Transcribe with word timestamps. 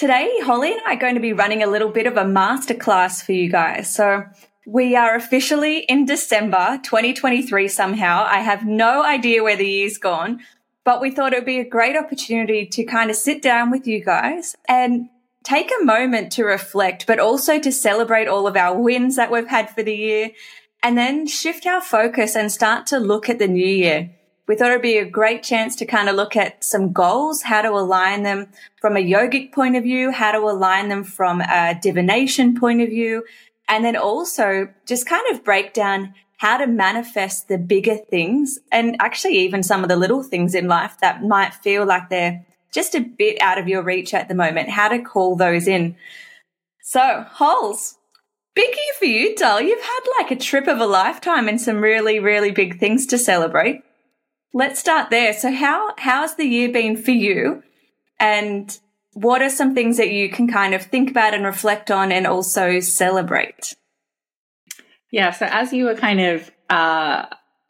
Today, 0.00 0.32
Holly 0.40 0.72
and 0.72 0.80
I 0.86 0.94
are 0.94 0.98
going 0.98 1.16
to 1.16 1.20
be 1.20 1.34
running 1.34 1.62
a 1.62 1.66
little 1.66 1.90
bit 1.90 2.06
of 2.06 2.16
a 2.16 2.24
masterclass 2.24 3.22
for 3.22 3.32
you 3.32 3.50
guys. 3.50 3.94
So 3.94 4.24
we 4.66 4.96
are 4.96 5.14
officially 5.14 5.80
in 5.80 6.06
December 6.06 6.80
2023 6.82 7.68
somehow. 7.68 8.24
I 8.26 8.38
have 8.38 8.64
no 8.64 9.04
idea 9.04 9.42
where 9.42 9.58
the 9.58 9.68
year's 9.68 9.98
gone, 9.98 10.40
but 10.86 11.02
we 11.02 11.10
thought 11.10 11.34
it 11.34 11.40
would 11.40 11.44
be 11.44 11.60
a 11.60 11.68
great 11.68 11.98
opportunity 11.98 12.64
to 12.64 12.84
kind 12.84 13.10
of 13.10 13.16
sit 13.16 13.42
down 13.42 13.70
with 13.70 13.86
you 13.86 14.02
guys 14.02 14.56
and 14.66 15.10
take 15.44 15.70
a 15.70 15.84
moment 15.84 16.32
to 16.32 16.44
reflect, 16.44 17.06
but 17.06 17.20
also 17.20 17.58
to 17.58 17.70
celebrate 17.70 18.26
all 18.26 18.46
of 18.46 18.56
our 18.56 18.74
wins 18.80 19.16
that 19.16 19.30
we've 19.30 19.48
had 19.48 19.68
for 19.68 19.82
the 19.82 19.94
year 19.94 20.30
and 20.82 20.96
then 20.96 21.26
shift 21.26 21.66
our 21.66 21.82
focus 21.82 22.34
and 22.34 22.50
start 22.50 22.86
to 22.86 22.98
look 22.98 23.28
at 23.28 23.38
the 23.38 23.48
new 23.48 23.68
year 23.68 24.12
we 24.50 24.56
thought 24.56 24.70
it'd 24.70 24.82
be 24.82 24.98
a 24.98 25.04
great 25.04 25.44
chance 25.44 25.76
to 25.76 25.86
kind 25.86 26.08
of 26.08 26.16
look 26.16 26.34
at 26.34 26.64
some 26.64 26.92
goals, 26.92 27.40
how 27.40 27.62
to 27.62 27.68
align 27.68 28.24
them 28.24 28.48
from 28.80 28.96
a 28.96 29.00
yogic 29.00 29.52
point 29.52 29.76
of 29.76 29.84
view, 29.84 30.10
how 30.10 30.32
to 30.32 30.38
align 30.38 30.88
them 30.88 31.04
from 31.04 31.40
a 31.40 31.78
divination 31.80 32.58
point 32.58 32.80
of 32.80 32.88
view, 32.88 33.22
and 33.68 33.84
then 33.84 33.94
also 33.94 34.68
just 34.86 35.06
kind 35.06 35.22
of 35.30 35.44
break 35.44 35.72
down 35.72 36.12
how 36.38 36.56
to 36.56 36.66
manifest 36.66 37.46
the 37.46 37.58
bigger 37.58 37.94
things 37.94 38.58
and 38.72 38.96
actually 38.98 39.38
even 39.38 39.62
some 39.62 39.84
of 39.84 39.88
the 39.88 39.94
little 39.94 40.24
things 40.24 40.52
in 40.56 40.66
life 40.66 40.96
that 41.00 41.22
might 41.22 41.54
feel 41.54 41.86
like 41.86 42.08
they're 42.08 42.44
just 42.74 42.96
a 42.96 43.00
bit 43.00 43.40
out 43.40 43.56
of 43.56 43.68
your 43.68 43.84
reach 43.84 44.12
at 44.14 44.26
the 44.26 44.34
moment, 44.34 44.68
how 44.68 44.88
to 44.88 44.98
call 44.98 45.36
those 45.36 45.68
in. 45.68 45.94
So, 46.82 47.24
Holes, 47.30 47.98
big 48.56 48.70
year 48.70 48.94
for 48.98 49.04
you, 49.04 49.36
doll. 49.36 49.60
You've 49.60 49.80
had 49.80 50.00
like 50.18 50.32
a 50.32 50.42
trip 50.42 50.66
of 50.66 50.80
a 50.80 50.86
lifetime 50.86 51.46
and 51.46 51.60
some 51.60 51.80
really, 51.80 52.18
really 52.18 52.50
big 52.50 52.80
things 52.80 53.06
to 53.06 53.16
celebrate. 53.16 53.84
Let's 54.52 54.80
start 54.80 55.10
there. 55.10 55.32
So 55.32 55.52
how 55.52 55.94
how's 55.96 56.34
the 56.36 56.44
year 56.44 56.70
been 56.72 56.96
for 56.96 57.12
you? 57.12 57.62
And 58.18 58.76
what 59.14 59.42
are 59.42 59.50
some 59.50 59.74
things 59.74 59.96
that 59.96 60.10
you 60.10 60.28
can 60.30 60.48
kind 60.48 60.74
of 60.74 60.82
think 60.82 61.10
about 61.10 61.34
and 61.34 61.44
reflect 61.44 61.90
on 61.90 62.12
and 62.12 62.26
also 62.26 62.80
celebrate? 62.80 63.74
Yeah, 65.10 65.32
so 65.32 65.46
as 65.46 65.72
you 65.72 65.86
were 65.86 65.96
kind 65.96 66.20
of 66.20 66.50
uh, 66.68 67.26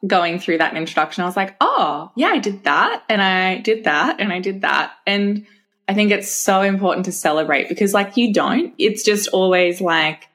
going 0.07 0.39
through 0.39 0.59
that 0.59 0.77
introduction, 0.77 1.23
I 1.23 1.27
was 1.27 1.37
like, 1.37 1.57
oh, 1.61 2.13
yeah, 2.17 2.29
I 2.29 2.39
did 2.39 2.65
that 2.65 3.03
and 3.09 3.23
I 3.23 3.59
did 3.59 3.85
that 3.85 4.21
and 4.21 4.33
I 4.33 4.41
did 4.41 4.61
that. 4.63 4.93
And 5.07 5.47
I 5.89 5.95
think 5.95 6.13
it's 6.13 6.31
so 6.31 6.63
important 6.63 7.07
to 7.07 7.13
celebrate 7.13 7.69
because, 7.69 7.95
like, 7.95 8.17
you 8.17 8.33
don't. 8.33 8.75
It's 8.79 9.03
just 9.03 9.29
always 9.29 9.81
like, 9.81 10.29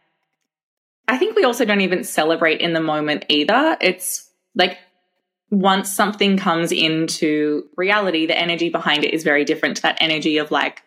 I 1.07 1.17
think 1.17 1.35
we 1.35 1.44
also 1.44 1.66
don't 1.66 1.81
even 1.81 2.03
celebrate 2.03 2.61
in 2.61 2.73
the 2.73 2.81
moment 2.81 3.25
either. 3.29 3.78
It's 3.79 4.29
like 4.55 4.79
once 5.55 5.89
something 5.89 6.35
comes 6.38 6.73
into 6.73 7.63
reality, 7.77 8.25
the 8.25 8.38
energy 8.38 8.69
behind 8.69 9.05
it 9.05 9.13
is 9.13 9.23
very 9.23 9.45
different 9.45 9.77
to 9.77 9.83
that 9.83 9.97
energy 10.01 10.38
of 10.38 10.51
like 10.51 10.83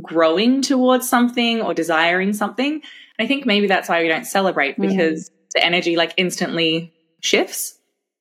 growing 0.00 0.62
towards 0.62 1.08
something 1.08 1.60
or 1.60 1.74
desiring 1.74 2.32
something. 2.32 2.80
I 3.18 3.26
think 3.26 3.44
maybe 3.44 3.66
that's 3.66 3.88
why 3.88 4.02
we 4.02 4.08
don't 4.08 4.24
celebrate 4.24 4.80
because 4.80 5.30
mm-hmm. 5.30 5.46
the 5.54 5.64
energy 5.64 5.96
like 5.96 6.14
instantly 6.16 6.92
shifts. 7.20 7.76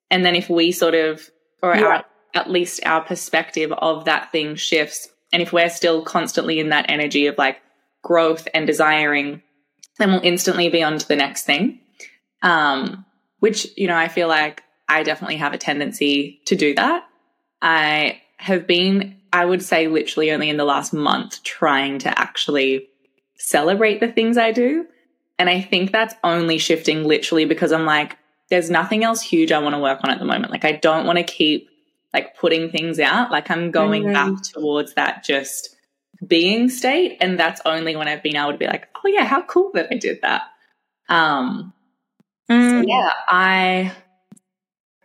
And 0.09 0.25
then 0.25 0.35
if 0.35 0.49
we 0.49 0.71
sort 0.71 0.95
of, 0.95 1.29
or 1.61 1.75
yeah. 1.75 1.85
our, 1.85 2.05
at 2.33 2.49
least 2.49 2.83
our 2.87 3.01
perspective 3.01 3.71
of 3.71 4.05
that 4.05 4.31
thing 4.31 4.55
shifts, 4.55 5.09
and 5.31 5.43
if 5.43 5.53
we're 5.53 5.69
still 5.69 6.03
constantly 6.03 6.59
in 6.59 6.69
that 6.69 6.89
energy 6.89 7.27
of 7.27 7.37
like 7.37 7.57
growth 8.03 8.47
and 8.55 8.65
desiring, 8.65 9.43
then 9.99 10.11
we'll 10.11 10.21
instantly 10.23 10.69
be 10.69 10.81
on 10.81 10.97
to 10.97 11.07
the 11.07 11.15
next 11.15 11.43
thing. 11.43 11.81
Um, 12.41 13.05
which, 13.39 13.67
you 13.77 13.87
know, 13.87 13.95
I 13.95 14.07
feel 14.07 14.27
like 14.27 14.63
I 14.87 15.03
definitely 15.03 15.37
have 15.37 15.53
a 15.53 15.57
tendency 15.57 16.41
to 16.45 16.55
do 16.55 16.75
that. 16.75 17.07
I 17.61 18.21
have 18.37 18.67
been, 18.67 19.17
I 19.31 19.45
would 19.45 19.63
say, 19.63 19.87
literally 19.87 20.31
only 20.31 20.49
in 20.49 20.57
the 20.57 20.65
last 20.65 20.93
month 20.93 21.41
trying 21.43 21.99
to 21.99 22.19
actually 22.19 22.89
celebrate 23.37 23.99
the 23.99 24.11
things 24.11 24.37
I 24.37 24.51
do. 24.51 24.85
And 25.39 25.49
I 25.49 25.61
think 25.61 25.91
that's 25.91 26.15
only 26.23 26.57
shifting 26.57 27.05
literally 27.05 27.45
because 27.45 27.71
I'm 27.71 27.85
like, 27.85 28.17
there's 28.49 28.69
nothing 28.69 29.03
else 29.03 29.21
huge 29.21 29.51
I 29.51 29.59
want 29.59 29.75
to 29.75 29.79
work 29.79 29.99
on 30.03 30.11
at 30.11 30.19
the 30.19 30.25
moment. 30.25 30.51
Like, 30.51 30.65
I 30.65 30.73
don't 30.73 31.05
want 31.05 31.17
to 31.17 31.23
keep 31.23 31.69
like 32.13 32.37
putting 32.37 32.69
things 32.69 32.99
out. 32.99 33.31
Like, 33.31 33.49
I'm 33.49 33.71
going 33.71 34.03
mm-hmm. 34.03 34.13
back 34.13 34.43
towards 34.43 34.93
that 34.93 35.23
just 35.23 35.75
being 36.27 36.69
state. 36.69 37.17
And 37.19 37.39
that's 37.39 37.61
only 37.65 37.95
when 37.95 38.07
I've 38.07 38.23
been 38.23 38.35
able 38.35 38.51
to 38.51 38.57
be 38.57 38.67
like, 38.67 38.87
oh, 38.95 39.07
yeah, 39.07 39.25
how 39.25 39.41
cool 39.43 39.71
that 39.73 39.87
I 39.91 39.95
did 39.95 40.21
that. 40.21 40.43
Um, 41.09 41.73
mm. 42.49 42.69
so 42.69 42.87
yeah, 42.87 43.11
I 43.27 43.91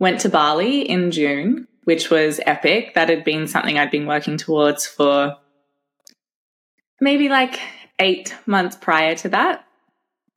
Went 0.00 0.20
to 0.20 0.28
Bali 0.28 0.82
in 0.82 1.10
June, 1.10 1.66
which 1.84 2.10
was 2.10 2.40
epic. 2.46 2.94
That 2.94 3.08
had 3.08 3.24
been 3.24 3.48
something 3.48 3.78
I'd 3.78 3.90
been 3.90 4.06
working 4.06 4.36
towards 4.36 4.86
for 4.86 5.36
maybe 7.00 7.28
like 7.28 7.60
eight 7.98 8.34
months 8.46 8.76
prior 8.76 9.14
to 9.16 9.28
that. 9.30 9.64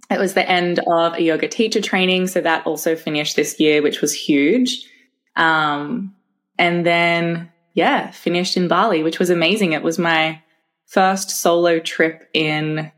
It 0.09 0.19
was 0.19 0.33
the 0.33 0.49
end 0.49 0.79
of 0.79 1.13
a 1.13 1.21
yoga 1.21 1.47
teacher 1.47 1.81
training. 1.81 2.27
So 2.27 2.41
that 2.41 2.65
also 2.65 2.95
finished 2.95 3.35
this 3.35 3.59
year, 3.59 3.81
which 3.81 4.01
was 4.01 4.13
huge. 4.13 4.85
Um, 5.35 6.15
and 6.57 6.85
then, 6.85 7.51
yeah, 7.73 8.11
finished 8.11 8.57
in 8.57 8.67
Bali, 8.67 9.03
which 9.03 9.19
was 9.19 9.29
amazing. 9.29 9.71
It 9.71 9.83
was 9.83 9.97
my 9.97 10.41
first 10.87 11.29
solo 11.29 11.79
trip 11.79 12.29
in, 12.33 12.91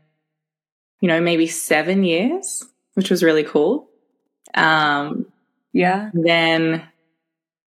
you 1.00 1.08
know, 1.08 1.20
maybe 1.20 1.46
seven 1.46 2.02
years, 2.02 2.64
which 2.94 3.10
was 3.10 3.22
really 3.22 3.44
cool. 3.44 3.88
Um, 4.54 5.26
yeah. 5.74 6.10
Then 6.14 6.86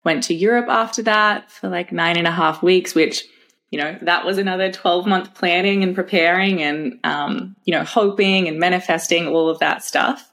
went 0.06 0.24
to 0.26 0.34
Europe 0.34 0.70
after 0.70 1.02
that 1.04 1.52
for 1.52 1.68
like 1.68 1.92
nine 1.92 2.16
and 2.16 2.28
a 2.28 2.32
half 2.32 2.64
weeks, 2.64 2.96
which, 2.96 3.26
you 3.72 3.80
know, 3.80 3.98
that 4.04 4.24
was 4.24 4.38
another 4.38 4.72
12 4.72 5.08
month 5.08 5.34
planning 5.34 5.84
and 5.84 5.94
preparing 5.94 6.62
and, 6.62 7.00
um, 7.04 7.56
you 7.66 7.74
know, 7.74 7.84
hoping 7.84 8.48
and 8.48 8.60
manifesting 8.60 9.28
all 9.28 9.50
of 9.50 9.60
that 9.60 9.84
stuff. 9.84 10.32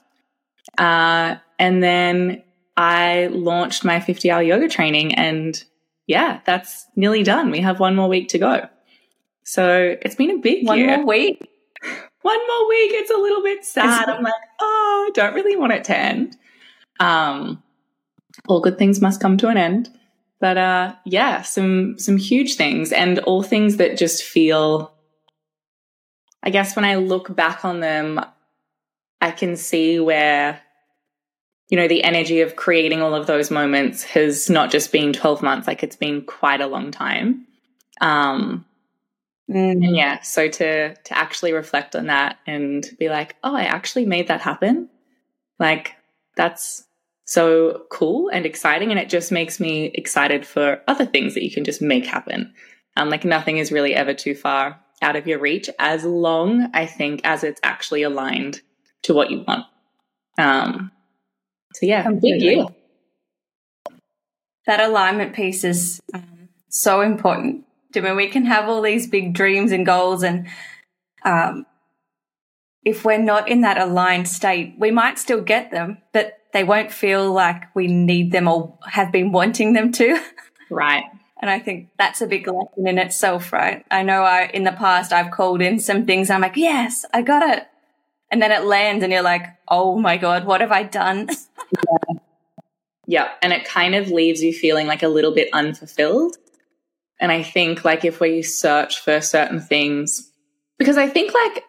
Uh, 0.77 1.35
and 1.59 1.81
then 1.83 2.43
I 2.77 3.27
launched 3.31 3.83
my 3.83 3.99
50 3.99 4.29
hour 4.29 4.43
yoga 4.43 4.69
training 4.69 5.15
and 5.15 5.61
yeah, 6.07 6.41
that's 6.45 6.85
nearly 6.95 7.23
done. 7.23 7.49
We 7.49 7.61
have 7.61 7.79
one 7.79 7.95
more 7.95 8.07
week 8.07 8.29
to 8.29 8.37
go. 8.37 8.69
So 9.43 9.97
it's 10.03 10.15
been 10.15 10.29
a 10.31 10.37
big 10.37 10.67
one 10.67 10.77
year. 10.77 10.97
more 10.97 11.05
week. 11.05 11.41
One 12.21 12.47
more 12.47 12.69
week. 12.69 12.91
It's 12.93 13.11
a 13.11 13.17
little 13.17 13.43
bit 13.43 13.63
sad. 13.63 14.09
I'm 14.09 14.23
like, 14.23 14.33
oh, 14.59 15.05
I 15.07 15.11
don't 15.13 15.35
really 15.35 15.55
want 15.55 15.73
it 15.73 15.83
to 15.83 15.95
end. 15.95 16.35
Um, 16.99 17.61
all 18.47 18.61
good 18.61 18.77
things 18.77 19.01
must 19.01 19.21
come 19.21 19.37
to 19.37 19.47
an 19.47 19.57
end. 19.57 19.89
But 20.39 20.57
uh, 20.57 20.95
yeah, 21.05 21.41
some 21.41 21.97
some 21.97 22.17
huge 22.17 22.55
things, 22.55 22.91
and 22.91 23.19
all 23.19 23.41
things 23.41 23.77
that 23.77 23.97
just 23.97 24.23
feel. 24.23 24.93
I 26.43 26.49
guess 26.51 26.75
when 26.75 26.85
I 26.85 26.95
look 26.95 27.35
back 27.35 27.65
on 27.65 27.79
them, 27.79 28.23
I 29.19 29.31
can 29.31 29.55
see 29.55 29.99
where, 29.99 30.61
you 31.69 31.77
know, 31.77 31.87
the 31.87 32.03
energy 32.03 32.41
of 32.41 32.55
creating 32.55 33.01
all 33.01 33.15
of 33.15 33.25
those 33.25 33.49
moments 33.49 34.03
has 34.03 34.47
not 34.47 34.69
just 34.69 34.91
been 34.91 35.11
12 35.13 35.41
months, 35.41 35.67
like 35.67 35.81
it's 35.81 35.95
been 35.95 36.21
quite 36.21 36.61
a 36.61 36.67
long 36.67 36.91
time. 36.91 37.47
Um, 38.01 38.65
mm. 39.49 39.71
And 39.71 39.95
yeah, 39.95 40.21
so 40.21 40.47
to 40.47 40.93
to 40.93 41.17
actually 41.17 41.53
reflect 41.53 41.95
on 41.95 42.07
that 42.07 42.37
and 42.45 42.87
be 42.99 43.09
like, 43.09 43.35
oh, 43.43 43.55
I 43.55 43.63
actually 43.63 44.05
made 44.05 44.27
that 44.27 44.41
happen. 44.41 44.89
Like 45.57 45.95
that's 46.35 46.84
so 47.25 47.83
cool 47.89 48.29
and 48.29 48.45
exciting. 48.45 48.91
And 48.91 48.99
it 48.99 49.09
just 49.09 49.31
makes 49.31 49.59
me 49.59 49.91
excited 49.93 50.45
for 50.45 50.81
other 50.87 51.05
things 51.05 51.33
that 51.33 51.43
you 51.43 51.51
can 51.51 51.63
just 51.63 51.81
make 51.81 52.05
happen. 52.05 52.53
Um, 52.95 53.09
like 53.09 53.25
nothing 53.25 53.57
is 53.57 53.71
really 53.71 53.93
ever 53.93 54.13
too 54.13 54.35
far 54.35 54.79
out 55.01 55.15
of 55.15 55.27
your 55.27 55.39
reach 55.39 55.69
as 55.77 56.05
long, 56.05 56.69
I 56.73 56.85
think, 56.85 57.21
as 57.23 57.43
it's 57.43 57.59
actually 57.63 58.03
aligned 58.03 58.61
to 59.03 59.13
what 59.13 59.29
you 59.31 59.43
want. 59.47 59.65
Um, 60.37 60.91
So 61.73 61.85
yeah, 61.85 62.09
big 62.09 62.41
year. 62.41 62.65
That 64.65 64.79
alignment 64.79 65.35
piece 65.35 65.63
is 65.63 66.01
um, 66.13 66.49
so 66.69 67.01
important. 67.01 67.65
I 67.95 67.99
mean, 67.99 68.15
we 68.15 68.29
can 68.29 68.45
have 68.45 68.69
all 68.69 68.81
these 68.81 69.07
big 69.07 69.33
dreams 69.33 69.71
and 69.71 69.85
goals, 69.85 70.23
and 70.23 70.47
um, 71.23 71.65
if 72.83 73.03
we're 73.03 73.17
not 73.17 73.49
in 73.49 73.61
that 73.61 73.77
aligned 73.77 74.27
state, 74.27 74.75
we 74.77 74.91
might 74.91 75.19
still 75.19 75.41
get 75.41 75.71
them, 75.71 75.97
but 76.13 76.37
they 76.55 76.63
won't 76.63 76.89
feel 76.89 77.33
like 77.33 77.75
we 77.75 77.87
need 77.87 78.31
them 78.31 78.47
or 78.47 78.79
have 78.87 79.11
been 79.11 79.33
wanting 79.33 79.73
them 79.73 79.91
to. 79.91 80.19
Right. 80.71 81.03
And 81.41 81.49
I 81.51 81.59
think 81.59 81.89
that's 81.99 82.21
a 82.21 82.27
big 82.27 82.47
lesson 82.47 82.87
in 82.87 82.97
itself, 82.97 83.51
right? 83.51 83.85
I 83.91 84.03
know 84.03 84.23
I, 84.23 84.49
in 84.53 84.63
the 84.63 84.71
past, 84.71 85.11
I've 85.11 85.31
called 85.31 85.61
in 85.61 85.79
some 85.79 86.05
things. 86.05 86.29
I'm 86.29 86.39
like, 86.39 86.55
yes, 86.55 87.05
I 87.13 87.21
got 87.23 87.47
it. 87.47 87.67
And 88.31 88.41
then 88.41 88.53
it 88.53 88.63
lands 88.63 89.03
and 89.03 89.11
you're 89.11 89.21
like, 89.21 89.45
oh 89.67 89.99
my 89.99 90.15
God, 90.15 90.45
what 90.45 90.61
have 90.61 90.71
I 90.71 90.83
done? 90.83 91.27
yeah. 91.87 92.15
yeah. 93.05 93.29
And 93.41 93.51
it 93.51 93.65
kind 93.65 93.95
of 93.95 94.07
leaves 94.07 94.41
you 94.41 94.53
feeling 94.53 94.87
like 94.87 95.03
a 95.03 95.09
little 95.09 95.35
bit 95.35 95.49
unfulfilled. 95.51 96.37
And 97.19 97.33
I 97.33 97.43
think 97.43 97.83
like 97.83 98.05
if 98.05 98.21
we 98.21 98.41
search 98.41 99.01
for 99.01 99.19
certain 99.19 99.59
things, 99.59 100.31
because 100.79 100.97
I 100.97 101.09
think 101.09 101.33
like, 101.33 101.65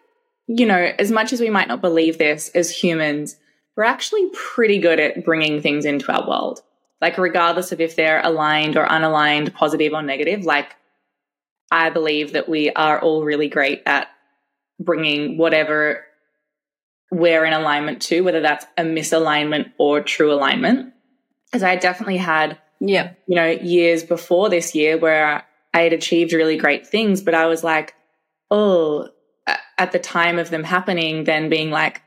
you 0.47 0.65
know, 0.65 0.93
as 0.97 1.11
much 1.11 1.33
as 1.33 1.41
we 1.41 1.49
might 1.49 1.67
not 1.67 1.81
believe 1.81 2.17
this 2.17 2.49
as 2.55 2.71
humans, 2.71 3.35
we're 3.77 3.83
actually 3.83 4.29
pretty 4.33 4.79
good 4.79 4.99
at 4.99 5.23
bringing 5.23 5.61
things 5.61 5.85
into 5.85 6.11
our 6.11 6.27
world 6.27 6.61
like 7.01 7.17
regardless 7.17 7.71
of 7.71 7.81
if 7.81 7.95
they're 7.95 8.21
aligned 8.23 8.75
or 8.75 8.85
unaligned, 8.85 9.53
positive 9.53 9.93
or 9.93 10.01
negative, 10.01 10.45
like 10.45 10.75
I 11.71 11.89
believe 11.89 12.33
that 12.33 12.49
we 12.49 12.71
are 12.71 12.99
all 12.99 13.23
really 13.23 13.49
great 13.49 13.83
at 13.85 14.07
bringing 14.79 15.37
whatever 15.37 16.05
we're 17.11 17.45
in 17.45 17.53
alignment 17.53 18.01
to, 18.03 18.21
whether 18.21 18.41
that's 18.41 18.65
a 18.77 18.83
misalignment 18.83 19.71
or 19.77 20.01
true 20.01 20.31
alignment. 20.31 20.93
Because 21.45 21.63
I 21.63 21.75
definitely 21.75 22.17
had, 22.17 22.57
yeah, 22.79 23.13
you 23.27 23.35
know, 23.35 23.47
years 23.47 24.03
before 24.03 24.49
this 24.49 24.75
year 24.75 24.97
where 24.97 25.45
I 25.73 25.81
had 25.81 25.93
achieved 25.93 26.33
really 26.33 26.57
great 26.57 26.87
things, 26.87 27.21
but 27.21 27.33
I 27.33 27.45
was 27.45 27.63
like, 27.63 27.93
oh, 28.49 29.09
at 29.77 29.91
the 29.91 29.99
time 29.99 30.39
of 30.39 30.49
them 30.49 30.63
happening, 30.63 31.23
then 31.23 31.47
being 31.47 31.69
like, 31.69 32.01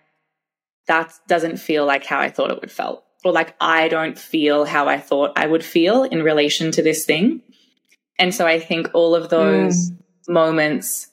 that 0.91 1.15
doesn't 1.29 1.59
feel 1.59 1.87
like 1.87 2.05
how 2.05 2.19
I 2.19 2.31
thought 2.31 2.51
it 2.51 2.61
would 2.61 2.73
felt 2.73 3.05
or 3.25 3.31
like 3.33 3.55
I 3.61 3.87
don't 3.87 4.19
feel 4.19 4.65
how 4.65 4.89
I 4.89 4.99
thought 4.99 5.33
I 5.37 5.47
would 5.47 5.65
feel 5.65 6.03
in 6.03 6.25
relation 6.25 6.73
to 6.73 6.83
this 6.83 7.05
thing. 7.05 7.43
And 8.19 8.35
so 8.35 8.45
I 8.45 8.59
think 8.59 8.91
all 8.93 9.15
of 9.15 9.29
those 9.29 9.91
mm. 9.91 9.99
moments 10.29 11.07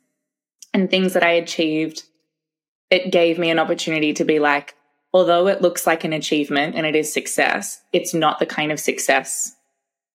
and 0.73 0.89
things 0.89 1.13
that 1.13 1.23
I 1.23 1.31
achieved, 1.31 2.03
it 2.89 3.11
gave 3.11 3.37
me 3.37 3.51
an 3.51 3.59
opportunity 3.59 4.13
to 4.13 4.25
be 4.25 4.39
like, 4.39 4.73
although 5.13 5.47
it 5.47 5.61
looks 5.61 5.85
like 5.85 6.03
an 6.03 6.13
achievement 6.13 6.75
and 6.75 6.87
it 6.87 6.95
is 6.95 7.13
success, 7.13 7.79
it's 7.93 8.15
not 8.15 8.39
the 8.39 8.47
kind 8.47 8.71
of 8.71 8.79
success 8.79 9.55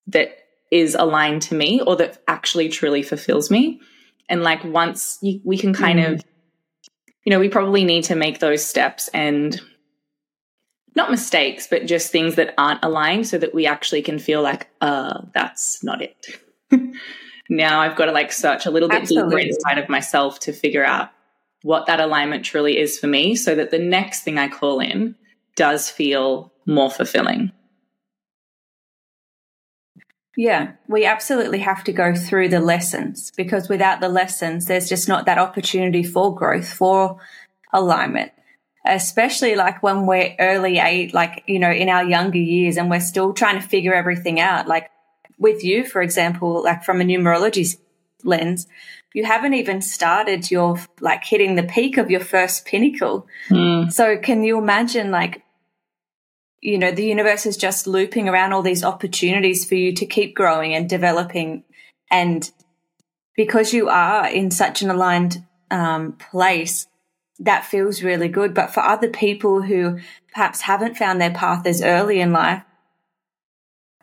that 0.08 0.38
is 0.72 0.96
aligned 0.98 1.42
to 1.42 1.54
me 1.54 1.80
or 1.80 1.94
that 1.96 2.20
actually 2.26 2.68
truly 2.68 3.04
fulfills 3.04 3.48
me. 3.48 3.80
And 4.28 4.42
like 4.42 4.64
once 4.64 5.18
you, 5.22 5.40
we 5.44 5.56
can 5.56 5.72
kind 5.72 6.00
mm. 6.00 6.14
of, 6.14 6.24
you 7.24 7.30
know, 7.30 7.38
we 7.38 7.48
probably 7.48 7.84
need 7.84 8.04
to 8.04 8.14
make 8.14 8.40
those 8.40 8.64
steps 8.64 9.08
and 9.08 9.60
not 10.94 11.10
mistakes, 11.10 11.66
but 11.66 11.86
just 11.86 12.12
things 12.12 12.34
that 12.34 12.54
aren't 12.58 12.84
aligned 12.84 13.26
so 13.26 13.38
that 13.38 13.54
we 13.54 13.66
actually 13.66 14.02
can 14.02 14.18
feel 14.18 14.42
like, 14.42 14.68
uh, 14.80 15.22
that's 15.32 15.82
not 15.82 16.02
it. 16.02 16.26
now 17.48 17.80
I've 17.80 17.96
got 17.96 18.06
to 18.06 18.12
like 18.12 18.32
search 18.32 18.66
a 18.66 18.70
little 18.70 18.88
bit 18.88 19.02
Absolutely. 19.02 19.36
deeper 19.36 19.48
inside 19.48 19.78
of 19.78 19.88
myself 19.88 20.38
to 20.40 20.52
figure 20.52 20.84
out 20.84 21.10
what 21.62 21.86
that 21.86 22.00
alignment 22.00 22.44
truly 22.44 22.78
is 22.78 22.98
for 22.98 23.06
me 23.06 23.34
so 23.36 23.54
that 23.54 23.70
the 23.70 23.78
next 23.78 24.22
thing 24.22 24.38
I 24.38 24.48
call 24.48 24.80
in 24.80 25.14
does 25.54 25.88
feel 25.88 26.52
more 26.66 26.90
fulfilling. 26.90 27.52
Yeah, 30.36 30.72
we 30.88 31.04
absolutely 31.04 31.58
have 31.58 31.84
to 31.84 31.92
go 31.92 32.14
through 32.14 32.48
the 32.48 32.60
lessons 32.60 33.30
because 33.36 33.68
without 33.68 34.00
the 34.00 34.08
lessons, 34.08 34.66
there's 34.66 34.88
just 34.88 35.08
not 35.08 35.26
that 35.26 35.38
opportunity 35.38 36.02
for 36.02 36.34
growth, 36.34 36.72
for 36.72 37.18
alignment 37.72 38.32
especially 38.84 39.54
like 39.54 39.82
when 39.82 40.06
we're 40.06 40.34
early 40.38 40.78
eight, 40.78 41.14
like, 41.14 41.44
you 41.46 41.58
know, 41.58 41.70
in 41.70 41.88
our 41.88 42.04
younger 42.04 42.38
years 42.38 42.76
and 42.76 42.90
we're 42.90 43.00
still 43.00 43.32
trying 43.32 43.60
to 43.60 43.66
figure 43.66 43.94
everything 43.94 44.40
out. 44.40 44.66
Like 44.66 44.90
with 45.38 45.62
you, 45.62 45.86
for 45.86 46.02
example, 46.02 46.62
like 46.62 46.82
from 46.84 47.00
a 47.00 47.04
numerology 47.04 47.76
lens, 48.24 48.66
you 49.14 49.24
haven't 49.24 49.54
even 49.54 49.82
started 49.82 50.50
your 50.50 50.78
like 51.00 51.22
hitting 51.22 51.54
the 51.54 51.62
peak 51.62 51.96
of 51.96 52.10
your 52.10 52.20
first 52.20 52.64
pinnacle. 52.64 53.26
Mm. 53.50 53.92
So 53.92 54.16
can 54.16 54.42
you 54.42 54.58
imagine 54.58 55.10
like, 55.10 55.42
you 56.62 56.78
know, 56.78 56.92
the 56.92 57.04
universe 57.04 57.44
is 57.44 57.56
just 57.56 57.88
looping 57.88 58.28
around 58.28 58.52
all 58.52 58.62
these 58.62 58.84
opportunities 58.84 59.64
for 59.64 59.74
you 59.74 59.92
to 59.94 60.06
keep 60.06 60.34
growing 60.34 60.74
and 60.74 60.88
developing. 60.88 61.64
And 62.08 62.48
because 63.36 63.74
you 63.74 63.88
are 63.88 64.28
in 64.28 64.52
such 64.52 64.80
an 64.80 64.88
aligned 64.88 65.44
um, 65.72 66.12
place, 66.12 66.86
that 67.40 67.64
feels 67.64 68.04
really 68.04 68.28
good. 68.28 68.54
But 68.54 68.72
for 68.72 68.80
other 68.80 69.08
people 69.08 69.62
who 69.62 69.98
perhaps 70.32 70.60
haven't 70.60 70.96
found 70.96 71.20
their 71.20 71.32
path 71.32 71.66
as 71.66 71.82
early 71.82 72.20
in 72.20 72.32
life, 72.32 72.62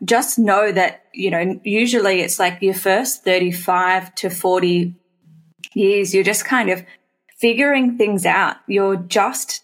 just 0.03 0.38
know 0.38 0.69
that, 0.69 1.05
you 1.13 1.31
know, 1.31 1.62
usually 1.63 2.19
it's 2.19 2.39
like 2.39 2.62
your 2.62 2.73
first 2.73 3.23
35 3.23 4.13
to 4.15 4.29
40 4.29 4.95
years, 5.73 6.13
you're 6.13 6.23
just 6.25 6.44
kind 6.44 6.69
of 6.69 6.83
figuring 7.38 7.97
things 7.97 8.25
out. 8.25 8.57
You're 8.67 8.97
just 8.97 9.63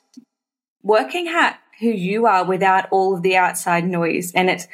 working 0.81 1.27
out 1.27 1.55
who 1.79 1.89
you 1.89 2.25
are 2.25 2.45
without 2.45 2.87
all 2.91 3.15
of 3.15 3.21
the 3.21 3.35
outside 3.35 3.85
noise. 3.85 4.31
And 4.33 4.49
it's 4.49 4.67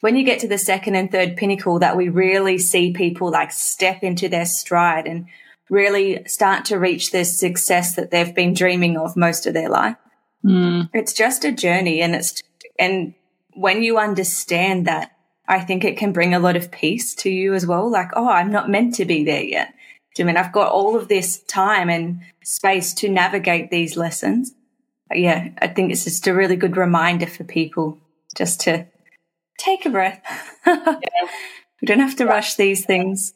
when 0.00 0.16
you 0.16 0.24
get 0.24 0.40
to 0.40 0.48
the 0.48 0.58
second 0.58 0.94
and 0.94 1.10
third 1.10 1.36
pinnacle 1.36 1.78
that 1.80 1.96
we 1.96 2.08
really 2.08 2.58
see 2.58 2.92
people 2.92 3.30
like 3.30 3.52
step 3.52 4.02
into 4.02 4.28
their 4.28 4.46
stride 4.46 5.06
and 5.06 5.26
really 5.68 6.24
start 6.24 6.64
to 6.66 6.78
reach 6.78 7.10
this 7.10 7.38
success 7.38 7.94
that 7.96 8.10
they've 8.10 8.34
been 8.34 8.54
dreaming 8.54 8.96
of 8.96 9.16
most 9.16 9.46
of 9.46 9.54
their 9.54 9.68
life. 9.68 9.96
Mm. 10.44 10.88
It's 10.94 11.12
just 11.12 11.44
a 11.44 11.52
journey 11.52 12.00
and 12.00 12.14
it's, 12.14 12.42
and 12.78 13.14
when 13.54 13.82
you 13.82 13.98
understand 13.98 14.86
that, 14.86 15.12
I 15.48 15.60
think 15.60 15.84
it 15.84 15.96
can 15.96 16.12
bring 16.12 16.34
a 16.34 16.38
lot 16.38 16.56
of 16.56 16.70
peace 16.70 17.14
to 17.16 17.30
you 17.30 17.54
as 17.54 17.66
well. 17.66 17.90
Like, 17.90 18.10
oh, 18.14 18.28
I'm 18.28 18.52
not 18.52 18.68
meant 18.68 18.94
to 18.96 19.04
be 19.04 19.24
there 19.24 19.42
yet. 19.42 19.74
Do 20.14 20.22
you 20.22 20.26
mean 20.26 20.36
I've 20.36 20.52
got 20.52 20.72
all 20.72 20.96
of 20.96 21.08
this 21.08 21.42
time 21.44 21.88
and 21.88 22.20
space 22.44 22.92
to 22.94 23.08
navigate 23.08 23.70
these 23.70 23.96
lessons? 23.96 24.54
Yeah, 25.14 25.48
I 25.58 25.68
think 25.68 25.92
it's 25.92 26.04
just 26.04 26.26
a 26.26 26.34
really 26.34 26.56
good 26.56 26.76
reminder 26.76 27.26
for 27.26 27.44
people 27.44 27.98
just 28.36 28.60
to 28.62 28.86
take 29.58 29.86
a 29.86 29.90
breath. 29.90 30.22
yeah. 30.66 31.00
We 31.80 31.86
don't 31.86 32.00
have 32.00 32.16
to 32.16 32.24
yeah. 32.24 32.30
rush 32.30 32.56
these 32.56 32.84
things. 32.84 33.34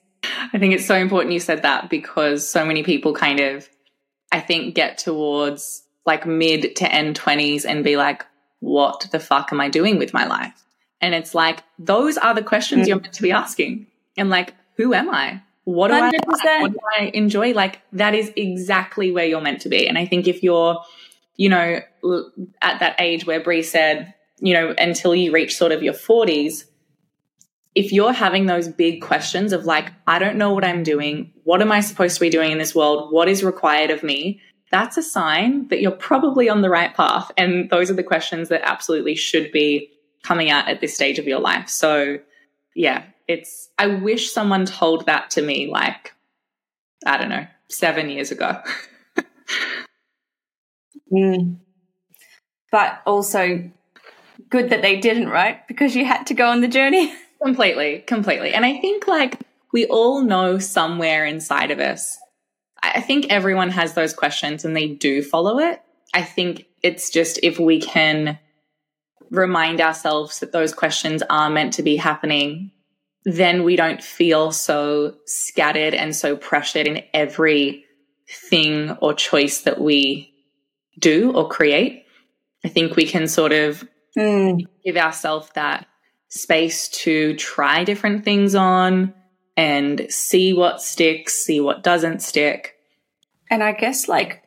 I 0.53 0.59
think 0.59 0.75
it's 0.75 0.85
so 0.85 0.97
important 0.97 1.33
you 1.33 1.39
said 1.39 1.63
that 1.63 1.89
because 1.89 2.49
so 2.49 2.65
many 2.65 2.83
people 2.83 3.15
kind 3.15 3.39
of, 3.39 3.69
I 4.33 4.41
think, 4.41 4.75
get 4.75 4.99
towards 4.99 5.85
like 6.07 6.27
mid 6.27 6.75
to 6.77 6.93
end 6.93 7.19
20s 7.19 7.65
and 7.65 7.85
be 7.85 7.97
like, 7.97 8.27
what 8.59 9.07
the 9.13 9.21
fuck 9.21 9.53
am 9.53 9.61
I 9.61 9.69
doing 9.69 9.97
with 9.99 10.13
my 10.13 10.27
life? 10.27 10.65
And 11.01 11.15
it's 11.15 11.35
like, 11.35 11.63
those 11.79 12.19
are 12.19 12.35
the 12.35 12.43
questions 12.43 12.87
mm. 12.87 12.89
you're 12.89 13.01
meant 13.01 13.15
to 13.15 13.23
be 13.23 13.33
asking. 13.33 13.87
And 14.17 14.31
like, 14.31 14.55
who 14.77 14.95
am 14.95 15.11
I? 15.11 15.43
What 15.65 15.89
do 15.89 15.95
I? 15.95 16.11
What 16.61 16.73
do 16.73 16.79
I 16.99 17.11
enjoy? 17.15 17.53
Like, 17.53 17.81
that 17.93 18.15
is 18.15 18.33
exactly 18.37 19.13
where 19.13 19.27
you're 19.27 19.41
meant 19.41 19.61
to 19.63 19.69
be. 19.69 19.87
And 19.87 19.97
I 19.97 20.07
think 20.07 20.27
if 20.27 20.43
you're, 20.43 20.81
you 21.37 21.49
know, 21.49 21.81
at 22.61 22.81
that 22.81 23.01
age 23.01 23.27
where 23.27 23.41
Brea 23.41 23.63
said, 23.63 24.15
you 24.39 24.55
know, 24.55 24.75
until 24.79 25.15
you 25.15 25.33
reach 25.33 25.57
sort 25.57 25.73
of 25.73 25.83
your 25.83 25.95
40s, 25.95 26.65
if 27.75 27.93
you're 27.93 28.13
having 28.13 28.47
those 28.47 28.69
big 28.69 29.01
questions 29.01 29.53
of 29.53 29.65
like, 29.65 29.93
I 30.07 30.19
don't 30.19 30.37
know 30.37 30.53
what 30.53 30.65
I'm 30.65 30.83
doing, 30.83 31.33
what 31.45 31.63
am 31.63 31.73
I 31.73 31.81
supposed 31.81 32.15
to 32.15 32.21
be 32.21 32.29
doing 32.29 32.53
in 32.53 32.59
this 32.59 32.75
world, 32.75 33.13
what 33.13 33.29
is 33.29 33.43
required 33.43 33.91
of 33.91 34.03
me, 34.03 34.41
that's 34.71 34.97
a 34.97 35.03
sign 35.03 35.69
that 35.69 35.81
you're 35.81 35.91
probably 35.91 36.49
on 36.49 36.63
the 36.63 36.71
right 36.71 36.95
path. 36.95 37.31
And 37.37 37.71
those 37.71 37.91
are 37.91 37.95
the 37.95 38.03
questions 38.03 38.49
that 38.49 38.63
absolutely 38.65 39.15
should 39.15 39.53
be 39.53 39.91
coming 40.23 40.51
out 40.51 40.69
at 40.69 40.81
this 40.81 40.95
stage 40.95 41.19
of 41.19 41.27
your 41.27 41.41
life. 41.41 41.69
So, 41.69 42.19
yeah, 42.75 43.05
it's, 43.29 43.71
I 43.79 43.87
wish 43.87 44.33
someone 44.33 44.67
told 44.67 45.07
that 45.07 45.31
to 45.33 45.43
me 45.43 45.71
like, 45.71 46.15
I 47.07 47.19
don't 47.19 47.29
know, 47.29 47.47
seven 47.69 48.09
years 48.09 48.31
ago. 48.31 48.61
mm. 51.13 51.59
But 52.71 53.03
also, 53.05 53.71
good 54.49 54.71
that 54.71 54.83
they 54.83 54.99
didn't, 54.99 55.29
right? 55.29 55.67
Because 55.69 55.95
you 55.95 56.05
had 56.05 56.27
to 56.29 56.35
go 56.35 56.49
on 56.49 56.61
the 56.61 56.69
journey. 56.69 57.13
Completely, 57.43 58.05
completely. 58.07 58.55
And 58.55 58.65
I 58.65 58.79
think 58.79 59.09
like 59.09 59.41
we 59.73 59.87
all 59.87 60.23
know 60.23 60.61
somewhere 60.61 61.25
inside 61.27 61.73
of 61.73 61.81
us. 61.81 62.17
I 62.81 63.01
think 63.01 63.27
everyone 63.31 63.71
has 63.71 63.95
those 63.95 64.15
questions 64.15 64.65
and 64.65 64.77
they 64.77 64.87
do 64.87 65.23
follow 65.23 65.59
it. 65.59 65.83
I 66.15 66.23
think 66.23 66.67
it's 66.85 67.11
just 67.11 67.41
if 67.43 67.59
we 67.59 67.81
can 67.81 68.39
remind 69.31 69.81
ourselves 69.81 70.39
that 70.39 70.53
those 70.53 70.73
questions 70.73 71.23
are 71.29 71.51
meant 71.51 71.73
to 71.75 71.83
be 71.83 71.97
happening, 71.97 72.71
then 73.25 73.65
we 73.65 73.75
don't 73.75 74.03
feel 74.03 74.53
so 74.53 75.17
scattered 75.27 75.95
and 75.95 76.15
so 76.15 76.37
pressured 76.37 76.87
in 76.87 77.03
every 77.13 77.85
thing 78.29 78.91
or 79.01 79.15
choice 79.15 79.63
that 79.63 79.81
we 79.81 80.32
do 80.99 81.33
or 81.33 81.49
create. 81.49 82.05
I 82.65 82.69
think 82.69 82.97
we 82.97 83.07
can 83.07 83.27
sort 83.29 83.53
of 83.53 83.85
Mm. 84.17 84.67
Give 84.85 84.97
ourselves 84.97 85.51
that 85.55 85.87
space 86.29 86.89
to 86.89 87.35
try 87.37 87.85
different 87.85 88.25
things 88.25 88.55
on 88.55 89.15
and 89.57 90.07
see 90.09 90.53
what 90.53 90.83
sticks, 90.83 91.45
see 91.45 91.61
what 91.61 91.83
doesn't 91.83 92.23
stick. 92.23 92.75
And 93.51 93.63
I 93.63 93.73
guess, 93.73 94.09
like, 94.09 94.43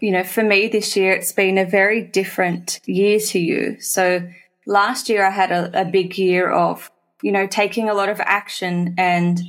you 0.00 0.10
know, 0.10 0.24
for 0.24 0.42
me 0.42 0.68
this 0.68 0.96
year, 0.96 1.12
it's 1.12 1.32
been 1.32 1.58
a 1.58 1.64
very 1.64 2.02
different 2.02 2.80
year 2.86 3.18
to 3.20 3.38
you. 3.38 3.80
So 3.80 4.28
last 4.66 5.08
year, 5.08 5.24
I 5.24 5.30
had 5.30 5.52
a, 5.52 5.82
a 5.82 5.84
big 5.84 6.18
year 6.18 6.50
of, 6.50 6.90
you 7.22 7.32
know, 7.32 7.46
taking 7.46 7.88
a 7.88 7.94
lot 7.94 8.08
of 8.08 8.20
action 8.20 8.94
and, 8.98 9.40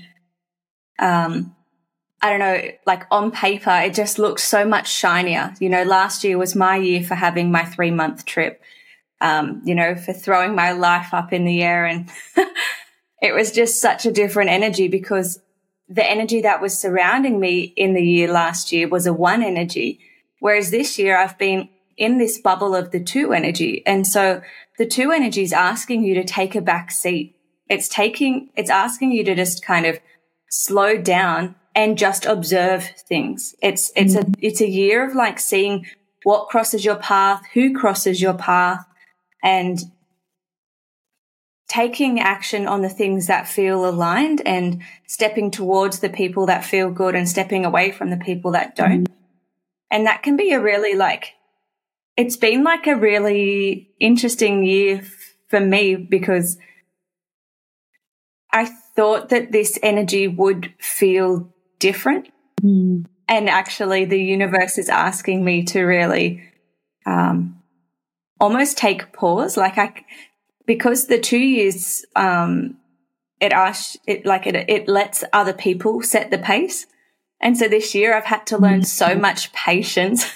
um, 1.00 1.56
I 2.22 2.30
don't 2.30 2.40
know, 2.40 2.62
like 2.86 3.04
on 3.12 3.32
paper, 3.32 3.72
it 3.72 3.94
just 3.94 4.20
looks 4.20 4.44
so 4.44 4.66
much 4.66 4.92
shinier. 4.92 5.54
You 5.60 5.70
know, 5.70 5.84
last 5.84 6.24
year 6.24 6.38
was 6.38 6.56
my 6.56 6.76
year 6.76 7.04
for 7.04 7.16
having 7.16 7.52
my 7.52 7.64
three 7.64 7.92
month 7.92 8.26
trip, 8.26 8.62
um, 9.22 9.62
you 9.64 9.74
know, 9.74 9.96
for 9.96 10.12
throwing 10.12 10.54
my 10.54 10.74
life 10.74 11.14
up 11.14 11.32
in 11.32 11.46
the 11.46 11.64
air. 11.64 11.86
And 11.86 12.10
it 13.22 13.34
was 13.34 13.52
just 13.52 13.80
such 13.80 14.06
a 14.06 14.12
different 14.12 14.50
energy 14.50 14.90
because 14.90 15.40
the 15.88 16.08
energy 16.08 16.42
that 16.42 16.62
was 16.62 16.78
surrounding 16.78 17.40
me 17.40 17.62
in 17.62 17.94
the 17.94 18.04
year 18.04 18.32
last 18.32 18.72
year 18.72 18.88
was 18.88 19.08
a 19.08 19.14
one 19.14 19.42
energy. 19.42 20.00
Whereas 20.40 20.72
this 20.72 21.00
year 21.00 21.18
I've 21.18 21.38
been 21.38 21.70
in 21.98 22.18
this 22.18 22.40
bubble 22.40 22.76
of 22.76 22.92
the 22.92 23.04
two 23.04 23.34
energy. 23.34 23.84
And 23.86 24.06
so 24.06 24.42
the 24.78 24.86
two 24.86 25.12
energy 25.12 25.44
is 25.44 25.54
asking 25.54 26.04
you 26.04 26.16
to 26.16 26.24
take 26.24 26.56
a 26.56 26.62
back 26.62 26.92
seat. 26.92 27.36
It's 27.70 27.88
taking, 27.88 28.50
it's 28.56 28.70
asking 28.70 29.12
you 29.12 29.24
to 29.26 29.36
just 29.36 29.64
kind 29.64 29.86
of 29.86 30.00
slow 30.50 30.98
down 30.98 31.56
and 31.76 31.98
just 31.98 32.26
observe 32.26 32.84
things. 33.08 33.56
It's, 33.62 33.92
it's 33.96 34.16
a, 34.16 34.26
it's 34.40 34.62
a 34.62 34.70
year 34.70 35.08
of 35.08 35.16
like 35.16 35.40
seeing 35.40 35.86
what 36.24 36.50
crosses 36.50 36.84
your 36.84 36.98
path, 36.98 37.44
who 37.54 37.78
crosses 37.78 38.22
your 38.22 38.34
path 38.34 38.86
and 39.44 39.80
taking 41.70 42.20
action 42.20 42.68
on 42.68 42.82
the 42.82 42.90
things 42.90 43.28
that 43.28 43.48
feel 43.48 43.88
aligned 43.88 44.42
and 44.46 44.82
stepping 45.08 45.52
towards 45.52 46.00
the 46.00 46.10
people 46.10 46.48
that 46.48 46.66
feel 46.66 46.90
good 46.90 47.16
and 47.16 47.30
stepping 47.30 47.64
away 47.64 47.92
from 47.92 48.10
the 48.10 48.18
people 48.18 48.52
that 48.52 48.76
don't. 48.76 49.04
Mm. 49.08 49.14
And 49.92 50.06
that 50.08 50.24
can 50.24 50.36
be 50.36 50.52
a 50.52 50.60
really 50.60 50.96
like, 50.96 51.34
it's 52.18 52.38
been 52.38 52.64
like 52.64 52.88
a 52.88 52.96
really 52.96 53.92
interesting 54.00 54.66
year 54.66 54.98
f- 54.98 55.36
for 55.48 55.60
me 55.60 55.96
because 55.96 56.58
I 58.52 58.66
thought 58.66 59.30
that 59.30 59.52
this 59.52 59.78
energy 59.84 60.28
would 60.28 60.74
feel 60.80 61.54
different. 61.80 62.30
Mm. 62.62 63.06
And 63.28 63.50
actually 63.50 64.06
the 64.06 64.22
universe 64.22 64.78
is 64.78 64.90
asking 64.90 65.44
me 65.44 65.64
to 65.66 65.84
really, 65.84 66.44
um, 67.06 67.62
almost 68.40 68.78
take 68.78 69.14
pause. 69.14 69.58
Like 69.58 69.78
I, 69.78 70.06
because 70.66 71.08
the 71.08 71.20
two 71.20 71.40
years, 71.40 72.06
um, 72.16 72.78
it 73.40 73.52
asks, 73.54 73.98
it 74.06 74.26
like 74.26 74.48
it, 74.48 74.56
it 74.70 74.88
lets 74.88 75.24
other 75.32 75.54
people 75.54 76.02
set 76.02 76.32
the 76.32 76.38
pace. 76.38 76.86
And 77.42 77.58
so 77.58 77.68
this 77.68 77.96
year 77.96 78.16
I've 78.16 78.26
had 78.26 78.46
to 78.48 78.58
learn 78.58 78.84
so 78.84 79.16
much 79.16 79.54
patience 79.54 80.30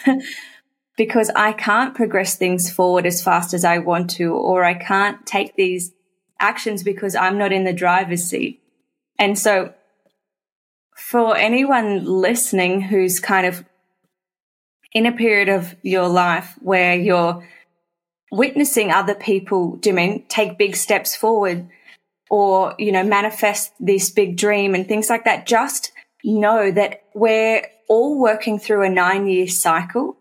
because 0.97 1.29
I 1.35 1.53
can't 1.53 1.95
progress 1.95 2.35
things 2.35 2.71
forward 2.71 3.05
as 3.05 3.21
fast 3.21 3.53
as 3.53 3.65
I 3.65 3.79
want 3.79 4.09
to, 4.11 4.33
or 4.33 4.63
I 4.63 4.73
can't 4.73 5.25
take 5.25 5.55
these 5.55 5.91
actions 6.39 6.83
because 6.83 7.15
I'm 7.15 7.37
not 7.37 7.51
in 7.51 7.63
the 7.63 7.73
driver's 7.73 8.23
seat. 8.23 8.61
And 9.19 9.37
so 9.37 9.73
for 11.09 11.35
anyone 11.35 12.05
listening 12.05 12.79
who's 12.79 13.19
kind 13.19 13.45
of 13.45 13.65
in 14.93 15.05
a 15.05 15.11
period 15.11 15.49
of 15.49 15.75
your 15.83 16.07
life 16.07 16.55
where 16.61 16.95
you're 16.95 17.45
witnessing 18.31 18.89
other 18.89 19.13
people 19.13 19.75
doing 19.75 20.23
take 20.29 20.57
big 20.57 20.77
steps 20.77 21.13
forward 21.13 21.67
or 22.29 22.73
you 22.79 22.89
know 22.89 23.03
manifest 23.03 23.73
this 23.81 24.09
big 24.09 24.37
dream 24.37 24.73
and 24.73 24.87
things 24.87 25.09
like 25.09 25.25
that 25.25 25.45
just 25.45 25.91
know 26.23 26.71
that 26.71 27.03
we're 27.13 27.67
all 27.89 28.17
working 28.17 28.57
through 28.57 28.83
a 28.83 28.89
9 28.89 29.27
year 29.27 29.47
cycle. 29.47 30.15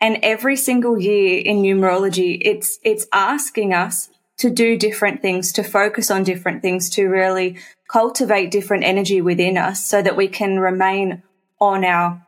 And 0.00 0.18
every 0.22 0.56
single 0.56 0.98
year 0.98 1.42
in 1.44 1.62
numerology 1.62 2.40
it's 2.42 2.78
it's 2.84 3.06
asking 3.12 3.74
us 3.74 4.08
to 4.38 4.50
do 4.50 4.78
different 4.78 5.20
things 5.20 5.52
to 5.52 5.64
focus 5.64 6.12
on 6.12 6.22
different 6.22 6.62
things 6.62 6.88
to 6.90 7.08
really 7.08 7.58
cultivate 7.92 8.50
different 8.50 8.84
energy 8.84 9.20
within 9.20 9.58
us 9.58 9.86
so 9.86 10.00
that 10.00 10.16
we 10.16 10.28
can 10.28 10.58
remain 10.58 11.22
on 11.60 11.84
our 11.84 12.26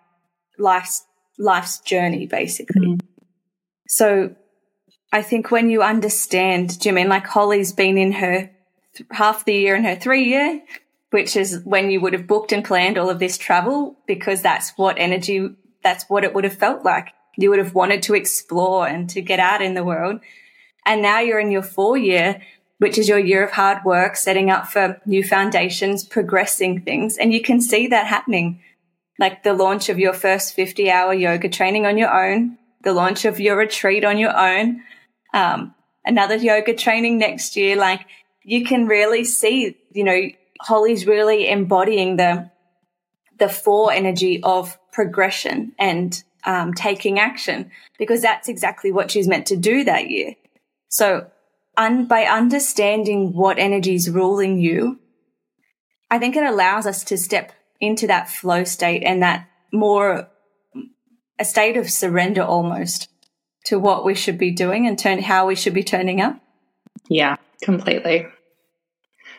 life's 0.59 1.04
life's 1.38 1.78
journey 1.80 2.26
basically 2.26 2.87
mm. 2.87 3.00
so 3.88 4.35
I 5.14 5.23
think 5.23 5.52
when 5.52 5.71
you 5.71 5.80
understand, 5.80 6.76
do 6.80 6.88
you 6.88 6.92
mean 6.92 7.09
like 7.09 7.25
Holly's 7.25 7.73
been 7.73 7.97
in 7.97 8.11
her 8.11 8.50
th- 8.97 9.09
half 9.12 9.44
the 9.44 9.54
year 9.54 9.76
in 9.76 9.85
her 9.85 9.94
three 9.94 10.25
year, 10.25 10.61
which 11.11 11.37
is 11.37 11.61
when 11.62 11.92
you 11.92 12.00
would 12.00 12.14
have 12.14 12.26
booked 12.26 12.50
and 12.50 12.64
planned 12.64 12.99
all 12.99 13.09
of 13.09 13.21
this 13.21 13.38
travel 13.38 13.97
because 14.09 14.42
that's 14.42 14.73
what 14.76 14.99
energy, 14.99 15.50
that's 15.85 16.11
what 16.11 16.25
it 16.25 16.35
would 16.35 16.42
have 16.42 16.59
felt 16.59 16.85
like. 16.85 17.11
You 17.37 17.50
would 17.50 17.61
have 17.61 17.76
wanted 17.76 18.02
to 18.02 18.14
explore 18.14 18.88
and 18.88 19.09
to 19.11 19.23
get 19.23 19.38
out 19.38 19.62
in 19.62 19.75
the 19.75 19.85
world. 19.85 20.18
And 20.85 21.00
now 21.00 21.21
you're 21.21 21.38
in 21.38 21.52
your 21.52 21.62
four 21.62 21.97
year, 21.97 22.42
which 22.78 22.99
is 22.99 23.09
your 23.09 23.19
year 23.19 23.45
of 23.45 23.52
hard 23.52 23.85
work, 23.85 24.16
setting 24.16 24.50
up 24.50 24.66
for 24.66 25.00
new 25.07 25.23
foundations, 25.23 26.04
progressing 26.04 26.83
things. 26.83 27.16
And 27.16 27.33
you 27.33 27.40
can 27.40 27.61
see 27.61 27.87
that 27.88 28.07
happening. 28.07 28.61
Like 29.19 29.43
the 29.43 29.54
launch 29.54 29.88
of 29.88 29.99
your 29.99 30.12
first 30.12 30.54
50 30.54 30.90
hour 30.90 31.14
yoga 31.14 31.49
training 31.49 31.87
on 31.87 31.97
your 31.99 32.12
own, 32.12 32.59
the 32.83 32.93
launch 32.93 33.25
of 33.25 33.38
your 33.38 33.57
retreat 33.57 34.04
on 34.04 34.19
your 34.19 34.37
own, 34.37 34.83
um, 35.33 35.75
another 36.04 36.37
yoga 36.37 36.75
training 36.75 37.19
next 37.19 37.57
year. 37.57 37.76
Like 37.76 38.07
you 38.43 38.64
can 38.64 38.87
really 38.87 39.25
see, 39.25 39.76
you 39.93 40.04
know, 40.04 40.21
Holly's 40.61 41.07
really 41.07 41.49
embodying 41.49 42.16
the 42.16 42.50
the 43.38 43.49
four 43.49 43.93
energy 43.93 44.43
of 44.43 44.78
progression 44.93 45.73
and 45.78 46.23
um, 46.45 46.73
taking 46.75 47.19
action 47.19 47.71
because 47.99 48.23
that's 48.23 48.49
exactly 48.49 48.93
what 48.93 49.11
she's 49.11 49.26
meant 49.26 49.47
to 49.47 49.57
do 49.57 49.85
that 49.85 50.09
year. 50.09 50.35
So, 50.88 51.26
un- 51.76 52.07
by 52.07 52.25
understanding 52.25 53.33
what 53.33 53.59
energy 53.59 53.95
is 53.95 54.11
ruling 54.11 54.59
you, 54.59 54.99
I 56.11 56.19
think 56.19 56.37
it 56.37 56.45
allows 56.45 56.87
us 56.87 57.04
to 57.04 57.16
step 57.16 57.52
into 57.81 58.07
that 58.07 58.31
flow 58.31 58.64
state 58.64 59.02
and 59.04 59.23
that 59.23 59.49
more 59.73 60.28
a 61.38 61.45
state 61.45 61.76
of 61.76 61.90
surrender 61.90 62.43
almost 62.43 63.09
to 63.64 63.78
what 63.78 64.04
we 64.04 64.14
should 64.14 64.38
be 64.38 64.50
doing 64.50 64.87
and 64.87 64.99
turn 64.99 65.21
how 65.21 65.47
we 65.47 65.54
should 65.54 65.75
be 65.75 65.83
turning 65.83 66.21
up. 66.21 66.40
Yeah, 67.09 67.37
completely. 67.62 68.26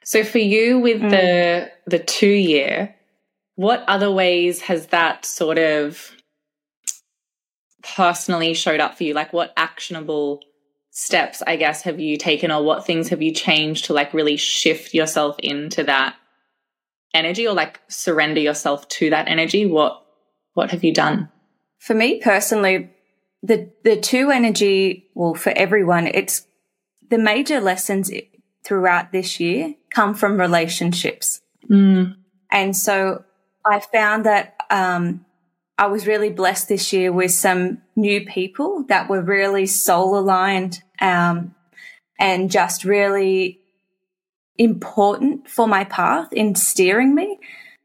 So 0.04 0.24
for 0.24 0.40
you 0.40 0.80
with 0.80 1.02
mm. 1.02 1.10
the 1.10 1.72
the 1.88 2.00
2 2.00 2.28
year, 2.28 2.96
what 3.56 3.84
other 3.88 4.12
ways 4.12 4.62
has 4.62 4.88
that 4.88 5.26
sort 5.26 5.58
of 5.58 6.12
personally 7.96 8.54
showed 8.54 8.80
up 8.80 8.98
for 8.98 9.04
you? 9.04 9.14
Like 9.14 9.32
what 9.32 9.54
actionable 9.56 10.42
steps 10.98 11.44
I 11.46 11.58
guess 11.58 11.82
have 11.82 12.00
you 12.00 12.16
taken 12.16 12.52
or 12.52 12.64
what 12.64 12.86
things 12.86 13.10
have 13.10 13.22
you 13.22 13.34
changed 13.34 13.86
to 13.86 13.94
like 13.94 14.14
really 14.14 14.38
shift 14.38 14.94
yourself 14.94 15.36
into 15.40 15.84
that 15.84 16.16
energy 17.14 17.46
or 17.46 17.54
like 17.54 17.82
surrender 17.90 18.40
yourself 18.40 18.88
to 18.88 19.10
that 19.10 19.28
energy? 19.28 19.66
What 19.66 20.02
what 20.54 20.72
have 20.72 20.86
you 20.86 20.94
done? 20.94 21.30
For 21.80 21.94
me 21.94 22.22
personally, 22.22 22.90
the 23.44 23.70
the 23.84 23.98
two 23.98 24.32
energy 24.32 25.10
well 25.14 25.36
for 25.36 25.52
everyone 25.56 26.08
it's 26.08 26.48
the 27.10 27.18
major 27.18 27.60
lessons 27.60 28.12
throughout 28.64 29.12
this 29.12 29.40
year 29.40 29.76
come 29.92 30.16
from 30.16 30.40
relationships 30.40 31.42
mm. 31.70 32.16
and 32.52 32.76
so 32.76 33.24
i 33.66 33.80
found 33.80 34.26
that 34.26 34.56
um, 34.72 35.24
i 35.78 35.86
was 35.88 36.08
really 36.08 36.30
blessed 36.30 36.68
this 36.68 36.92
year 36.94 37.12
with 37.12 37.32
some 37.32 37.82
new 37.96 38.26
people 38.26 38.84
that 38.88 39.10
were 39.10 39.22
really 39.22 39.66
soul 39.66 40.18
aligned 40.18 40.82
um, 41.02 41.54
and 42.20 42.50
just 42.52 42.84
really 42.84 43.60
important 44.58 45.50
for 45.50 45.68
my 45.68 45.84
path 45.84 46.32
in 46.32 46.56
steering 46.56 47.14
me 47.14 47.38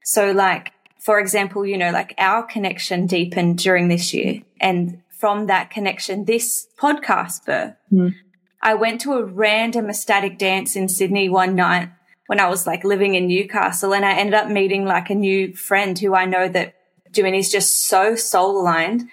so 0.05 0.31
like 0.31 0.73
for 0.99 1.19
example 1.19 1.67
you 1.67 1.77
know 1.77 1.91
like 1.91 2.15
our 2.19 2.45
connection 2.45 3.07
deepened 3.07 3.59
during 3.59 3.89
this 3.89 4.15
year 4.15 4.41
and 4.61 5.03
from 5.21 5.47
that 5.49 5.71
connection 5.71 6.25
this 6.25 6.67
podcast 6.79 7.45
birth. 7.45 7.75
Mm. 7.93 8.15
I 8.63 8.75
went 8.75 9.03
to 9.03 9.13
a 9.13 9.25
random 9.25 9.91
ecstatic 9.91 10.39
dance 10.39 10.77
in 10.77 10.89
Sydney 10.89 11.29
one 11.29 11.55
night 11.55 11.91
when 12.27 12.41
I 12.41 12.49
was 12.49 12.67
like 12.67 12.85
living 12.85 13.15
in 13.15 13.27
Newcastle 13.27 13.95
and 13.95 14.05
I 14.05 14.15
ended 14.15 14.35
up 14.35 14.49
meeting 14.49 14.87
like 14.87 15.11
a 15.11 15.15
new 15.15 15.55
friend 15.55 15.99
who 15.99 16.15
I 16.15 16.25
know 16.25 16.49
that 16.49 16.75
Jimmy 17.13 17.39
is 17.39 17.51
just 17.51 17.87
so 17.89 18.15
soul 18.15 18.61
aligned. 18.61 19.09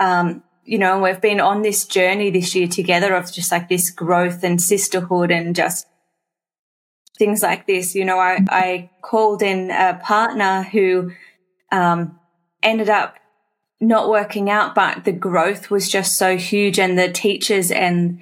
Um, 0.00 0.42
you 0.64 0.78
know, 0.78 0.94
and 0.94 1.02
we've 1.02 1.20
been 1.20 1.40
on 1.40 1.62
this 1.62 1.86
journey 1.86 2.30
this 2.30 2.54
year 2.54 2.66
together 2.66 3.14
of 3.14 3.32
just 3.32 3.52
like 3.52 3.68
this 3.68 3.90
growth 3.90 4.42
and 4.42 4.60
sisterhood 4.60 5.30
and 5.30 5.54
just 5.54 5.86
things 7.18 7.42
like 7.42 7.66
this. 7.66 7.94
You 7.94 8.04
know, 8.04 8.18
I, 8.18 8.44
I 8.48 8.90
called 9.02 9.42
in 9.42 9.70
a 9.70 10.00
partner 10.02 10.64
who, 10.64 11.12
um, 11.70 12.18
ended 12.62 12.90
up 12.90 13.16
not 13.80 14.08
working 14.08 14.50
out, 14.50 14.74
but 14.74 15.04
the 15.04 15.12
growth 15.12 15.70
was 15.70 15.88
just 15.88 16.16
so 16.16 16.36
huge 16.36 16.78
and 16.78 16.98
the 16.98 17.10
teachers 17.10 17.70
and 17.70 18.18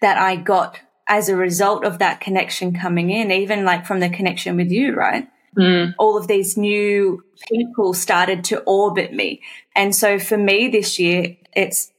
that 0.00 0.18
I 0.18 0.36
got 0.36 0.80
as 1.08 1.28
a 1.28 1.36
result 1.36 1.84
of 1.84 1.98
that 1.98 2.20
connection 2.20 2.74
coming 2.74 3.10
in, 3.10 3.30
even 3.30 3.64
like 3.64 3.86
from 3.86 4.00
the 4.00 4.08
connection 4.08 4.56
with 4.56 4.70
you, 4.70 4.94
right? 4.94 5.28
Mm. 5.58 5.94
All 5.98 6.16
of 6.16 6.28
these 6.28 6.56
new 6.56 7.24
people 7.50 7.94
started 7.94 8.44
to 8.44 8.60
orbit 8.60 9.12
me. 9.12 9.42
And 9.74 9.94
so 9.94 10.18
for 10.18 10.36
me 10.36 10.68
this 10.68 10.98
year, 10.98 11.36
it's 11.54 11.92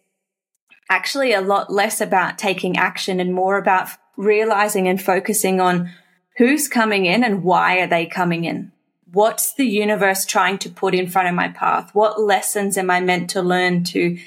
actually 0.89 1.34
a 1.34 1.42
lot 1.42 1.72
less 1.72 2.01
about 2.01 2.38
taking 2.38 2.78
action 2.78 3.20
and 3.20 3.34
more 3.34 3.58
about 3.58 3.89
realizing 4.18 4.88
and 4.88 5.01
focusing 5.01 5.60
on 5.60 5.92
who's 6.38 6.68
coming 6.68 7.06
in 7.06 7.24
and 7.24 7.44
why 7.44 7.80
are 7.80 7.88
they 7.88 8.06
coming 8.06 8.46
in? 8.46 8.72
What's 9.12 9.54
the 9.56 9.66
universe 9.66 10.25
trying 10.25 10.58
to 10.60 10.70
put 10.70 10.96
in 10.96 11.08
front 11.08 11.28
of 11.28 11.36
my 11.36 11.50
path? 11.50 11.94
What 11.94 12.22
lessons 12.22 12.78
am 12.78 12.89
I 12.89 13.01
meant 13.01 13.32
to 13.32 13.42
learn 13.42 13.84
to 13.86 14.18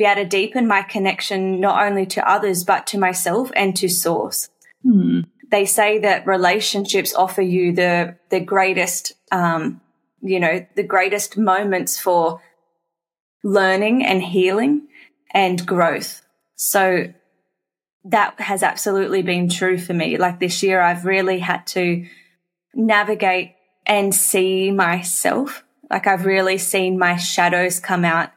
be 0.00 0.06
able 0.06 0.22
to 0.22 0.26
deepen 0.26 0.66
my 0.66 0.80
connection 0.80 1.60
not 1.60 1.86
only 1.86 2.06
to 2.06 2.26
others, 2.26 2.64
but 2.64 2.86
to 2.86 2.96
myself 2.96 3.50
and 3.54 3.76
to 3.76 3.86
source. 3.86 4.48
Hmm. 4.82 5.20
They 5.50 5.64
say 5.64 5.98
that 5.98 6.26
relationships 6.26 7.14
offer 7.14 7.42
you 7.42 7.72
the, 7.72 8.16
the 8.30 8.40
greatest, 8.40 9.12
um, 9.32 9.80
you 10.20 10.38
know, 10.38 10.66
the 10.76 10.82
greatest 10.82 11.36
moments 11.36 11.98
for 11.98 12.40
learning 13.42 14.04
and 14.04 14.22
healing 14.22 14.88
and 15.32 15.66
growth. 15.66 16.22
So 16.56 17.12
that 18.04 18.40
has 18.40 18.62
absolutely 18.62 19.22
been 19.22 19.48
true 19.48 19.78
for 19.78 19.92
me. 19.92 20.16
Like 20.18 20.40
this 20.40 20.62
year, 20.62 20.80
I've 20.80 21.04
really 21.04 21.40
had 21.40 21.66
to 21.68 22.06
navigate 22.74 23.54
and 23.86 24.14
see 24.14 24.70
myself. 24.70 25.64
Like 25.90 26.06
I've 26.06 26.26
really 26.26 26.58
seen 26.58 26.98
my 26.98 27.16
shadows 27.16 27.80
come 27.80 28.04
out 28.04 28.30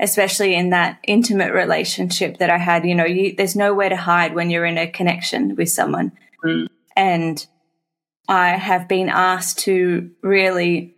especially 0.00 0.54
in 0.54 0.70
that 0.70 0.98
intimate 1.06 1.52
relationship 1.52 2.38
that 2.38 2.50
I 2.50 2.58
had. 2.58 2.86
You 2.86 2.94
know, 2.94 3.04
you, 3.04 3.34
there's 3.36 3.56
nowhere 3.56 3.88
to 3.88 3.96
hide 3.96 4.34
when 4.34 4.50
you're 4.50 4.64
in 4.64 4.78
a 4.78 4.86
connection 4.86 5.56
with 5.56 5.70
someone. 5.70 6.12
And 6.96 7.46
I 8.28 8.50
have 8.50 8.88
been 8.88 9.08
asked 9.08 9.60
to 9.60 10.10
really 10.22 10.94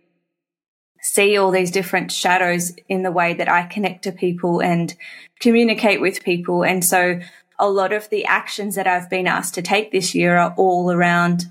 see 1.01 1.37
all 1.37 1.51
these 1.51 1.71
different 1.71 2.11
shadows 2.11 2.73
in 2.87 3.03
the 3.03 3.11
way 3.11 3.33
that 3.33 3.49
I 3.49 3.65
connect 3.65 4.03
to 4.03 4.11
people 4.11 4.61
and 4.61 4.93
communicate 5.39 5.99
with 5.99 6.23
people. 6.23 6.63
And 6.63 6.85
so 6.85 7.19
a 7.57 7.69
lot 7.69 7.93
of 7.93 8.09
the 8.09 8.25
actions 8.25 8.75
that 8.75 8.87
I've 8.87 9.09
been 9.09 9.27
asked 9.27 9.55
to 9.55 9.61
take 9.61 9.91
this 9.91 10.13
year 10.13 10.37
are 10.37 10.53
all 10.57 10.91
around, 10.91 11.45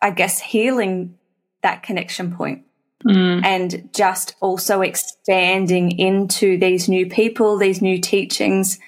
I 0.00 0.10
guess, 0.10 0.40
healing 0.40 1.18
that 1.62 1.82
connection 1.82 2.34
point 2.36 2.64
mm. 3.04 3.44
and 3.44 3.90
just 3.94 4.34
also 4.40 4.80
expanding 4.80 5.98
into 5.98 6.58
these 6.58 6.88
new 6.88 7.06
people, 7.06 7.58
these 7.58 7.82
new 7.82 8.00
teachings 8.00 8.78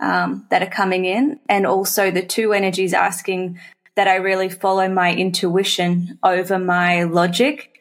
um, 0.00 0.46
that 0.50 0.62
are 0.62 0.70
coming 0.70 1.04
in, 1.04 1.40
and 1.48 1.66
also 1.66 2.10
the 2.10 2.24
two 2.24 2.52
energies 2.52 2.92
asking 2.92 3.58
that 3.94 4.08
I 4.08 4.16
really 4.16 4.48
follow 4.48 4.88
my 4.88 5.12
intuition 5.12 6.18
over 6.22 6.58
my 6.58 7.04
logic, 7.04 7.80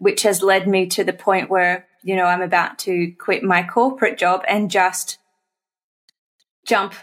which 0.00 0.22
has 0.22 0.42
led 0.42 0.68
me 0.68 0.86
to 0.88 1.04
the 1.04 1.12
point 1.12 1.48
where, 1.48 1.86
you 2.02 2.16
know, 2.16 2.24
I'm 2.24 2.42
about 2.42 2.78
to 2.80 3.12
quit 3.18 3.42
my 3.42 3.62
corporate 3.62 4.18
job 4.18 4.44
and 4.46 4.70
just 4.70 5.18
jump 6.66 6.94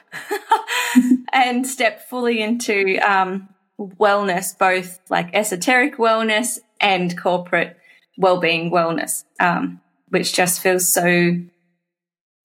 and 1.34 1.66
step 1.66 2.08
fully 2.08 2.42
into 2.42 3.00
um, 3.00 3.50
wellness, 3.80 4.56
both 4.56 5.00
like 5.10 5.34
esoteric 5.34 5.98
wellness 5.98 6.60
and 6.80 7.18
corporate 7.18 7.78
well-being 8.18 8.72
wellness 8.72 9.24
um, 9.40 9.82
which 10.10 10.34
just 10.34 10.62
feels 10.62 10.92
so 10.92 11.34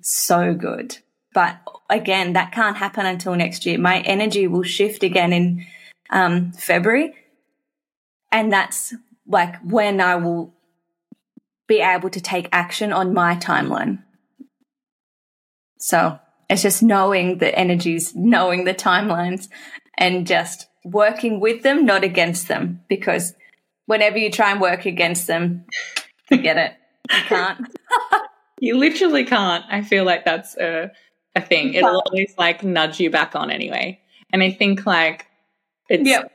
so 0.02 0.54
good. 0.54 0.98
But 1.34 1.60
again 1.90 2.32
that 2.32 2.52
can't 2.52 2.76
happen 2.76 3.06
until 3.06 3.34
next 3.34 3.66
year 3.66 3.78
my 3.78 4.00
energy 4.00 4.46
will 4.46 4.62
shift 4.62 5.02
again 5.02 5.32
in 5.32 5.66
um, 6.10 6.52
february 6.52 7.12
and 8.32 8.52
that's 8.52 8.94
like 9.26 9.56
when 9.62 10.00
i 10.00 10.16
will 10.16 10.54
be 11.66 11.80
able 11.80 12.10
to 12.10 12.20
take 12.20 12.48
action 12.52 12.92
on 12.92 13.12
my 13.12 13.36
timeline 13.36 14.02
so 15.78 16.18
it's 16.48 16.62
just 16.62 16.82
knowing 16.82 17.38
the 17.38 17.56
energies 17.56 18.14
knowing 18.14 18.64
the 18.64 18.74
timelines 18.74 19.48
and 19.98 20.26
just 20.26 20.66
working 20.84 21.40
with 21.40 21.62
them 21.62 21.84
not 21.84 22.02
against 22.02 22.48
them 22.48 22.80
because 22.88 23.34
whenever 23.90 24.18
you 24.18 24.30
try 24.30 24.52
and 24.52 24.60
work 24.60 24.86
against 24.86 25.26
them, 25.26 25.64
forget 26.28 26.56
it. 26.56 26.72
You 27.12 27.22
can't. 27.26 27.66
you 28.60 28.76
literally 28.78 29.24
can't. 29.24 29.64
I 29.68 29.82
feel 29.82 30.04
like 30.04 30.24
that's 30.24 30.56
a, 30.56 30.92
a 31.34 31.40
thing. 31.40 31.74
It'll 31.74 32.02
always 32.06 32.34
like 32.38 32.62
nudge 32.62 33.00
you 33.00 33.10
back 33.10 33.34
on 33.34 33.50
anyway. 33.50 34.00
And 34.32 34.42
I 34.42 34.50
think 34.50 34.86
like 34.86 35.26
it's 35.88 36.08
yep. 36.08 36.32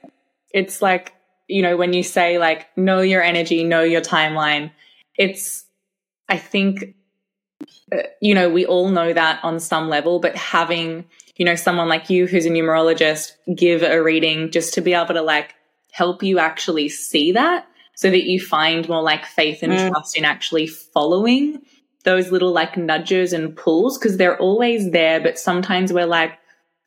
it's 0.53 0.81
like, 0.81 1.13
you 1.47 1.61
know, 1.61 1.77
when 1.77 1.93
you 1.93 2.03
say 2.03 2.37
like 2.37 2.75
know 2.77 3.01
your 3.01 3.21
energy, 3.21 3.63
know 3.63 3.83
your 3.83 4.01
timeline, 4.01 4.71
it's 5.17 5.65
I 6.29 6.37
think 6.37 6.95
uh, 7.91 8.03
you 8.21 8.33
know, 8.33 8.49
we 8.49 8.65
all 8.65 8.89
know 8.89 9.13
that 9.13 9.39
on 9.43 9.59
some 9.59 9.89
level, 9.89 10.19
but 10.19 10.35
having, 10.35 11.05
you 11.35 11.45
know, 11.45 11.55
someone 11.55 11.87
like 11.87 12.09
you 12.09 12.27
who's 12.27 12.45
a 12.45 12.49
numerologist 12.49 13.33
give 13.55 13.83
a 13.83 14.01
reading 14.01 14.51
just 14.51 14.73
to 14.73 14.81
be 14.81 14.93
able 14.93 15.13
to 15.13 15.21
like 15.21 15.53
help 15.91 16.23
you 16.23 16.39
actually 16.39 16.89
see 16.89 17.31
that 17.31 17.67
so 17.95 18.09
that 18.09 18.23
you 18.23 18.39
find 18.39 18.89
more 18.89 19.01
like 19.01 19.25
faith 19.25 19.63
and 19.63 19.71
mm. 19.71 19.89
trust 19.89 20.17
in 20.17 20.25
actually 20.25 20.67
following 20.67 21.61
those 22.05 22.31
little 22.31 22.51
like 22.51 22.77
nudges 22.77 23.33
and 23.33 23.55
pulls 23.55 23.97
because 23.97 24.17
they're 24.17 24.37
always 24.37 24.91
there. 24.91 25.19
But 25.19 25.37
sometimes 25.37 25.91
we're 25.91 26.05
like, 26.05 26.37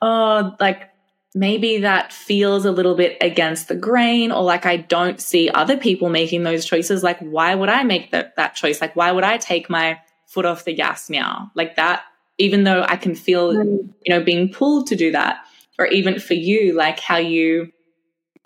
oh, 0.01 0.57
like 0.59 0.89
maybe 1.35 1.79
that 1.79 2.13
feels 2.13 2.65
a 2.65 2.73
little 2.73 2.95
bit 2.95 3.19
against 3.21 3.69
the 3.69 3.77
grain 3.77 4.33
or 4.33 4.43
like 4.43 4.65
I 4.65 4.79
don't 4.79 5.21
see 5.21 5.51
other 5.51 5.77
people 5.77 6.09
making 6.09 6.43
those 6.45 6.65
choices. 6.65 7.03
Like, 7.03 7.19
why 7.21 7.55
would 7.55 7.69
I 7.69 7.83
make 7.83 8.13
that, 8.13 8.37
that 8.37 8.55
choice? 8.55 8.81
Like, 8.81 8.97
why 8.97 9.13
would 9.13 9.25
I 9.25 9.37
take 9.37 9.69
my 9.69 10.01
foot 10.27 10.47
off 10.47 10.65
the 10.65 10.75
gas 10.75 11.11
now? 11.11 11.53
Like 11.55 11.77
that, 11.77 12.05
even 12.39 12.65
though 12.65 12.83
I 12.83 12.97
can 12.97 13.15
feel, 13.15 13.53
mm. 13.53 13.93
you 14.05 14.15
know, 14.15 14.23
being 14.23 14.51
pulled 14.51 14.87
to 14.89 14.97
do 14.97 15.13
that. 15.13 15.45
Or 15.79 15.87
even 15.87 16.19
for 16.19 16.35
you, 16.35 16.75
like 16.75 16.99
how 16.99 17.19
you 17.19 17.73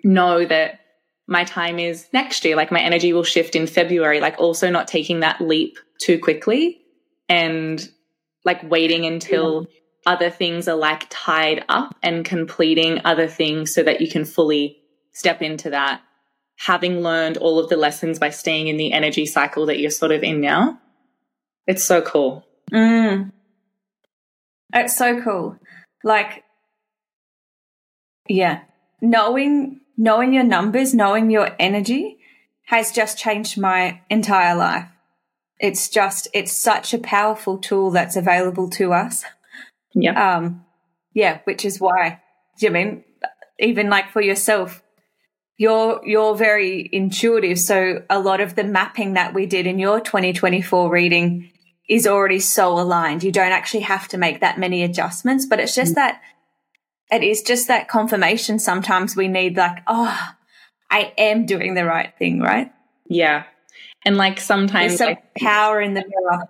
know 0.03 0.45
that 0.45 0.81
my 1.27 1.43
time 1.43 1.79
is 1.79 2.07
next 2.13 2.43
year. 2.45 2.55
Like 2.55 2.71
my 2.71 2.81
energy 2.81 3.13
will 3.13 3.23
shift 3.23 3.55
in 3.55 3.67
February, 3.67 4.19
like 4.19 4.35
also 4.39 4.69
not 4.69 4.87
taking 4.87 5.21
that 5.21 5.41
leap 5.41 5.77
too 5.99 6.19
quickly 6.19 6.81
and 7.29 7.87
like 8.45 8.69
waiting 8.69 9.05
until 9.05 9.67
yeah. 9.69 10.13
other 10.13 10.29
things 10.29 10.67
are 10.67 10.75
like 10.75 11.05
tied 11.09 11.63
up 11.69 11.95
and 12.03 12.25
completing 12.25 13.01
other 13.05 13.27
things 13.27 13.73
so 13.73 13.83
that 13.83 14.01
you 14.01 14.09
can 14.09 14.25
fully 14.25 14.77
step 15.13 15.41
into 15.41 15.69
that. 15.69 16.01
Having 16.57 17.01
learned 17.01 17.37
all 17.37 17.59
of 17.59 17.69
the 17.69 17.77
lessons 17.77 18.19
by 18.19 18.29
staying 18.29 18.67
in 18.67 18.77
the 18.77 18.93
energy 18.93 19.25
cycle 19.25 19.65
that 19.67 19.79
you're 19.79 19.91
sort 19.91 20.11
of 20.11 20.23
in 20.23 20.41
now. 20.41 20.79
It's 21.65 21.83
so 21.83 22.01
cool. 22.01 22.45
Mm. 22.71 23.31
It's 24.73 24.97
so 24.97 25.21
cool. 25.21 25.57
Like, 26.03 26.43
yeah, 28.27 28.61
knowing 29.01 29.79
knowing 29.97 30.33
your 30.33 30.43
numbers, 30.43 30.93
knowing 30.93 31.29
your 31.29 31.55
energy 31.59 32.17
has 32.65 32.91
just 32.91 33.17
changed 33.17 33.57
my 33.57 34.01
entire 34.09 34.55
life. 34.55 34.87
It's 35.59 35.89
just, 35.89 36.27
it's 36.33 36.51
such 36.51 36.93
a 36.93 36.97
powerful 36.97 37.57
tool 37.57 37.91
that's 37.91 38.15
available 38.15 38.69
to 38.71 38.93
us. 38.93 39.23
Yeah. 39.93 40.35
Um, 40.35 40.65
yeah, 41.13 41.39
which 41.43 41.63
is 41.65 41.79
why, 41.79 42.21
do 42.59 42.65
you 42.65 42.71
mean, 42.71 43.03
even 43.59 43.89
like 43.89 44.09
for 44.09 44.21
yourself, 44.21 44.81
you're, 45.57 46.01
you're 46.03 46.35
very 46.35 46.89
intuitive. 46.91 47.59
So 47.59 48.03
a 48.09 48.19
lot 48.19 48.41
of 48.41 48.55
the 48.55 48.63
mapping 48.63 49.13
that 49.13 49.33
we 49.33 49.45
did 49.45 49.67
in 49.67 49.77
your 49.77 49.99
2024 49.99 50.89
reading 50.89 51.51
is 51.87 52.07
already 52.07 52.39
so 52.39 52.79
aligned. 52.79 53.23
You 53.23 53.31
don't 53.31 53.51
actually 53.51 53.81
have 53.81 54.07
to 54.09 54.17
make 54.17 54.39
that 54.39 54.57
many 54.57 54.83
adjustments, 54.83 55.45
but 55.45 55.59
it's 55.59 55.75
just 55.75 55.91
mm-hmm. 55.91 55.99
that 55.99 56.21
it 57.11 57.23
is 57.23 57.41
just 57.41 57.67
that 57.67 57.87
confirmation 57.87 58.59
sometimes 58.59 59.15
we 59.15 59.27
need 59.27 59.57
like 59.57 59.83
oh 59.87 60.31
i 60.89 61.13
am 61.17 61.45
doing 61.45 61.73
the 61.73 61.85
right 61.85 62.13
thing 62.17 62.39
right? 62.39 62.71
Yeah. 63.07 63.43
And 64.05 64.17
like 64.17 64.39
sometimes 64.39 64.97
There's 64.97 64.99
some 64.99 65.07
like, 65.09 65.33
power 65.35 65.79
in 65.79 65.93
the 65.93 66.03
mirror. 66.07 66.49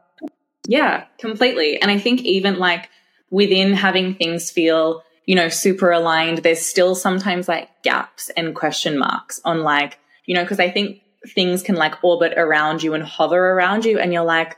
Yeah 0.67 1.05
completely. 1.19 1.81
And 1.81 1.91
i 1.91 1.97
think 1.97 2.21
even 2.21 2.57
like 2.59 2.89
within 3.29 3.73
having 3.73 4.15
things 4.15 4.51
feel 4.51 5.03
you 5.25 5.35
know 5.35 5.49
super 5.49 5.91
aligned 5.91 6.39
there's 6.39 6.65
still 6.65 6.95
sometimes 6.95 7.47
like 7.47 7.69
gaps 7.83 8.29
and 8.37 8.55
question 8.55 8.97
marks 8.97 9.41
on 9.45 9.63
like 9.63 9.97
you 10.25 10.35
know 10.35 10.43
because 10.43 10.59
i 10.59 10.69
think 10.69 11.01
things 11.33 11.63
can 11.63 11.75
like 11.75 12.03
orbit 12.03 12.33
around 12.37 12.83
you 12.83 12.93
and 12.93 13.03
hover 13.03 13.51
around 13.51 13.85
you 13.85 13.97
and 13.97 14.13
you're 14.13 14.23
like 14.23 14.57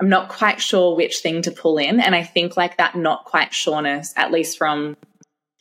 i'm 0.00 0.08
not 0.08 0.28
quite 0.28 0.60
sure 0.60 0.96
which 0.96 1.18
thing 1.18 1.42
to 1.42 1.50
pull 1.50 1.78
in. 1.78 2.00
And 2.00 2.14
i 2.14 2.22
think 2.22 2.56
like 2.56 2.78
that 2.78 2.96
not 2.96 3.24
quite 3.24 3.52
sureness 3.52 4.14
at 4.16 4.30
least 4.32 4.56
from 4.56 4.96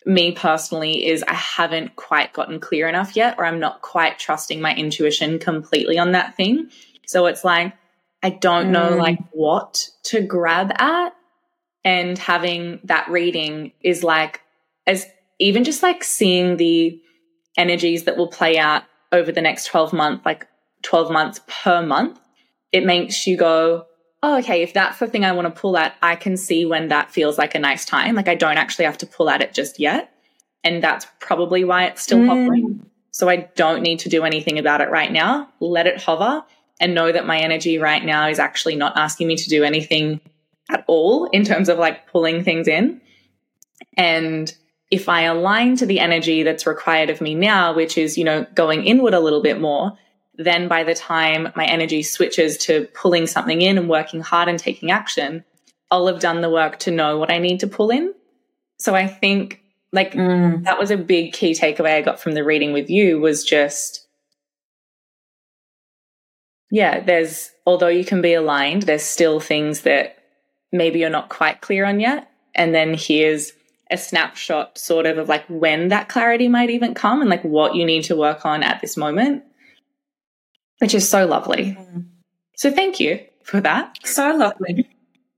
me 0.06 0.32
personally 0.32 1.08
is 1.08 1.24
I 1.24 1.34
haven't 1.34 1.96
quite 1.96 2.34
gotten 2.34 2.60
clear 2.60 2.88
enough 2.88 3.16
yet, 3.16 3.36
or 3.38 3.46
I'm 3.46 3.60
not 3.60 3.82
quite 3.82 4.18
trusting 4.20 4.62
my 4.62 4.74
intuition 4.76 5.40
completely 5.40 5.98
on 5.98 6.14
that 6.14 6.36
thing. 6.36 6.70
So 7.06 7.26
it's 7.26 7.44
like, 7.44 7.74
I 8.24 8.30
don't 8.30 8.72
know 8.72 8.92
mm. 8.92 8.98
like 8.98 9.20
what 9.32 9.90
to 10.04 10.22
grab 10.22 10.72
at. 10.80 11.16
And 11.86 12.18
having 12.18 12.80
that 12.84 13.10
reading 13.10 13.72
is 13.82 14.04
like, 14.04 14.42
as 14.86 15.06
even 15.40 15.64
just 15.64 15.82
like 15.82 16.04
seeing 16.04 16.58
the 16.58 17.00
energies 17.58 18.04
that 18.04 18.18
will 18.18 18.28
play 18.28 18.58
out 18.58 18.84
over 19.12 19.32
the 19.32 19.42
next 19.42 19.66
12 19.66 19.94
months, 19.94 20.26
like 20.26 20.48
12 20.84 21.12
months 21.12 21.42
per 21.48 21.82
month, 21.82 22.20
it 22.72 22.86
makes 22.86 23.26
you 23.26 23.38
go, 23.38 23.86
oh, 24.22 24.40
okay, 24.40 24.62
if 24.62 24.74
that's 24.74 25.00
the 25.00 25.08
thing 25.08 25.24
I 25.24 25.32
want 25.32 25.54
to 25.54 25.62
pull 25.62 25.78
at, 25.78 25.96
I 26.02 26.16
can 26.16 26.38
see 26.38 26.66
when 26.66 26.90
that 26.90 27.12
feels 27.12 27.38
like 27.38 27.56
a 27.56 27.60
nice 27.60 27.86
time. 27.86 28.16
Like 28.16 28.28
I 28.28 28.36
don't 28.36 28.58
actually 28.58 28.86
have 28.86 28.98
to 29.00 29.08
pull 29.08 29.30
at 29.30 29.42
it 29.42 29.54
just 29.54 29.80
yet. 29.80 30.14
And 30.64 30.84
that's 30.84 31.08
probably 31.20 31.64
why 31.64 31.86
it's 31.86 32.02
still 32.02 32.20
mm. 32.20 32.28
hovering. 32.28 32.86
So 33.12 33.30
I 33.30 33.50
don't 33.56 33.82
need 33.82 34.00
to 34.00 34.10
do 34.10 34.24
anything 34.24 34.60
about 34.60 34.82
it 34.82 34.90
right 34.90 35.12
now. 35.12 35.50
Let 35.60 35.88
it 35.88 36.02
hover 36.02 36.44
and 36.80 36.94
know 36.94 37.12
that 37.12 37.26
my 37.26 37.40
energy 37.40 37.78
right 37.78 38.04
now 38.04 38.28
is 38.28 38.40
actually 38.40 38.76
not 38.76 38.98
asking 38.98 39.28
me 39.28 39.36
to 39.36 39.50
do 39.50 39.64
anything 39.64 40.22
at 40.70 40.84
all 40.88 41.26
in 41.28 41.44
terms 41.44 41.70
of 41.70 41.78
like 41.78 42.08
pulling 42.08 42.44
things 42.44 42.68
in. 42.68 43.02
And 43.98 44.54
if 44.92 45.10
I 45.10 45.24
align 45.24 45.76
to 45.78 45.86
the 45.86 46.00
energy 46.00 46.44
that's 46.44 46.68
required 46.68 47.10
of 47.10 47.22
me 47.22 47.36
now, 47.36 47.74
which 47.74 47.98
is, 47.98 48.18
you 48.18 48.24
know, 48.24 48.46
going 48.56 48.86
inward 48.86 49.14
a 49.14 49.20
little 49.20 49.42
bit 49.42 49.60
more, 49.60 49.98
then 50.40 50.70
by 50.70 50.86
the 50.86 50.96
time 50.96 51.52
my 51.58 51.66
energy 51.66 52.02
switches 52.02 52.58
to 52.58 52.88
pulling 52.94 53.28
something 53.28 53.62
in 53.62 53.78
and 53.78 53.90
working 53.90 54.22
hard 54.22 54.48
and 54.48 54.58
taking 54.58 54.90
action, 54.90 55.44
I'll 55.92 56.08
have 56.08 56.22
done 56.22 56.40
the 56.40 56.50
work 56.50 56.80
to 56.80 56.92
know 56.92 57.18
what 57.18 57.30
I 57.30 57.40
need 57.40 57.60
to 57.60 57.68
pull 57.68 57.90
in. 57.90 58.14
So 58.78 58.96
I 58.96 59.06
think 59.06 59.62
like 59.92 60.14
mm. 60.14 60.64
that 60.64 60.80
was 60.80 60.92
a 60.92 60.98
big 60.98 61.34
key 61.34 61.52
takeaway 61.52 61.96
I 61.96 62.02
got 62.02 62.22
from 62.22 62.34
the 62.34 62.44
reading 62.46 62.72
with 62.72 62.90
you 62.90 63.20
was 63.20 63.44
just 63.44 64.08
yeah, 66.72 67.02
there's 67.02 67.52
although 67.66 67.88
you 67.88 68.06
can 68.06 68.22
be 68.22 68.34
aligned, 68.34 68.84
there's 68.84 69.04
still 69.04 69.42
things 69.42 69.82
that 69.82 70.20
maybe 70.72 71.00
you're 71.00 71.10
not 71.10 71.30
quite 71.30 71.60
clear 71.60 71.84
on 71.84 72.00
yet. 72.00 72.32
And 72.56 72.74
then 72.74 72.94
here's 72.94 73.52
a 73.92 73.98
snapshot 73.98 74.78
sort 74.78 75.06
of 75.06 75.18
of 75.18 75.28
like 75.28 75.44
when 75.48 75.90
that 75.90 76.08
clarity 76.08 76.48
might 76.48 76.70
even 76.70 76.94
come 76.94 77.20
and 77.20 77.30
like 77.30 77.44
what 77.44 77.76
you 77.76 77.86
need 77.86 78.04
to 78.04 78.16
work 78.16 78.46
on 78.46 78.64
at 78.64 78.80
this 78.80 78.96
moment, 78.96 79.44
which 80.80 80.94
is 80.94 81.08
so 81.08 81.26
lovely. 81.26 81.78
Mm. 81.80 82.06
So 82.56 82.72
thank 82.72 83.00
you 83.00 83.20
for 83.44 83.62
that. 83.62 83.98
So 84.04 84.36
lovely. 84.36 84.90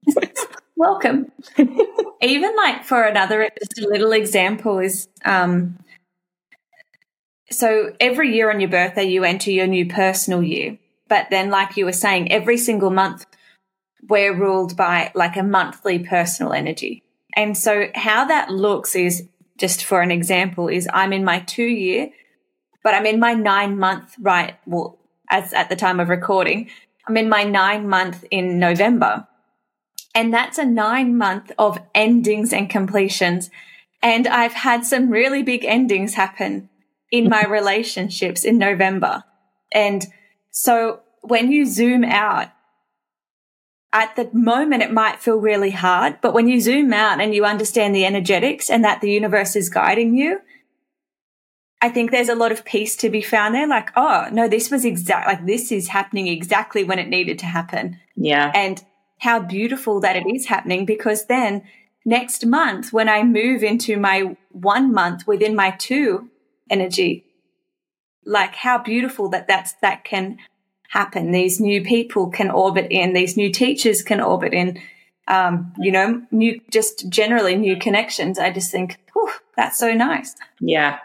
Welcome. 0.76 1.32
even 2.22 2.56
like 2.56 2.84
for 2.84 3.04
another, 3.04 3.50
just 3.60 3.80
a 3.80 3.88
little 3.88 4.14
example 4.14 4.80
is, 4.80 5.08
um, 5.26 5.78
so 7.52 7.94
every 8.00 8.34
year 8.34 8.50
on 8.50 8.60
your 8.60 8.70
birthday, 8.70 9.04
you 9.04 9.24
enter 9.24 9.52
your 9.52 9.68
new 9.68 9.86
personal 9.86 10.42
year. 10.42 10.78
But 11.08 11.28
then, 11.30 11.50
like 11.50 11.76
you 11.76 11.86
were 11.86 11.92
saying, 11.92 12.32
every 12.32 12.58
single 12.58 12.90
month, 12.90 13.26
we're 14.08 14.34
ruled 14.34 14.78
by 14.78 15.12
like 15.14 15.36
a 15.36 15.44
monthly 15.44 16.00
personal 16.00 16.54
energy. 16.54 17.04
And 17.36 17.58
so 17.58 17.88
how 17.94 18.26
that 18.26 18.50
looks 18.50 18.96
is 18.96 19.28
just 19.58 19.84
for 19.84 20.02
an 20.02 20.12
example 20.12 20.70
is 20.70 20.88
I'm 20.94 21.14
in 21.14 21.24
my 21.24 21.40
two 21.42 21.64
year, 21.66 22.10
but 22.84 22.94
I'm 22.94 23.06
in 23.06 23.20
my 23.20 23.34
nine 23.34 23.78
month, 23.78 24.16
right? 24.20 24.56
Well, 24.66 24.98
as 25.32 25.54
at 25.54 25.70
the 25.70 25.76
time 25.76 26.00
of 26.00 26.10
recording, 26.10 26.70
I'm 27.08 27.18
in 27.18 27.30
my 27.30 27.44
nine 27.44 27.88
month 27.88 28.24
in 28.30 28.60
November. 28.60 29.28
And 30.14 30.34
that's 30.34 30.58
a 30.58 30.66
nine 30.66 31.18
month 31.18 31.52
of 31.58 31.80
endings 31.96 32.54
and 32.54 32.70
completions. 32.70 33.50
And 34.04 34.28
I've 34.28 34.54
had 34.54 34.86
some 34.86 35.10
really 35.10 35.42
big 35.42 35.66
endings 35.66 36.14
happen 36.14 36.70
in 37.12 37.30
my 37.30 37.46
relationships 37.50 38.44
in 38.44 38.58
November. 38.58 39.24
And 39.72 40.06
so 40.52 41.00
when 41.22 41.52
you 41.52 41.66
zoom 41.66 42.04
out, 42.04 42.50
at 43.94 44.16
the 44.16 44.30
moment 44.34 44.84
it 44.84 44.92
might 44.92 45.20
feel 45.20 45.38
really 45.38 45.72
hard, 45.72 46.20
but 46.22 46.34
when 46.34 46.48
you 46.48 46.60
zoom 46.60 46.94
out 46.94 47.20
and 47.20 47.34
you 47.34 47.46
understand 47.46 47.96
the 47.96 48.06
energetics 48.06 48.70
and 48.70 48.84
that 48.84 49.02
the 49.02 49.12
universe 49.12 49.56
is 49.56 49.70
guiding 49.70 50.16
you, 50.16 50.42
I 51.82 51.90
think 51.90 52.12
there's 52.12 52.30
a 52.30 52.36
lot 52.36 52.52
of 52.52 52.64
peace 52.64 52.96
to 52.98 53.10
be 53.10 53.22
found 53.22 53.56
there. 53.56 53.68
Like, 53.68 53.90
oh, 53.96 54.28
no, 54.32 54.48
this 54.48 54.70
was 54.70 54.86
exact, 54.86 55.28
like 55.28 55.46
this 55.46 55.72
is 55.72 55.88
happening 55.88 56.28
exactly 56.28 56.84
when 56.84 57.00
it 57.00 57.10
needed 57.10 57.40
to 57.40 57.48
happen. 57.48 58.00
Yeah. 58.16 58.52
And 58.54 58.84
how 59.18 59.40
beautiful 59.40 60.00
that 60.02 60.16
it 60.16 60.26
is 60.28 60.46
happening 60.46 60.86
because 60.86 61.26
then 61.26 61.64
next 62.06 62.46
month, 62.46 62.94
when 62.94 63.10
I 63.10 63.24
move 63.24 63.64
into 63.64 63.98
my 63.98 64.36
one 64.50 64.94
month 64.94 65.26
within 65.26 65.56
my 65.56 65.72
two 65.72 66.30
energy, 66.70 67.26
like 68.26 68.56
how 68.56 68.78
beautiful 68.78 69.30
that 69.30 69.48
that's, 69.48 69.74
that 69.82 70.04
can 70.04 70.38
happen. 70.90 71.32
These 71.32 71.60
new 71.60 71.84
people 71.84 72.30
can 72.30 72.52
orbit 72.52 72.88
in, 72.92 73.14
these 73.14 73.38
new 73.38 73.52
teachers 73.52 74.04
can 74.04 74.22
orbit 74.22 74.54
in, 74.54 74.80
um, 75.28 75.74
you 75.80 75.92
know, 75.92 76.22
new, 76.30 76.60
just 76.70 77.10
generally 77.10 77.56
new 77.56 77.78
connections. 77.78 78.38
I 78.38 78.52
just 78.52 78.72
think, 78.72 79.00
whew, 79.14 79.32
that's 79.56 79.80
so 79.80 79.94
nice. 79.94 80.36
Yeah. 80.60 81.00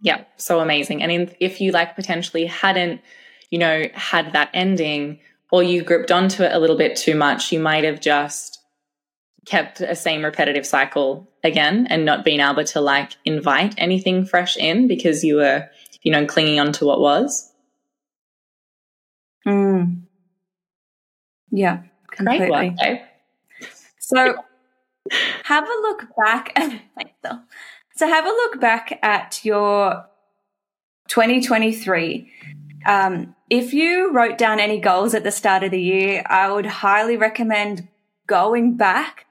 Yeah. 0.00 0.24
So 0.36 0.60
amazing. 0.60 1.02
And 1.02 1.34
if 1.40 1.60
you 1.60 1.72
like 1.72 1.94
potentially 1.94 2.46
hadn't, 2.46 3.00
you 3.50 3.58
know, 3.58 3.84
had 3.94 4.32
that 4.32 4.50
ending 4.54 5.20
or 5.50 5.62
you 5.62 5.82
gripped 5.82 6.12
onto 6.12 6.42
it 6.42 6.52
a 6.52 6.58
little 6.58 6.76
bit 6.76 6.96
too 6.96 7.14
much, 7.14 7.52
you 7.52 7.58
might 7.58 7.84
have 7.84 8.00
just 8.00 8.60
kept 9.46 9.80
a 9.80 9.94
same 9.94 10.24
repetitive 10.24 10.66
cycle 10.66 11.26
again 11.42 11.86
and 11.88 12.04
not 12.04 12.24
been 12.24 12.40
able 12.40 12.64
to 12.64 12.80
like 12.80 13.12
invite 13.24 13.74
anything 13.78 14.24
fresh 14.24 14.56
in 14.56 14.86
because 14.86 15.24
you 15.24 15.36
were, 15.36 15.68
you 16.02 16.12
know, 16.12 16.26
clinging 16.26 16.60
on 16.60 16.72
to 16.72 16.84
what 16.84 17.00
was. 17.00 17.50
Mm. 19.46 20.02
Yeah, 21.50 21.82
completely. 22.10 22.48
Great 22.48 23.00
work. 23.00 23.00
So 23.98 24.34
have 25.44 25.64
a 25.64 25.80
look 25.82 26.06
back 26.16 26.52
at 26.56 26.80
so 27.98 28.06
have 28.06 28.26
a 28.26 28.28
look 28.28 28.60
back 28.60 28.96
at 29.02 29.44
your 29.44 30.06
2023. 31.08 32.30
Um, 32.86 33.34
if 33.50 33.74
you 33.74 34.12
wrote 34.12 34.38
down 34.38 34.60
any 34.60 34.78
goals 34.78 35.14
at 35.14 35.24
the 35.24 35.32
start 35.32 35.64
of 35.64 35.72
the 35.72 35.82
year, 35.82 36.22
I 36.26 36.52
would 36.52 36.64
highly 36.64 37.16
recommend 37.16 37.88
going 38.28 38.76
back, 38.76 39.26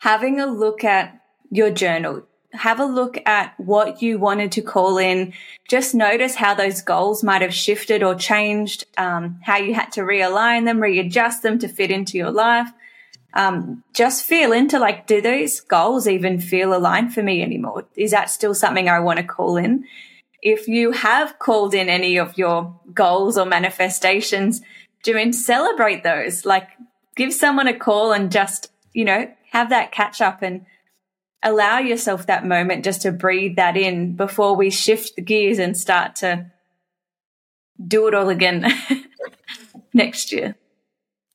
having 0.00 0.38
a 0.38 0.44
look 0.44 0.84
at 0.84 1.22
your 1.50 1.70
journal, 1.70 2.26
have 2.52 2.80
a 2.80 2.84
look 2.84 3.16
at 3.24 3.58
what 3.58 4.02
you 4.02 4.18
wanted 4.18 4.52
to 4.52 4.60
call 4.60 4.98
in. 4.98 5.32
Just 5.70 5.94
notice 5.94 6.34
how 6.34 6.52
those 6.52 6.82
goals 6.82 7.24
might 7.24 7.40
have 7.40 7.54
shifted 7.54 8.02
or 8.02 8.14
changed, 8.14 8.84
um, 8.98 9.40
how 9.42 9.56
you 9.56 9.72
had 9.72 9.90
to 9.92 10.02
realign 10.02 10.66
them, 10.66 10.80
readjust 10.80 11.42
them 11.42 11.58
to 11.60 11.66
fit 11.66 11.90
into 11.90 12.18
your 12.18 12.30
life. 12.30 12.68
Um, 13.34 13.82
just 13.94 14.24
feel 14.24 14.52
into 14.52 14.78
like, 14.78 15.06
do 15.06 15.20
those 15.20 15.60
goals 15.60 16.06
even 16.06 16.38
feel 16.38 16.74
aligned 16.74 17.14
for 17.14 17.22
me 17.22 17.42
anymore? 17.42 17.86
Is 17.96 18.10
that 18.10 18.30
still 18.30 18.54
something 18.54 18.88
I 18.88 19.00
want 19.00 19.18
to 19.18 19.24
call 19.24 19.56
in? 19.56 19.84
If 20.42 20.68
you 20.68 20.90
have 20.92 21.38
called 21.38 21.72
in 21.72 21.88
any 21.88 22.18
of 22.18 22.36
your 22.36 22.78
goals 22.92 23.38
or 23.38 23.46
manifestations, 23.46 24.60
do 25.02 25.16
and 25.16 25.34
celebrate 25.34 26.02
those. 26.02 26.44
Like, 26.44 26.68
give 27.16 27.32
someone 27.32 27.68
a 27.68 27.78
call 27.78 28.12
and 28.12 28.30
just, 28.30 28.70
you 28.92 29.04
know, 29.04 29.32
have 29.52 29.70
that 29.70 29.92
catch 29.92 30.20
up 30.20 30.42
and 30.42 30.66
allow 31.42 31.78
yourself 31.78 32.26
that 32.26 32.46
moment 32.46 32.84
just 32.84 33.02
to 33.02 33.12
breathe 33.12 33.56
that 33.56 33.76
in 33.76 34.14
before 34.14 34.56
we 34.56 34.70
shift 34.70 35.16
the 35.16 35.22
gears 35.22 35.58
and 35.58 35.76
start 35.76 36.16
to 36.16 36.50
do 37.84 38.06
it 38.06 38.14
all 38.14 38.28
again 38.28 38.66
next 39.94 40.32
year. 40.32 40.56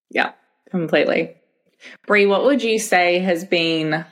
Yeah, 0.09 0.31
completely. 0.69 1.36
Brea, 2.05 2.25
what 2.25 2.43
would 2.43 2.63
you 2.63 2.79
say 2.79 3.19
has 3.19 3.45
been 3.45 4.05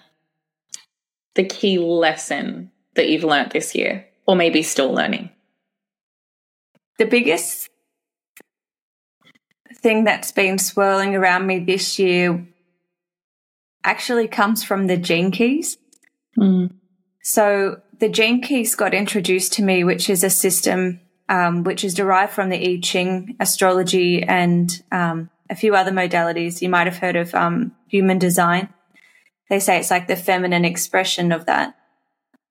the 1.36 1.46
key 1.46 1.78
lesson 1.78 2.72
that 2.96 3.10
you've 3.10 3.24
learned 3.24 3.52
this 3.52 3.76
year, 3.76 4.06
or 4.26 4.36
maybe 4.36 4.62
still 4.62 4.92
learning? 4.92 5.30
The 6.98 7.06
biggest 7.06 7.70
thing 9.76 10.04
that's 10.04 10.32
been 10.32 10.58
swirling 10.58 11.16
around 11.16 11.46
me 11.46 11.60
this 11.60 12.00
year 12.00 12.48
actually 13.84 14.28
comes 14.28 14.64
from 14.64 14.88
the 14.88 14.98
gene 14.98 15.32
keys. 15.32 15.78
Mm. 16.38 16.74
So 17.22 17.82
the 18.00 18.10
gene 18.10 18.42
keys 18.42 18.76
got 18.76 18.94
introduced 18.94 19.54
to 19.54 19.64
me, 19.64 19.84
which 19.84 20.10
is 20.10 20.24
a 20.24 20.30
system 20.30 21.02
um, 21.30 21.64
which 21.64 21.84
is 21.84 21.94
derived 21.94 22.34
from 22.34 22.50
the 22.50 22.58
I 22.58 22.80
Ching, 22.82 23.36
astrology, 23.40 24.24
and 24.24 24.70
um, 24.92 25.30
a 25.50 25.56
few 25.56 25.76
other 25.76 25.92
modalities. 25.92 26.62
You 26.62 26.70
might 26.70 26.88
have 26.88 26.98
heard 26.98 27.16
of 27.16 27.34
um, 27.36 27.74
human 27.88 28.20
design. 28.20 28.70
They 29.50 29.60
say 29.60 29.80
it's 29.80 29.92
like 29.92 30.08
the 30.08 30.16
feminine 30.16 30.66
expression 30.66 31.32
of 31.32 31.46
that. 31.46 31.76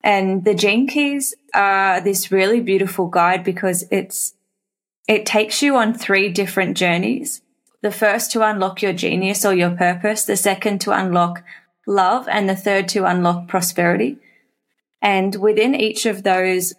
And 0.03 0.45
the 0.45 0.55
gene 0.55 0.87
keys 0.87 1.35
are 1.55 2.01
this 2.01 2.31
really 2.31 2.61
beautiful 2.61 3.07
guide 3.07 3.43
because 3.43 3.85
it's 3.91 4.35
it 5.09 5.27
takes 5.27 5.63
you 5.63 5.77
on 5.77 5.95
three 5.95 6.29
different 6.29 6.77
journeys. 6.77 7.43
The 7.83 7.91
first 7.91 8.33
to 8.33 8.43
unlock 8.43 8.81
your 8.81 8.93
genius 8.93 9.45
or 9.45 9.55
your 9.55 9.71
purpose, 9.71 10.25
the 10.25 10.37
second 10.37 10.81
to 10.83 10.93
unlock 10.93 11.43
love, 11.87 12.27
and 12.29 12.49
the 12.49 12.57
third 12.57 12.89
to 12.89 13.05
unlock 13.05 13.49
prosperity. 13.49 14.19
And 15.03 15.35
within 15.37 15.75
each 15.75 16.07
of 16.07 16.23
those, 16.23 16.75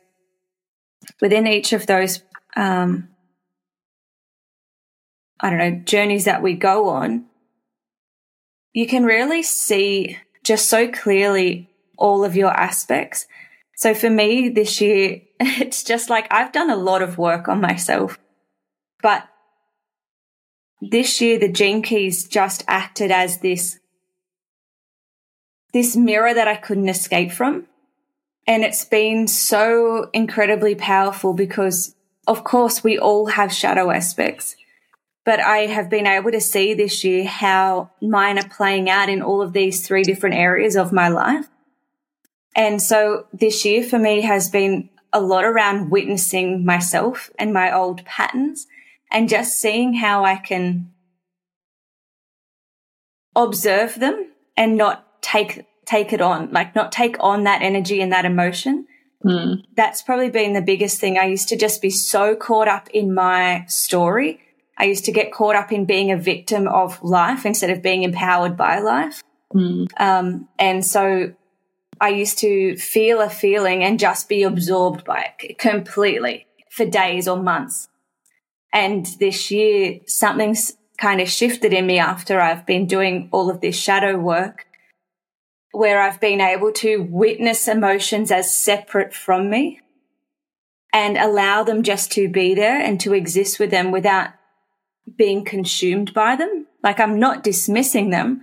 within 1.21 1.45
each 1.45 1.73
of 1.73 1.85
those, 1.85 2.21
um, 2.55 3.09
I 5.39 5.49
don't 5.49 5.59
know, 5.59 5.81
journeys 5.83 6.25
that 6.25 6.41
we 6.41 6.53
go 6.53 6.89
on, 6.89 7.25
you 8.73 8.87
can 8.87 9.03
really 9.03 9.43
see 9.43 10.17
just 10.43 10.69
so 10.69 10.87
clearly 10.87 11.69
all 11.97 12.23
of 12.23 12.35
your 12.35 12.51
aspects. 12.51 13.27
So 13.75 13.93
for 13.93 14.09
me 14.09 14.49
this 14.49 14.79
year, 14.81 15.21
it's 15.39 15.83
just 15.83 16.09
like 16.09 16.27
I've 16.31 16.51
done 16.51 16.69
a 16.69 16.75
lot 16.75 17.01
of 17.01 17.17
work 17.17 17.47
on 17.47 17.61
myself, 17.61 18.19
but 19.01 19.27
this 20.81 21.21
year 21.21 21.39
the 21.39 21.51
gene 21.51 21.81
keys 21.81 22.27
just 22.27 22.63
acted 22.67 23.11
as 23.11 23.39
this 23.39 23.79
this 25.73 25.95
mirror 25.95 26.33
that 26.33 26.47
I 26.47 26.55
couldn't 26.55 26.87
escape 26.87 27.31
from. 27.31 27.67
And 28.47 28.63
it's 28.63 28.85
been 28.85 29.27
so 29.27 30.09
incredibly 30.13 30.75
powerful 30.75 31.33
because 31.33 31.95
of 32.27 32.43
course 32.43 32.83
we 32.83 32.97
all 32.97 33.25
have 33.27 33.51
shadow 33.51 33.91
aspects, 33.91 34.55
but 35.25 35.39
I 35.39 35.65
have 35.65 35.89
been 35.89 36.07
able 36.07 36.31
to 36.31 36.39
see 36.39 36.73
this 36.73 37.03
year 37.03 37.25
how 37.25 37.89
mine 38.01 38.37
are 38.37 38.47
playing 38.47 38.89
out 38.89 39.09
in 39.09 39.21
all 39.21 39.41
of 39.41 39.53
these 39.53 39.85
three 39.85 40.03
different 40.03 40.35
areas 40.35 40.75
of 40.75 40.93
my 40.93 41.09
life. 41.09 41.47
And 42.55 42.81
so 42.81 43.27
this 43.33 43.65
year 43.65 43.83
for 43.83 43.99
me 43.99 44.21
has 44.21 44.49
been 44.49 44.89
a 45.11 45.19
lot 45.19 45.43
around 45.43 45.89
witnessing 45.89 46.63
myself 46.63 47.31
and 47.39 47.51
my 47.51 47.73
old 47.73 48.05
patterns 48.05 48.67
and 49.11 49.27
just 49.27 49.59
seeing 49.59 49.95
how 49.95 50.23
I 50.23 50.35
can 50.35 50.91
observe 53.35 53.99
them 53.99 54.31
and 54.55 54.77
not 54.77 55.21
take 55.21 55.65
take 55.85 56.13
it 56.13 56.21
on, 56.21 56.51
like 56.51 56.75
not 56.75 56.91
take 56.91 57.15
on 57.19 57.43
that 57.43 57.61
energy 57.61 58.01
and 58.01 58.11
that 58.11 58.25
emotion. 58.25 58.87
Mm. 59.23 59.63
That's 59.75 60.01
probably 60.01 60.29
been 60.29 60.53
the 60.53 60.61
biggest 60.61 60.99
thing. 60.99 61.17
I 61.17 61.25
used 61.25 61.49
to 61.49 61.57
just 61.57 61.81
be 61.81 61.89
so 61.89 62.35
caught 62.35 62.67
up 62.67 62.89
in 62.89 63.13
my 63.13 63.65
story. 63.67 64.39
I 64.77 64.85
used 64.85 65.05
to 65.05 65.11
get 65.11 65.31
caught 65.31 65.55
up 65.55 65.71
in 65.71 65.85
being 65.85 66.11
a 66.11 66.17
victim 66.17 66.67
of 66.67 67.01
life 67.03 67.45
instead 67.45 67.69
of 67.69 67.81
being 67.81 68.03
empowered 68.03 68.57
by 68.57 68.79
life. 68.79 69.23
Mm. 69.53 69.87
Um, 69.97 70.49
and 70.59 70.85
so 70.85 71.33
I 72.01 72.09
used 72.09 72.39
to 72.39 72.75
feel 72.77 73.21
a 73.21 73.29
feeling 73.29 73.83
and 73.83 73.99
just 73.99 74.27
be 74.27 74.43
absorbed 74.43 75.05
by 75.05 75.33
it 75.39 75.57
completely 75.57 76.45
for 76.69 76.85
days 76.85 77.27
or 77.27 77.41
months. 77.41 77.87
And 78.73 79.05
this 79.19 79.49
year, 79.49 80.01
something's 80.05 80.73
kind 80.97 81.21
of 81.21 81.29
shifted 81.29 81.71
in 81.71 81.87
me 81.87 81.99
after 81.99 82.41
I've 82.41 82.65
been 82.65 82.85
doing 82.87 83.29
all 83.31 83.49
of 83.49 83.61
this 83.61 83.77
shadow 83.77 84.17
work, 84.17 84.65
where 85.71 86.01
I've 86.01 86.19
been 86.19 86.41
able 86.41 86.73
to 86.73 87.07
witness 87.09 87.69
emotions 87.69 88.31
as 88.31 88.53
separate 88.53 89.13
from 89.13 89.49
me 89.49 89.79
and 90.91 91.17
allow 91.17 91.63
them 91.63 91.83
just 91.83 92.11
to 92.13 92.29
be 92.29 92.55
there 92.55 92.79
and 92.79 92.99
to 93.01 93.13
exist 93.13 93.59
with 93.59 93.71
them 93.71 93.91
without 93.91 94.29
being 95.17 95.45
consumed 95.45 96.13
by 96.13 96.35
them. 96.35 96.67
Like 96.83 96.99
I'm 96.99 97.19
not 97.19 97.43
dismissing 97.43 98.09
them, 98.09 98.41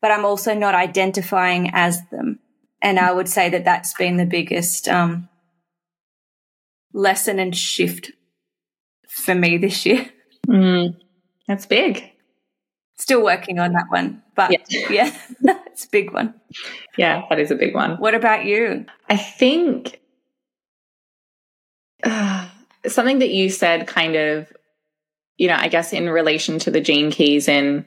but 0.00 0.10
I'm 0.10 0.24
also 0.24 0.54
not 0.54 0.74
identifying 0.74 1.70
as 1.72 2.00
them. 2.10 2.40
And 2.82 2.98
I 2.98 3.12
would 3.12 3.28
say 3.28 3.48
that 3.50 3.64
that's 3.64 3.94
been 3.94 4.16
the 4.16 4.26
biggest 4.26 4.88
um, 4.88 5.28
lesson 6.92 7.38
and 7.38 7.56
shift 7.56 8.12
for 9.08 9.34
me 9.34 9.58
this 9.58 9.84
year. 9.86 10.10
Mm, 10.46 11.00
that's 11.48 11.64
big. 11.64 12.12
Still 12.98 13.24
working 13.24 13.58
on 13.58 13.72
that 13.72 13.86
one, 13.88 14.22
but 14.36 14.50
yeah, 14.50 14.58
yeah 14.90 15.18
it's 15.68 15.86
a 15.86 15.88
big 15.88 16.12
one. 16.12 16.34
Yeah, 16.98 17.22
that 17.30 17.40
is 17.40 17.50
a 17.50 17.54
big 17.54 17.74
one. 17.74 17.92
What 17.96 18.14
about 18.14 18.44
you? 18.44 18.84
I 19.08 19.16
think 19.16 20.02
uh, 22.02 22.46
something 22.86 23.20
that 23.20 23.30
you 23.30 23.48
said 23.48 23.86
kind 23.86 24.16
of, 24.16 24.52
you 25.36 25.48
know, 25.48 25.56
I 25.56 25.68
guess 25.68 25.92
in 25.92 26.08
relation 26.08 26.58
to 26.60 26.70
the 26.70 26.80
gene 26.80 27.10
keys 27.10 27.48
and, 27.48 27.84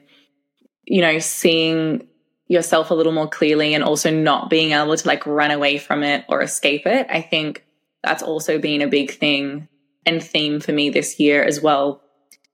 you 0.84 1.00
know, 1.00 1.18
seeing 1.18 2.08
yourself 2.46 2.90
a 2.90 2.94
little 2.94 3.12
more 3.12 3.28
clearly 3.28 3.74
and 3.74 3.84
also 3.84 4.10
not 4.10 4.50
being 4.50 4.72
able 4.72 4.96
to 4.96 5.06
like 5.06 5.26
run 5.26 5.50
away 5.50 5.78
from 5.78 6.02
it 6.02 6.24
or 6.28 6.42
escape 6.42 6.86
it. 6.86 7.06
I 7.10 7.20
think 7.20 7.64
that's 8.02 8.22
also 8.22 8.58
been 8.58 8.82
a 8.82 8.88
big 8.88 9.10
thing 9.12 9.68
and 10.06 10.22
theme 10.22 10.60
for 10.60 10.72
me 10.72 10.90
this 10.90 11.20
year 11.20 11.44
as 11.44 11.60
well. 11.60 12.02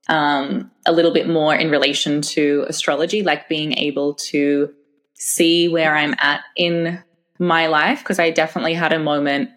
Um, 0.09 0.71
a 0.85 0.93
little 0.93 1.13
bit 1.13 1.29
more 1.29 1.55
in 1.55 1.71
relation 1.71 2.21
to 2.23 2.67
astrology, 2.69 3.23
like 3.23 3.49
being 3.49 3.79
able 3.79 4.15
to 4.15 4.75
see 5.15 5.69
where 5.69 5.95
I'm 5.95 6.15
at 6.19 6.43
in 6.57 7.03
my 7.39 7.69
life. 7.69 8.01
Because 8.01 8.19
I 8.19 8.31
definitely 8.31 8.75
had 8.75 8.93
a 8.93 8.99
moment 8.99 9.51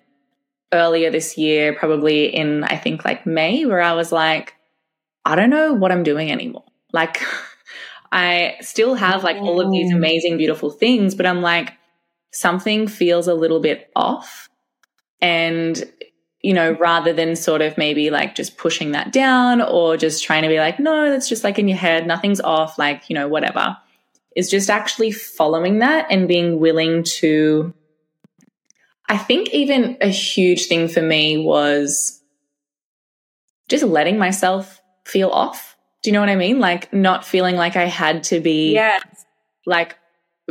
earlier 0.72 1.10
this 1.10 1.38
year, 1.38 1.74
probably 1.74 2.34
in, 2.34 2.64
I 2.64 2.78
think 2.78 3.04
like 3.04 3.26
May, 3.26 3.66
where 3.66 3.82
I 3.82 3.94
was 3.94 4.12
like, 4.12 4.54
I 5.28 5.36
don't 5.36 5.50
know 5.50 5.74
what 5.74 5.92
I'm 5.92 6.04
doing 6.04 6.32
anymore. 6.32 6.64
Like, 6.94 7.22
I 8.14 8.56
still 8.62 8.96
have 8.96 9.26
like 9.26 9.36
all 9.36 9.60
of 9.60 9.70
these 9.70 9.92
mm. 9.92 9.98
amazing, 9.98 10.38
beautiful 10.38 10.70
things, 10.70 11.16
but 11.16 11.26
I'm 11.26 11.42
like, 11.42 11.74
something 12.32 12.88
feels 12.88 13.28
a 13.28 13.34
little 13.34 13.60
bit 13.60 13.92
off. 13.94 14.48
And, 15.20 15.84
you 16.42 16.54
know, 16.54 16.72
rather 16.80 17.12
than 17.12 17.36
sort 17.36 17.62
of 17.62 17.78
maybe 17.78 18.10
like 18.10 18.36
just 18.36 18.58
pushing 18.58 18.94
that 18.94 19.12
down 19.12 19.62
or 19.62 19.98
just 19.98 20.24
trying 20.24 20.44
to 20.44 20.48
be 20.48 20.60
like, 20.60 20.80
no, 20.80 21.12
that's 21.12 21.28
just 21.28 21.44
like 21.44 21.60
in 21.60 21.68
your 21.68 21.78
head, 21.78 22.08
nothing's 22.08 22.40
off, 22.40 22.78
like, 22.78 23.10
you 23.10 23.14
know, 23.14 23.28
whatever, 23.28 23.76
is 24.34 24.50
just 24.50 24.70
actually 24.70 25.12
following 25.12 25.80
that 25.80 26.08
and 26.10 26.30
being 26.30 26.62
willing 26.62 27.04
to. 27.04 27.74
I 29.10 29.18
think 29.18 29.50
even 29.50 29.98
a 30.00 30.08
huge 30.08 30.68
thing 30.68 30.88
for 30.88 31.02
me 31.02 31.38
was 31.38 32.22
just 33.68 33.84
letting 33.84 34.18
myself 34.18 34.82
feel 35.08 35.30
off 35.30 35.78
do 36.08 36.10
you 36.10 36.14
know 36.14 36.20
what 36.20 36.30
I 36.30 36.36
mean? 36.36 36.60
Like 36.60 36.94
not 36.94 37.26
feeling 37.26 37.56
like 37.56 37.76
I 37.76 37.86
had 37.86 38.24
to 38.26 38.40
be 38.40 38.74
yes. 38.74 39.26
like 39.66 39.98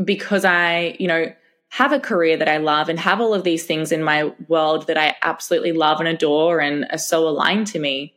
because 0.04 0.44
I, 0.44 0.96
you 0.98 1.08
know, 1.08 1.32
have 1.70 1.92
a 1.92 2.00
career 2.00 2.36
that 2.36 2.48
I 2.48 2.58
love 2.58 2.88
and 2.88 2.98
have 2.98 3.20
all 3.20 3.34
of 3.34 3.44
these 3.44 3.64
things 3.64 3.92
in 3.92 4.02
my 4.02 4.32
world 4.48 4.86
that 4.86 4.98
I 4.98 5.16
absolutely 5.22 5.72
love 5.72 5.98
and 6.00 6.08
adore 6.08 6.60
and 6.60 6.86
are 6.90 6.98
so 6.98 7.28
aligned 7.28 7.68
to 7.68 7.78
me, 7.78 8.14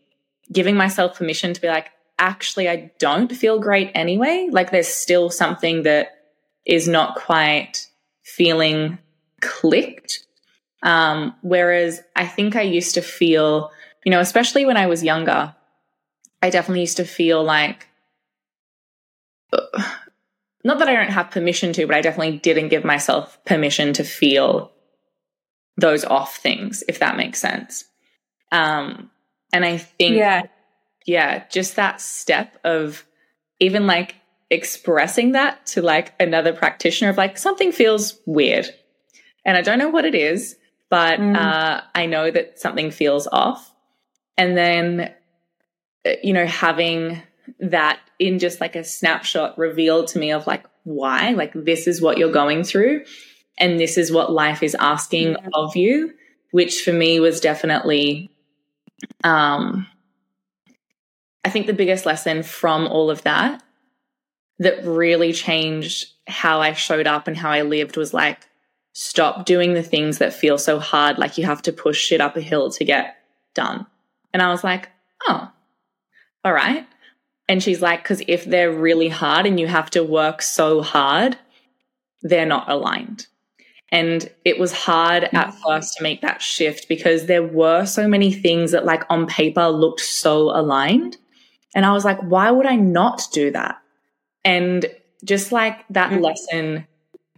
giving 0.51 0.75
myself 0.75 1.17
permission 1.17 1.53
to 1.53 1.61
be 1.61 1.67
like, 1.67 1.91
actually, 2.17 2.67
I 2.67 2.91
don't 2.99 3.31
feel 3.31 3.59
great 3.59 3.91
anyway. 3.95 4.49
Like 4.51 4.71
there's 4.71 4.87
still 4.87 5.29
something 5.29 5.83
that 5.83 6.09
is 6.65 6.87
not 6.87 7.15
quite 7.15 7.87
feeling 8.23 8.97
clicked. 9.41 10.25
Um, 10.83 11.35
whereas 11.41 12.01
I 12.15 12.27
think 12.27 12.55
I 12.55 12.63
used 12.63 12.95
to 12.95 13.01
feel, 13.01 13.71
you 14.03 14.11
know, 14.11 14.19
especially 14.19 14.65
when 14.65 14.77
I 14.77 14.87
was 14.87 15.03
younger, 15.03 15.55
I 16.41 16.49
definitely 16.49 16.81
used 16.81 16.97
to 16.97 17.05
feel 17.05 17.43
like, 17.43 17.87
not 20.63 20.79
that 20.79 20.89
I 20.89 20.95
don't 20.95 21.11
have 21.11 21.31
permission 21.31 21.73
to, 21.73 21.87
but 21.87 21.95
I 21.95 22.01
definitely 22.01 22.37
didn't 22.37 22.69
give 22.69 22.83
myself 22.83 23.43
permission 23.45 23.93
to 23.93 24.03
feel 24.03 24.71
those 25.77 26.03
off 26.05 26.37
things, 26.37 26.83
if 26.87 26.99
that 26.99 27.17
makes 27.17 27.39
sense. 27.39 27.85
Um, 28.51 29.09
and 29.53 29.65
I 29.65 29.77
think, 29.77 30.15
yeah, 30.15 30.43
yeah, 31.05 31.45
just 31.49 31.75
that 31.77 32.01
step 32.01 32.57
of 32.63 33.05
even 33.59 33.87
like 33.87 34.15
expressing 34.49 35.33
that 35.33 35.65
to 35.67 35.81
like 35.81 36.13
another 36.19 36.53
practitioner 36.53 37.09
of 37.09 37.17
like 37.17 37.37
something 37.37 37.71
feels 37.71 38.19
weird, 38.25 38.67
and 39.45 39.57
I 39.57 39.61
don't 39.61 39.79
know 39.79 39.89
what 39.89 40.05
it 40.05 40.15
is, 40.15 40.55
but 40.89 41.19
mm. 41.19 41.35
uh, 41.35 41.81
I 41.95 42.05
know 42.05 42.29
that 42.29 42.59
something 42.59 42.91
feels 42.91 43.27
off, 43.27 43.73
and 44.37 44.57
then 44.57 45.13
you 46.23 46.33
know, 46.33 46.45
having 46.45 47.21
that 47.59 47.99
in 48.19 48.39
just 48.39 48.61
like 48.61 48.75
a 48.75 48.83
snapshot 48.83 49.57
revealed 49.57 50.07
to 50.09 50.19
me 50.19 50.31
of 50.31 50.47
like 50.47 50.65
why, 50.83 51.31
like 51.31 51.51
this 51.53 51.87
is 51.87 52.01
what 52.01 52.17
you're 52.17 52.31
going 52.31 52.63
through 52.63 53.03
and 53.57 53.79
this 53.79 53.97
is 53.97 54.11
what 54.11 54.31
life 54.31 54.63
is 54.63 54.75
asking 54.75 55.31
yeah. 55.31 55.49
of 55.53 55.75
you, 55.75 56.13
which 56.51 56.81
for 56.81 56.93
me 56.93 57.19
was 57.19 57.39
definitely 57.39 58.29
um 59.23 59.87
I 61.45 61.49
think 61.49 61.67
the 61.67 61.73
biggest 61.73 62.05
lesson 62.05 62.43
from 62.43 62.85
all 62.87 63.09
of 63.09 63.23
that 63.23 63.63
that 64.59 64.85
really 64.85 65.31
changed 65.31 66.11
how 66.27 66.61
I 66.61 66.73
showed 66.73 67.07
up 67.07 67.27
and 67.27 67.37
how 67.37 67.49
I 67.49 67.61
lived 67.61 67.97
was 67.97 68.13
like 68.13 68.45
stop 68.93 69.45
doing 69.45 69.73
the 69.73 69.83
things 69.83 70.17
that 70.17 70.33
feel 70.33 70.57
so 70.57 70.79
hard 70.79 71.17
like 71.17 71.37
you 71.37 71.45
have 71.45 71.61
to 71.63 71.71
push 71.71 71.97
shit 71.97 72.19
up 72.19 72.35
a 72.35 72.41
hill 72.41 72.69
to 72.71 72.83
get 72.83 73.15
done. 73.53 73.85
And 74.33 74.41
I 74.41 74.49
was 74.49 74.63
like, 74.63 74.89
oh, 75.27 75.49
all 76.43 76.53
right. 76.53 76.87
And 77.47 77.63
she's 77.63 77.81
like, 77.81 78.03
because 78.03 78.21
if 78.27 78.45
they're 78.45 78.71
really 78.71 79.09
hard 79.09 79.45
and 79.45 79.59
you 79.59 79.67
have 79.67 79.89
to 79.91 80.03
work 80.03 80.41
so 80.41 80.81
hard, 80.81 81.37
they're 82.21 82.45
not 82.45 82.69
aligned. 82.69 83.27
And 83.91 84.29
it 84.45 84.59
was 84.59 84.71
hard 84.71 85.23
at 85.23 85.33
mm-hmm. 85.33 85.57
first 85.65 85.97
to 85.97 86.03
make 86.03 86.21
that 86.21 86.43
shift 86.43 86.87
because 86.87 87.25
there 87.25 87.43
were 87.43 87.85
so 87.85 88.07
many 88.07 88.31
things 88.31 88.71
that, 88.71 88.85
like, 88.85 89.03
on 89.09 89.25
paper 89.25 89.67
looked 89.67 90.01
so 90.01 90.55
aligned. 90.55 91.17
And 91.73 91.85
I 91.85 91.93
was 91.93 92.05
like, 92.05 92.19
why 92.21 92.51
would 92.51 92.67
I 92.67 92.75
not 92.75 93.27
do 93.33 93.49
that? 93.51 93.81
And 94.45 94.85
just 95.23 95.51
like 95.51 95.87
that 95.89 96.11
mm-hmm. 96.11 96.21
lesson 96.21 96.87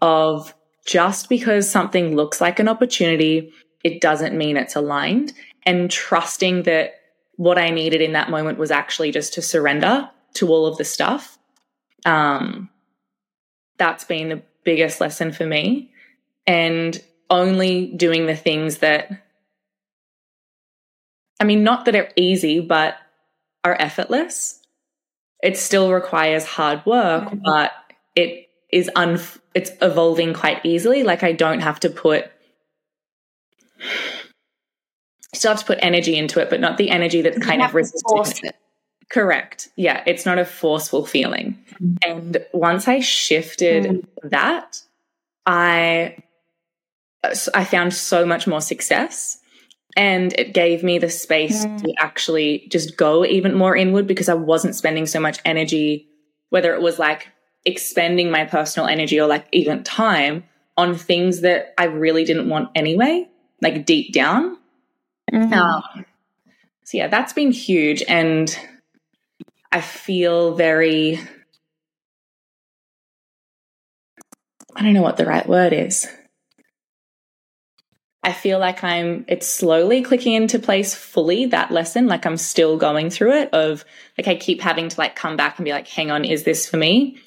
of 0.01 0.53
just 0.85 1.29
because 1.29 1.69
something 1.69 2.15
looks 2.15 2.41
like 2.41 2.59
an 2.59 2.67
opportunity, 2.67 3.53
it 3.83 4.01
doesn't 4.01 4.37
mean 4.37 4.57
it's 4.57 4.75
aligned. 4.75 5.31
And 5.63 5.89
trusting 5.89 6.63
that 6.63 6.95
what 7.41 7.57
I 7.57 7.71
needed 7.71 8.01
in 8.01 8.13
that 8.13 8.29
moment 8.29 8.59
was 8.59 8.69
actually 8.69 9.11
just 9.11 9.33
to 9.33 9.41
surrender 9.41 10.07
to 10.35 10.47
all 10.49 10.67
of 10.67 10.77
the 10.77 10.83
stuff. 10.83 11.39
Um, 12.05 12.69
that's 13.79 14.03
been 14.03 14.29
the 14.29 14.43
biggest 14.63 15.01
lesson 15.01 15.31
for 15.31 15.43
me. 15.43 15.91
And 16.45 17.01
only 17.31 17.87
doing 17.87 18.27
the 18.27 18.35
things 18.35 18.77
that, 18.77 19.23
I 21.39 21.45
mean, 21.45 21.63
not 21.63 21.85
that 21.85 21.95
are 21.95 22.11
easy, 22.15 22.59
but 22.59 22.97
are 23.63 23.75
effortless. 23.79 24.61
It 25.41 25.57
still 25.57 25.91
requires 25.91 26.45
hard 26.45 26.85
work, 26.85 27.23
mm-hmm. 27.23 27.39
but 27.43 27.71
it 28.15 28.49
is 28.71 28.87
un, 28.95 29.19
it's 29.55 29.71
evolving 29.81 30.35
quite 30.35 30.63
easily. 30.63 31.01
Like 31.01 31.23
I 31.23 31.31
don't 31.31 31.61
have 31.61 31.79
to 31.79 31.89
put, 31.89 32.25
still 35.41 35.51
have 35.51 35.59
to 35.59 35.65
put 35.65 35.79
energy 35.81 36.15
into 36.15 36.39
it, 36.39 36.49
but 36.49 36.59
not 36.59 36.77
the 36.77 36.89
energy 36.89 37.21
that's 37.21 37.39
kind 37.39 37.61
of 37.61 37.73
resistant. 37.73 38.55
Correct. 39.09 39.69
Yeah, 39.75 40.03
it's 40.05 40.25
not 40.25 40.39
a 40.39 40.45
forceful 40.45 41.05
feeling. 41.05 41.57
Mm. 41.81 41.97
And 42.07 42.45
once 42.53 42.87
I 42.87 42.99
shifted 42.99 43.83
mm. 43.83 44.05
that, 44.23 44.81
I 45.45 46.17
I 47.53 47.65
found 47.65 47.93
so 47.93 48.25
much 48.25 48.47
more 48.47 48.61
success 48.61 49.39
and 49.97 50.33
it 50.39 50.53
gave 50.53 50.83
me 50.83 50.97
the 50.97 51.09
space 51.09 51.65
mm. 51.65 51.81
to 51.81 51.93
actually 51.99 52.67
just 52.69 52.97
go 52.97 53.25
even 53.25 53.53
more 53.53 53.75
inward 53.75 54.07
because 54.07 54.29
I 54.29 54.33
wasn't 54.33 54.75
spending 54.75 55.05
so 55.05 55.19
much 55.19 55.39
energy 55.43 56.07
whether 56.49 56.73
it 56.73 56.81
was 56.81 56.99
like 56.99 57.29
expending 57.65 58.29
my 58.29 58.45
personal 58.45 58.87
energy 58.87 59.19
or 59.19 59.27
like 59.27 59.47
even 59.51 59.83
time 59.83 60.43
on 60.77 60.95
things 60.95 61.41
that 61.41 61.73
I 61.77 61.85
really 61.85 62.23
didn't 62.23 62.49
want 62.49 62.69
anyway, 62.75 63.27
like 63.61 63.85
deep 63.85 64.13
down. 64.13 64.57
Mm. 65.31 65.53
Um, 65.53 66.05
so 66.83 66.97
yeah, 66.97 67.07
that's 67.07 67.33
been 67.33 67.51
huge 67.51 68.03
and 68.07 68.57
I 69.71 69.81
feel 69.81 70.55
very, 70.55 71.19
I 74.75 74.81
don't 74.83 74.93
know 74.93 75.01
what 75.01 75.17
the 75.17 75.25
right 75.25 75.47
word 75.47 75.71
is. 75.71 76.07
I 78.23 78.33
feel 78.33 78.59
like 78.59 78.83
I'm, 78.83 79.25
it's 79.27 79.47
slowly 79.47 80.03
clicking 80.03 80.33
into 80.33 80.59
place 80.59 80.93
fully 80.93 81.45
that 81.47 81.71
lesson. 81.71 82.07
Like 82.07 82.25
I'm 82.25 82.37
still 82.37 82.77
going 82.77 83.09
through 83.09 83.33
it 83.33 83.49
of 83.53 83.83
like, 84.17 84.27
I 84.27 84.35
keep 84.35 84.61
having 84.61 84.89
to 84.89 84.99
like 84.99 85.15
come 85.15 85.37
back 85.37 85.57
and 85.57 85.65
be 85.65 85.71
like, 85.71 85.87
hang 85.87 86.11
on, 86.11 86.25
is 86.25 86.43
this 86.43 86.69
for 86.69 86.77
me? 86.77 87.17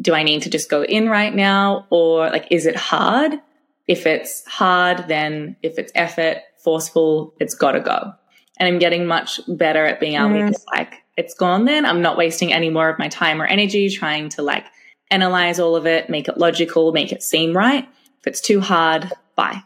Do 0.00 0.12
I 0.12 0.22
need 0.24 0.42
to 0.42 0.50
just 0.50 0.68
go 0.68 0.82
in 0.82 1.08
right 1.08 1.34
now? 1.34 1.86
Or 1.88 2.28
like, 2.30 2.48
is 2.50 2.66
it 2.66 2.76
hard? 2.76 3.40
If 3.86 4.06
it's 4.06 4.44
hard, 4.46 5.06
then 5.08 5.56
if 5.62 5.78
it's 5.78 5.92
effort, 5.94 6.38
forceful, 6.64 7.34
it's 7.38 7.54
gotta 7.54 7.80
go. 7.80 8.12
And 8.58 8.68
I'm 8.68 8.78
getting 8.78 9.06
much 9.06 9.40
better 9.46 9.84
at 9.84 10.00
being 10.00 10.14
able 10.14 10.28
mm. 10.30 10.52
to 10.52 10.60
like 10.74 11.02
it's 11.16 11.34
gone 11.34 11.64
then. 11.64 11.86
I'm 11.86 12.02
not 12.02 12.16
wasting 12.16 12.52
any 12.52 12.70
more 12.70 12.88
of 12.88 12.98
my 12.98 13.08
time 13.08 13.40
or 13.40 13.46
energy 13.46 13.88
trying 13.88 14.30
to 14.30 14.42
like 14.42 14.64
analyze 15.10 15.60
all 15.60 15.76
of 15.76 15.86
it, 15.86 16.10
make 16.10 16.28
it 16.28 16.38
logical, 16.38 16.92
make 16.92 17.12
it 17.12 17.22
seem 17.22 17.56
right. 17.56 17.88
If 18.20 18.26
it's 18.26 18.40
too 18.40 18.60
hard, 18.60 19.12
bye. 19.36 19.62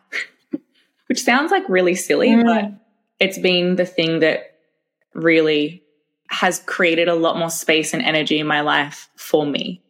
Which 1.06 1.22
sounds 1.22 1.50
like 1.50 1.66
really 1.68 1.94
silly, 1.94 2.30
mm. 2.30 2.44
but 2.44 2.72
it's 3.18 3.38
been 3.38 3.76
the 3.76 3.86
thing 3.86 4.20
that 4.20 4.56
really 5.14 5.82
has 6.28 6.60
created 6.66 7.08
a 7.08 7.14
lot 7.14 7.38
more 7.38 7.50
space 7.50 7.94
and 7.94 8.02
energy 8.02 8.38
in 8.38 8.46
my 8.46 8.60
life 8.60 9.08
for 9.16 9.46
me, 9.46 9.82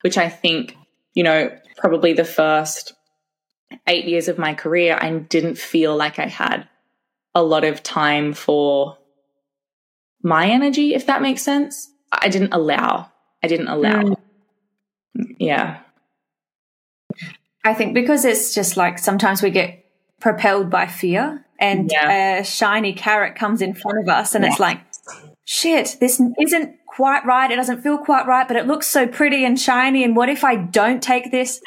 which 0.00 0.16
I 0.16 0.28
think, 0.28 0.76
you 1.14 1.22
know, 1.22 1.54
probably 1.76 2.14
the 2.14 2.24
first 2.24 2.94
eight 3.86 4.06
years 4.06 4.28
of 4.28 4.38
my 4.38 4.54
career, 4.54 4.98
I 5.00 5.10
didn't 5.10 5.58
feel 5.58 5.96
like 5.96 6.18
I 6.18 6.26
had 6.26 6.68
a 7.34 7.42
lot 7.42 7.64
of 7.64 7.82
time 7.82 8.32
for 8.34 8.98
my 10.22 10.48
energy, 10.48 10.94
if 10.94 11.06
that 11.06 11.22
makes 11.22 11.42
sense. 11.42 11.90
I 12.12 12.28
didn't 12.28 12.52
allow. 12.52 13.10
I 13.42 13.48
didn't 13.48 13.68
allow. 13.68 14.02
Mm. 14.02 14.16
Yeah. 15.38 15.80
I 17.64 17.74
think 17.74 17.94
because 17.94 18.24
it's 18.24 18.54
just 18.54 18.76
like 18.76 18.98
sometimes 18.98 19.42
we 19.42 19.50
get 19.50 19.84
propelled 20.20 20.70
by 20.70 20.86
fear 20.86 21.44
and 21.58 21.90
yeah. 21.92 22.38
a 22.38 22.44
shiny 22.44 22.92
carrot 22.92 23.36
comes 23.36 23.62
in 23.62 23.74
front 23.74 23.98
of 24.00 24.08
us 24.08 24.34
and 24.34 24.44
yeah. 24.44 24.50
it's 24.50 24.60
like, 24.60 24.80
shit, 25.44 25.96
this 26.00 26.20
isn't 26.40 26.76
quite 26.86 27.24
right. 27.24 27.50
It 27.50 27.56
doesn't 27.56 27.82
feel 27.82 27.98
quite 27.98 28.26
right, 28.26 28.46
but 28.46 28.56
it 28.56 28.66
looks 28.66 28.86
so 28.86 29.06
pretty 29.06 29.44
and 29.44 29.58
shiny. 29.58 30.04
And 30.04 30.16
what 30.16 30.28
if 30.28 30.44
I 30.44 30.56
don't 30.56 31.02
take 31.02 31.30
this? 31.30 31.60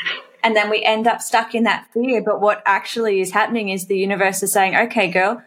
And 0.45 0.55
then 0.55 0.69
we 0.69 0.83
end 0.83 1.07
up 1.07 1.23
stuck 1.23 1.55
in 1.55 1.63
that 1.63 1.87
fear. 1.91 2.21
But 2.21 2.39
what 2.39 2.61
actually 2.67 3.19
is 3.19 3.31
happening 3.31 3.69
is 3.69 3.87
the 3.87 3.97
universe 3.97 4.43
is 4.43 4.53
saying, 4.53 4.75
okay, 4.75 5.07
girl, 5.07 5.41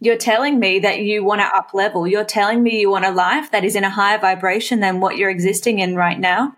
you're 0.00 0.16
telling 0.16 0.58
me 0.58 0.80
that 0.80 0.98
you 0.98 1.22
want 1.22 1.40
to 1.40 1.46
up 1.46 1.70
level. 1.72 2.04
You're 2.04 2.24
telling 2.24 2.60
me 2.60 2.80
you 2.80 2.90
want 2.90 3.04
a 3.04 3.12
life 3.12 3.52
that 3.52 3.64
is 3.64 3.76
in 3.76 3.84
a 3.84 3.90
higher 3.90 4.18
vibration 4.18 4.80
than 4.80 4.98
what 4.98 5.16
you're 5.16 5.30
existing 5.30 5.78
in 5.78 5.94
right 5.94 6.18
now. 6.18 6.56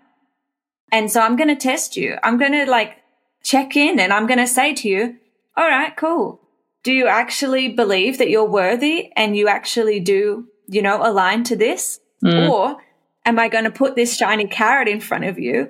And 0.91 1.11
so 1.11 1.21
I'm 1.21 1.35
going 1.35 1.49
to 1.49 1.55
test 1.55 1.95
you. 1.95 2.17
I'm 2.23 2.39
going 2.39 2.53
to 2.53 2.65
like 2.65 2.97
check 3.43 3.77
in 3.77 3.99
and 3.99 4.11
I'm 4.11 4.25
going 4.25 4.39
to 4.39 4.47
say 4.47 4.73
to 4.73 4.89
you, 4.89 5.17
all 5.55 5.67
right, 5.67 5.95
cool. 5.95 6.41
Do 6.81 6.91
you 6.91 7.05
actually 7.05 7.69
believe 7.69 8.17
that 8.17 8.31
you're 8.31 8.49
worthy 8.49 9.11
and 9.15 9.37
you 9.37 9.47
actually 9.49 9.99
do, 9.99 10.47
you 10.67 10.81
know, 10.81 11.07
align 11.07 11.43
to 11.43 11.55
this? 11.55 11.99
Mm. 12.25 12.49
Or 12.49 12.77
am 13.23 13.37
I 13.37 13.49
going 13.49 13.65
to 13.65 13.71
put 13.71 13.95
this 13.95 14.17
shiny 14.17 14.47
carrot 14.47 14.87
in 14.87 14.99
front 14.99 15.25
of 15.25 15.37
you 15.37 15.69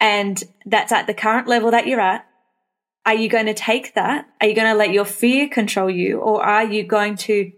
and 0.00 0.42
that's 0.64 0.92
at 0.92 1.06
the 1.06 1.14
current 1.14 1.48
level 1.48 1.70
that 1.70 1.86
you're 1.86 2.00
at 2.00 2.26
are 3.06 3.14
you 3.14 3.28
going 3.28 3.46
to 3.46 3.54
take 3.54 3.94
that? 3.94 4.28
Are 4.40 4.48
you 4.48 4.54
going 4.54 4.66
to 4.66 4.74
let 4.74 4.92
your 4.92 5.04
fear 5.04 5.48
control 5.48 5.88
you? 5.88 6.18
Or 6.18 6.42
are 6.42 6.64
you 6.64 6.82
going 6.82 7.16
to 7.18 7.52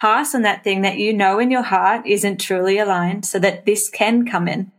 pass 0.00 0.34
on 0.34 0.42
that 0.42 0.64
thing 0.64 0.80
that 0.82 0.96
you 0.96 1.12
know 1.12 1.38
in 1.38 1.50
your 1.50 1.62
heart 1.62 2.06
isn't 2.06 2.40
truly 2.40 2.78
aligned 2.78 3.26
so 3.26 3.38
that 3.38 3.66
this 3.66 3.90
can 3.90 4.26
come 4.26 4.48
in? 4.48 4.72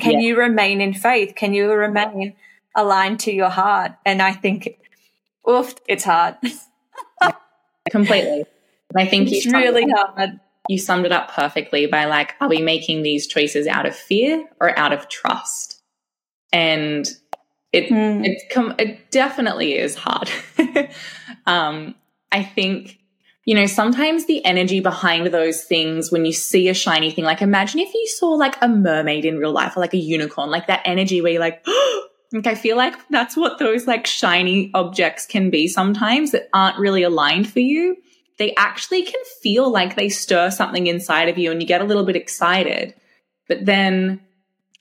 Can 0.00 0.14
yeah. 0.14 0.26
you 0.26 0.36
remain 0.36 0.80
in 0.80 0.92
faith? 0.92 1.34
Can 1.36 1.54
you 1.54 1.72
remain 1.72 2.34
aligned 2.74 3.20
to 3.20 3.32
your 3.32 3.48
heart? 3.48 3.92
And 4.04 4.20
I 4.20 4.32
think, 4.32 4.80
oof, 5.48 5.74
it's 5.88 6.04
hard. 6.04 6.36
Completely. 7.90 8.44
I 8.96 9.06
think 9.06 9.30
it's 9.30 9.46
really 9.46 9.86
hard. 9.88 10.40
You 10.68 10.78
summed 10.78 11.06
it 11.06 11.12
up 11.12 11.30
perfectly 11.30 11.86
by 11.86 12.06
like, 12.06 12.34
are 12.40 12.48
we 12.48 12.60
making 12.60 13.02
these 13.02 13.28
choices 13.28 13.68
out 13.68 13.86
of 13.86 13.94
fear 13.94 14.48
or 14.60 14.76
out 14.76 14.92
of 14.92 15.08
trust? 15.08 15.77
And 16.52 17.08
it 17.72 17.90
mm. 17.90 18.24
it 18.24 18.42
com- 18.50 18.74
it 18.78 19.10
definitely 19.10 19.76
is 19.76 19.94
hard. 19.94 20.30
um, 21.46 21.94
I 22.32 22.42
think 22.42 22.98
you 23.44 23.54
know 23.54 23.66
sometimes 23.66 24.26
the 24.26 24.44
energy 24.44 24.80
behind 24.80 25.26
those 25.28 25.64
things 25.64 26.10
when 26.10 26.24
you 26.24 26.32
see 26.32 26.68
a 26.68 26.74
shiny 26.74 27.10
thing, 27.10 27.24
like 27.24 27.42
imagine 27.42 27.80
if 27.80 27.92
you 27.92 28.06
saw 28.08 28.30
like 28.30 28.56
a 28.62 28.68
mermaid 28.68 29.24
in 29.24 29.38
real 29.38 29.52
life 29.52 29.76
or 29.76 29.80
like 29.80 29.94
a 29.94 29.98
unicorn, 29.98 30.50
like 30.50 30.66
that 30.66 30.82
energy 30.84 31.20
where 31.20 31.32
you're 31.32 31.40
like. 31.40 31.66
like 32.30 32.46
I 32.46 32.54
feel 32.54 32.76
like 32.76 32.94
that's 33.08 33.38
what 33.38 33.58
those 33.58 33.86
like 33.86 34.06
shiny 34.06 34.70
objects 34.74 35.24
can 35.24 35.48
be 35.48 35.66
sometimes 35.66 36.32
that 36.32 36.50
aren't 36.52 36.78
really 36.78 37.02
aligned 37.02 37.50
for 37.50 37.60
you. 37.60 37.96
They 38.38 38.54
actually 38.56 39.02
can 39.02 39.20
feel 39.42 39.72
like 39.72 39.96
they 39.96 40.10
stir 40.10 40.50
something 40.50 40.86
inside 40.86 41.30
of 41.30 41.38
you 41.38 41.50
and 41.50 41.62
you 41.62 41.66
get 41.66 41.80
a 41.80 41.84
little 41.84 42.04
bit 42.04 42.16
excited. 42.16 42.94
But 43.48 43.64
then 43.64 44.20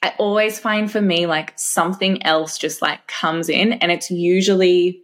I 0.08 0.14
always 0.20 0.58
find 0.58 0.90
for 0.90 1.02
me 1.02 1.26
like 1.26 1.52
something 1.58 2.24
else 2.24 2.58
just 2.58 2.82
like 2.82 3.06
comes 3.08 3.50
in 3.50 3.74
and 3.74 3.92
it's 3.92 4.10
usually 4.10 5.02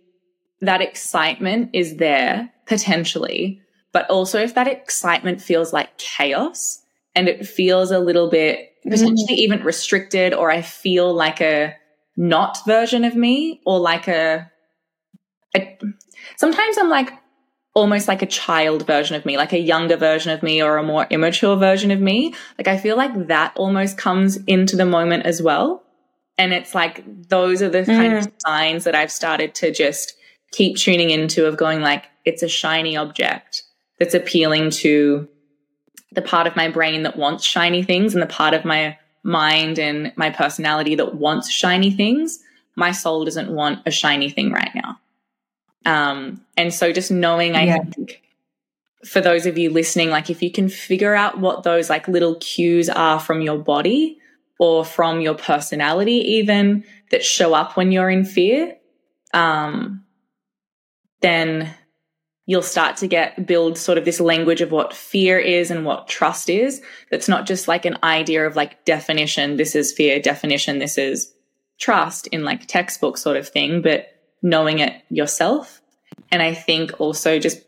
that 0.61 0.79
excitement 0.79 1.71
is 1.73 1.97
there 1.97 2.49
potentially. 2.67 3.59
But 3.91 4.09
also 4.09 4.39
if 4.39 4.55
that 4.55 4.67
excitement 4.67 5.41
feels 5.41 5.73
like 5.73 5.97
chaos 5.97 6.81
and 7.15 7.27
it 7.27 7.45
feels 7.45 7.91
a 7.91 7.99
little 7.99 8.29
bit 8.29 8.69
potentially 8.83 9.35
mm. 9.35 9.39
even 9.39 9.63
restricted 9.63 10.33
or 10.33 10.49
I 10.49 10.61
feel 10.61 11.13
like 11.13 11.41
a 11.41 11.75
not 12.15 12.59
version 12.65 13.03
of 13.03 13.13
me 13.13 13.59
or 13.65 13.79
like 13.79 14.07
a, 14.07 14.49
a 15.53 15.77
sometimes 16.37 16.77
I'm 16.77 16.89
like, 16.89 17.11
almost 17.73 18.07
like 18.07 18.21
a 18.21 18.27
child 18.27 18.85
version 18.85 19.15
of 19.15 19.25
me, 19.25 19.37
like 19.37 19.53
a 19.53 19.59
younger 19.59 19.97
version 19.97 20.31
of 20.31 20.43
me 20.43 20.61
or 20.61 20.77
a 20.77 20.83
more 20.83 21.07
immature 21.09 21.55
version 21.55 21.91
of 21.91 21.99
me. 21.99 22.33
Like 22.57 22.67
I 22.67 22.77
feel 22.77 22.95
like 22.95 23.27
that 23.27 23.53
almost 23.55 23.97
comes 23.97 24.37
into 24.45 24.75
the 24.75 24.85
moment 24.85 25.25
as 25.25 25.41
well. 25.41 25.83
And 26.37 26.53
it's 26.53 26.75
like 26.75 27.03
those 27.29 27.61
are 27.61 27.69
the 27.69 27.81
mm. 27.81 27.85
kind 27.85 28.13
of 28.13 28.31
signs 28.45 28.83
that 28.83 28.95
I've 28.95 29.11
started 29.11 29.55
to 29.55 29.71
just 29.71 30.15
keep 30.51 30.77
tuning 30.77 31.09
into 31.09 31.45
of 31.45 31.57
going 31.57 31.81
like 31.81 32.05
it's 32.25 32.43
a 32.43 32.47
shiny 32.47 32.95
object 32.95 33.63
that's 33.99 34.13
appealing 34.13 34.69
to 34.69 35.27
the 36.11 36.21
part 36.21 36.45
of 36.45 36.55
my 36.55 36.69
brain 36.69 37.03
that 37.03 37.17
wants 37.17 37.43
shiny 37.43 37.81
things 37.81 38.13
and 38.13 38.21
the 38.21 38.27
part 38.27 38.53
of 38.53 38.65
my 38.65 38.97
mind 39.23 39.79
and 39.79 40.11
my 40.15 40.29
personality 40.29 40.95
that 40.95 41.15
wants 41.15 41.49
shiny 41.49 41.91
things. 41.91 42.39
My 42.75 42.91
soul 42.91 43.25
doesn't 43.25 43.51
want 43.51 43.79
a 43.85 43.91
shiny 43.91 44.29
thing 44.29 44.51
right 44.51 44.71
now. 44.75 44.99
Um, 45.85 46.45
and 46.57 46.73
so 46.73 46.91
just 46.91 47.11
knowing, 47.11 47.55
I 47.55 47.65
yeah. 47.65 47.83
think, 47.83 48.21
for 49.05 49.21
those 49.21 49.45
of 49.45 49.57
you 49.57 49.69
listening, 49.69 50.09
like 50.09 50.29
if 50.29 50.41
you 50.41 50.51
can 50.51 50.69
figure 50.69 51.13
out 51.13 51.39
what 51.39 51.63
those 51.63 51.89
like 51.89 52.07
little 52.07 52.35
cues 52.35 52.89
are 52.89 53.19
from 53.19 53.41
your 53.41 53.57
body 53.57 54.17
or 54.59 54.85
from 54.85 55.19
your 55.19 55.35
personality, 55.35 56.15
even 56.35 56.85
that 57.11 57.23
show 57.23 57.53
up 57.53 57.75
when 57.75 57.91
you're 57.91 58.09
in 58.09 58.23
fear, 58.23 58.77
um, 59.33 60.03
then 61.21 61.73
you'll 62.45 62.61
start 62.61 62.97
to 62.97 63.07
get 63.07 63.45
build 63.45 63.77
sort 63.77 63.97
of 63.97 64.05
this 64.05 64.19
language 64.19 64.61
of 64.61 64.71
what 64.71 64.93
fear 64.93 65.39
is 65.39 65.71
and 65.71 65.85
what 65.85 66.07
trust 66.07 66.49
is. 66.49 66.81
That's 67.09 67.27
not 67.27 67.45
just 67.45 67.67
like 67.67 67.85
an 67.85 67.97
idea 68.03 68.45
of 68.45 68.55
like 68.55 68.85
definition. 68.85 69.57
This 69.57 69.75
is 69.75 69.93
fear 69.93 70.19
definition. 70.19 70.79
This 70.79 70.97
is 70.97 71.33
trust 71.79 72.27
in 72.27 72.43
like 72.43 72.67
textbook 72.67 73.17
sort 73.17 73.37
of 73.37 73.47
thing, 73.47 73.81
but 73.81 74.07
knowing 74.43 74.79
it 74.79 75.01
yourself. 75.09 75.81
And 76.31 76.41
I 76.41 76.53
think 76.53 76.99
also 76.99 77.39
just 77.39 77.63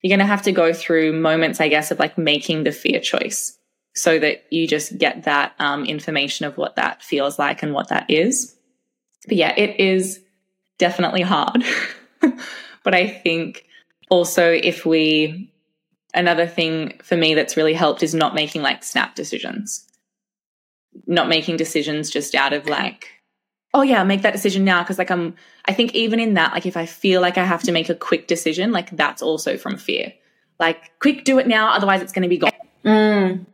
you're 0.00 0.16
going 0.16 0.20
to 0.20 0.32
have 0.32 0.42
to 0.42 0.52
go 0.52 0.72
through 0.72 1.12
moments, 1.12 1.60
I 1.60 1.68
guess, 1.68 1.90
of 1.90 1.98
like 1.98 2.16
making 2.16 2.62
the 2.64 2.72
fear 2.72 3.00
choice 3.00 3.58
so 3.94 4.18
that 4.18 4.44
you 4.50 4.68
just 4.68 4.96
get 4.96 5.24
that 5.24 5.54
um, 5.58 5.84
information 5.84 6.46
of 6.46 6.56
what 6.56 6.76
that 6.76 7.02
feels 7.02 7.38
like 7.38 7.62
and 7.62 7.74
what 7.74 7.88
that 7.88 8.08
is. 8.08 8.54
But 9.26 9.36
yeah, 9.36 9.52
it 9.56 9.80
is 9.80 10.20
definitely 10.78 11.22
hard. 11.22 11.64
but 12.84 12.94
I 12.94 13.08
think 13.08 13.64
also 14.08 14.52
if 14.52 14.86
we, 14.86 15.52
another 16.14 16.46
thing 16.46 17.00
for 17.02 17.16
me 17.16 17.34
that's 17.34 17.56
really 17.56 17.74
helped 17.74 18.04
is 18.04 18.14
not 18.14 18.36
making 18.36 18.62
like 18.62 18.84
snap 18.84 19.16
decisions, 19.16 19.84
not 21.06 21.28
making 21.28 21.56
decisions 21.56 22.08
just 22.08 22.36
out 22.36 22.52
of 22.52 22.66
like, 22.66 23.17
oh 23.74 23.82
yeah, 23.82 24.02
make 24.04 24.22
that 24.22 24.32
decision 24.32 24.64
now. 24.64 24.82
Cause 24.84 24.98
like 24.98 25.10
I'm, 25.10 25.34
I 25.66 25.72
think 25.72 25.94
even 25.94 26.20
in 26.20 26.34
that, 26.34 26.52
like 26.52 26.66
if 26.66 26.76
I 26.76 26.86
feel 26.86 27.20
like 27.20 27.38
I 27.38 27.44
have 27.44 27.62
to 27.64 27.72
make 27.72 27.88
a 27.88 27.94
quick 27.94 28.26
decision, 28.26 28.72
like 28.72 28.90
that's 28.96 29.22
also 29.22 29.56
from 29.56 29.76
fear. 29.76 30.12
Like 30.58 30.98
quick, 31.00 31.24
do 31.24 31.38
it 31.38 31.46
now. 31.46 31.72
Otherwise 31.72 32.02
it's 32.02 32.12
going 32.12 32.22
to 32.22 32.28
be 32.28 32.38
gone. 32.38 32.50
Mm. 32.84 33.46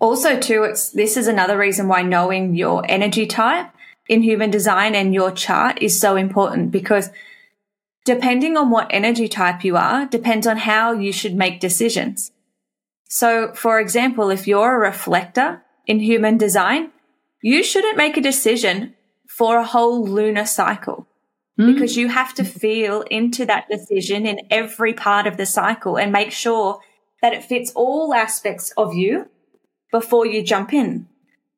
Also 0.00 0.38
too, 0.40 0.64
it's, 0.64 0.90
this 0.90 1.16
is 1.16 1.28
another 1.28 1.56
reason 1.56 1.88
why 1.88 2.02
knowing 2.02 2.54
your 2.54 2.84
energy 2.88 3.26
type 3.26 3.68
in 4.08 4.22
human 4.22 4.50
design 4.50 4.94
and 4.94 5.14
your 5.14 5.30
chart 5.30 5.80
is 5.80 5.98
so 5.98 6.16
important 6.16 6.70
because 6.70 7.10
depending 8.04 8.56
on 8.56 8.70
what 8.70 8.88
energy 8.90 9.28
type 9.28 9.64
you 9.64 9.76
are, 9.76 10.06
depends 10.06 10.46
on 10.46 10.56
how 10.56 10.92
you 10.92 11.12
should 11.12 11.34
make 11.34 11.60
decisions. 11.60 12.32
So, 13.08 13.52
for 13.54 13.78
example, 13.78 14.30
if 14.30 14.48
you're 14.48 14.74
a 14.74 14.78
reflector 14.78 15.62
in 15.86 16.00
human 16.00 16.38
design, 16.38 16.90
you 17.42 17.62
shouldn't 17.62 17.96
make 17.96 18.16
a 18.16 18.22
decision 18.22 18.94
for 19.36 19.56
a 19.56 19.64
whole 19.64 20.04
lunar 20.06 20.44
cycle 20.44 21.06
mm. 21.58 21.72
because 21.72 21.96
you 21.96 22.08
have 22.08 22.34
to 22.34 22.44
feel 22.44 23.02
into 23.10 23.46
that 23.46 23.66
decision 23.70 24.26
in 24.26 24.40
every 24.50 24.92
part 24.92 25.26
of 25.26 25.36
the 25.36 25.46
cycle 25.46 25.96
and 25.96 26.12
make 26.12 26.30
sure 26.30 26.80
that 27.22 27.32
it 27.32 27.42
fits 27.42 27.72
all 27.74 28.12
aspects 28.12 28.72
of 28.76 28.94
you 28.94 29.28
before 29.90 30.26
you 30.26 30.42
jump 30.42 30.72
in. 30.72 31.06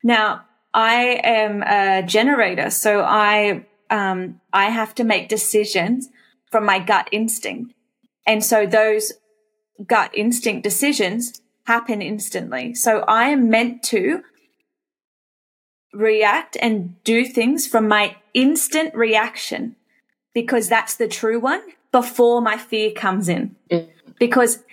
Now, 0.03 0.45
I 0.73 1.21
am 1.25 1.63
a 1.63 2.03
generator, 2.07 2.71
so 2.71 3.01
I 3.01 3.65
um, 3.91 4.41
I 4.53 4.71
have 4.71 4.95
to 4.97 5.05
make 5.05 5.29
decisions 5.29 6.09
from 6.51 6.65
my 6.65 6.79
gut 6.79 7.09
instinct, 7.13 7.75
and 8.27 8.45
so 8.45 8.67
those 8.67 9.13
gut 9.87 10.11
instinct 10.15 10.63
decisions 10.65 11.41
happen 11.67 12.03
instantly. 12.03 12.75
So 12.75 13.01
I 13.07 13.31
am 13.31 13.49
meant 13.49 13.83
to 13.85 14.23
react 15.95 16.57
and 16.61 17.03
do 17.05 17.25
things 17.25 17.67
from 17.67 17.89
my 17.89 18.17
instant 18.35 18.95
reaction 18.95 19.77
because 20.35 20.69
that's 20.69 20.97
the 20.97 21.09
true 21.09 21.39
one 21.39 21.63
before 21.93 22.41
my 22.41 22.57
fear 22.59 22.91
comes 22.91 23.29
in. 23.29 23.55
Mm. 23.71 23.89
Because 24.19 24.65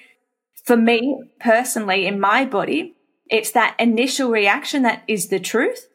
for 0.64 0.76
me 0.76 1.24
personally, 1.40 2.08
in 2.08 2.20
my 2.20 2.46
body, 2.46 2.96
it's 3.30 3.52
that 3.52 3.76
initial 3.80 4.32
reaction 4.32 4.84
that 4.84 5.04
is 5.08 5.28
the 5.28 5.40
truth 5.40 5.88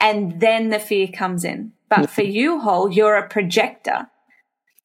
and 0.00 0.40
then 0.40 0.70
the 0.70 0.78
fear 0.78 1.08
comes 1.08 1.44
in. 1.44 1.72
But 1.88 2.08
for 2.08 2.22
you, 2.22 2.60
Hol, 2.60 2.90
you're 2.90 3.16
a 3.16 3.28
projector. 3.28 4.08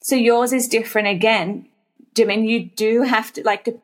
So 0.01 0.15
yours 0.15 0.51
is 0.51 0.67
different 0.67 1.07
again. 1.07 1.69
I 2.19 2.23
mean, 2.25 2.45
you 2.45 2.65
do 2.65 3.03
have 3.03 3.31
to 3.33 3.43
like 3.43 3.65
to 3.65 3.79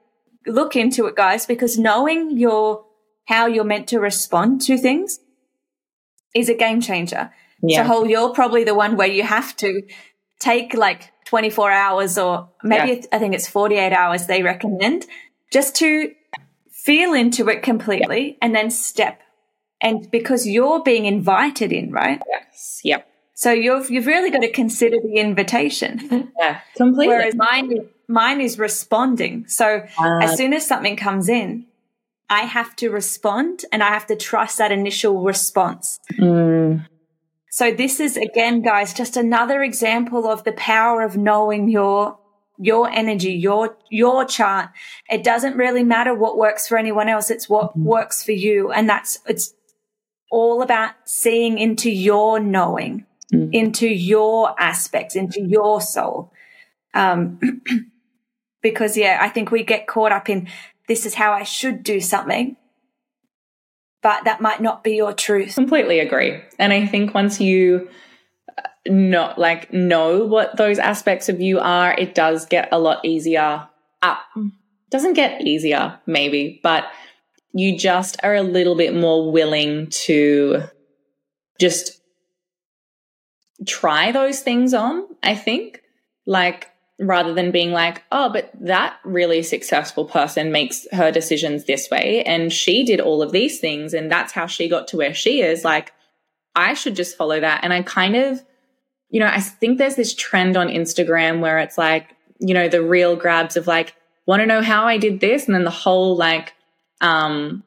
look 0.45 0.75
into 0.75 1.05
it, 1.05 1.15
guys, 1.15 1.45
because 1.45 1.77
knowing 1.77 2.37
your, 2.37 2.83
how 3.25 3.45
you're 3.45 3.63
meant 3.63 3.87
to 3.89 3.99
respond 3.99 4.61
to 4.61 4.77
things 4.77 5.19
is 6.35 6.49
a 6.49 6.53
game 6.53 6.81
changer. 6.81 7.31
Yeah. 7.61 7.83
So 7.83 7.87
Hol, 7.87 8.07
you're 8.07 8.33
probably 8.33 8.63
the 8.63 8.75
one 8.75 8.97
where 8.97 9.07
you 9.07 9.23
have 9.23 9.55
to 9.57 9.83
take 10.39 10.73
like 10.73 11.11
24 11.25 11.71
hours 11.71 12.17
or 12.17 12.49
maybe 12.63 12.93
yeah. 12.93 13.05
I 13.11 13.19
think 13.19 13.33
it's 13.33 13.47
48 13.47 13.93
hours 13.93 14.25
they 14.25 14.41
recommend 14.41 15.05
just 15.51 15.75
to 15.77 16.13
feel 16.71 17.13
into 17.13 17.47
it 17.49 17.61
completely 17.61 18.37
and 18.41 18.55
then 18.55 18.71
step 18.71 19.21
and 19.81 20.09
because 20.11 20.47
you're 20.47 20.81
being 20.83 21.05
invited 21.05 21.71
in, 21.71 21.91
right? 21.91 22.21
Yes. 22.29 22.81
Yep. 22.83 23.07
So 23.33 23.51
you've 23.51 23.89
you've 23.89 24.05
really 24.05 24.29
got 24.29 24.41
to 24.41 24.51
consider 24.51 24.97
the 25.01 25.15
invitation. 25.15 26.31
Yeah, 26.39 26.59
completely. 26.75 27.07
Whereas 27.07 27.35
mine 27.35 27.89
mine 28.07 28.41
is 28.41 28.57
responding. 28.57 29.47
So 29.47 29.83
uh, 29.99 30.19
as 30.21 30.37
soon 30.37 30.53
as 30.53 30.65
something 30.65 30.95
comes 30.95 31.29
in, 31.29 31.65
I 32.31 32.43
have 32.43 32.77
to 32.77 32.89
respond 32.89 33.65
and 33.73 33.83
I 33.83 33.89
have 33.89 34.07
to 34.07 34.15
trust 34.15 34.57
that 34.57 34.71
initial 34.71 35.21
response. 35.21 35.99
Mm. 36.17 36.87
So 37.49 37.73
this 37.73 37.99
is 37.99 38.15
again, 38.15 38.61
guys, 38.61 38.93
just 38.93 39.17
another 39.17 39.61
example 39.61 40.25
of 40.25 40.45
the 40.45 40.53
power 40.53 41.01
of 41.01 41.17
knowing 41.17 41.67
your 41.67 42.17
your 42.57 42.87
energy, 42.89 43.33
your, 43.33 43.75
your 43.89 44.23
chart. 44.23 44.69
It 45.09 45.23
doesn't 45.23 45.57
really 45.57 45.83
matter 45.83 46.13
what 46.13 46.37
works 46.37 46.67
for 46.67 46.77
anyone 46.77 47.09
else. 47.09 47.31
It's 47.31 47.49
what 47.49 47.71
mm-hmm. 47.71 47.83
works 47.83 48.23
for 48.23 48.33
you. 48.33 48.71
And 48.71 48.87
that's, 48.87 49.17
it's 49.25 49.55
all 50.29 50.61
about 50.61 50.93
seeing 51.05 51.57
into 51.57 51.89
your 51.89 52.39
knowing, 52.39 53.07
mm. 53.33 53.49
into 53.51 53.87
your 53.87 54.53
aspects, 54.61 55.15
into 55.15 55.41
your 55.41 55.81
soul. 55.81 56.31
Um, 56.93 57.39
because 58.61 58.95
yeah, 58.95 59.17
I 59.19 59.29
think 59.29 59.49
we 59.49 59.63
get 59.63 59.87
caught 59.87 60.11
up 60.11 60.29
in 60.29 60.47
this 60.91 61.05
is 61.05 61.13
how 61.13 61.31
I 61.31 61.43
should 61.43 61.83
do 61.83 62.01
something, 62.01 62.57
but 64.03 64.25
that 64.25 64.41
might 64.41 64.59
not 64.59 64.83
be 64.83 64.97
your 64.97 65.13
truth. 65.13 65.55
Completely 65.55 65.99
agree. 65.99 66.41
And 66.59 66.73
I 66.73 66.85
think 66.85 67.13
once 67.13 67.39
you 67.39 67.87
uh, 68.57 68.63
not 68.87 69.39
like 69.39 69.71
know 69.71 70.25
what 70.25 70.57
those 70.57 70.79
aspects 70.79 71.29
of 71.29 71.39
you 71.39 71.59
are, 71.59 71.93
it 71.93 72.13
does 72.13 72.45
get 72.45 72.67
a 72.73 72.77
lot 72.77 73.05
easier. 73.05 73.69
Uh, 74.01 74.17
doesn't 74.89 75.13
get 75.13 75.47
easier, 75.47 75.97
maybe, 76.05 76.59
but 76.61 76.83
you 77.53 77.77
just 77.77 78.17
are 78.21 78.35
a 78.35 78.43
little 78.43 78.75
bit 78.75 78.93
more 78.93 79.31
willing 79.31 79.87
to 79.91 80.63
just 81.57 82.01
try 83.65 84.11
those 84.11 84.41
things 84.41 84.73
on, 84.73 85.05
I 85.23 85.35
think. 85.35 85.83
Like, 86.25 86.69
rather 87.01 87.33
than 87.33 87.51
being 87.51 87.71
like, 87.71 88.03
oh, 88.11 88.29
but 88.31 88.51
that 88.61 88.97
really 89.03 89.41
successful 89.41 90.05
person 90.05 90.51
makes 90.51 90.87
her 90.91 91.11
decisions 91.11 91.65
this 91.65 91.89
way. 91.89 92.23
And 92.23 92.53
she 92.53 92.85
did 92.85 93.01
all 93.01 93.21
of 93.23 93.31
these 93.31 93.59
things. 93.59 93.93
And 93.93 94.09
that's 94.09 94.31
how 94.31 94.45
she 94.45 94.69
got 94.69 94.87
to 94.89 94.97
where 94.97 95.13
she 95.13 95.41
is. 95.41 95.65
Like, 95.65 95.93
I 96.55 96.75
should 96.75 96.95
just 96.95 97.17
follow 97.17 97.39
that. 97.39 97.63
And 97.63 97.73
I 97.73 97.81
kind 97.81 98.15
of, 98.15 98.43
you 99.09 99.19
know, 99.19 99.25
I 99.27 99.39
think 99.39 99.77
there's 99.77 99.95
this 99.95 100.13
trend 100.13 100.55
on 100.55 100.67
Instagram 100.67 101.39
where 101.39 101.57
it's 101.59 101.77
like, 101.77 102.15
you 102.39 102.53
know, 102.53 102.69
the 102.69 102.83
real 102.83 103.15
grabs 103.15 103.57
of 103.57 103.67
like, 103.67 103.95
want 104.27 104.41
to 104.41 104.45
know 104.45 104.61
how 104.61 104.85
I 104.85 104.97
did 104.97 105.19
this? 105.19 105.47
And 105.47 105.55
then 105.55 105.63
the 105.63 105.71
whole 105.71 106.15
like, 106.15 106.53
um, 107.01 107.63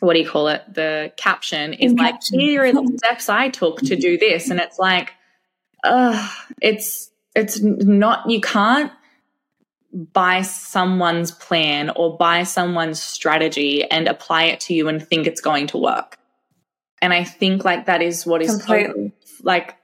what 0.00 0.14
do 0.14 0.20
you 0.20 0.28
call 0.28 0.48
it? 0.48 0.62
The 0.72 1.12
caption 1.16 1.72
is 1.74 1.92
In 1.92 1.98
like, 1.98 2.14
caption. 2.14 2.40
here 2.40 2.64
are 2.64 2.72
the 2.72 2.98
steps 3.04 3.28
I 3.28 3.48
took 3.48 3.80
to 3.82 3.96
do 3.96 4.18
this. 4.18 4.50
And 4.50 4.58
it's 4.58 4.78
like, 4.78 5.12
uh, 5.84 6.28
it's, 6.60 7.09
it's 7.34 7.60
not, 7.60 8.28
you 8.28 8.40
can't 8.40 8.92
buy 9.92 10.42
someone's 10.42 11.32
plan 11.32 11.90
or 11.90 12.16
buy 12.16 12.44
someone's 12.44 13.02
strategy 13.02 13.84
and 13.84 14.08
apply 14.08 14.44
it 14.44 14.60
to 14.60 14.74
you 14.74 14.88
and 14.88 15.06
think 15.06 15.26
it's 15.26 15.40
going 15.40 15.66
to 15.68 15.78
work. 15.78 16.18
And 17.02 17.12
I 17.12 17.24
think 17.24 17.64
like 17.64 17.86
that 17.86 18.02
is 18.02 18.26
what 18.26 18.42
is 18.42 18.56
Completely. 18.56 19.12
So, 19.24 19.42
like 19.42 19.76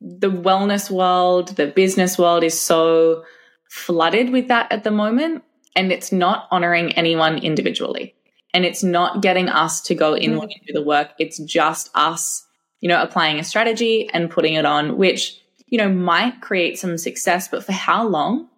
the 0.00 0.30
wellness 0.30 0.90
world, 0.90 1.48
the 1.56 1.66
business 1.66 2.18
world 2.18 2.42
is 2.42 2.60
so 2.60 3.24
flooded 3.68 4.30
with 4.30 4.48
that 4.48 4.72
at 4.72 4.82
the 4.82 4.90
moment 4.90 5.44
and 5.76 5.92
it's 5.92 6.10
not 6.10 6.48
honoring 6.50 6.92
anyone 6.92 7.38
individually. 7.38 8.14
And 8.52 8.64
it's 8.64 8.82
not 8.82 9.22
getting 9.22 9.48
us 9.48 9.80
to 9.82 9.94
go 9.94 10.14
in 10.14 10.32
mm. 10.32 10.42
and 10.42 10.50
do 10.66 10.72
the 10.72 10.82
work. 10.82 11.10
It's 11.18 11.38
just 11.38 11.90
us, 11.94 12.44
you 12.80 12.88
know, 12.88 13.00
applying 13.00 13.38
a 13.38 13.44
strategy 13.44 14.10
and 14.12 14.28
putting 14.28 14.54
it 14.54 14.64
on, 14.64 14.96
which, 14.96 15.39
you 15.70 15.78
know, 15.78 15.88
might 15.88 16.40
create 16.40 16.78
some 16.78 16.98
success, 16.98 17.48
but 17.48 17.64
for 17.64 17.72
how 17.72 18.06
long? 18.06 18.48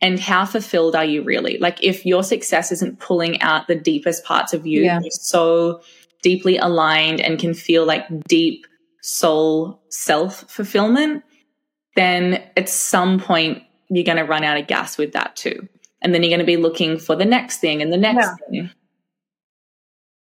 And 0.00 0.18
how 0.18 0.44
fulfilled 0.46 0.96
are 0.96 1.04
you 1.04 1.22
really? 1.22 1.58
Like, 1.58 1.84
if 1.84 2.04
your 2.04 2.24
success 2.24 2.72
isn't 2.72 2.98
pulling 2.98 3.40
out 3.40 3.68
the 3.68 3.76
deepest 3.76 4.24
parts 4.24 4.52
of 4.52 4.66
you, 4.66 4.82
yeah. 4.82 4.98
you're 5.00 5.10
so 5.12 5.80
deeply 6.22 6.56
aligned 6.56 7.20
and 7.20 7.38
can 7.38 7.54
feel 7.54 7.86
like 7.86 8.04
deep 8.24 8.66
soul 9.00 9.80
self 9.90 10.50
fulfillment, 10.50 11.22
then 11.94 12.42
at 12.56 12.68
some 12.68 13.20
point 13.20 13.62
you're 13.90 14.02
going 14.02 14.18
to 14.18 14.24
run 14.24 14.42
out 14.42 14.58
of 14.58 14.66
gas 14.66 14.98
with 14.98 15.12
that 15.12 15.36
too 15.36 15.68
and 16.02 16.12
then 16.12 16.22
you're 16.22 16.30
going 16.30 16.40
to 16.40 16.44
be 16.44 16.56
looking 16.56 16.98
for 16.98 17.16
the 17.16 17.24
next 17.24 17.58
thing 17.58 17.80
and 17.80 17.92
the 17.92 17.96
next 17.96 18.26
yeah. 18.26 18.34
thing. 18.50 18.70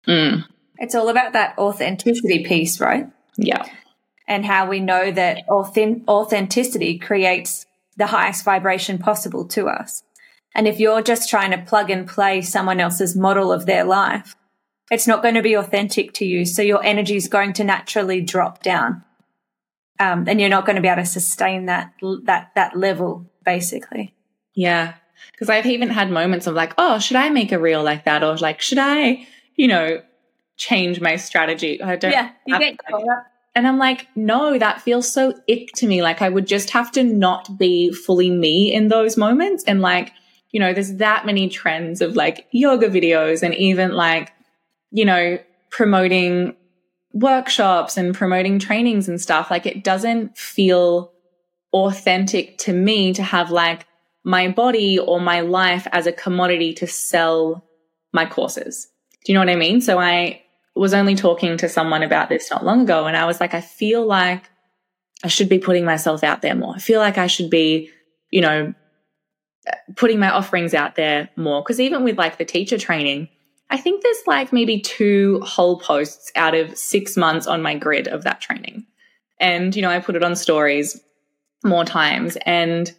Mm. 0.07 0.43
It's 0.79 0.95
all 0.95 1.09
about 1.09 1.33
that 1.33 1.57
authenticity 1.57 2.43
piece, 2.43 2.79
right? 2.79 3.07
Yeah. 3.37 3.65
And 4.27 4.45
how 4.45 4.67
we 4.67 4.79
know 4.81 5.09
that 5.11 5.43
authenticity 5.49 6.99
creates 6.99 7.65
the 7.95 8.07
highest 8.07 8.43
vibration 8.43 8.97
possible 8.97 9.47
to 9.47 9.67
us. 9.67 10.03
And 10.53 10.67
if 10.67 10.79
you're 10.79 11.01
just 11.01 11.29
trying 11.29 11.51
to 11.51 11.57
plug 11.57 11.89
and 11.89 12.07
play 12.07 12.41
someone 12.41 12.79
else's 12.79 13.15
model 13.15 13.51
of 13.51 13.65
their 13.65 13.83
life, 13.85 14.35
it's 14.91 15.07
not 15.07 15.21
going 15.21 15.35
to 15.35 15.41
be 15.41 15.53
authentic 15.53 16.13
to 16.13 16.25
you. 16.25 16.45
So 16.45 16.61
your 16.61 16.83
energy 16.83 17.15
is 17.15 17.27
going 17.27 17.53
to 17.53 17.63
naturally 17.63 18.21
drop 18.21 18.63
down. 18.63 19.03
um, 19.99 20.25
and 20.27 20.39
you're 20.39 20.49
not 20.49 20.65
going 20.65 20.75
to 20.75 20.81
be 20.81 20.87
able 20.87 21.01
to 21.01 21.07
sustain 21.07 21.65
that 21.65 21.93
that 22.23 22.51
that 22.55 22.77
level 22.77 23.29
basically. 23.45 24.13
Yeah, 24.53 24.95
because 25.31 25.49
I've 25.49 25.65
even 25.65 25.89
had 25.89 26.11
moments 26.11 26.47
of 26.47 26.55
like, 26.55 26.73
oh, 26.77 26.99
should 26.99 27.17
I 27.17 27.29
make 27.29 27.51
a 27.51 27.59
reel 27.59 27.83
like 27.83 28.05
that, 28.05 28.23
or 28.23 28.35
like, 28.37 28.61
should 28.61 28.77
I, 28.79 29.27
you 29.55 29.67
know, 29.67 30.01
change 30.57 31.01
my 31.01 31.15
strategy? 31.15 31.81
I 31.81 31.95
don't. 31.95 32.11
Yeah, 32.11 32.31
you 32.45 32.59
get 32.59 32.77
and 33.57 33.67
I'm 33.67 33.79
like, 33.79 34.07
no, 34.15 34.59
that 34.59 34.81
feels 34.81 35.11
so 35.11 35.33
ick 35.49 35.71
to 35.77 35.87
me. 35.87 36.03
Like 36.03 36.21
I 36.21 36.29
would 36.29 36.45
just 36.45 36.69
have 36.69 36.91
to 36.91 37.03
not 37.03 37.57
be 37.57 37.91
fully 37.91 38.29
me 38.29 38.71
in 38.71 38.89
those 38.89 39.17
moments. 39.17 39.63
And 39.63 39.81
like, 39.81 40.11
you 40.51 40.59
know, 40.59 40.73
there's 40.73 40.97
that 40.97 41.25
many 41.25 41.49
trends 41.49 41.99
of 41.99 42.15
like 42.15 42.45
yoga 42.51 42.87
videos 42.87 43.41
and 43.41 43.55
even 43.55 43.93
like, 43.93 44.31
you 44.91 45.05
know, 45.05 45.39
promoting 45.71 46.55
workshops 47.13 47.97
and 47.97 48.13
promoting 48.13 48.59
trainings 48.59 49.09
and 49.09 49.19
stuff. 49.19 49.49
Like 49.49 49.65
it 49.65 49.83
doesn't 49.83 50.37
feel 50.37 51.11
authentic 51.73 52.59
to 52.59 52.73
me 52.73 53.11
to 53.13 53.23
have 53.23 53.49
like 53.49 53.87
my 54.23 54.49
body 54.49 54.99
or 54.99 55.19
my 55.19 55.39
life 55.39 55.87
as 55.91 56.05
a 56.05 56.11
commodity 56.11 56.73
to 56.75 56.85
sell 56.85 57.65
my 58.13 58.27
courses. 58.27 58.87
Do 59.25 59.31
you 59.31 59.33
know 59.33 59.41
what 59.41 59.49
I 59.49 59.55
mean? 59.55 59.81
So 59.81 59.97
I 59.97 60.43
was 60.77 60.93
only 60.93 61.15
talking 61.15 61.57
to 61.57 61.69
someone 61.69 62.03
about 62.03 62.29
this 62.29 62.49
not 62.49 62.65
long 62.65 62.81
ago 62.81 63.05
and 63.05 63.17
I 63.17 63.25
was 63.25 63.39
like, 63.39 63.53
I 63.53 63.61
feel 63.61 64.05
like 64.05 64.49
I 65.23 65.27
should 65.27 65.49
be 65.49 65.59
putting 65.59 65.85
myself 65.85 66.23
out 66.23 66.41
there 66.41 66.55
more. 66.55 66.75
I 66.75 66.79
feel 66.79 66.99
like 66.99 67.17
I 67.17 67.27
should 67.27 67.49
be, 67.49 67.89
you 68.31 68.41
know, 68.41 68.73
putting 69.95 70.19
my 70.19 70.29
offerings 70.29 70.73
out 70.73 70.95
there 70.95 71.29
more. 71.35 71.63
Cause 71.63 71.79
even 71.79 72.03
with 72.03 72.17
like 72.17 72.37
the 72.37 72.45
teacher 72.45 72.77
training, 72.77 73.29
I 73.69 73.77
think 73.77 74.01
there's 74.01 74.23
like 74.27 74.53
maybe 74.53 74.79
two 74.79 75.41
whole 75.41 75.79
posts 75.79 76.31
out 76.35 76.55
of 76.55 76.77
six 76.77 77.17
months 77.17 77.47
on 77.47 77.61
my 77.61 77.75
grid 77.75 78.07
of 78.07 78.23
that 78.23 78.39
training. 78.39 78.85
And, 79.39 79.75
you 79.75 79.81
know, 79.81 79.89
I 79.89 79.99
put 79.99 80.15
it 80.15 80.23
on 80.23 80.35
stories 80.35 80.99
more 81.63 81.83
times 81.83 82.37
and 82.45 82.93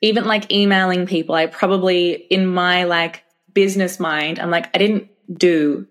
even 0.00 0.24
like 0.24 0.52
emailing 0.52 1.06
people, 1.06 1.34
I 1.34 1.46
probably 1.46 2.12
in 2.12 2.46
my 2.46 2.84
like 2.84 3.24
business 3.54 3.98
mind, 3.98 4.38
I'm 4.38 4.50
like, 4.50 4.68
I 4.74 4.78
didn't 4.78 5.08
do 5.32 5.86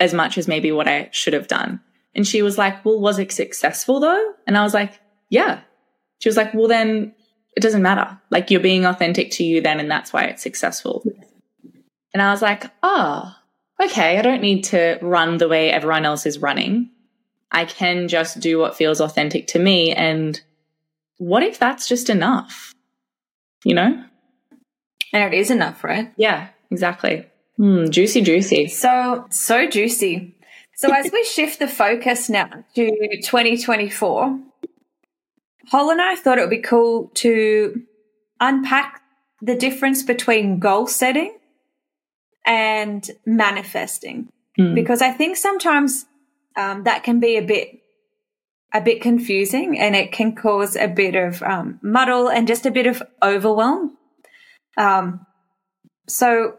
as 0.00 0.14
much 0.14 0.38
as 0.38 0.48
maybe 0.48 0.72
what 0.72 0.88
I 0.88 1.10
should 1.12 1.34
have 1.34 1.46
done. 1.46 1.80
And 2.14 2.26
she 2.26 2.42
was 2.42 2.58
like, 2.58 2.84
Well, 2.84 2.98
was 2.98 3.18
it 3.18 3.30
successful 3.30 4.00
though? 4.00 4.32
And 4.46 4.58
I 4.58 4.62
was 4.62 4.74
like, 4.74 4.98
Yeah. 5.28 5.60
She 6.18 6.28
was 6.28 6.36
like, 6.36 6.54
Well, 6.54 6.66
then 6.66 7.14
it 7.56 7.60
doesn't 7.60 7.82
matter. 7.82 8.18
Like 8.30 8.50
you're 8.50 8.60
being 8.60 8.86
authentic 8.86 9.30
to 9.32 9.44
you 9.44 9.60
then, 9.60 9.78
and 9.78 9.90
that's 9.90 10.12
why 10.12 10.24
it's 10.24 10.42
successful. 10.42 11.04
And 12.12 12.22
I 12.22 12.30
was 12.30 12.42
like, 12.42 12.64
Oh, 12.82 13.32
okay. 13.82 14.18
I 14.18 14.22
don't 14.22 14.42
need 14.42 14.64
to 14.64 14.98
run 15.02 15.38
the 15.38 15.48
way 15.48 15.70
everyone 15.70 16.06
else 16.06 16.26
is 16.26 16.38
running. 16.38 16.90
I 17.52 17.64
can 17.64 18.08
just 18.08 18.40
do 18.40 18.58
what 18.58 18.76
feels 18.76 19.00
authentic 19.00 19.48
to 19.48 19.58
me. 19.58 19.92
And 19.92 20.40
what 21.18 21.42
if 21.42 21.58
that's 21.58 21.88
just 21.88 22.08
enough? 22.08 22.74
You 23.64 23.74
know? 23.74 24.04
And 25.12 25.34
it 25.34 25.36
is 25.36 25.50
enough, 25.50 25.84
right? 25.84 26.12
Yeah, 26.16 26.48
exactly. 26.70 27.26
Mm, 27.60 27.90
juicy, 27.90 28.22
juicy. 28.22 28.68
So, 28.68 29.26
so 29.30 29.68
juicy. 29.68 30.34
So, 30.76 30.90
as 30.94 31.12
we 31.12 31.24
shift 31.24 31.58
the 31.58 31.68
focus 31.68 32.30
now 32.30 32.48
to 32.74 33.20
2024, 33.22 34.40
Hol 35.70 35.90
and 35.90 36.00
I 36.00 36.16
thought 36.16 36.38
it 36.38 36.40
would 36.40 36.50
be 36.50 36.62
cool 36.62 37.10
to 37.16 37.82
unpack 38.40 39.02
the 39.42 39.54
difference 39.54 40.02
between 40.02 40.58
goal 40.58 40.86
setting 40.86 41.36
and 42.46 43.08
manifesting. 43.26 44.30
Mm. 44.58 44.74
Because 44.74 45.02
I 45.02 45.10
think 45.10 45.36
sometimes 45.36 46.06
um, 46.56 46.84
that 46.84 47.04
can 47.04 47.20
be 47.20 47.36
a 47.36 47.42
bit 47.42 47.76
a 48.72 48.80
bit 48.80 49.02
confusing 49.02 49.78
and 49.78 49.96
it 49.96 50.12
can 50.12 50.34
cause 50.34 50.76
a 50.76 50.86
bit 50.86 51.16
of 51.16 51.42
um, 51.42 51.80
muddle 51.82 52.28
and 52.28 52.46
just 52.46 52.64
a 52.64 52.70
bit 52.70 52.86
of 52.86 53.02
overwhelm. 53.20 53.96
Um, 54.78 55.26
so 56.08 56.54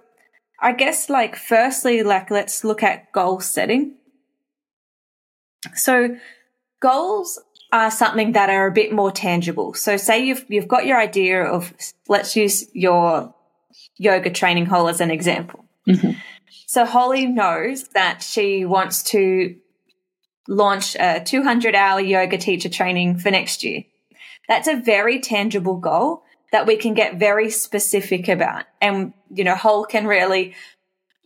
I 0.62 0.74
guess 0.74 1.10
like 1.10 1.36
firstly, 1.36 2.04
like 2.04 2.30
let's 2.30 2.64
look 2.64 2.84
at 2.84 3.12
goal 3.12 3.40
setting. 3.40 3.96
So 5.76 6.18
goals 6.80 7.40
are 7.72 7.90
something 7.90 8.34
that 8.34 8.50
are 8.50 8.68
a 8.68 8.72
bit 8.72 8.92
more 8.92 9.12
tangible. 9.12 9.74
So 9.74 9.98
say 9.98 10.24
you've 10.24 10.46
you've 10.50 10.68
got 10.68 10.86
your 10.86 11.00
idea 11.00 11.44
of 11.44 11.74
let's 12.08 12.36
use 12.36 12.66
your 12.74 13.34
yoga 13.98 14.30
training 14.30 14.68
Hol 14.68 14.88
as 14.88 15.02
an 15.02 15.10
example. 15.10 15.66
Mm-hmm. 15.88 16.12
So 16.68 16.86
Holly 16.86 17.26
knows 17.26 17.88
that 17.90 18.22
she 18.22 18.66
wants 18.66 19.04
to 19.04 19.56
launch 20.48 20.96
a 20.96 21.22
200 21.24 21.76
hour 21.76 22.00
yoga 22.00 22.38
teacher 22.38 22.70
training 22.70 23.18
for 23.18 23.32
next 23.32 23.64
year. 23.64 23.84
That's 24.48 24.68
a 24.68 24.76
very 24.76 25.20
tangible 25.20 25.78
goal 25.78 26.24
that 26.52 26.68
we 26.68 26.76
can 26.78 26.94
get 26.94 27.16
very 27.16 27.50
specific 27.50 28.28
about. 28.28 28.66
And, 28.82 29.14
you 29.34 29.44
know, 29.44 29.56
Hol 29.56 29.86
can 29.86 30.06
really 30.06 30.54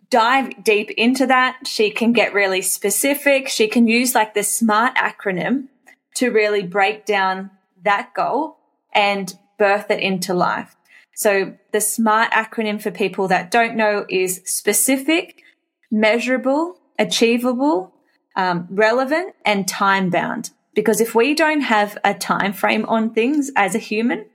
dive 0.09 0.63
deep 0.63 0.91
into 0.91 1.27
that. 1.27 1.67
She 1.67 1.89
can 1.89 2.13
get 2.13 2.33
really 2.33 2.61
specific. 2.61 3.47
She 3.47 3.67
can 3.67 3.87
use 3.87 4.13
like 4.13 4.33
the 4.33 4.43
SMART 4.43 4.95
acronym 4.95 5.67
to 6.15 6.29
really 6.29 6.61
break 6.61 7.05
down 7.05 7.51
that 7.83 8.13
goal 8.13 8.57
and 8.93 9.33
birth 9.57 9.89
it 9.89 9.99
into 9.99 10.33
life. 10.33 10.75
So 11.15 11.57
the 11.71 11.81
SMART 11.81 12.31
acronym 12.31 12.81
for 12.81 12.91
people 12.91 13.27
that 13.29 13.49
don't 13.49 13.75
know 13.75 14.05
is 14.09 14.41
specific, 14.45 15.41
measurable, 15.89 16.77
achievable, 16.99 17.93
um, 18.35 18.67
relevant 18.69 19.33
and 19.45 19.67
time 19.67 20.09
bound. 20.09 20.51
Because 20.73 20.99
if 20.99 21.15
we 21.15 21.33
don't 21.33 21.61
have 21.61 21.97
a 22.03 22.13
time 22.13 22.51
frame 22.51 22.85
on 22.85 23.11
things 23.11 23.49
as 23.55 23.75
a 23.75 23.79
human, 23.79 24.25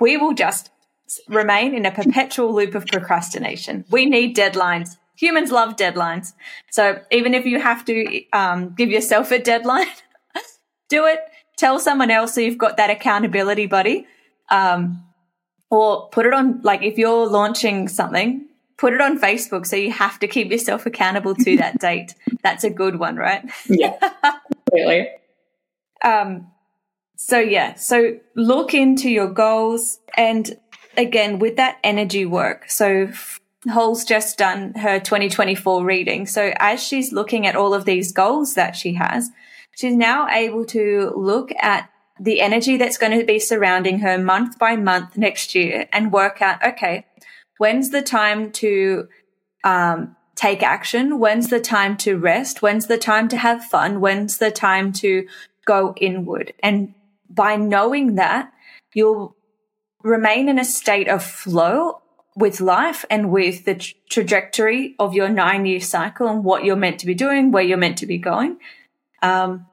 we 0.00 0.16
will 0.16 0.34
just 0.34 0.70
remain 1.28 1.74
in 1.74 1.86
a 1.86 1.90
perpetual 1.90 2.54
loop 2.54 2.74
of 2.74 2.86
procrastination. 2.86 3.84
We 3.90 4.06
need 4.06 4.36
deadlines. 4.36 4.96
Humans 5.16 5.50
love 5.50 5.76
deadlines. 5.76 6.32
So 6.70 7.00
even 7.10 7.34
if 7.34 7.44
you 7.44 7.60
have 7.60 7.84
to 7.86 8.24
um, 8.32 8.74
give 8.74 8.90
yourself 8.90 9.30
a 9.30 9.38
deadline, 9.38 9.86
do 10.88 11.06
it. 11.06 11.20
Tell 11.56 11.78
someone 11.78 12.10
else 12.10 12.34
so 12.34 12.40
you've 12.40 12.58
got 12.58 12.78
that 12.78 12.90
accountability 12.90 13.66
buddy. 13.66 14.06
Um, 14.50 15.04
or 15.70 16.08
put 16.08 16.26
it 16.26 16.32
on, 16.32 16.60
like 16.62 16.82
if 16.82 16.98
you're 16.98 17.28
launching 17.28 17.86
something, 17.86 18.46
put 18.76 18.92
it 18.92 19.00
on 19.00 19.20
Facebook 19.20 19.66
so 19.66 19.76
you 19.76 19.92
have 19.92 20.18
to 20.18 20.26
keep 20.26 20.50
yourself 20.50 20.86
accountable 20.86 21.34
to 21.34 21.56
that 21.58 21.78
date. 21.78 22.14
That's 22.42 22.64
a 22.64 22.70
good 22.70 22.98
one, 22.98 23.16
right? 23.16 23.48
Yeah, 23.66 23.96
completely. 24.70 25.08
um, 26.02 26.50
so 27.22 27.38
yeah, 27.38 27.74
so 27.74 28.18
look 28.34 28.72
into 28.72 29.10
your 29.10 29.28
goals 29.28 30.00
and 30.16 30.58
again 30.96 31.38
with 31.38 31.56
that 31.56 31.76
energy 31.84 32.24
work. 32.24 32.70
So 32.70 33.10
Hol's 33.70 34.06
just 34.06 34.38
done 34.38 34.72
her 34.72 34.98
2024 34.98 35.84
reading. 35.84 36.26
So 36.26 36.54
as 36.56 36.82
she's 36.82 37.12
looking 37.12 37.46
at 37.46 37.56
all 37.56 37.74
of 37.74 37.84
these 37.84 38.10
goals 38.10 38.54
that 38.54 38.74
she 38.74 38.94
has, 38.94 39.30
she's 39.76 39.94
now 39.94 40.28
able 40.28 40.64
to 40.66 41.12
look 41.14 41.52
at 41.60 41.90
the 42.18 42.40
energy 42.40 42.78
that's 42.78 42.96
going 42.96 43.18
to 43.18 43.26
be 43.26 43.38
surrounding 43.38 43.98
her 43.98 44.16
month 44.16 44.58
by 44.58 44.76
month 44.76 45.18
next 45.18 45.54
year 45.54 45.86
and 45.92 46.12
work 46.12 46.40
out, 46.40 46.64
okay, 46.64 47.04
when's 47.58 47.90
the 47.90 48.02
time 48.02 48.50
to 48.52 49.08
um, 49.62 50.16
take 50.36 50.62
action? 50.62 51.18
When's 51.18 51.50
the 51.50 51.60
time 51.60 51.98
to 51.98 52.16
rest? 52.16 52.62
When's 52.62 52.86
the 52.86 52.98
time 52.98 53.28
to 53.28 53.36
have 53.36 53.62
fun? 53.62 54.00
When's 54.00 54.38
the 54.38 54.50
time 54.50 54.90
to 54.94 55.28
go 55.66 55.92
inward? 55.98 56.54
And 56.62 56.94
by 57.30 57.56
knowing 57.56 58.16
that, 58.16 58.52
you'll 58.94 59.36
remain 60.02 60.48
in 60.48 60.58
a 60.58 60.64
state 60.64 61.08
of 61.08 61.22
flow 61.22 62.00
with 62.36 62.60
life 62.60 63.04
and 63.10 63.30
with 63.30 63.64
the 63.64 63.74
tra- 63.74 63.94
trajectory 64.08 64.94
of 64.98 65.14
your 65.14 65.28
nine 65.28 65.66
year 65.66 65.80
cycle 65.80 66.26
and 66.26 66.44
what 66.44 66.64
you're 66.64 66.76
meant 66.76 67.00
to 67.00 67.06
be 67.06 67.14
doing, 67.14 67.52
where 67.52 67.62
you're 67.62 67.78
meant 67.78 67.98
to 67.98 68.06
be 68.06 68.18
going. 68.18 68.58
Um, 69.22 69.66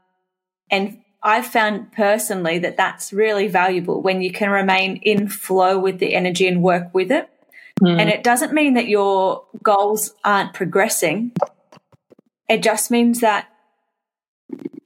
and 0.69 0.99
I've 1.23 1.47
found 1.47 1.91
personally 1.93 2.59
that 2.59 2.77
that's 2.77 3.11
really 3.11 3.47
valuable 3.47 4.01
when 4.01 4.21
you 4.21 4.31
can 4.31 4.49
remain 4.49 4.97
in 4.97 5.27
flow 5.27 5.79
with 5.79 5.99
the 5.99 6.13
energy 6.13 6.47
and 6.47 6.61
work 6.61 6.93
with 6.93 7.11
it. 7.11 7.29
Mm. 7.81 7.99
And 7.99 8.09
it 8.09 8.23
doesn't 8.23 8.53
mean 8.53 8.73
that 8.73 8.87
your 8.87 9.45
goals 9.63 10.13
aren't 10.23 10.53
progressing. 10.53 11.31
It 12.49 12.63
just 12.63 12.91
means 12.91 13.21
that 13.21 13.47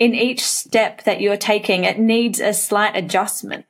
in 0.01 0.15
each 0.15 0.41
step 0.41 1.03
that 1.03 1.21
you're 1.21 1.37
taking, 1.37 1.83
it 1.83 1.99
needs 1.99 2.39
a 2.39 2.55
slight 2.55 2.97
adjustment. 2.97 3.67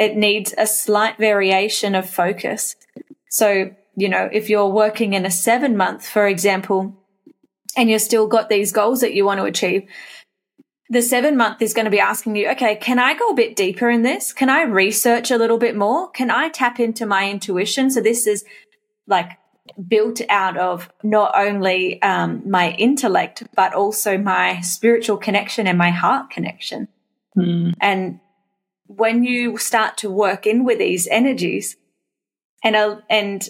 It 0.00 0.16
needs 0.16 0.54
a 0.56 0.66
slight 0.66 1.18
variation 1.18 1.94
of 1.94 2.08
focus. 2.08 2.74
So, 3.28 3.72
you 3.94 4.08
know, 4.08 4.30
if 4.32 4.48
you're 4.48 4.70
working 4.70 5.12
in 5.12 5.26
a 5.26 5.30
seven 5.30 5.76
month, 5.76 6.08
for 6.08 6.26
example, 6.26 6.96
and 7.76 7.90
you've 7.90 8.00
still 8.00 8.26
got 8.26 8.48
these 8.48 8.72
goals 8.72 9.02
that 9.02 9.12
you 9.12 9.26
want 9.26 9.40
to 9.40 9.44
achieve, 9.44 9.86
the 10.88 11.02
seven 11.02 11.36
month 11.36 11.60
is 11.60 11.74
going 11.74 11.84
to 11.84 11.90
be 11.90 12.00
asking 12.00 12.36
you, 12.36 12.48
okay, 12.52 12.76
can 12.76 12.98
I 12.98 13.12
go 13.12 13.28
a 13.28 13.34
bit 13.34 13.54
deeper 13.54 13.90
in 13.90 14.00
this? 14.00 14.32
Can 14.32 14.48
I 14.48 14.62
research 14.62 15.30
a 15.30 15.36
little 15.36 15.58
bit 15.58 15.76
more? 15.76 16.10
Can 16.12 16.30
I 16.30 16.48
tap 16.48 16.80
into 16.80 17.04
my 17.04 17.28
intuition? 17.28 17.90
So 17.90 18.00
this 18.00 18.26
is 18.26 18.42
like 19.06 19.32
built 19.88 20.20
out 20.28 20.56
of 20.56 20.90
not 21.02 21.32
only 21.34 22.00
um, 22.02 22.48
my 22.48 22.72
intellect, 22.72 23.44
but 23.54 23.74
also 23.74 24.18
my 24.18 24.60
spiritual 24.60 25.16
connection 25.16 25.66
and 25.66 25.78
my 25.78 25.90
heart 25.90 26.30
connection. 26.30 26.88
Mm. 27.36 27.74
And 27.80 28.20
when 28.86 29.24
you 29.24 29.58
start 29.58 29.98
to 29.98 30.10
work 30.10 30.46
in 30.46 30.64
with 30.64 30.78
these 30.78 31.06
energies 31.08 31.76
and, 32.64 32.74
uh, 32.74 32.96
and 33.08 33.48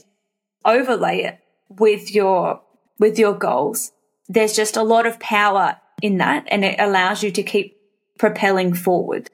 overlay 0.64 1.22
it 1.22 1.38
with 1.68 2.14
your, 2.14 2.62
with 2.98 3.18
your 3.18 3.34
goals, 3.34 3.92
there's 4.28 4.54
just 4.54 4.76
a 4.76 4.82
lot 4.82 5.06
of 5.06 5.20
power 5.20 5.76
in 6.02 6.18
that 6.18 6.44
and 6.48 6.64
it 6.64 6.76
allows 6.78 7.22
you 7.22 7.30
to 7.30 7.42
keep 7.42 7.76
propelling 8.18 8.74
forward. 8.74 9.30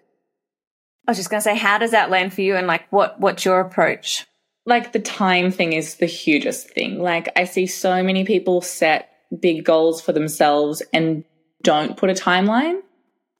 I 1.06 1.10
was 1.10 1.18
just 1.18 1.30
going 1.30 1.40
to 1.40 1.44
say, 1.44 1.56
how 1.56 1.78
does 1.78 1.90
that 1.90 2.10
land 2.10 2.32
for 2.32 2.40
you 2.40 2.56
and 2.56 2.66
like 2.66 2.90
what, 2.90 3.20
what's 3.20 3.44
your 3.44 3.60
approach? 3.60 4.26
Like 4.66 4.92
the 4.92 5.00
time 5.00 5.50
thing 5.50 5.72
is 5.72 5.96
the 5.96 6.06
hugest 6.06 6.70
thing. 6.70 6.98
Like 6.98 7.28
I 7.36 7.44
see 7.44 7.66
so 7.66 8.02
many 8.02 8.24
people 8.24 8.60
set 8.60 9.10
big 9.40 9.64
goals 9.64 10.00
for 10.00 10.12
themselves 10.12 10.82
and 10.92 11.24
don't 11.62 11.96
put 11.96 12.10
a 12.10 12.14
timeline. 12.14 12.80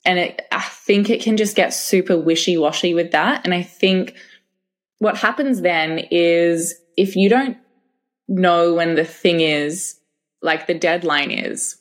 And 0.05 0.18
it, 0.18 0.43
I 0.53 0.61
think 0.61 1.09
it 1.09 1.22
can 1.22 1.37
just 1.37 1.57
get 1.57 1.72
super 1.72 2.18
wishy 2.18 2.59
washy 2.59 2.93
with 2.93 3.12
that. 3.12 3.45
And 3.45 3.55
I 3.55 3.62
think 3.62 4.14
what 4.99 5.16
happens 5.16 5.62
then 5.62 5.99
is 6.11 6.75
if 6.97 7.16
you 7.16 7.29
don't 7.29 7.57
know 8.29 8.75
when 8.75 8.95
the 8.95 9.05
thing 9.05 9.41
is, 9.41 9.99
like 10.43 10.66
the 10.66 10.75
deadline 10.75 11.31
is, 11.31 11.79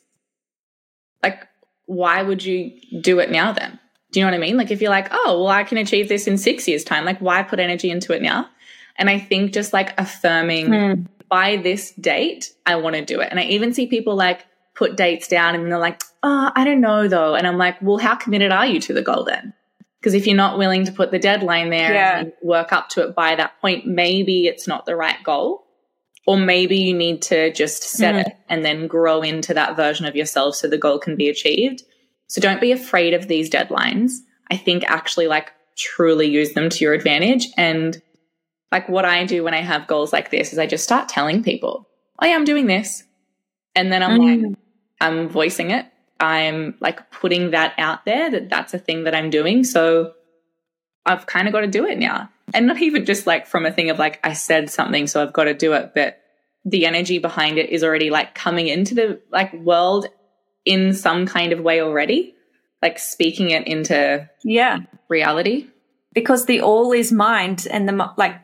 like, 1.22 1.46
why 1.86 2.22
would 2.22 2.44
you 2.44 2.72
do 3.00 3.18
it 3.18 3.30
now 3.30 3.52
then? 3.52 3.78
Do 4.12 4.20
you 4.20 4.26
know 4.26 4.32
what 4.32 4.36
I 4.36 4.40
mean? 4.40 4.56
Like, 4.56 4.70
if 4.70 4.80
you're 4.80 4.90
like, 4.90 5.08
oh, 5.10 5.42
well, 5.42 5.48
I 5.48 5.64
can 5.64 5.78
achieve 5.78 6.08
this 6.08 6.26
in 6.26 6.38
six 6.38 6.66
years' 6.68 6.84
time, 6.84 7.04
like, 7.04 7.18
why 7.18 7.42
put 7.42 7.60
energy 7.60 7.90
into 7.90 8.12
it 8.12 8.22
now? 8.22 8.48
And 8.96 9.10
I 9.10 9.18
think 9.18 9.52
just 9.52 9.72
like 9.72 9.98
affirming 9.98 10.66
mm. 10.68 11.06
by 11.28 11.56
this 11.56 11.92
date, 11.92 12.52
I 12.66 12.76
want 12.76 12.96
to 12.96 13.04
do 13.04 13.20
it. 13.20 13.28
And 13.30 13.40
I 13.40 13.44
even 13.44 13.74
see 13.74 13.86
people 13.86 14.14
like 14.14 14.46
put 14.74 14.96
dates 14.96 15.28
down 15.28 15.54
and 15.54 15.70
they're 15.70 15.78
like, 15.78 16.02
oh, 16.22 16.50
I 16.54 16.64
don't 16.64 16.80
know 16.80 17.08
though. 17.08 17.34
And 17.34 17.46
I'm 17.46 17.58
like, 17.58 17.80
well, 17.80 17.98
how 17.98 18.14
committed 18.14 18.52
are 18.52 18.66
you 18.66 18.80
to 18.80 18.92
the 18.92 19.02
goal 19.02 19.24
then? 19.24 19.52
Because 20.00 20.14
if 20.14 20.26
you're 20.26 20.36
not 20.36 20.58
willing 20.58 20.84
to 20.84 20.92
put 20.92 21.10
the 21.10 21.18
deadline 21.18 21.70
there 21.70 21.94
yeah. 21.94 22.18
and 22.20 22.32
work 22.42 22.72
up 22.72 22.90
to 22.90 23.02
it 23.02 23.14
by 23.14 23.34
that 23.36 23.58
point, 23.60 23.86
maybe 23.86 24.46
it's 24.46 24.68
not 24.68 24.84
the 24.84 24.96
right 24.96 25.22
goal. 25.24 25.64
Or 26.26 26.36
maybe 26.36 26.76
you 26.76 26.94
need 26.94 27.22
to 27.22 27.52
just 27.52 27.82
set 27.82 28.14
mm. 28.14 28.26
it 28.26 28.36
and 28.48 28.64
then 28.64 28.86
grow 28.86 29.22
into 29.22 29.54
that 29.54 29.76
version 29.76 30.06
of 30.06 30.16
yourself 30.16 30.56
so 30.56 30.68
the 30.68 30.78
goal 30.78 30.98
can 30.98 31.16
be 31.16 31.28
achieved. 31.28 31.82
So 32.26 32.40
don't 32.40 32.60
be 32.60 32.72
afraid 32.72 33.14
of 33.14 33.28
these 33.28 33.50
deadlines. 33.50 34.12
I 34.50 34.56
think 34.56 34.84
actually 34.86 35.26
like 35.26 35.52
truly 35.76 36.26
use 36.26 36.52
them 36.52 36.68
to 36.70 36.84
your 36.84 36.94
advantage. 36.94 37.48
And 37.56 38.00
like 38.74 38.88
what 38.88 39.04
I 39.04 39.24
do 39.24 39.44
when 39.44 39.54
I 39.54 39.60
have 39.60 39.86
goals 39.86 40.12
like 40.12 40.32
this 40.32 40.52
is 40.52 40.58
I 40.58 40.66
just 40.66 40.82
start 40.82 41.08
telling 41.08 41.44
people, 41.44 41.88
oh 42.18 42.26
yeah, 42.26 42.34
I'm 42.34 42.44
doing 42.44 42.66
this. 42.66 43.04
And 43.76 43.92
then 43.92 44.02
I'm 44.02 44.18
mm. 44.18 44.42
like, 44.48 44.58
I'm 45.00 45.28
voicing 45.28 45.70
it. 45.70 45.86
I'm 46.18 46.74
like 46.80 47.08
putting 47.12 47.52
that 47.52 47.74
out 47.78 48.04
there 48.04 48.32
that 48.32 48.50
that's 48.50 48.74
a 48.74 48.78
thing 48.80 49.04
that 49.04 49.14
I'm 49.14 49.30
doing. 49.30 49.62
So 49.62 50.14
I've 51.06 51.24
kind 51.26 51.46
of 51.46 51.52
got 51.52 51.60
to 51.60 51.68
do 51.68 51.86
it 51.86 51.98
now 51.98 52.30
and 52.52 52.66
not 52.66 52.82
even 52.82 53.04
just 53.04 53.28
like 53.28 53.46
from 53.46 53.64
a 53.64 53.70
thing 53.70 53.90
of 53.90 54.00
like 54.00 54.18
I 54.24 54.32
said 54.32 54.70
something 54.70 55.06
so 55.06 55.22
I've 55.22 55.32
got 55.32 55.44
to 55.44 55.54
do 55.54 55.74
it 55.74 55.92
but 55.94 56.20
the 56.64 56.84
energy 56.86 57.18
behind 57.18 57.58
it 57.58 57.70
is 57.70 57.84
already 57.84 58.10
like 58.10 58.34
coming 58.34 58.66
into 58.66 58.94
the 58.94 59.20
like 59.30 59.52
world 59.54 60.06
in 60.64 60.94
some 60.94 61.26
kind 61.26 61.52
of 61.52 61.60
way 61.60 61.80
already 61.80 62.34
like 62.82 62.98
speaking 62.98 63.50
it 63.50 63.66
into 63.66 64.28
yeah 64.42 64.78
reality 65.08 65.68
because 66.12 66.46
the 66.46 66.60
all 66.60 66.92
is 66.92 67.12
mind 67.12 67.66
and 67.70 67.88
the 67.88 68.12
like 68.16 68.36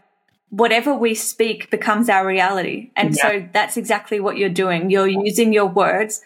whatever 0.50 0.94
we 0.94 1.14
speak 1.14 1.70
becomes 1.70 2.08
our 2.08 2.26
reality 2.26 2.90
and 2.96 3.16
yeah. 3.16 3.22
so 3.22 3.48
that's 3.52 3.76
exactly 3.76 4.20
what 4.20 4.36
you're 4.36 4.48
doing 4.48 4.90
you're 4.90 5.08
using 5.08 5.52
your 5.52 5.66
words 5.66 6.20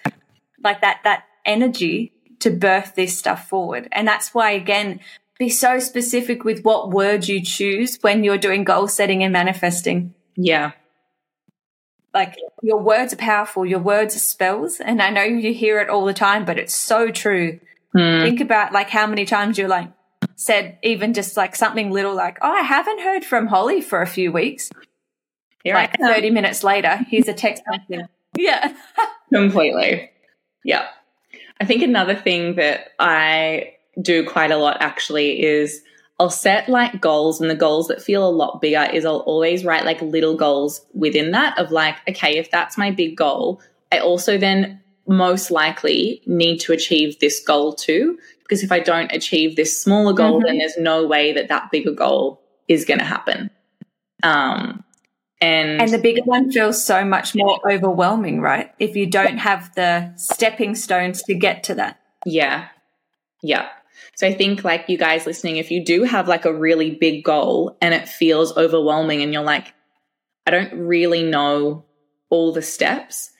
like 0.62 0.80
that 0.80 1.00
that 1.04 1.24
energy 1.44 2.12
to 2.40 2.50
birth 2.50 2.94
this 2.94 3.16
stuff 3.16 3.48
forward 3.48 3.86
and 3.92 4.08
that's 4.08 4.34
why 4.34 4.50
again 4.50 4.98
be 5.38 5.48
so 5.48 5.78
specific 5.78 6.44
with 6.44 6.62
what 6.62 6.90
words 6.90 7.28
you 7.28 7.42
choose 7.42 7.98
when 8.00 8.22
you're 8.22 8.38
doing 8.38 8.64
goal 8.64 8.86
setting 8.86 9.22
and 9.22 9.32
manifesting. 9.32 10.14
Yeah. 10.36 10.72
Like 12.12 12.36
your 12.62 12.78
words 12.78 13.12
are 13.12 13.16
powerful, 13.16 13.66
your 13.66 13.80
words 13.80 14.14
are 14.14 14.20
spells. 14.20 14.78
And 14.78 15.02
I 15.02 15.10
know 15.10 15.22
you 15.22 15.52
hear 15.52 15.80
it 15.80 15.88
all 15.88 16.04
the 16.04 16.14
time, 16.14 16.44
but 16.44 16.58
it's 16.58 16.74
so 16.74 17.10
true. 17.10 17.58
Mm. 17.96 18.22
Think 18.22 18.40
about 18.40 18.72
like 18.72 18.90
how 18.90 19.06
many 19.06 19.24
times 19.24 19.58
you're 19.58 19.68
like 19.68 19.90
said 20.36 20.78
even 20.82 21.14
just 21.14 21.36
like 21.36 21.56
something 21.56 21.90
little 21.90 22.14
like, 22.14 22.38
Oh, 22.42 22.52
I 22.52 22.62
haven't 22.62 23.00
heard 23.00 23.24
from 23.24 23.46
Holly 23.46 23.80
for 23.80 24.02
a 24.02 24.06
few 24.06 24.32
weeks. 24.32 24.70
Here 25.62 25.74
like 25.74 25.96
30 25.98 26.30
minutes 26.30 26.62
later, 26.62 26.98
here's 27.08 27.28
a 27.28 27.34
text 27.34 27.62
message. 27.68 28.06
Yeah. 28.36 28.74
Completely. 29.32 30.10
Yeah. 30.64 30.88
I 31.60 31.64
think 31.66 31.82
another 31.82 32.16
thing 32.16 32.56
that 32.56 32.88
I 32.98 33.74
do 34.02 34.28
quite 34.28 34.50
a 34.50 34.56
lot 34.56 34.78
actually 34.80 35.40
is 35.40 35.80
I'll 36.18 36.30
set 36.30 36.68
like 36.68 37.00
goals 37.00 37.40
and 37.40 37.48
the 37.48 37.54
goals 37.54 37.88
that 37.88 38.02
feel 38.02 38.28
a 38.28 38.30
lot 38.30 38.60
bigger 38.60 38.88
is 38.92 39.04
I'll 39.04 39.18
always 39.18 39.64
write 39.64 39.84
like 39.84 40.00
little 40.02 40.36
goals 40.36 40.84
within 40.94 41.30
that 41.30 41.58
of 41.58 41.70
like, 41.70 41.96
okay, 42.08 42.36
if 42.38 42.50
that's 42.50 42.76
my 42.76 42.90
big 42.90 43.16
goal, 43.16 43.60
I 43.92 43.98
also 43.98 44.38
then 44.38 44.80
most 45.06 45.50
likely 45.50 46.22
need 46.26 46.58
to 46.58 46.72
achieve 46.72 47.18
this 47.18 47.40
goal 47.40 47.74
too. 47.74 48.18
Because 48.44 48.62
if 48.62 48.70
I 48.70 48.80
don't 48.80 49.10
achieve 49.12 49.56
this 49.56 49.82
smaller 49.82 50.12
goal, 50.12 50.38
mm-hmm. 50.38 50.46
then 50.46 50.58
there's 50.58 50.76
no 50.76 51.06
way 51.06 51.32
that 51.32 51.48
that 51.48 51.70
bigger 51.70 51.92
goal 51.92 52.42
is 52.68 52.84
going 52.84 52.98
to 52.98 53.04
happen. 53.04 53.50
Um, 54.22 54.84
and, 55.40 55.80
and 55.80 55.92
the 55.92 55.98
bigger 55.98 56.22
one 56.22 56.50
feels 56.50 56.82
so 56.84 57.04
much 57.04 57.34
more 57.34 57.58
overwhelming, 57.70 58.40
right? 58.40 58.70
If 58.78 58.96
you 58.96 59.06
don't 59.06 59.38
have 59.38 59.74
the 59.74 60.12
stepping 60.16 60.74
stones 60.74 61.22
to 61.24 61.34
get 61.34 61.64
to 61.64 61.74
that. 61.76 62.00
Yeah. 62.24 62.68
Yeah. 63.42 63.68
So 64.16 64.26
I 64.26 64.32
think 64.32 64.64
like 64.64 64.88
you 64.88 64.96
guys 64.96 65.26
listening, 65.26 65.56
if 65.56 65.70
you 65.70 65.84
do 65.84 66.04
have 66.04 66.28
like 66.28 66.44
a 66.44 66.54
really 66.54 66.94
big 66.94 67.24
goal 67.24 67.76
and 67.82 67.92
it 67.92 68.08
feels 68.08 68.56
overwhelming 68.56 69.22
and 69.22 69.32
you're 69.32 69.42
like, 69.42 69.74
I 70.46 70.50
don't 70.50 70.72
really 70.72 71.22
know 71.22 71.84
all 72.30 72.52
the 72.52 72.62
steps, 72.62 73.30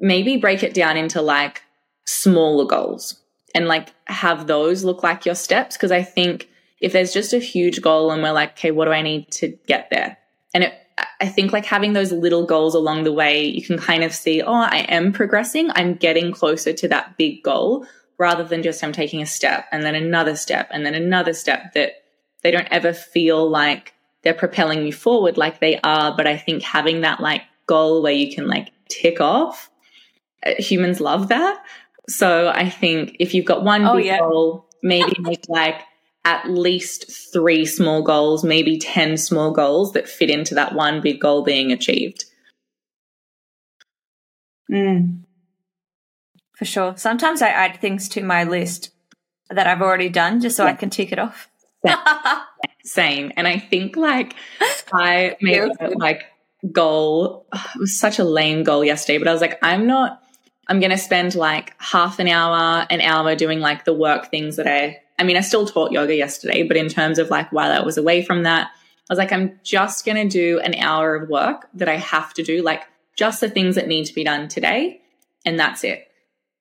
maybe 0.00 0.36
break 0.36 0.62
it 0.62 0.74
down 0.74 0.96
into 0.96 1.20
like 1.22 1.62
smaller 2.06 2.64
goals 2.64 3.21
and 3.54 3.66
like 3.66 3.92
have 4.06 4.46
those 4.46 4.84
look 4.84 5.02
like 5.02 5.26
your 5.26 5.34
steps. 5.34 5.76
Cause 5.76 5.90
I 5.90 6.02
think 6.02 6.48
if 6.80 6.92
there's 6.92 7.12
just 7.12 7.32
a 7.32 7.38
huge 7.38 7.80
goal 7.80 8.10
and 8.10 8.22
we're 8.22 8.32
like, 8.32 8.52
okay, 8.52 8.70
what 8.70 8.86
do 8.86 8.90
I 8.90 9.02
need 9.02 9.30
to 9.32 9.56
get 9.66 9.88
there? 9.90 10.18
And 10.52 10.64
it, 10.64 10.74
I 11.20 11.28
think 11.28 11.52
like 11.52 11.64
having 11.64 11.92
those 11.92 12.12
little 12.12 12.44
goals 12.44 12.74
along 12.74 13.04
the 13.04 13.12
way, 13.12 13.44
you 13.44 13.62
can 13.62 13.78
kind 13.78 14.04
of 14.04 14.12
see, 14.12 14.42
oh, 14.42 14.52
I 14.52 14.80
am 14.88 15.12
progressing. 15.12 15.70
I'm 15.74 15.94
getting 15.94 16.32
closer 16.32 16.72
to 16.72 16.88
that 16.88 17.16
big 17.16 17.42
goal 17.42 17.86
rather 18.18 18.44
than 18.44 18.62
just 18.62 18.82
I'm 18.84 18.92
taking 18.92 19.22
a 19.22 19.26
step 19.26 19.66
and 19.72 19.82
then 19.84 19.94
another 19.94 20.36
step 20.36 20.68
and 20.70 20.84
then 20.84 20.94
another 20.94 21.32
step 21.32 21.72
that 21.74 22.02
they 22.42 22.50
don't 22.50 22.68
ever 22.70 22.92
feel 22.92 23.48
like 23.48 23.94
they're 24.22 24.34
propelling 24.34 24.84
you 24.86 24.92
forward 24.92 25.36
like 25.36 25.60
they 25.60 25.80
are. 25.82 26.16
But 26.16 26.26
I 26.26 26.36
think 26.36 26.62
having 26.62 27.00
that 27.00 27.20
like 27.20 27.42
goal 27.66 28.02
where 28.02 28.12
you 28.12 28.34
can 28.34 28.46
like 28.48 28.70
tick 28.88 29.20
off, 29.20 29.70
uh, 30.44 30.52
humans 30.58 31.00
love 31.00 31.28
that. 31.28 31.62
So 32.16 32.48
I 32.48 32.68
think 32.68 33.16
if 33.18 33.34
you've 33.34 33.44
got 33.44 33.64
one 33.64 33.84
oh, 33.84 33.96
big 33.96 34.06
yeah. 34.06 34.18
goal, 34.18 34.68
maybe 34.82 35.14
make 35.20 35.48
like 35.48 35.80
at 36.24 36.48
least 36.48 37.32
three 37.32 37.66
small 37.66 38.02
goals, 38.02 38.44
maybe 38.44 38.78
10 38.78 39.16
small 39.16 39.50
goals 39.52 39.92
that 39.92 40.08
fit 40.08 40.30
into 40.30 40.54
that 40.54 40.74
one 40.74 41.00
big 41.00 41.20
goal 41.20 41.42
being 41.42 41.72
achieved. 41.72 42.24
Mm 44.70 45.22
for 46.62 46.66
sure. 46.66 46.94
Sometimes 46.96 47.42
I 47.42 47.48
add 47.48 47.80
things 47.80 48.08
to 48.10 48.22
my 48.22 48.44
list 48.44 48.90
that 49.50 49.66
I've 49.66 49.82
already 49.82 50.08
done 50.08 50.40
just 50.40 50.56
so 50.56 50.62
yeah. 50.62 50.70
I 50.70 50.74
can 50.74 50.90
tick 50.90 51.10
it 51.10 51.18
off. 51.18 51.48
Same. 52.84 53.32
And 53.36 53.48
I 53.48 53.58
think 53.58 53.96
like 53.96 54.36
I 54.92 55.36
made 55.40 55.68
like 55.96 56.22
goal. 56.70 57.48
It 57.52 57.80
was 57.80 57.98
such 57.98 58.20
a 58.20 58.24
lame 58.24 58.62
goal 58.62 58.84
yesterday, 58.84 59.18
but 59.18 59.26
I 59.26 59.32
was 59.32 59.40
like, 59.40 59.58
I'm 59.60 59.88
not, 59.88 60.21
I'm 60.72 60.80
going 60.80 60.90
to 60.90 60.96
spend 60.96 61.34
like 61.34 61.74
half 61.82 62.18
an 62.18 62.28
hour, 62.28 62.86
an 62.88 63.02
hour 63.02 63.36
doing 63.36 63.60
like 63.60 63.84
the 63.84 63.92
work 63.92 64.30
things 64.30 64.56
that 64.56 64.66
I, 64.66 65.02
I 65.18 65.22
mean, 65.22 65.36
I 65.36 65.42
still 65.42 65.66
taught 65.66 65.92
yoga 65.92 66.16
yesterday, 66.16 66.62
but 66.62 66.78
in 66.78 66.88
terms 66.88 67.18
of 67.18 67.28
like 67.28 67.52
while 67.52 67.70
I 67.70 67.84
was 67.84 67.98
away 67.98 68.24
from 68.24 68.44
that, 68.44 68.68
I 68.68 69.12
was 69.12 69.18
like, 69.18 69.32
I'm 69.32 69.60
just 69.62 70.06
going 70.06 70.16
to 70.16 70.32
do 70.32 70.60
an 70.60 70.74
hour 70.76 71.14
of 71.14 71.28
work 71.28 71.68
that 71.74 71.90
I 71.90 71.96
have 71.96 72.32
to 72.32 72.42
do, 72.42 72.62
like 72.62 72.84
just 73.18 73.42
the 73.42 73.50
things 73.50 73.74
that 73.74 73.86
need 73.86 74.06
to 74.06 74.14
be 74.14 74.24
done 74.24 74.48
today. 74.48 75.02
And 75.44 75.60
that's 75.60 75.84
it. 75.84 76.08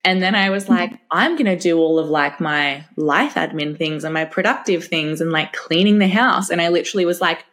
And 0.04 0.22
then 0.22 0.36
I 0.36 0.50
was 0.50 0.68
like, 0.68 0.90
mm-hmm. 0.90 1.04
I'm 1.10 1.38
going 1.38 1.46
to 1.46 1.56
do 1.56 1.78
all 1.78 1.98
of 1.98 2.10
like 2.10 2.42
my 2.42 2.84
life 2.98 3.36
admin 3.36 3.78
things 3.78 4.04
and 4.04 4.14
my 4.14 4.26
productive 4.26 4.84
things 4.84 5.22
and 5.22 5.32
like 5.32 5.54
cleaning 5.54 6.00
the 6.00 6.10
house. 6.10 6.50
And 6.50 6.60
I 6.60 6.68
literally 6.68 7.06
was 7.06 7.22
like, 7.22 7.46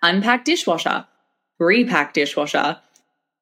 unpack 0.00 0.46
dishwasher, 0.46 1.06
repack 1.58 2.14
dishwasher, 2.14 2.78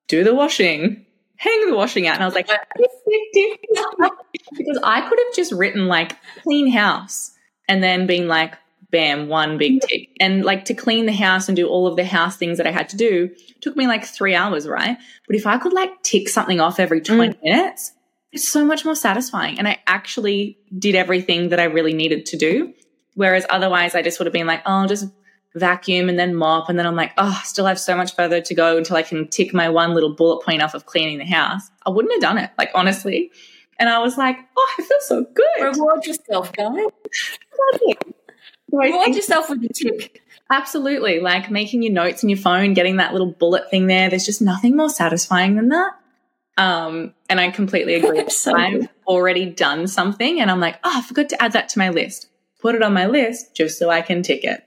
do 0.09 0.25
the 0.25 0.35
washing, 0.35 1.06
hang 1.37 1.71
the 1.71 1.77
washing 1.77 2.07
out. 2.07 2.15
And 2.15 2.23
I 2.23 2.27
was 2.27 2.35
like, 2.35 2.49
because 4.51 4.79
I 4.83 5.09
could 5.09 5.19
have 5.19 5.35
just 5.35 5.53
written 5.53 5.87
like 5.87 6.17
clean 6.43 6.71
house 6.71 7.33
and 7.69 7.83
then 7.83 8.07
being 8.07 8.27
like, 8.27 8.55
bam, 8.91 9.29
one 9.29 9.59
big 9.59 9.81
tick. 9.81 10.11
And 10.21 10.45
like 10.45 10.67
to 10.67 10.75
clean 10.75 11.07
the 11.07 11.13
house 11.13 11.49
and 11.49 11.57
do 11.57 11.69
all 11.69 11.87
of 11.87 11.97
the 11.97 12.05
house 12.05 12.37
things 12.37 12.59
that 12.59 12.67
I 12.67 12.71
had 12.71 12.89
to 12.91 12.97
do 12.97 13.31
took 13.61 13.77
me 13.77 13.87
like 13.87 14.05
three 14.05 14.35
hours, 14.35 14.69
right? 14.69 14.97
But 15.27 15.37
if 15.37 15.47
I 15.47 15.59
could 15.59 15.73
like 15.73 16.03
tick 16.03 16.29
something 16.29 16.61
off 16.61 16.81
every 16.81 17.01
20 17.01 17.35
mm. 17.35 17.43
minutes, 17.43 17.93
it's 18.33 18.49
so 18.49 18.65
much 18.65 18.85
more 18.85 18.95
satisfying. 18.95 19.59
And 19.59 19.67
I 19.67 19.81
actually 19.87 20.59
did 20.79 20.95
everything 20.95 21.51
that 21.51 21.61
I 21.61 21.65
really 21.65 21.95
needed 21.95 22.27
to 22.27 22.37
do. 22.37 22.75
Whereas 23.15 23.47
otherwise, 23.49 23.95
I 23.95 24.03
just 24.03 24.19
would 24.19 24.27
have 24.27 24.33
been 24.33 24.47
like, 24.47 24.63
oh, 24.67 24.73
I'll 24.73 24.89
just 24.89 25.07
vacuum 25.57 26.09
and 26.09 26.19
then 26.19 26.35
mop. 26.35 26.69
And 26.69 26.79
then 26.79 26.87
I'm 26.87 26.95
like, 26.95 27.13
oh, 27.19 27.39
I 27.41 27.45
still 27.45 27.67
have 27.67 27.81
so 27.81 27.97
much 27.97 28.15
further 28.15 28.41
to 28.41 28.55
go 28.55 28.77
until 28.77 28.97
I 28.97 29.03
can 29.03 29.29
tick 29.29 29.53
my 29.53 29.69
one 29.69 29.95
little 29.95 30.15
bullet 30.15 30.45
point 30.45 30.63
off 30.63 30.75
of 30.75 30.87
cleaning 30.87 31.19
the 31.19 31.25
house. 31.25 31.63
I 31.85 31.91
wouldn't 31.91 32.13
have 32.13 32.21
done 32.21 32.39
it, 32.39 32.51
like, 32.59 32.71
honestly. 32.75 33.31
And 33.79 33.89
I 33.89 33.99
was 33.99 34.17
like, 34.17 34.39
oh, 34.57 34.75
I 34.79 34.83
feel 34.83 34.99
so 35.01 35.25
good. 35.35 35.63
Reward 35.63 36.07
yourself, 36.07 36.53
guys. 36.53 36.79
Reward 38.73 39.15
yourself 39.15 39.51
with 39.51 39.65
a 39.65 39.69
tip. 39.69 40.19
Absolutely. 40.51 41.21
Like 41.21 41.51
making 41.51 41.83
your 41.83 41.93
notes 41.93 42.23
in 42.23 42.29
your 42.29 42.39
phone, 42.39 42.75
getting 42.75 42.97
that 42.97 43.13
little 43.13 43.33
bullet 43.33 43.71
thing 43.71 43.87
there. 43.87 44.09
There's 44.09 44.25
just 44.25 44.41
nothing 44.41 44.77
more 44.77 44.89
satisfying 44.89 45.57
than 45.57 45.71
that. 45.71 45.93
Um, 46.57 47.15
and 47.29 47.41
I 47.41 47.51
completely 47.51 47.95
agree. 47.97 48.29
so 48.31 48.55
I've 48.55 48.89
already 49.07 49.47
done 49.47 49.87
something 49.87 50.41
and 50.41 50.51
I'm 50.51 50.61
like, 50.61 50.79
oh, 50.85 50.93
I 50.95 51.03
forgot 51.03 51.29
to 51.31 51.43
add 51.43 51.53
that 51.53 51.69
to 51.71 51.79
my 51.79 51.91
list. 51.91 52.29
Put 52.61 52.75
it 52.75 52.83
on 52.83 52.95
my 52.95 53.07
list 53.07 53.55
just 53.55 53.79
so 53.79 53.91
I 53.91 54.03
can 54.03 54.23
tick 54.23 54.45
it. 54.45 54.66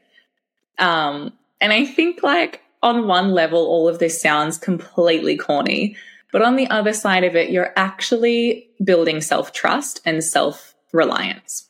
Um, 0.80 1.34
and 1.62 1.74
I 1.74 1.86
think 1.86 2.24
like 2.24 2.62
on 2.82 3.08
one 3.08 3.32
level, 3.32 3.60
all 3.60 3.88
of 3.88 4.00
this 4.00 4.22
sounds 4.22 4.58
completely 4.58 5.38
corny, 5.38 5.96
but 6.32 6.42
on 6.42 6.56
the 6.56 6.68
other 6.70 6.94
side 6.94 7.24
of 7.24 7.36
it, 7.36 7.50
you're 7.50 7.74
actually 7.76 8.70
building 8.84 9.22
self 9.22 9.52
trust 9.52 10.02
and 10.06 10.24
self 10.24 10.76
reliance. 10.94 11.70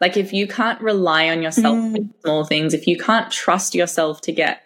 Like 0.00 0.16
if 0.16 0.32
you 0.32 0.48
can't 0.48 0.80
rely 0.80 1.28
on 1.28 1.42
yourself 1.42 1.76
mm. 1.76 1.92
with 1.92 2.20
small 2.22 2.44
things, 2.44 2.74
if 2.74 2.86
you 2.86 2.98
can't 2.98 3.30
trust 3.30 3.74
yourself 3.74 4.20
to 4.22 4.32
get 4.32 4.62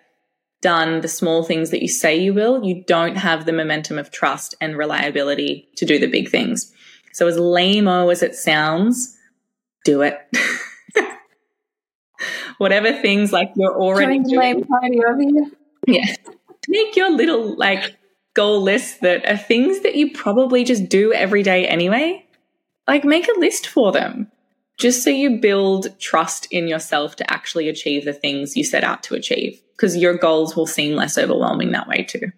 done 0.63 1.03
the 1.03 1.09
small 1.09 1.45
things 1.45 1.71
that 1.71 1.83
you 1.83 1.89
say 1.89 2.17
you 2.17 2.33
will, 2.33 2.65
you 2.65 2.83
don't 2.87 3.17
have 3.17 3.45
the 3.45 3.53
momentum 3.53 3.99
of 3.99 4.11
trust 4.11 4.55
and 4.61 4.79
reliability 4.79 5.69
to 5.77 5.85
do 5.85 5.99
the 5.99 6.07
big 6.07 6.31
things. 6.31 6.73
So 7.13 7.27
as 7.27 7.39
lame 7.39 7.87
as 7.87 8.23
it 8.23 8.35
sounds, 8.35 9.17
do 9.85 10.03
it. 10.03 10.19
Whatever 12.59 12.93
things 12.93 13.33
like 13.33 13.53
you're 13.57 13.79
already 13.79 14.19
doing. 14.21 14.65
Party 14.65 15.01
over 15.05 15.21
here. 15.21 15.51
Yeah. 15.87 16.15
Make 16.69 16.97
your 16.97 17.11
little 17.11 17.57
like 17.57 17.97
goal 18.35 18.63
list 18.63 19.01
that 19.03 19.25
are 19.27 19.37
things 19.37 19.81
that 19.81 19.95
you 19.95 20.13
probably 20.13 20.65
just 20.65 20.89
do 20.89 21.13
every 21.13 21.43
day 21.43 21.67
anyway. 21.67 22.27
Like 22.89 23.05
make 23.05 23.29
a 23.29 23.39
list 23.39 23.67
for 23.67 23.93
them 23.93 24.31
just 24.79 25.03
so 25.03 25.11
you 25.11 25.39
build 25.39 25.99
trust 25.99 26.47
in 26.51 26.69
yourself 26.69 27.17
to 27.17 27.33
actually 27.33 27.69
achieve 27.69 28.05
the 28.05 28.13
things 28.13 28.57
you 28.57 28.65
set 28.65 28.85
out 28.85 29.03
to 29.05 29.15
achieve, 29.15 29.61
because 29.73 29.97
your 29.97 30.17
goals 30.19 30.55
will 30.55 30.67
seem 30.67 30.95
less 30.95 31.17
overwhelming 31.17 31.73
that 31.73 31.89
way 31.89 32.03
too. 32.03 32.31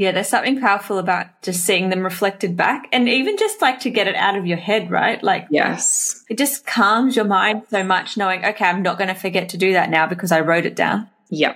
Yeah, 0.00 0.12
there's 0.12 0.28
something 0.28 0.58
powerful 0.58 0.96
about 0.96 1.42
just 1.42 1.66
seeing 1.66 1.90
them 1.90 2.02
reflected 2.02 2.56
back 2.56 2.88
and 2.90 3.06
even 3.06 3.36
just 3.36 3.60
like 3.60 3.80
to 3.80 3.90
get 3.90 4.08
it 4.08 4.14
out 4.14 4.34
of 4.34 4.46
your 4.46 4.56
head, 4.56 4.90
right? 4.90 5.22
Like, 5.22 5.48
yes, 5.50 6.24
it 6.30 6.38
just 6.38 6.64
calms 6.64 7.16
your 7.16 7.26
mind 7.26 7.64
so 7.68 7.84
much 7.84 8.16
knowing, 8.16 8.42
okay, 8.42 8.64
I'm 8.64 8.80
not 8.80 8.96
going 8.96 9.08
to 9.08 9.14
forget 9.14 9.50
to 9.50 9.58
do 9.58 9.74
that 9.74 9.90
now 9.90 10.06
because 10.06 10.32
I 10.32 10.40
wrote 10.40 10.64
it 10.64 10.74
down. 10.74 11.10
Yep, 11.28 11.54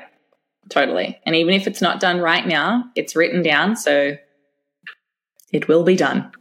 totally. 0.68 1.18
And 1.24 1.34
even 1.34 1.54
if 1.54 1.66
it's 1.66 1.80
not 1.80 2.00
done 2.00 2.20
right 2.20 2.46
now, 2.46 2.84
it's 2.94 3.16
written 3.16 3.42
down. 3.42 3.76
So 3.76 4.18
it 5.50 5.66
will 5.66 5.82
be 5.82 5.96
done. 5.96 6.30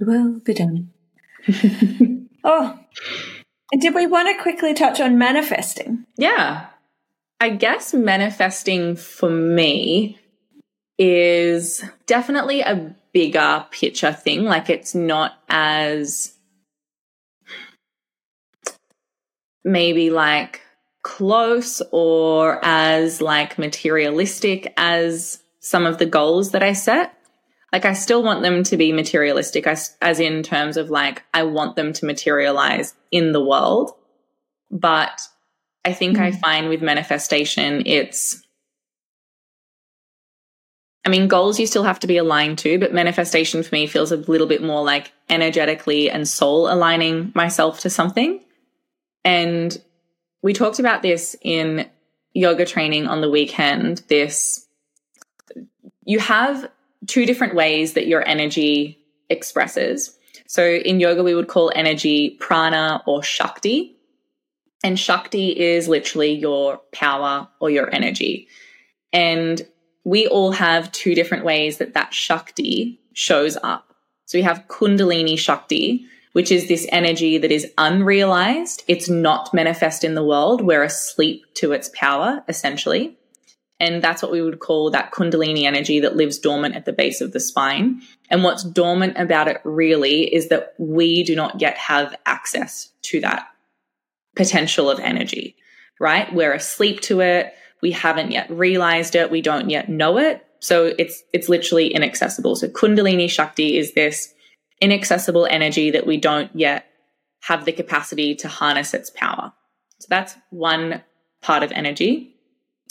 It 0.00 0.08
will 0.08 0.40
be 0.40 0.54
done. 0.54 0.90
oh, 2.42 2.80
and 3.70 3.80
did 3.80 3.94
we 3.94 4.08
want 4.08 4.28
to 4.28 4.42
quickly 4.42 4.74
touch 4.74 5.00
on 5.00 5.18
manifesting? 5.18 6.04
Yeah. 6.16 6.66
I 7.40 7.50
guess 7.50 7.92
manifesting 7.92 8.96
for 8.96 9.28
me 9.28 10.18
is 10.98 11.84
definitely 12.06 12.60
a 12.60 12.94
bigger 13.12 13.66
picture 13.70 14.12
thing. 14.12 14.44
Like 14.44 14.70
it's 14.70 14.94
not 14.94 15.34
as 15.48 16.34
maybe 19.64 20.10
like 20.10 20.60
close 21.02 21.82
or 21.90 22.64
as 22.64 23.20
like 23.20 23.58
materialistic 23.58 24.72
as 24.76 25.42
some 25.60 25.86
of 25.86 25.98
the 25.98 26.06
goals 26.06 26.52
that 26.52 26.62
I 26.62 26.72
set 26.72 27.14
like 27.74 27.84
I 27.84 27.94
still 27.94 28.22
want 28.22 28.42
them 28.42 28.62
to 28.62 28.76
be 28.76 28.92
materialistic 28.92 29.66
as, 29.66 29.96
as 30.00 30.20
in 30.20 30.44
terms 30.44 30.76
of 30.76 30.90
like 30.90 31.24
I 31.34 31.42
want 31.42 31.74
them 31.74 31.92
to 31.94 32.06
materialize 32.06 32.94
in 33.10 33.32
the 33.32 33.44
world. 33.44 33.90
But 34.70 35.20
I 35.84 35.92
think 35.92 36.16
mm. 36.16 36.22
I 36.22 36.32
find 36.32 36.68
with 36.68 36.82
manifestation 36.82 37.82
it's 37.86 38.42
I 41.04 41.10
mean 41.10 41.28
goals 41.28 41.60
you 41.60 41.66
still 41.66 41.82
have 41.84 42.00
to 42.00 42.06
be 42.06 42.16
aligned 42.16 42.58
to, 42.58 42.78
but 42.78 42.94
manifestation 42.94 43.62
for 43.62 43.74
me 43.74 43.86
feels 43.86 44.10
a 44.10 44.16
little 44.16 44.46
bit 44.46 44.62
more 44.62 44.82
like 44.82 45.12
energetically 45.28 46.10
and 46.10 46.26
soul 46.26 46.72
aligning 46.72 47.32
myself 47.34 47.80
to 47.80 47.90
something. 47.90 48.40
And 49.24 49.76
we 50.42 50.54
talked 50.54 50.78
about 50.78 51.02
this 51.02 51.36
in 51.42 51.88
yoga 52.32 52.64
training 52.64 53.06
on 53.06 53.20
the 53.20 53.30
weekend. 53.30 54.02
This 54.08 54.66
you 56.04 56.18
have 56.18 56.70
two 57.06 57.26
different 57.26 57.54
ways 57.54 57.94
that 57.94 58.06
your 58.06 58.26
energy 58.26 58.98
expresses. 59.28 60.18
So 60.46 60.62
in 60.62 61.00
yoga, 61.00 61.22
we 61.22 61.34
would 61.34 61.48
call 61.48 61.72
energy 61.74 62.36
prana 62.40 63.02
or 63.06 63.22
shakti. 63.22 63.93
And 64.84 65.00
shakti 65.00 65.58
is 65.58 65.88
literally 65.88 66.32
your 66.32 66.78
power 66.92 67.48
or 67.58 67.70
your 67.70 67.92
energy. 67.92 68.48
And 69.14 69.66
we 70.04 70.26
all 70.28 70.52
have 70.52 70.92
two 70.92 71.14
different 71.14 71.46
ways 71.46 71.78
that 71.78 71.94
that 71.94 72.12
shakti 72.12 73.00
shows 73.14 73.56
up. 73.62 73.94
So 74.26 74.36
we 74.36 74.42
have 74.42 74.68
kundalini 74.68 75.38
shakti, 75.38 76.04
which 76.32 76.52
is 76.52 76.68
this 76.68 76.86
energy 76.90 77.38
that 77.38 77.50
is 77.50 77.72
unrealized. 77.78 78.82
It's 78.86 79.08
not 79.08 79.54
manifest 79.54 80.04
in 80.04 80.14
the 80.14 80.24
world. 80.24 80.60
We're 80.60 80.82
asleep 80.82 81.46
to 81.54 81.72
its 81.72 81.90
power, 81.94 82.44
essentially. 82.46 83.16
And 83.80 84.02
that's 84.02 84.22
what 84.22 84.32
we 84.32 84.42
would 84.42 84.60
call 84.60 84.90
that 84.90 85.12
Kundalini 85.12 85.64
energy 85.64 86.00
that 86.00 86.16
lives 86.16 86.38
dormant 86.38 86.76
at 86.76 86.84
the 86.84 86.92
base 86.92 87.20
of 87.20 87.32
the 87.32 87.40
spine. 87.40 88.02
And 88.30 88.44
what's 88.44 88.62
dormant 88.62 89.16
about 89.16 89.48
it 89.48 89.60
really 89.64 90.32
is 90.32 90.48
that 90.48 90.74
we 90.78 91.22
do 91.24 91.34
not 91.34 91.60
yet 91.60 91.76
have 91.76 92.14
access 92.24 92.90
to 93.02 93.20
that 93.20 93.48
potential 94.36 94.90
of 94.90 95.00
energy, 95.00 95.56
right? 96.00 96.32
We're 96.34 96.54
asleep 96.54 97.00
to 97.02 97.20
it. 97.20 97.54
We 97.82 97.90
haven't 97.90 98.30
yet 98.30 98.50
realized 98.50 99.14
it. 99.14 99.30
We 99.30 99.42
don't 99.42 99.70
yet 99.70 99.88
know 99.88 100.18
it. 100.18 100.44
So 100.60 100.94
it's, 100.98 101.22
it's 101.32 101.48
literally 101.48 101.88
inaccessible. 101.88 102.56
So 102.56 102.68
Kundalini 102.68 103.28
Shakti 103.28 103.76
is 103.76 103.92
this 103.94 104.32
inaccessible 104.80 105.46
energy 105.46 105.90
that 105.90 106.06
we 106.06 106.16
don't 106.16 106.50
yet 106.54 106.86
have 107.42 107.64
the 107.64 107.72
capacity 107.72 108.34
to 108.36 108.48
harness 108.48 108.94
its 108.94 109.10
power. 109.10 109.52
So 110.00 110.06
that's 110.08 110.34
one 110.50 111.02
part 111.42 111.62
of 111.62 111.72
energy. 111.72 112.34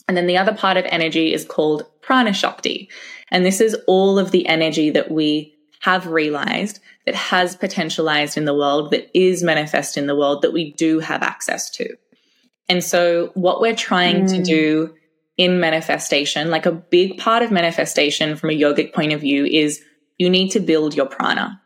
And 0.08 0.16
then 0.16 0.28
the 0.28 0.38
other 0.38 0.54
part 0.54 0.78
of 0.78 0.86
energy 0.86 1.34
is 1.34 1.46
called 1.46 1.86
prana 2.02 2.34
shakti. 2.34 2.89
And 3.30 3.46
this 3.46 3.62
is 3.62 3.76
all 3.88 4.20
of 4.20 4.32
the 4.32 4.46
energy 4.48 4.89
that 4.91 5.10
we 5.10 5.53
have 5.84 6.07
realized 6.07 6.79
that 7.05 7.13
has 7.13 7.57
potentialized 7.57 8.38
in 8.38 8.45
the 8.45 8.53
world, 8.53 8.91
that 8.91 9.09
is 9.13 9.43
manifest 9.43 9.97
in 9.97 10.07
the 10.07 10.15
world, 10.15 10.41
that 10.41 10.53
we 10.53 10.71
do 10.73 10.99
have 10.99 11.21
access 11.21 11.69
to. 11.69 11.93
And 12.69 12.81
so 12.81 13.31
what 13.34 13.59
we're 13.59 13.75
trying 13.75 14.23
mm. 14.23 14.29
to 14.29 14.43
do 14.43 14.93
in 15.36 15.59
manifestation, 15.59 16.49
like 16.49 16.65
a 16.65 16.71
big 16.71 17.17
part 17.17 17.43
of 17.43 17.51
manifestation 17.51 18.38
from 18.38 18.49
a 18.49 18.57
yogic 18.57 18.93
point 18.93 19.11
of 19.11 19.19
view 19.19 19.43
is 19.45 19.84
you 20.17 20.29
need 20.29 20.51
to 20.51 20.61
build 20.61 20.95
your 20.95 21.05
prana. 21.05 21.61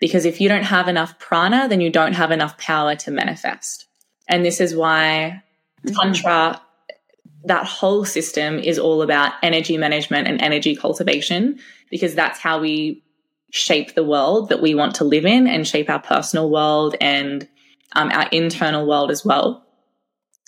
Because 0.00 0.24
if 0.24 0.40
you 0.40 0.48
don't 0.48 0.62
have 0.62 0.88
enough 0.88 1.18
prana, 1.18 1.68
then 1.68 1.82
you 1.82 1.90
don't 1.90 2.14
have 2.14 2.30
enough 2.30 2.56
power 2.56 2.96
to 2.96 3.10
manifest. 3.10 3.86
And 4.26 4.42
this 4.42 4.58
is 4.58 4.74
why 4.74 5.42
mm-hmm. 5.84 5.94
Tantra 5.94 6.62
that 7.44 7.66
whole 7.66 8.06
system 8.06 8.58
is 8.58 8.78
all 8.78 9.02
about 9.02 9.32
energy 9.42 9.76
management 9.76 10.28
and 10.28 10.40
energy 10.40 10.76
cultivation 10.76 11.58
because 11.90 12.14
that's 12.14 12.38
how 12.38 12.60
we 12.60 13.02
shape 13.50 13.94
the 13.94 14.04
world 14.04 14.48
that 14.48 14.62
we 14.62 14.74
want 14.74 14.96
to 14.96 15.04
live 15.04 15.26
in 15.26 15.46
and 15.46 15.66
shape 15.66 15.90
our 15.90 16.00
personal 16.00 16.50
world 16.50 16.96
and 17.00 17.48
um, 17.92 18.10
our 18.12 18.28
internal 18.28 18.86
world 18.86 19.10
as 19.10 19.24
well. 19.24 19.66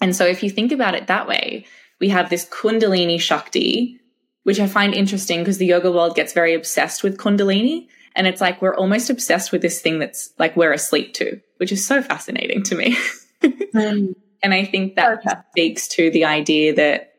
And 0.01 0.15
so, 0.15 0.25
if 0.27 0.43
you 0.43 0.51
think 0.51 0.73
about 0.73 0.95
it 0.95 1.07
that 1.09 1.29
way, 1.29 1.67
we 2.01 2.09
have 2.09 2.31
this 2.31 2.45
Kundalini 2.49 3.21
Shakti, 3.21 4.01
which 4.43 4.59
I 4.59 4.67
find 4.67 4.95
interesting 4.95 5.41
because 5.41 5.59
the 5.59 5.67
yoga 5.67 5.93
world 5.93 6.17
gets 6.17 6.33
very 6.33 6.55
obsessed 6.55 7.03
with 7.03 7.19
Kundalini. 7.19 7.87
And 8.15 8.27
it's 8.27 8.41
like 8.41 8.61
we're 8.61 8.77
almost 8.77 9.09
obsessed 9.09 9.53
with 9.53 9.63
this 9.63 9.81
thing 9.81 9.99
that's 9.99 10.31
like 10.39 10.57
we're 10.57 10.73
asleep 10.73 11.15
to, 11.15 11.41
which 11.59 11.73
is 11.73 11.87
so 11.87 12.03
fascinating 12.03 12.63
to 12.65 12.75
me. 12.75 12.97
mm. 13.43 14.15
And 14.43 14.53
I 14.53 14.65
think 14.65 14.97
that 14.97 15.19
okay. 15.19 15.41
speaks 15.51 15.89
to 15.89 16.11
the 16.11 16.25
idea 16.25 16.75
that 16.75 17.13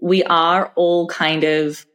we 0.00 0.22
are 0.24 0.72
all 0.76 1.08
kind 1.08 1.44
of 1.44 1.86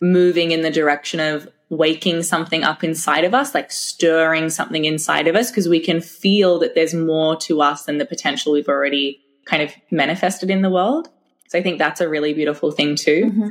moving 0.00 0.50
in 0.50 0.62
the 0.62 0.70
direction 0.70 1.18
of 1.18 1.48
waking 1.70 2.22
something 2.22 2.64
up 2.64 2.82
inside 2.82 3.24
of 3.24 3.34
us, 3.34 3.54
like 3.54 3.70
stirring 3.70 4.48
something 4.48 4.84
inside 4.84 5.28
of 5.28 5.36
us, 5.36 5.50
because 5.50 5.68
we 5.68 5.80
can 5.80 6.00
feel 6.00 6.58
that 6.58 6.74
there's 6.74 6.94
more 6.94 7.36
to 7.36 7.60
us 7.60 7.84
than 7.84 7.98
the 7.98 8.06
potential 8.06 8.52
we've 8.52 8.68
already 8.68 9.20
kind 9.44 9.62
of 9.62 9.70
manifested 9.90 10.50
in 10.50 10.62
the 10.62 10.70
world. 10.70 11.08
So 11.48 11.58
I 11.58 11.62
think 11.62 11.78
that's 11.78 12.00
a 12.00 12.08
really 12.08 12.34
beautiful 12.34 12.70
thing 12.70 12.96
too. 12.96 13.24
Mm-hmm. 13.26 13.48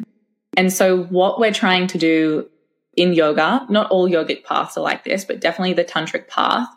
And 0.56 0.74
so 0.74 1.04
what 1.06 1.40
we're 1.40 1.54
trying 1.54 1.88
to 1.88 1.98
do 1.98 2.50
in 2.96 3.14
yoga, 3.14 3.66
not 3.70 3.92
all 3.92 4.10
yogic 4.10 4.44
paths 4.44 4.78
are 4.78 4.82
like 4.82 5.04
this, 5.04 5.24
but 5.24 5.40
definitely 5.40 5.74
the 5.74 5.86
tantric 5.86 6.28
path 6.28 6.68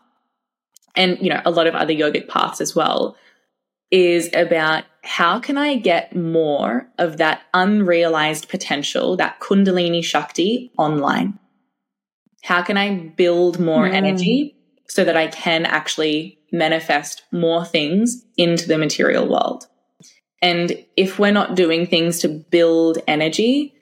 and 0.96 1.18
you 1.20 1.30
know 1.30 1.40
a 1.44 1.50
lot 1.50 1.66
of 1.66 1.74
other 1.74 1.92
yogic 1.92 2.28
paths 2.28 2.60
as 2.60 2.74
well 2.74 3.16
is 3.90 4.30
about 4.34 4.84
how 5.02 5.40
can 5.40 5.56
I 5.56 5.76
get 5.76 6.14
more 6.14 6.88
of 6.98 7.16
that 7.16 7.42
unrealized 7.54 8.48
potential, 8.48 9.16
that 9.16 9.40
kundalini 9.40 10.04
shakti 10.04 10.70
online? 10.76 11.38
How 12.42 12.62
can 12.62 12.76
I 12.76 12.94
build 13.16 13.58
more 13.58 13.88
mm. 13.88 13.92
energy 13.92 14.56
so 14.88 15.04
that 15.04 15.16
I 15.16 15.28
can 15.28 15.64
actually 15.64 16.38
manifest 16.52 17.22
more 17.32 17.64
things 17.64 18.24
into 18.36 18.68
the 18.68 18.78
material 18.78 19.28
world? 19.28 19.66
And 20.42 20.84
if 20.96 21.18
we're 21.18 21.32
not 21.32 21.54
doing 21.54 21.86
things 21.86 22.20
to 22.20 22.28
build 22.28 22.98
energy 23.06 23.74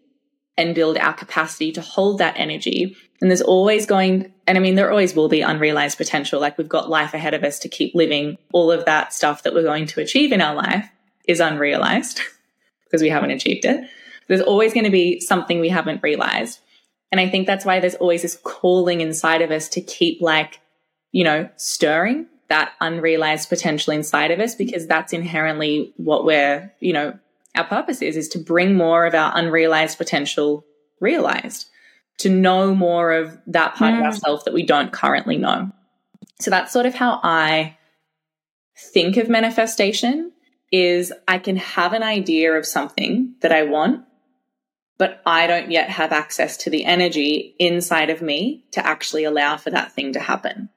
and 0.56 0.74
build 0.74 0.96
our 0.98 1.14
capacity 1.14 1.70
to 1.72 1.80
hold 1.80 2.18
that 2.18 2.34
energy, 2.36 2.96
and 3.20 3.30
there's 3.30 3.42
always 3.42 3.86
going, 3.86 4.32
and 4.48 4.56
I 4.56 4.62
mean, 4.62 4.76
there 4.76 4.90
always 4.90 5.14
will 5.14 5.28
be 5.28 5.42
unrealized 5.42 5.98
potential. 5.98 6.40
Like 6.40 6.56
we've 6.56 6.68
got 6.68 6.88
life 6.88 7.12
ahead 7.12 7.34
of 7.34 7.44
us 7.44 7.58
to 7.60 7.68
keep 7.68 7.94
living. 7.94 8.38
All 8.52 8.72
of 8.72 8.86
that 8.86 9.12
stuff 9.12 9.42
that 9.42 9.52
we're 9.52 9.62
going 9.62 9.86
to 9.86 10.00
achieve 10.00 10.32
in 10.32 10.40
our 10.40 10.54
life 10.54 10.88
is 11.24 11.38
unrealized 11.38 12.22
because 12.84 13.02
we 13.02 13.10
haven't 13.10 13.30
achieved 13.30 13.66
it. 13.66 13.88
There's 14.26 14.40
always 14.40 14.72
going 14.72 14.84
to 14.84 14.90
be 14.90 15.20
something 15.20 15.60
we 15.60 15.68
haven't 15.68 16.02
realized. 16.02 16.60
And 17.12 17.20
I 17.20 17.28
think 17.28 17.46
that's 17.46 17.66
why 17.66 17.78
there's 17.78 17.94
always 17.96 18.22
this 18.22 18.38
calling 18.42 19.02
inside 19.02 19.42
of 19.42 19.50
us 19.50 19.68
to 19.70 19.82
keep 19.82 20.22
like, 20.22 20.60
you 21.12 21.24
know, 21.24 21.50
stirring 21.56 22.26
that 22.48 22.72
unrealized 22.80 23.50
potential 23.50 23.92
inside 23.92 24.30
of 24.30 24.40
us 24.40 24.54
because 24.54 24.86
that's 24.86 25.12
inherently 25.12 25.92
what 25.98 26.24
we're, 26.24 26.72
you 26.80 26.94
know, 26.94 27.18
our 27.54 27.64
purpose 27.64 28.00
is, 28.00 28.16
is 28.16 28.28
to 28.28 28.38
bring 28.38 28.74
more 28.74 29.04
of 29.04 29.14
our 29.14 29.32
unrealized 29.34 29.98
potential 29.98 30.64
realized, 31.00 31.66
to 32.18 32.28
know 32.28 32.74
more 32.74 33.12
of 33.12 33.38
that 33.46 33.74
part 33.76 33.94
mm. 33.94 33.98
of 33.98 34.04
ourselves 34.04 34.44
that 34.44 34.54
we 34.54 34.64
don't 34.64 34.92
currently 34.92 35.36
know. 35.36 35.70
So 36.40 36.50
that's 36.50 36.72
sort 36.72 36.86
of 36.86 36.94
how 36.94 37.20
I 37.22 37.76
think 38.76 39.16
of 39.16 39.28
manifestation 39.28 40.32
is 40.70 41.12
I 41.26 41.38
can 41.38 41.56
have 41.56 41.92
an 41.92 42.02
idea 42.02 42.52
of 42.52 42.66
something 42.66 43.34
that 43.40 43.52
I 43.52 43.62
want, 43.64 44.04
but 44.98 45.22
I 45.24 45.46
don't 45.46 45.70
yet 45.70 45.88
have 45.88 46.12
access 46.12 46.56
to 46.58 46.70
the 46.70 46.84
energy 46.84 47.54
inside 47.58 48.10
of 48.10 48.20
me 48.20 48.64
to 48.72 48.86
actually 48.86 49.24
allow 49.24 49.56
for 49.56 49.70
that 49.70 49.92
thing 49.92 50.12
to 50.12 50.20
happen. 50.20 50.68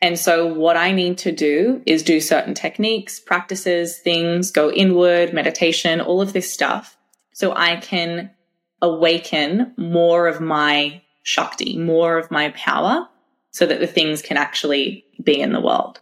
And 0.00 0.18
so, 0.18 0.46
what 0.46 0.76
I 0.76 0.92
need 0.92 1.18
to 1.18 1.32
do 1.32 1.82
is 1.84 2.04
do 2.04 2.20
certain 2.20 2.54
techniques, 2.54 3.18
practices, 3.18 3.98
things, 3.98 4.52
go 4.52 4.70
inward, 4.70 5.32
meditation, 5.32 6.00
all 6.00 6.20
of 6.20 6.32
this 6.32 6.52
stuff, 6.52 6.96
so 7.32 7.52
I 7.52 7.76
can 7.76 8.30
awaken 8.82 9.72
more 9.76 10.26
of 10.26 10.40
my 10.40 11.02
Shakti, 11.22 11.76
more 11.76 12.16
of 12.16 12.30
my 12.30 12.50
power, 12.50 13.06
so 13.50 13.66
that 13.66 13.80
the 13.80 13.86
things 13.86 14.22
can 14.22 14.36
actually 14.36 15.04
be 15.22 15.40
in 15.40 15.52
the 15.52 15.60
world. 15.60 16.00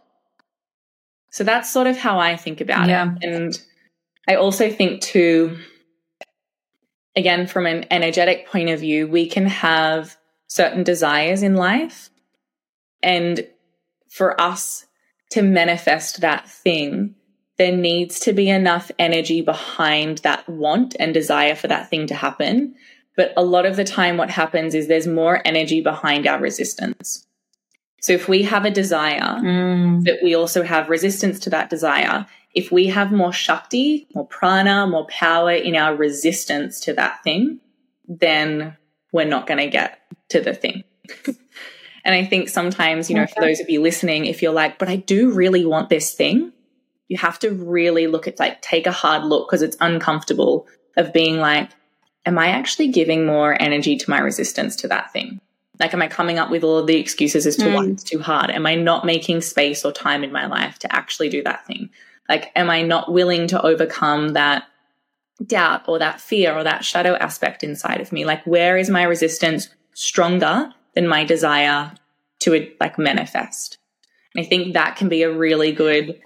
So, 1.31 1.43
that's 1.43 1.71
sort 1.71 1.87
of 1.87 1.97
how 1.97 2.19
I 2.19 2.37
think 2.37 2.61
about 2.61 2.87
yeah. 2.87 3.13
it. 3.21 3.23
And 3.23 3.61
I 4.27 4.35
also 4.35 4.71
think, 4.71 5.01
too, 5.01 5.57
again, 7.15 7.47
from 7.47 7.65
an 7.65 7.85
energetic 7.91 8.47
point 8.47 8.69
of 8.69 8.79
view, 8.79 9.07
we 9.07 9.27
can 9.27 9.47
have 9.47 10.15
certain 10.47 10.83
desires 10.83 11.43
in 11.43 11.55
life. 11.55 12.09
And 13.03 13.47
for 14.09 14.39
us 14.39 14.85
to 15.31 15.41
manifest 15.41 16.21
that 16.21 16.49
thing, 16.49 17.15
there 17.57 17.75
needs 17.75 18.19
to 18.21 18.33
be 18.33 18.49
enough 18.49 18.91
energy 18.99 19.41
behind 19.41 20.19
that 20.19 20.47
want 20.47 20.95
and 20.99 21.13
desire 21.13 21.55
for 21.55 21.67
that 21.67 21.89
thing 21.89 22.07
to 22.07 22.15
happen. 22.15 22.75
But 23.15 23.33
a 23.35 23.43
lot 23.43 23.65
of 23.65 23.75
the 23.75 23.83
time, 23.83 24.17
what 24.17 24.29
happens 24.29 24.75
is 24.75 24.87
there's 24.87 25.07
more 25.07 25.41
energy 25.43 25.81
behind 25.81 26.27
our 26.27 26.39
resistance. 26.39 27.25
So 28.01 28.13
if 28.13 28.27
we 28.27 28.43
have 28.43 28.63
a 28.63 28.71
desire, 28.71 29.39
mm. 29.39 30.05
but 30.05 30.19
we 30.21 30.35
also 30.35 30.61
have 30.61 30.89
resistance 30.89 31.39
to 31.39 31.49
that 31.49 31.69
desire, 31.69 32.27
if 32.53 32.71
we 32.71 32.87
have 32.87 33.11
more 33.11 33.33
Shakti, 33.33 34.07
more 34.13 34.27
prana, 34.27 34.85
more 34.85 35.07
power 35.07 35.51
in 35.51 35.75
our 35.75 35.95
resistance 35.95 36.79
to 36.81 36.93
that 36.93 37.23
thing, 37.23 37.59
then 38.07 38.77
we're 39.11 39.25
not 39.25 39.47
going 39.47 39.59
to 39.59 39.69
get 39.69 39.99
to 40.29 40.41
the 40.41 40.53
thing. 40.53 40.83
And 42.07 42.15
I 42.15 42.23
think 42.23 42.47
sometimes, 42.47 43.09
you 43.09 43.17
know, 43.17 43.27
for 43.27 43.41
those 43.41 43.59
of 43.59 43.69
you 43.69 43.81
listening, 43.81 44.27
if 44.27 44.41
you're 44.41 44.53
like, 44.53 44.79
but 44.79 44.87
I 44.87 44.95
do 44.95 45.29
really 45.31 45.65
want 45.65 45.89
this 45.89 46.13
thing, 46.13 46.53
you 47.07 47.17
have 47.17 47.39
to 47.39 47.51
really 47.51 48.07
look 48.07 48.27
at 48.27 48.39
like 48.39 48.61
take 48.61 48.87
a 48.87 48.91
hard 48.91 49.23
look 49.23 49.47
because 49.47 49.61
it's 49.61 49.77
uncomfortable 49.79 50.67
of 50.95 51.13
being 51.13 51.37
like, 51.37 51.69
am 52.25 52.37
I 52.37 52.47
actually 52.47 52.89
giving 52.89 53.25
more 53.25 53.59
energy 53.61 53.97
to 53.97 54.09
my 54.09 54.19
resistance 54.19 54.75
to 54.77 54.87
that 54.89 55.11
thing? 55.13 55.39
Like, 55.79 55.93
am 55.93 56.01
I 56.01 56.07
coming 56.07 56.39
up 56.39 56.49
with 56.49 56.63
all 56.63 56.77
of 56.77 56.87
the 56.87 56.97
excuses 56.97 57.45
as 57.45 57.55
to 57.57 57.65
mm. 57.65 57.73
why 57.75 57.85
it's 57.85 58.03
too 58.03 58.19
hard? 58.19 58.49
Am 58.49 58.65
I 58.65 58.75
not 58.75 59.05
making 59.05 59.41
space 59.41 59.85
or 59.85 59.91
time 59.91 60.23
in 60.23 60.31
my 60.31 60.47
life 60.47 60.79
to 60.79 60.95
actually 60.95 61.29
do 61.29 61.43
that 61.43 61.65
thing? 61.67 61.89
Like, 62.27 62.51
am 62.55 62.69
I 62.69 62.81
not 62.81 63.11
willing 63.11 63.47
to 63.49 63.61
overcome 63.61 64.29
that 64.29 64.63
doubt 65.45 65.83
or 65.87 65.99
that 65.99 66.19
fear 66.19 66.53
or 66.53 66.63
that 66.63 66.83
shadow 66.83 67.15
aspect 67.15 67.63
inside 67.63 68.01
of 68.01 68.11
me? 68.11 68.25
Like, 68.25 68.43
where 68.45 68.75
is 68.75 68.89
my 68.89 69.03
resistance 69.03 69.69
stronger 69.93 70.73
than 70.97 71.07
my 71.07 71.23
desire 71.23 71.91
to 72.39 72.75
like 72.79 72.97
manifest. 72.97 73.77
And 74.33 74.45
I 74.45 74.47
think 74.47 74.73
that 74.73 74.95
can 74.95 75.09
be 75.09 75.23
a 75.23 75.31
really 75.31 75.71
good 75.71 76.19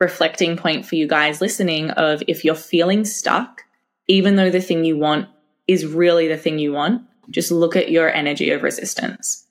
reflecting 0.00 0.56
point 0.56 0.86
for 0.86 0.96
you 0.96 1.06
guys 1.06 1.40
listening 1.40 1.90
of 1.90 2.22
if 2.26 2.44
you're 2.44 2.54
feeling 2.54 3.04
stuck, 3.04 3.62
even 4.08 4.36
though 4.36 4.50
the 4.50 4.60
thing 4.60 4.84
you 4.84 4.96
want 4.96 5.28
is 5.68 5.86
really 5.86 6.26
the 6.26 6.36
thing 6.36 6.58
you 6.58 6.72
want, 6.72 7.02
just 7.30 7.50
look 7.50 7.76
at 7.76 7.90
your 7.90 8.12
energy 8.12 8.50
of 8.50 8.62
resistance. 8.62 9.46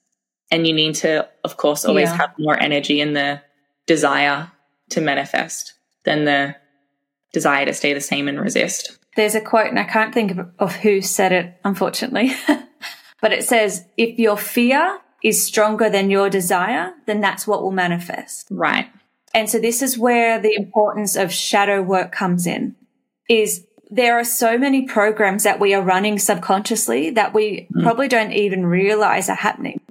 And 0.52 0.66
you 0.66 0.74
need 0.74 0.96
to, 0.96 1.30
of 1.44 1.58
course, 1.58 1.86
always 1.86 2.10
yeah. 2.10 2.18
have 2.18 2.34
more 2.40 2.60
energy 2.60 3.00
in 3.00 3.14
the 3.14 3.42
desire 3.86 4.52
to 4.90 5.02
manifest 5.02 5.74
than 6.04 6.26
the 6.26 6.56
desire 7.32 7.66
to 7.66 7.74
stay 7.74 7.94
the 7.94 8.02
same 8.02 8.28
and 8.28 8.40
resist. 8.40 8.98
There's 9.16 9.36
a 9.36 9.42
quote, 9.42 9.68
and 9.68 9.80
I 9.80 9.84
can't 9.84 10.14
think 10.14 10.32
of, 10.32 10.50
of 10.58 10.76
who 10.76 11.02
said 11.02 11.32
it, 11.32 11.56
unfortunately. 11.64 12.32
But 13.22 13.34
it 13.34 13.44
says, 13.44 13.86
if 13.98 14.18
your 14.18 14.38
fear 14.38 15.00
is 15.24 15.44
stronger 15.44 15.90
than 15.90 16.10
your 16.10 16.30
desire, 16.30 16.94
then 17.06 17.20
that's 17.20 17.46
what 17.46 17.62
will 17.62 17.72
manifest. 17.72 18.48
Right. 18.50 18.88
And 19.34 19.50
so 19.50 19.60
this 19.60 19.82
is 19.82 19.98
where 19.98 20.40
the 20.40 20.56
importance 20.56 21.16
of 21.16 21.32
shadow 21.32 21.82
work 21.82 22.12
comes 22.12 22.48
in 22.48 22.76
is 23.30 23.66
there 23.90 24.20
are 24.20 24.24
so 24.24 24.58
many 24.58 24.86
programs 24.86 25.44
that 25.44 25.60
we 25.60 25.74
are 25.74 25.82
running 25.82 26.20
subconsciously 26.20 27.12
that 27.12 27.34
we 27.34 27.68
mm. 27.74 27.84
probably 27.84 28.08
don't 28.08 28.32
even 28.32 28.66
realize 28.66 29.30
are 29.30 29.36
happening. 29.36 29.82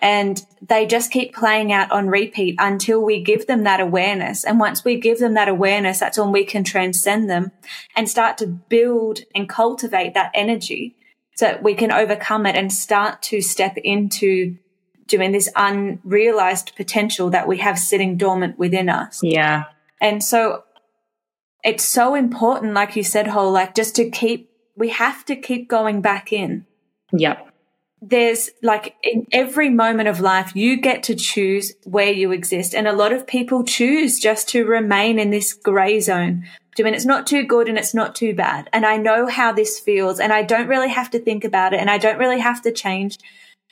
And 0.00 0.42
they 0.60 0.86
just 0.86 1.10
keep 1.10 1.34
playing 1.34 1.72
out 1.72 1.90
on 1.90 2.08
repeat 2.08 2.56
until 2.58 3.02
we 3.02 3.22
give 3.22 3.46
them 3.46 3.64
that 3.64 3.80
awareness. 3.80 4.44
And 4.44 4.60
once 4.60 4.84
we 4.84 5.00
give 5.00 5.18
them 5.18 5.34
that 5.34 5.48
awareness, 5.48 6.00
that's 6.00 6.18
when 6.18 6.32
we 6.32 6.44
can 6.44 6.64
transcend 6.64 7.30
them 7.30 7.52
and 7.94 8.08
start 8.08 8.38
to 8.38 8.46
build 8.46 9.20
and 9.34 9.48
cultivate 9.48 10.14
that 10.14 10.30
energy 10.34 10.96
so 11.34 11.58
we 11.62 11.74
can 11.74 11.92
overcome 11.92 12.46
it 12.46 12.56
and 12.56 12.72
start 12.72 13.22
to 13.22 13.40
step 13.40 13.76
into 13.78 14.56
doing 15.06 15.32
this 15.32 15.48
unrealized 15.56 16.74
potential 16.76 17.30
that 17.30 17.48
we 17.48 17.58
have 17.58 17.78
sitting 17.78 18.16
dormant 18.16 18.58
within 18.58 18.88
us. 18.88 19.20
Yeah. 19.22 19.64
And 20.00 20.22
so 20.22 20.64
it's 21.64 21.84
so 21.84 22.14
important, 22.14 22.74
like 22.74 22.96
you 22.96 23.02
said, 23.02 23.28
Hol, 23.28 23.52
like 23.52 23.74
just 23.74 23.96
to 23.96 24.10
keep, 24.10 24.50
we 24.76 24.90
have 24.90 25.24
to 25.26 25.36
keep 25.36 25.68
going 25.68 26.00
back 26.00 26.32
in. 26.32 26.66
Yep. 27.12 27.50
There's 28.02 28.50
like 28.62 28.94
in 29.02 29.26
every 29.32 29.70
moment 29.70 30.08
of 30.08 30.20
life, 30.20 30.54
you 30.54 30.80
get 30.80 31.02
to 31.04 31.14
choose 31.14 31.72
where 31.84 32.12
you 32.12 32.30
exist. 32.30 32.74
And 32.74 32.86
a 32.86 32.92
lot 32.92 33.12
of 33.12 33.26
people 33.26 33.64
choose 33.64 34.20
just 34.20 34.48
to 34.50 34.64
remain 34.66 35.18
in 35.18 35.30
this 35.30 35.54
gray 35.54 36.00
zone 36.00 36.44
I 36.78 36.82
mean, 36.82 36.94
it's 36.94 37.06
not 37.06 37.26
too 37.26 37.44
good 37.44 37.68
and 37.68 37.78
it's 37.78 37.94
not 37.94 38.14
too 38.14 38.34
bad. 38.34 38.68
And 38.72 38.84
I 38.84 38.96
know 38.96 39.26
how 39.26 39.52
this 39.52 39.78
feels 39.80 40.20
and 40.20 40.32
I 40.32 40.42
don't 40.42 40.68
really 40.68 40.90
have 40.90 41.10
to 41.10 41.18
think 41.18 41.44
about 41.44 41.72
it 41.72 41.80
and 41.80 41.90
I 41.90 41.98
don't 41.98 42.18
really 42.18 42.40
have 42.40 42.62
to 42.62 42.72
change. 42.72 43.18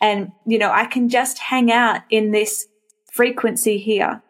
And, 0.00 0.32
you 0.46 0.58
know, 0.58 0.70
I 0.70 0.86
can 0.86 1.08
just 1.08 1.38
hang 1.38 1.70
out 1.70 2.02
in 2.10 2.30
this 2.30 2.66
frequency 3.12 3.78
here. 3.78 4.22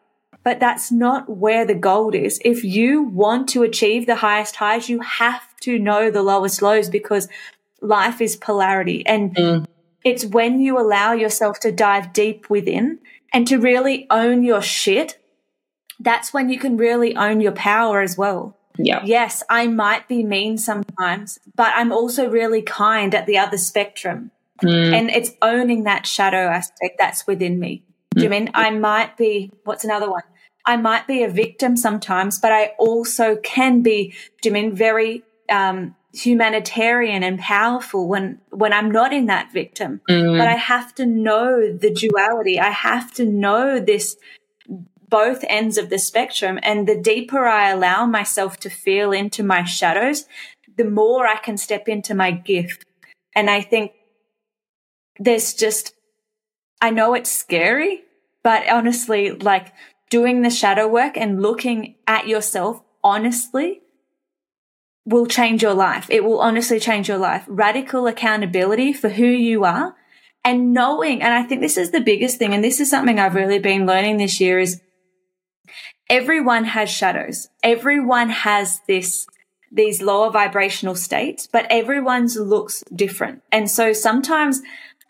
But 0.42 0.60
that's 0.60 0.92
not 0.92 1.28
where 1.28 1.64
the 1.64 1.74
gold 1.74 2.14
is. 2.14 2.38
If 2.44 2.64
you 2.64 3.02
want 3.02 3.48
to 3.50 3.62
achieve 3.62 4.06
the 4.06 4.16
highest 4.16 4.56
highs, 4.56 4.90
you 4.90 5.00
have 5.00 5.42
to 5.62 5.78
know 5.78 6.10
the 6.10 6.22
lowest 6.22 6.60
lows 6.60 6.90
because 6.90 7.28
life 7.80 8.20
is 8.20 8.36
polarity. 8.36 9.06
And 9.06 9.34
mm. 9.34 9.66
it's 10.04 10.26
when 10.26 10.60
you 10.60 10.78
allow 10.78 11.12
yourself 11.12 11.60
to 11.60 11.72
dive 11.72 12.12
deep 12.12 12.50
within 12.50 12.98
and 13.32 13.48
to 13.48 13.58
really 13.58 14.06
own 14.10 14.42
your 14.42 14.60
shit, 14.60 15.18
that's 15.98 16.34
when 16.34 16.50
you 16.50 16.58
can 16.58 16.76
really 16.76 17.16
own 17.16 17.40
your 17.40 17.52
power 17.52 18.02
as 18.02 18.18
well. 18.18 18.58
Yeah. 18.76 19.02
Yes, 19.04 19.42
I 19.48 19.68
might 19.68 20.08
be 20.08 20.24
mean 20.24 20.58
sometimes, 20.58 21.38
but 21.54 21.72
I'm 21.74 21.92
also 21.92 22.28
really 22.28 22.62
kind 22.62 23.14
at 23.14 23.26
the 23.26 23.38
other 23.38 23.56
spectrum. 23.56 24.30
Mm. 24.62 24.92
And 24.92 25.10
it's 25.10 25.32
owning 25.42 25.84
that 25.84 26.06
shadow 26.06 26.48
aspect 26.48 26.96
that's 26.98 27.26
within 27.26 27.58
me. 27.58 27.84
Do 28.14 28.22
you 28.22 28.28
mm. 28.28 28.32
mean 28.32 28.50
I 28.54 28.70
might 28.70 29.16
be, 29.16 29.50
what's 29.64 29.84
another 29.84 30.10
one? 30.10 30.22
I 30.66 30.76
might 30.76 31.06
be 31.06 31.22
a 31.22 31.28
victim 31.28 31.76
sometimes, 31.76 32.38
but 32.38 32.52
I 32.52 32.72
also 32.78 33.36
can 33.36 33.82
be, 33.82 34.14
do 34.40 34.48
you 34.48 34.52
mean 34.52 34.74
very, 34.74 35.22
um, 35.50 35.94
humanitarian 36.14 37.24
and 37.24 37.40
powerful 37.40 38.06
when 38.06 38.40
when 38.50 38.72
I'm 38.72 38.90
not 38.90 39.12
in 39.12 39.26
that 39.26 39.52
victim. 39.52 40.00
Mm. 40.08 40.38
But 40.38 40.46
I 40.46 40.54
have 40.54 40.94
to 40.94 41.06
know 41.06 41.76
the 41.76 41.90
duality. 41.90 42.60
I 42.60 42.70
have 42.70 43.12
to 43.14 43.26
know 43.26 43.80
this 43.80 44.16
both 45.08 45.44
ends 45.48 45.76
of 45.76 45.90
the 45.90 45.98
spectrum. 45.98 46.58
And 46.62 46.88
the 46.88 47.00
deeper 47.00 47.46
I 47.46 47.70
allow 47.70 48.06
myself 48.06 48.58
to 48.60 48.70
feel 48.70 49.12
into 49.12 49.42
my 49.42 49.64
shadows, 49.64 50.26
the 50.76 50.84
more 50.84 51.26
I 51.26 51.36
can 51.36 51.56
step 51.56 51.88
into 51.88 52.14
my 52.14 52.30
gift. 52.30 52.84
And 53.34 53.50
I 53.50 53.60
think 53.60 53.92
there's 55.18 55.54
just, 55.54 55.94
I 56.80 56.90
know 56.90 57.14
it's 57.14 57.30
scary, 57.30 58.02
but 58.42 58.68
honestly, 58.68 59.30
like 59.30 59.72
doing 60.10 60.42
the 60.42 60.50
shadow 60.50 60.86
work 60.86 61.16
and 61.16 61.42
looking 61.42 61.96
at 62.06 62.28
yourself 62.28 62.82
honestly 63.02 63.80
will 65.06 65.26
change 65.26 65.62
your 65.62 65.74
life. 65.74 66.06
It 66.10 66.24
will 66.24 66.40
honestly 66.40 66.80
change 66.80 67.08
your 67.08 67.18
life. 67.18 67.44
Radical 67.46 68.06
accountability 68.06 68.92
for 68.92 69.10
who 69.10 69.26
you 69.26 69.64
are 69.64 69.94
and 70.44 70.72
knowing, 70.72 71.22
and 71.22 71.32
I 71.32 71.42
think 71.42 71.60
this 71.60 71.78
is 71.78 71.90
the 71.90 72.00
biggest 72.00 72.38
thing, 72.38 72.52
and 72.52 72.62
this 72.62 72.80
is 72.80 72.90
something 72.90 73.18
I've 73.18 73.34
really 73.34 73.58
been 73.58 73.86
learning 73.86 74.18
this 74.18 74.40
year 74.40 74.58
is 74.58 74.80
everyone 76.10 76.64
has 76.64 76.90
shadows. 76.90 77.48
Everyone 77.62 78.28
has 78.28 78.80
this, 78.86 79.26
these 79.72 80.02
lower 80.02 80.30
vibrational 80.30 80.94
states, 80.94 81.48
but 81.50 81.66
everyone's 81.70 82.36
looks 82.36 82.84
different. 82.94 83.42
And 83.50 83.70
so 83.70 83.94
sometimes, 83.94 84.60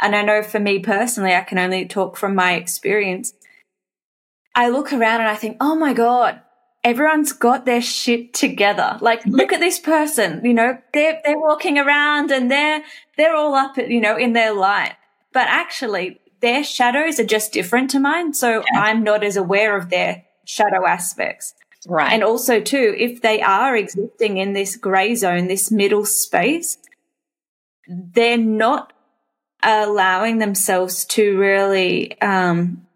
and 0.01 0.14
I 0.14 0.22
know 0.22 0.42
for 0.42 0.61
me 0.61 0.78
personally, 0.78 1.34
I 1.34 1.42
can 1.42 1.59
only 1.59 1.86
talk 1.86 2.16
from 2.16 2.34
my 2.34 2.55
experience. 2.55 3.32
I 4.55 4.68
look 4.68 4.92
around 4.92 5.20
and 5.20 5.28
I 5.28 5.34
think, 5.34 5.57
oh 5.61 5.74
my 5.74 5.92
God, 5.92 6.40
everyone's 6.82 7.32
got 7.32 7.64
their 7.64 7.82
shit 7.82 8.34
together. 8.34 8.99
Like, 9.01 9.24
look 9.26 9.53
at 9.53 9.61
this 9.61 9.78
person, 9.78 10.45
you 10.45 10.55
know, 10.55 10.78
they're, 10.92 11.20
they're 11.24 11.38
walking 11.38 11.78
around 11.78 12.30
and 12.30 12.51
they're, 12.51 12.82
they're 13.16 13.34
all 13.34 13.55
up, 13.55 13.76
you 13.76 14.01
know, 14.01 14.16
in 14.16 14.32
their 14.32 14.53
light. 14.53 14.95
But 15.32 15.49
actually, 15.49 16.20
their 16.40 16.62
shadows 16.62 17.18
are 17.18 17.24
just 17.24 17.53
different 17.53 17.90
to 17.90 17.99
mine. 17.99 18.34
So 18.34 18.62
yeah. 18.72 18.80
I'm 18.80 19.03
not 19.03 19.24
as 19.24 19.36
aware 19.36 19.76
of 19.76 19.90
their 19.90 20.24
shadow 20.45 20.86
aspects. 20.86 21.55
Right. 21.86 22.12
And 22.12 22.22
also, 22.22 22.61
too, 22.61 22.95
if 22.97 23.20
they 23.20 23.42
are 23.42 23.76
existing 23.76 24.38
in 24.38 24.53
this 24.53 24.76
gray 24.76 25.14
zone, 25.14 25.49
this 25.49 25.70
middle 25.70 26.05
space, 26.05 26.78
they're 27.86 28.38
not 28.38 28.93
allowing 29.65 30.39
themselves 30.39 31.05
to 31.07 31.39
really 31.39 32.21
um, 32.21 32.87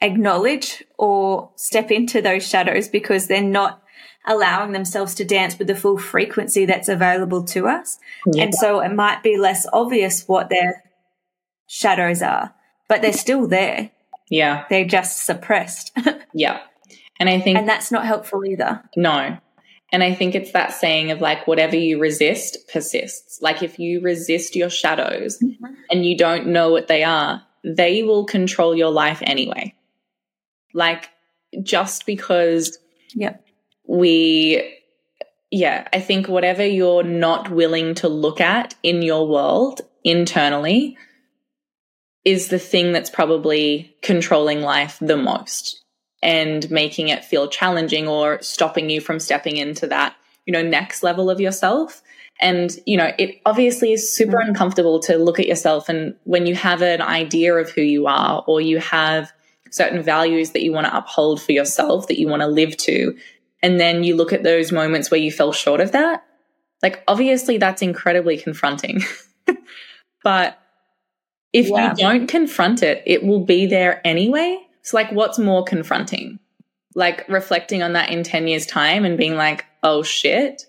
acknowledge 0.00 0.84
or 0.98 1.50
step 1.56 1.90
into 1.90 2.22
those 2.22 2.46
shadows 2.46 2.88
because 2.88 3.26
they're 3.26 3.42
not 3.42 3.82
allowing 4.26 4.72
themselves 4.72 5.14
to 5.16 5.24
dance 5.24 5.58
with 5.58 5.66
the 5.66 5.74
full 5.74 5.98
frequency 5.98 6.64
that's 6.64 6.88
available 6.88 7.44
to 7.44 7.66
us. 7.66 7.98
Yeah. 8.26 8.44
And 8.44 8.54
so 8.54 8.80
it 8.80 8.94
might 8.94 9.22
be 9.22 9.36
less 9.36 9.66
obvious 9.72 10.26
what 10.28 10.48
their 10.48 10.84
shadows 11.66 12.22
are, 12.22 12.54
but 12.88 13.02
they're 13.02 13.12
still 13.12 13.48
there. 13.48 13.90
Yeah. 14.30 14.64
They're 14.70 14.84
just 14.84 15.24
suppressed. 15.24 15.96
yeah. 16.34 16.60
And 17.18 17.28
I 17.28 17.40
think 17.40 17.58
And 17.58 17.68
that's 17.68 17.90
not 17.90 18.04
helpful 18.04 18.44
either. 18.44 18.82
No. 18.96 19.38
And 19.92 20.02
I 20.02 20.14
think 20.14 20.34
it's 20.34 20.52
that 20.52 20.72
saying 20.72 21.10
of 21.10 21.20
like, 21.20 21.46
whatever 21.46 21.76
you 21.76 22.00
resist 22.00 22.68
persists. 22.72 23.40
Like, 23.42 23.62
if 23.62 23.78
you 23.78 24.00
resist 24.00 24.56
your 24.56 24.70
shadows 24.70 25.38
mm-hmm. 25.38 25.66
and 25.90 26.04
you 26.04 26.16
don't 26.16 26.46
know 26.46 26.70
what 26.70 26.88
they 26.88 27.04
are, 27.04 27.42
they 27.62 28.02
will 28.02 28.24
control 28.24 28.74
your 28.74 28.90
life 28.90 29.20
anyway. 29.22 29.74
Like 30.74 31.10
just 31.62 32.06
because 32.06 32.78
yeah. 33.14 33.36
we 33.86 34.78
yeah, 35.50 35.86
I 35.92 36.00
think 36.00 36.28
whatever 36.28 36.66
you're 36.66 37.02
not 37.02 37.50
willing 37.50 37.94
to 37.96 38.08
look 38.08 38.40
at 38.40 38.74
in 38.82 39.02
your 39.02 39.28
world 39.28 39.82
internally 40.02 40.96
is 42.24 42.48
the 42.48 42.58
thing 42.58 42.92
that's 42.92 43.10
probably 43.10 43.94
controlling 44.00 44.62
life 44.62 44.96
the 45.00 45.16
most 45.16 45.81
and 46.22 46.70
making 46.70 47.08
it 47.08 47.24
feel 47.24 47.48
challenging 47.48 48.06
or 48.06 48.40
stopping 48.42 48.88
you 48.88 49.00
from 49.00 49.18
stepping 49.18 49.56
into 49.56 49.86
that, 49.88 50.14
you 50.46 50.52
know, 50.52 50.62
next 50.62 51.02
level 51.02 51.28
of 51.28 51.40
yourself. 51.40 52.02
And, 52.40 52.72
you 52.86 52.96
know, 52.96 53.12
it 53.18 53.40
obviously 53.44 53.92
is 53.92 54.14
super 54.14 54.38
mm-hmm. 54.38 54.50
uncomfortable 54.50 55.00
to 55.00 55.16
look 55.16 55.38
at 55.38 55.46
yourself 55.46 55.88
and 55.88 56.14
when 56.24 56.46
you 56.46 56.54
have 56.54 56.82
an 56.82 57.02
idea 57.02 57.54
of 57.54 57.70
who 57.70 57.82
you 57.82 58.06
are 58.06 58.42
or 58.46 58.60
you 58.60 58.78
have 58.78 59.32
certain 59.70 60.02
values 60.02 60.50
that 60.50 60.62
you 60.62 60.72
want 60.72 60.86
to 60.86 60.96
uphold 60.96 61.42
for 61.42 61.52
yourself, 61.52 62.06
that 62.08 62.18
you 62.18 62.28
want 62.28 62.42
to 62.42 62.48
live 62.48 62.76
to. 62.76 63.16
And 63.62 63.80
then 63.80 64.04
you 64.04 64.16
look 64.16 64.32
at 64.32 64.42
those 64.42 64.70
moments 64.72 65.10
where 65.10 65.20
you 65.20 65.32
fell 65.32 65.52
short 65.52 65.80
of 65.80 65.92
that. 65.92 66.24
Like, 66.82 67.02
obviously, 67.06 67.58
that's 67.58 67.80
incredibly 67.80 68.36
confronting. 68.36 69.02
but 70.24 70.58
if 71.52 71.68
yeah. 71.68 71.90
you 71.90 71.96
don't 71.96 72.26
confront 72.26 72.82
it, 72.82 73.02
it 73.06 73.24
will 73.24 73.44
be 73.44 73.66
there 73.66 74.00
anyway. 74.04 74.58
So, 74.82 74.96
like, 74.96 75.12
what's 75.12 75.38
more 75.38 75.64
confronting? 75.64 76.38
Like, 76.94 77.28
reflecting 77.28 77.82
on 77.82 77.94
that 77.94 78.10
in 78.10 78.22
10 78.22 78.48
years' 78.48 78.66
time 78.66 79.04
and 79.04 79.16
being 79.16 79.36
like, 79.36 79.64
oh 79.82 80.02
shit, 80.02 80.66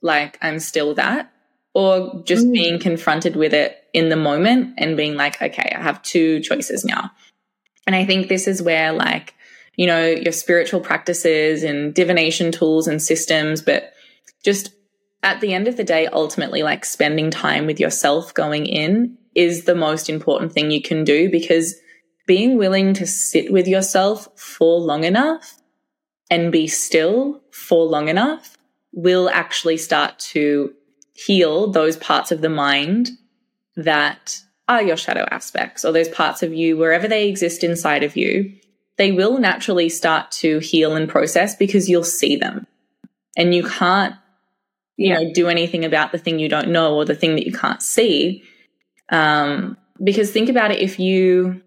like, 0.00 0.38
I'm 0.40 0.58
still 0.58 0.94
that. 0.94 1.32
Or 1.74 2.22
just 2.24 2.46
mm. 2.46 2.52
being 2.52 2.78
confronted 2.78 3.36
with 3.36 3.52
it 3.52 3.76
in 3.92 4.08
the 4.08 4.16
moment 4.16 4.74
and 4.78 4.96
being 4.96 5.14
like, 5.16 5.42
okay, 5.42 5.72
I 5.76 5.82
have 5.82 6.02
two 6.02 6.40
choices 6.40 6.84
now. 6.84 7.10
And 7.86 7.94
I 7.94 8.06
think 8.06 8.28
this 8.28 8.48
is 8.48 8.62
where, 8.62 8.92
like, 8.92 9.34
you 9.76 9.86
know, 9.86 10.06
your 10.06 10.32
spiritual 10.32 10.80
practices 10.80 11.62
and 11.62 11.94
divination 11.94 12.50
tools 12.50 12.88
and 12.88 13.00
systems, 13.00 13.60
but 13.60 13.92
just 14.42 14.72
at 15.22 15.40
the 15.40 15.52
end 15.52 15.68
of 15.68 15.76
the 15.76 15.84
day, 15.84 16.06
ultimately, 16.06 16.62
like 16.62 16.84
spending 16.84 17.30
time 17.30 17.66
with 17.66 17.78
yourself 17.78 18.32
going 18.32 18.66
in 18.66 19.18
is 19.34 19.64
the 19.64 19.74
most 19.74 20.08
important 20.08 20.52
thing 20.52 20.70
you 20.70 20.80
can 20.80 21.04
do 21.04 21.30
because 21.30 21.74
being 22.26 22.58
willing 22.58 22.94
to 22.94 23.06
sit 23.06 23.52
with 23.52 23.66
yourself 23.66 24.28
for 24.36 24.80
long 24.80 25.04
enough 25.04 25.54
and 26.30 26.52
be 26.52 26.66
still 26.66 27.40
for 27.50 27.86
long 27.86 28.08
enough 28.08 28.56
will 28.92 29.28
actually 29.28 29.76
start 29.76 30.18
to 30.18 30.74
heal 31.14 31.70
those 31.70 31.96
parts 31.96 32.32
of 32.32 32.40
the 32.40 32.48
mind 32.48 33.10
that 33.76 34.40
are 34.68 34.82
your 34.82 34.96
shadow 34.96 35.26
aspects 35.30 35.84
or 35.84 35.92
those 35.92 36.08
parts 36.08 36.42
of 36.42 36.52
you, 36.52 36.76
wherever 36.76 37.06
they 37.06 37.28
exist 37.28 37.62
inside 37.62 38.02
of 38.02 38.16
you, 38.16 38.52
they 38.96 39.12
will 39.12 39.38
naturally 39.38 39.88
start 39.88 40.30
to 40.30 40.58
heal 40.58 40.96
and 40.96 41.08
process 41.08 41.54
because 41.54 41.88
you'll 41.88 42.02
see 42.02 42.36
them. 42.36 42.66
And 43.36 43.54
you 43.54 43.62
can't, 43.62 44.14
you 44.96 45.12
know, 45.12 45.32
do 45.32 45.48
anything 45.48 45.84
about 45.84 46.10
the 46.10 46.18
thing 46.18 46.38
you 46.38 46.48
don't 46.48 46.70
know 46.70 46.94
or 46.96 47.04
the 47.04 47.14
thing 47.14 47.36
that 47.36 47.46
you 47.46 47.52
can't 47.52 47.82
see. 47.82 48.42
Um, 49.10 49.76
because 50.02 50.30
think 50.30 50.48
about 50.48 50.70
it 50.70 50.80
if 50.80 50.98
you, 50.98 51.62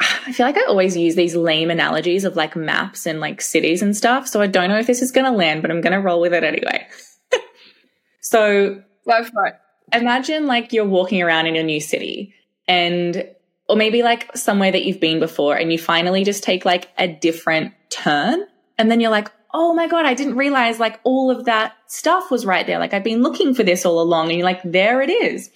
I 0.00 0.32
feel 0.32 0.46
like 0.46 0.56
I 0.56 0.64
always 0.66 0.96
use 0.96 1.14
these 1.14 1.34
lame 1.34 1.70
analogies 1.70 2.24
of 2.24 2.36
like 2.36 2.56
maps 2.56 3.06
and 3.06 3.20
like 3.20 3.40
cities 3.40 3.82
and 3.82 3.96
stuff. 3.96 4.28
So 4.28 4.40
I 4.40 4.46
don't 4.46 4.68
know 4.68 4.78
if 4.78 4.86
this 4.86 5.02
is 5.02 5.12
going 5.12 5.24
to 5.24 5.36
land, 5.36 5.62
but 5.62 5.70
I'm 5.70 5.80
going 5.80 5.92
to 5.92 6.00
roll 6.00 6.20
with 6.20 6.32
it 6.32 6.44
anyway. 6.44 6.86
so, 8.20 8.82
go 9.06 9.24
for 9.24 9.46
it 9.46 9.54
imagine 9.92 10.46
like 10.46 10.72
you're 10.72 10.84
walking 10.84 11.22
around 11.22 11.46
in 11.46 11.56
a 11.56 11.62
new 11.62 11.80
city 11.80 12.34
and 12.66 13.28
or 13.68 13.76
maybe 13.76 14.02
like 14.02 14.34
somewhere 14.36 14.72
that 14.72 14.84
you've 14.84 15.00
been 15.00 15.20
before 15.20 15.56
and 15.56 15.72
you 15.72 15.78
finally 15.78 16.24
just 16.24 16.42
take 16.42 16.64
like 16.64 16.88
a 16.98 17.08
different 17.08 17.72
turn 17.90 18.44
and 18.78 18.90
then 18.90 19.00
you're 19.00 19.10
like 19.10 19.30
oh 19.54 19.74
my 19.74 19.86
god 19.86 20.06
i 20.06 20.14
didn't 20.14 20.36
realize 20.36 20.78
like 20.80 20.98
all 21.04 21.30
of 21.30 21.44
that 21.44 21.74
stuff 21.86 22.30
was 22.30 22.46
right 22.46 22.66
there 22.66 22.78
like 22.78 22.94
i've 22.94 23.04
been 23.04 23.22
looking 23.22 23.54
for 23.54 23.62
this 23.62 23.84
all 23.84 24.00
along 24.00 24.28
and 24.28 24.38
you're 24.38 24.46
like 24.46 24.62
there 24.64 25.02
it 25.02 25.10
is 25.10 25.50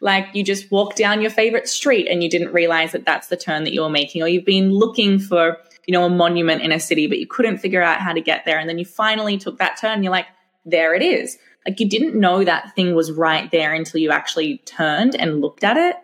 like 0.00 0.26
you 0.32 0.42
just 0.42 0.70
walk 0.70 0.94
down 0.94 1.20
your 1.20 1.30
favorite 1.30 1.68
street 1.68 2.08
and 2.08 2.22
you 2.22 2.30
didn't 2.30 2.52
realize 2.52 2.92
that 2.92 3.04
that's 3.04 3.28
the 3.28 3.36
turn 3.36 3.64
that 3.64 3.72
you 3.72 3.82
were 3.82 3.90
making 3.90 4.22
or 4.22 4.28
you've 4.28 4.44
been 4.44 4.70
looking 4.70 5.18
for 5.18 5.58
you 5.86 5.92
know 5.92 6.04
a 6.04 6.10
monument 6.10 6.62
in 6.62 6.72
a 6.72 6.80
city 6.80 7.06
but 7.06 7.18
you 7.18 7.26
couldn't 7.26 7.58
figure 7.58 7.82
out 7.82 8.00
how 8.00 8.12
to 8.12 8.20
get 8.20 8.44
there 8.44 8.58
and 8.58 8.68
then 8.68 8.78
you 8.78 8.84
finally 8.84 9.36
took 9.36 9.58
that 9.58 9.78
turn 9.80 9.92
and 9.92 10.04
you're 10.04 10.10
like 10.12 10.26
there 10.64 10.94
it 10.94 11.02
is 11.02 11.38
like 11.66 11.80
you 11.80 11.88
didn't 11.88 12.18
know 12.18 12.42
that 12.44 12.74
thing 12.74 12.94
was 12.94 13.12
right 13.12 13.50
there 13.50 13.74
until 13.74 14.00
you 14.00 14.10
actually 14.10 14.58
turned 14.58 15.14
and 15.14 15.40
looked 15.40 15.64
at 15.64 15.76
it. 15.76 15.96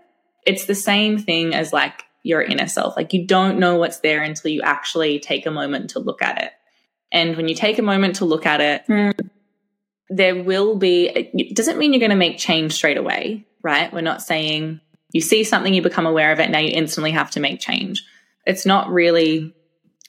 It's 0.44 0.66
the 0.66 0.74
same 0.74 1.18
thing 1.18 1.54
as 1.54 1.72
like 1.72 2.04
your 2.22 2.42
inner 2.42 2.66
self. 2.66 2.96
Like 2.96 3.12
you 3.12 3.26
don't 3.26 3.58
know 3.58 3.76
what's 3.76 4.00
there 4.00 4.22
until 4.22 4.50
you 4.50 4.62
actually 4.62 5.18
take 5.18 5.46
a 5.46 5.50
moment 5.50 5.90
to 5.90 5.98
look 5.98 6.22
at 6.22 6.42
it. 6.42 6.52
And 7.10 7.36
when 7.36 7.48
you 7.48 7.54
take 7.54 7.78
a 7.78 7.82
moment 7.82 8.16
to 8.16 8.24
look 8.24 8.46
at 8.46 8.60
it, 8.60 8.86
mm. 8.86 9.12
there 10.10 10.42
will 10.42 10.76
be, 10.76 11.08
it 11.08 11.56
doesn't 11.56 11.78
mean 11.78 11.92
you're 11.92 12.00
going 12.00 12.10
to 12.10 12.16
make 12.16 12.36
change 12.36 12.72
straight 12.72 12.98
away, 12.98 13.46
right? 13.66 13.92
We're 13.92 14.00
not 14.00 14.22
saying 14.22 14.80
you 15.12 15.20
see 15.20 15.42
something, 15.42 15.74
you 15.74 15.82
become 15.82 16.06
aware 16.06 16.30
of 16.30 16.38
it, 16.38 16.50
now 16.50 16.60
you 16.60 16.70
instantly 16.72 17.10
have 17.10 17.32
to 17.32 17.40
make 17.40 17.58
change. 17.58 18.04
It's 18.46 18.64
not 18.64 18.88
really, 18.88 19.52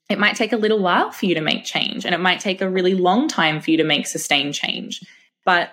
it 0.09 0.19
might 0.19 0.35
take 0.35 0.53
a 0.53 0.57
little 0.57 0.77
while 0.77 1.09
for 1.11 1.25
you 1.25 1.33
to 1.33 1.41
make 1.41 1.65
change, 1.65 2.05
and 2.05 2.13
it 2.13 2.19
might 2.19 2.39
take 2.39 2.61
a 2.61 2.69
really 2.69 2.93
long 2.93 3.27
time 3.27 3.59
for 3.59 3.71
you 3.71 3.77
to 3.77 3.83
make 3.83 4.05
sustained 4.05 4.53
change. 4.53 5.03
But 5.43 5.71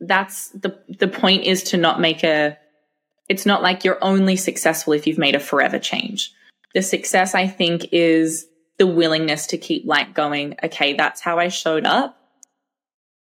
that's 0.00 0.48
the 0.50 0.78
the 0.88 1.08
point 1.08 1.44
is 1.44 1.62
to 1.64 1.76
not 1.76 2.00
make 2.00 2.24
a 2.24 2.56
it's 3.28 3.44
not 3.44 3.60
like 3.60 3.84
you're 3.84 4.02
only 4.02 4.34
successful 4.34 4.94
if 4.94 5.06
you've 5.06 5.18
made 5.18 5.34
a 5.34 5.40
forever 5.40 5.78
change. 5.78 6.32
The 6.72 6.80
success 6.80 7.34
I 7.34 7.46
think 7.46 7.92
is 7.92 8.46
the 8.78 8.86
willingness 8.86 9.46
to 9.48 9.58
keep 9.58 9.84
like 9.84 10.14
going, 10.14 10.56
okay, 10.64 10.94
that's 10.94 11.20
how 11.20 11.38
I 11.38 11.48
showed 11.48 11.84
up 11.84 12.16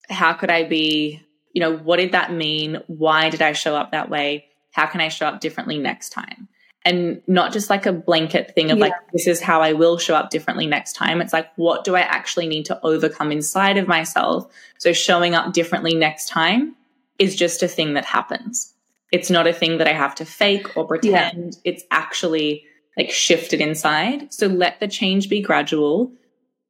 how 0.09 0.33
could 0.33 0.49
I 0.49 0.63
be, 0.63 1.21
you 1.53 1.61
know, 1.61 1.77
what 1.77 1.97
did 1.97 2.11
that 2.11 2.33
mean? 2.33 2.81
Why 2.87 3.29
did 3.29 3.41
I 3.41 3.53
show 3.53 3.75
up 3.75 3.91
that 3.91 4.09
way? 4.09 4.45
How 4.71 4.85
can 4.85 5.01
I 5.01 5.07
show 5.07 5.25
up 5.27 5.41
differently 5.41 5.77
next 5.77 6.09
time? 6.09 6.47
And 6.85 7.21
not 7.27 7.51
just 7.51 7.69
like 7.69 7.85
a 7.85 7.91
blanket 7.91 8.55
thing 8.55 8.71
of 8.71 8.77
yeah. 8.77 8.85
like, 8.85 8.93
this 9.11 9.27
is 9.27 9.41
how 9.41 9.61
I 9.61 9.73
will 9.73 9.97
show 9.97 10.15
up 10.15 10.29
differently 10.29 10.65
next 10.65 10.93
time. 10.93 11.21
It's 11.21 11.33
like, 11.33 11.51
what 11.57 11.83
do 11.83 11.95
I 11.95 12.01
actually 12.01 12.47
need 12.47 12.65
to 12.65 12.79
overcome 12.83 13.31
inside 13.31 13.77
of 13.77 13.87
myself? 13.87 14.51
So 14.77 14.93
showing 14.93 15.35
up 15.35 15.51
differently 15.51 15.93
next 15.93 16.29
time 16.29 16.75
is 17.17 17.35
just 17.35 17.61
a 17.63 17.67
thing 17.67 17.95
that 17.95 18.05
happens. 18.05 18.73
It's 19.11 19.29
not 19.29 19.47
a 19.47 19.53
thing 19.53 19.79
that 19.79 19.87
I 19.87 19.93
have 19.93 20.15
to 20.15 20.25
fake 20.25 20.77
or 20.77 20.85
pretend. 20.85 21.55
Yeah. 21.55 21.71
It's 21.71 21.83
actually 21.91 22.63
like 22.95 23.09
shifted 23.09 23.59
inside. 23.59 24.33
So 24.33 24.47
let 24.47 24.79
the 24.79 24.87
change 24.87 25.29
be 25.29 25.41
gradual. 25.41 26.13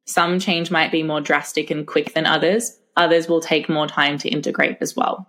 Some 0.06 0.40
change 0.40 0.70
might 0.70 0.90
be 0.90 1.02
more 1.02 1.20
drastic 1.20 1.70
and 1.70 1.86
quick 1.86 2.14
than 2.14 2.26
others. 2.26 2.79
Others 2.96 3.28
will 3.28 3.40
take 3.40 3.68
more 3.68 3.86
time 3.86 4.18
to 4.18 4.28
integrate 4.28 4.78
as 4.80 4.96
well. 4.96 5.28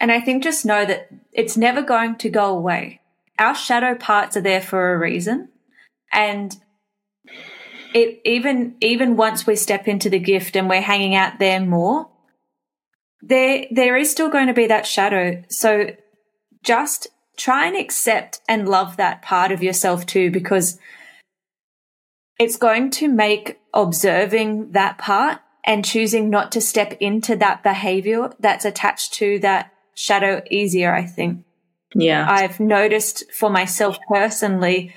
And 0.00 0.10
I 0.10 0.20
think 0.20 0.42
just 0.42 0.64
know 0.64 0.84
that 0.86 1.08
it's 1.32 1.56
never 1.56 1.82
going 1.82 2.16
to 2.16 2.30
go 2.30 2.56
away. 2.56 3.00
Our 3.38 3.54
shadow 3.54 3.94
parts 3.94 4.36
are 4.36 4.40
there 4.40 4.62
for 4.62 4.92
a 4.92 4.98
reason. 4.98 5.48
And 6.12 6.56
it 7.94 8.20
even 8.24 8.76
even 8.80 9.16
once 9.16 9.46
we 9.46 9.56
step 9.56 9.88
into 9.88 10.08
the 10.08 10.18
gift 10.18 10.56
and 10.56 10.68
we're 10.68 10.80
hanging 10.80 11.14
out 11.14 11.38
there 11.38 11.60
more, 11.60 12.08
there 13.20 13.66
there 13.70 13.96
is 13.96 14.10
still 14.10 14.30
going 14.30 14.46
to 14.46 14.54
be 14.54 14.66
that 14.68 14.86
shadow. 14.86 15.42
So 15.48 15.90
just 16.62 17.08
try 17.36 17.66
and 17.66 17.76
accept 17.76 18.40
and 18.48 18.68
love 18.68 18.96
that 18.96 19.22
part 19.22 19.52
of 19.52 19.62
yourself 19.62 20.06
too, 20.06 20.30
because 20.30 20.78
it's 22.38 22.56
going 22.56 22.90
to 22.90 23.08
make 23.08 23.58
observing 23.74 24.72
that 24.72 24.98
part 24.98 25.40
and 25.70 25.84
choosing 25.84 26.30
not 26.30 26.50
to 26.50 26.60
step 26.60 26.96
into 26.98 27.36
that 27.36 27.62
behavior 27.62 28.32
that's 28.40 28.64
attached 28.64 29.12
to 29.14 29.38
that 29.38 29.72
shadow 29.94 30.42
easier, 30.50 30.92
I 30.92 31.04
think. 31.04 31.44
Yeah. 31.94 32.26
I've 32.28 32.58
noticed 32.58 33.30
for 33.30 33.50
myself 33.50 33.96
personally, 34.08 34.92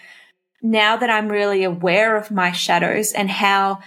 now 0.64 0.98
that 0.98 1.12
I'm 1.12 1.32
really 1.32 1.64
aware 1.64 2.18
of 2.18 2.32
my 2.32 2.52
shadows 2.52 3.14
and 3.14 3.30
how 3.30 3.82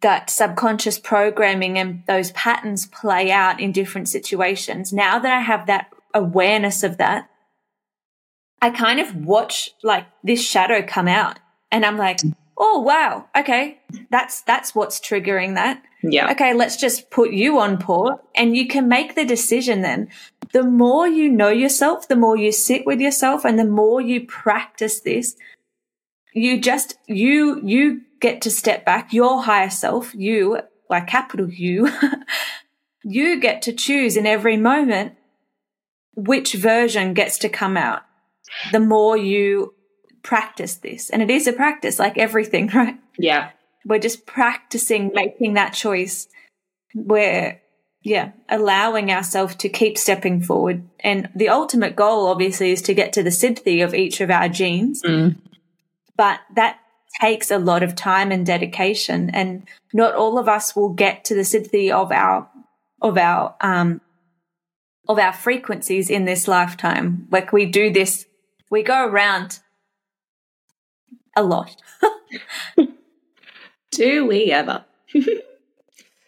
that 0.00 0.30
subconscious 0.30 0.98
programming 0.98 1.78
and 1.78 2.02
those 2.08 2.32
patterns 2.32 2.86
play 2.86 3.30
out 3.30 3.60
in 3.60 3.70
different 3.70 4.08
situations, 4.08 4.92
now 4.92 5.20
that 5.20 5.32
I 5.32 5.38
have 5.38 5.66
that 5.66 5.92
awareness 6.12 6.82
of 6.82 6.98
that, 6.98 7.30
I 8.60 8.70
kind 8.70 8.98
of 8.98 9.14
watch 9.14 9.70
like 9.84 10.06
this 10.24 10.44
shadow 10.44 10.82
come 10.84 11.06
out 11.06 11.38
and 11.70 11.86
I'm 11.86 11.96
like, 11.96 12.18
oh 12.60 12.78
wow, 12.80 13.26
okay, 13.36 13.80
that's 14.10 14.42
that's 14.42 14.74
what's 14.74 15.00
triggering 15.00 15.54
that. 15.54 15.82
Yeah. 16.02 16.30
Okay, 16.30 16.54
let's 16.54 16.76
just 16.76 17.10
put 17.10 17.32
you 17.32 17.58
on 17.58 17.78
pause 17.78 18.18
and 18.34 18.56
you 18.56 18.68
can 18.68 18.86
make 18.86 19.14
the 19.14 19.24
decision 19.24 19.82
then. 19.82 20.08
The 20.52 20.62
more 20.62 21.08
you 21.08 21.30
know 21.30 21.48
yourself, 21.48 22.06
the 22.06 22.16
more 22.16 22.36
you 22.36 22.52
sit 22.52 22.86
with 22.86 23.00
yourself 23.00 23.44
and 23.44 23.58
the 23.58 23.64
more 23.64 24.00
you 24.00 24.26
practice 24.26 25.00
this, 25.00 25.36
you 26.34 26.60
just 26.60 26.96
you 27.06 27.60
you 27.64 28.02
get 28.20 28.42
to 28.42 28.50
step 28.50 28.84
back, 28.84 29.12
your 29.12 29.42
higher 29.42 29.70
self, 29.70 30.14
you, 30.14 30.60
like 30.90 31.06
capital 31.06 31.48
U, 31.48 31.90
you 33.02 33.40
get 33.40 33.62
to 33.62 33.72
choose 33.72 34.16
in 34.16 34.26
every 34.26 34.58
moment 34.58 35.14
which 36.14 36.52
version 36.52 37.14
gets 37.14 37.38
to 37.38 37.48
come 37.48 37.78
out. 37.78 38.02
The 38.72 38.80
more 38.80 39.16
you 39.16 39.74
practice 40.22 40.76
this. 40.76 41.10
And 41.10 41.22
it 41.22 41.30
is 41.30 41.46
a 41.46 41.52
practice, 41.52 41.98
like 41.98 42.18
everything, 42.18 42.68
right? 42.74 42.96
Yeah. 43.18 43.50
We're 43.84 43.98
just 43.98 44.26
practicing 44.26 45.10
making 45.14 45.54
that 45.54 45.72
choice. 45.72 46.28
We're, 46.94 47.60
yeah, 48.02 48.32
allowing 48.48 49.10
ourselves 49.10 49.54
to 49.56 49.68
keep 49.68 49.96
stepping 49.96 50.42
forward. 50.42 50.88
And 51.00 51.28
the 51.34 51.48
ultimate 51.48 51.96
goal, 51.96 52.26
obviously, 52.26 52.72
is 52.72 52.82
to 52.82 52.94
get 52.94 53.12
to 53.14 53.22
the 53.22 53.30
synthety 53.30 53.82
of 53.84 53.94
each 53.94 54.20
of 54.20 54.30
our 54.30 54.48
genes. 54.48 55.02
Mm. 55.02 55.36
But 56.16 56.40
that 56.54 56.78
takes 57.20 57.50
a 57.50 57.58
lot 57.58 57.82
of 57.82 57.96
time 57.96 58.30
and 58.30 58.44
dedication. 58.44 59.30
And 59.30 59.66
not 59.92 60.14
all 60.14 60.38
of 60.38 60.48
us 60.48 60.76
will 60.76 60.90
get 60.90 61.24
to 61.26 61.34
the 61.34 61.40
synthety 61.40 61.90
of 61.90 62.12
our, 62.12 62.48
of 63.00 63.16
our, 63.16 63.54
um, 63.60 64.00
of 65.08 65.18
our 65.18 65.32
frequencies 65.32 66.10
in 66.10 66.26
this 66.26 66.46
lifetime. 66.46 67.26
Like 67.30 67.52
we 67.52 67.66
do 67.66 67.90
this, 67.90 68.26
we 68.70 68.82
go 68.82 69.06
around 69.06 69.60
a 71.36 71.42
lot. 71.42 71.76
Do 73.90 74.26
we 74.26 74.52
ever? 74.52 74.84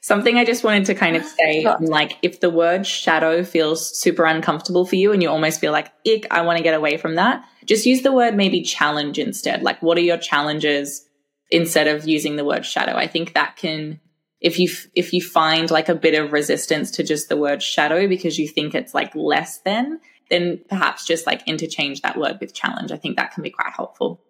Something 0.03 0.37
I 0.37 0.45
just 0.45 0.65
wanted 0.65 0.87
to 0.87 0.97
kind 0.97 1.15
of 1.15 1.25
say, 1.25 1.65
like, 1.81 2.19
if 2.23 2.41
the 2.41 2.51
word 2.51 2.85
shadow 2.87 3.45
feels 3.45 3.97
super 3.97 4.25
uncomfortable 4.25 4.85
for 4.85 4.97
you 4.97 5.13
and 5.13 5.23
you 5.23 5.31
almost 5.31 5.61
feel 5.61 5.71
like, 5.71 5.93
ick, 6.05 6.27
I 6.29 6.43
want 6.43 6.57
to 6.57 6.65
get 6.65 6.75
away 6.75 6.97
from 6.97 7.15
that, 7.15 7.45
just 7.65 7.87
use 7.87 8.03
the 8.03 8.11
word 8.11 8.35
maybe 8.35 8.63
challenge 8.63 9.17
instead. 9.21 9.63
Like, 9.63 9.81
what 9.81 9.97
are 9.97 10.03
your 10.03 10.19
challenges 10.19 11.07
instead 11.53 11.87
of 11.87 12.09
using 12.09 12.35
the 12.35 12.45
word 12.45 12.67
shadow? 12.67 12.97
I 12.97 13.07
think 13.07 13.35
that 13.35 13.55
can, 13.55 14.01
if 14.41 14.59
you, 14.59 14.69
if 14.97 15.13
you 15.13 15.23
find 15.23 15.71
like 15.71 15.89
a 15.89 15.95
bit 15.95 16.21
of 16.21 16.33
resistance 16.33 16.91
to 16.93 17.05
just 17.05 17.29
the 17.29 17.37
word 17.37 17.63
shadow 17.63 18.09
because 18.09 18.41
you 18.41 18.49
think 18.49 18.75
it's 18.75 18.95
like 18.95 19.15
less 19.15 19.59
than, 19.59 20.01
then 20.31 20.61
perhaps 20.69 21.07
just 21.07 21.29
like 21.29 21.47
interchange 21.47 22.01
that 22.01 22.19
word 22.19 22.39
with 22.41 22.55
challenge. 22.55 22.91
I 22.91 22.97
think 22.97 23.19
that 23.19 23.33
can 23.35 23.45
be 23.45 23.51
quite 23.51 23.73
helpful. 23.73 24.21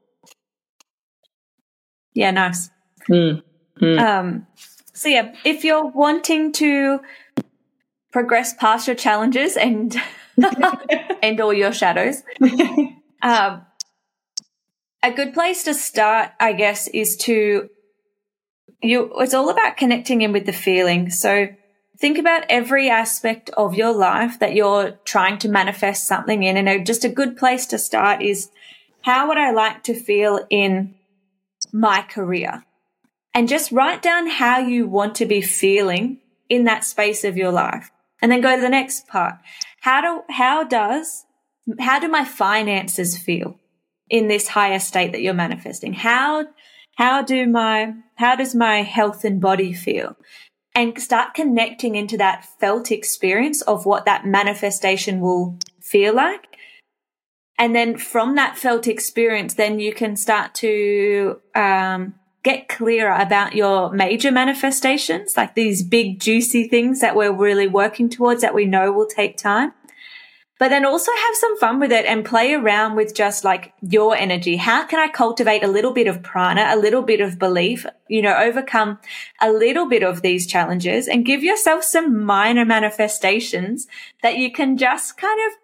Yeah, 2.15 2.31
nice. 2.31 2.71
Mm. 3.09 3.43
Mm. 3.81 3.99
Um, 4.01 4.47
so 4.93 5.09
yeah, 5.09 5.35
if 5.45 5.65
you're 5.65 5.87
wanting 5.87 6.53
to 6.53 7.01
progress 8.13 8.55
past 8.55 8.87
your 8.87 8.97
challenges 8.97 9.57
and 9.57 9.97
and 11.23 11.41
all 11.41 11.53
your 11.53 11.73
shadows, 11.73 12.23
um, 13.23 13.67
a 15.03 15.11
good 15.11 15.35
place 15.35 15.65
to 15.65 15.75
start, 15.75 16.31
I 16.39 16.53
guess, 16.53 16.89
is 16.89 17.17
to 17.19 17.69
you. 18.83 19.13
It's 19.19 19.35
all 19.35 19.51
about 19.51 19.77
connecting 19.77 20.23
in 20.23 20.33
with 20.33 20.47
the 20.47 20.53
feeling. 20.53 21.11
So 21.11 21.49
think 21.99 22.19
about 22.19 22.45
every 22.49 22.91
aspect 22.91 23.51
of 23.51 23.75
your 23.75 23.93
life 23.93 24.39
that 24.39 24.55
you're 24.55 24.93
trying 25.05 25.39
to 25.39 25.49
manifest 25.49 26.07
something 26.07 26.43
in, 26.43 26.57
and 26.57 26.87
just 26.87 27.05
a 27.05 27.09
good 27.09 27.37
place 27.37 27.67
to 27.67 27.79
start 27.79 28.23
is 28.23 28.51
how 29.03 29.29
would 29.29 29.39
I 29.39 29.51
like 29.51 29.83
to 29.85 29.95
feel 29.95 30.47
in 30.51 30.95
my 31.73 32.03
career 32.03 32.65
and 33.35 33.49
just 33.49 33.73
write 33.73 34.03
down 34.03 34.29
how 34.29 34.59
you 34.59 34.87
want 34.87 35.15
to 35.17 35.27
be 35.27 35.41
feeling 35.41 36.19
in 36.49 36.65
that 36.65 36.85
space 36.85 37.25
of 37.25 37.37
your 37.37 37.51
life. 37.51 37.91
And 38.21 38.31
then 38.31 38.41
go 38.41 38.55
to 38.55 38.61
the 38.61 38.69
next 38.69 39.09
part. 39.09 39.37
How 39.81 40.01
do, 40.01 40.23
how 40.31 40.65
does, 40.65 41.25
how 41.81 41.99
do 41.99 42.09
my 42.09 42.25
finances 42.25 43.19
feel 43.19 43.59
in 44.09 44.29
this 44.29 44.49
higher 44.49 44.79
state 44.79 45.13
that 45.13 45.23
you're 45.23 45.35
manifesting? 45.35 45.95
How, 45.95 46.47
how 46.97 47.23
do 47.23 47.49
my, 47.49 47.95
how 48.17 48.37
does 48.37 48.55
my 48.55 48.83
health 48.83 49.25
and 49.25 49.41
body 49.41 49.73
feel? 49.73 50.17
And 50.75 51.01
start 51.01 51.35
connecting 51.35 51.97
into 51.97 52.17
that 52.19 52.47
felt 52.61 52.91
experience 52.91 53.63
of 53.63 53.85
what 53.87 54.05
that 54.05 54.27
manifestation 54.27 55.21
will 55.21 55.59
feel 55.81 56.15
like. 56.15 56.52
And 57.59 57.75
then 57.75 57.97
from 57.97 58.35
that 58.37 58.59
felt 58.59 58.89
experience, 58.89 59.55
then 59.55 59.79
you 59.79 59.93
can 59.93 60.17
start 60.17 60.55
to, 60.57 61.41
um, 61.55 62.15
get 62.43 62.69
clearer 62.69 63.15
about 63.15 63.55
your 63.55 63.93
major 63.93 64.33
manifestations, 64.33 65.37
like 65.37 65.55
these 65.55 65.83
big 65.83 66.19
juicy 66.19 66.67
things 66.67 67.01
that 67.01 67.15
we're 67.15 67.33
really 67.33 67.69
working 67.69 68.09
towards 68.09 68.43
that 68.43 68.55
we 68.55 68.65
know 68.65 68.91
will 68.91 69.07
take 69.07 69.37
time. 69.37 69.73
But 70.59 70.69
then 70.69 70.85
also 70.85 71.11
have 71.11 71.35
some 71.35 71.59
fun 71.59 71.81
with 71.81 71.91
it 71.91 72.05
and 72.07 72.25
play 72.25 72.55
around 72.55 72.95
with 72.95 73.17
just 73.17 73.43
like 73.43 73.73
your 73.81 74.15
energy. 74.15 74.57
How 74.57 74.85
can 74.85 75.01
I 75.01 75.09
cultivate 75.09 75.65
a 75.65 75.69
little 75.69 75.93
bit 75.93 76.07
of 76.07 76.23
prana, 76.23 76.69
a 76.69 76.79
little 76.79 77.03
bit 77.03 77.21
of 77.21 77.37
belief, 77.37 77.85
you 78.07 78.23
know, 78.23 78.37
overcome 78.37 78.99
a 79.41 79.51
little 79.51 79.89
bit 79.89 80.05
of 80.05 80.23
these 80.23 80.47
challenges 80.47 81.09
and 81.09 81.27
give 81.27 81.43
yourself 81.43 81.83
some 81.83 82.25
minor 82.25 82.65
manifestations 82.65 83.89
that 84.23 84.37
you 84.37 84.53
can 84.53 84.77
just 84.77 85.17
kind 85.17 85.41
of 85.49 85.59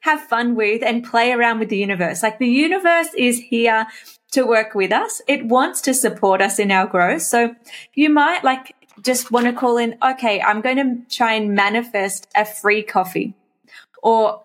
have 0.00 0.20
fun 0.22 0.54
with 0.54 0.82
and 0.82 1.04
play 1.04 1.32
around 1.32 1.58
with 1.58 1.68
the 1.68 1.76
universe. 1.76 2.22
Like 2.22 2.38
the 2.38 2.48
universe 2.48 3.08
is 3.16 3.38
here 3.38 3.86
to 4.32 4.46
work 4.46 4.74
with 4.74 4.92
us. 4.92 5.20
It 5.28 5.46
wants 5.46 5.80
to 5.82 5.94
support 5.94 6.40
us 6.40 6.58
in 6.58 6.70
our 6.70 6.86
growth. 6.86 7.22
So 7.22 7.54
you 7.94 8.10
might 8.10 8.44
like 8.44 8.74
just 9.02 9.30
want 9.30 9.46
to 9.46 9.52
call 9.52 9.76
in, 9.76 9.96
okay, 10.02 10.40
I'm 10.40 10.60
going 10.60 10.76
to 10.76 11.14
try 11.14 11.34
and 11.34 11.54
manifest 11.54 12.28
a 12.34 12.44
free 12.44 12.82
coffee 12.82 13.34
or 14.02 14.42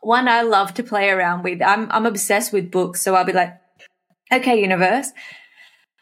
one 0.00 0.28
I 0.28 0.42
love 0.42 0.74
to 0.74 0.82
play 0.82 1.08
around 1.10 1.42
with. 1.42 1.62
I'm, 1.62 1.90
I'm 1.90 2.06
obsessed 2.06 2.52
with 2.52 2.70
books. 2.70 3.00
So 3.00 3.14
I'll 3.14 3.24
be 3.24 3.32
like, 3.32 3.58
okay, 4.32 4.60
universe, 4.60 5.10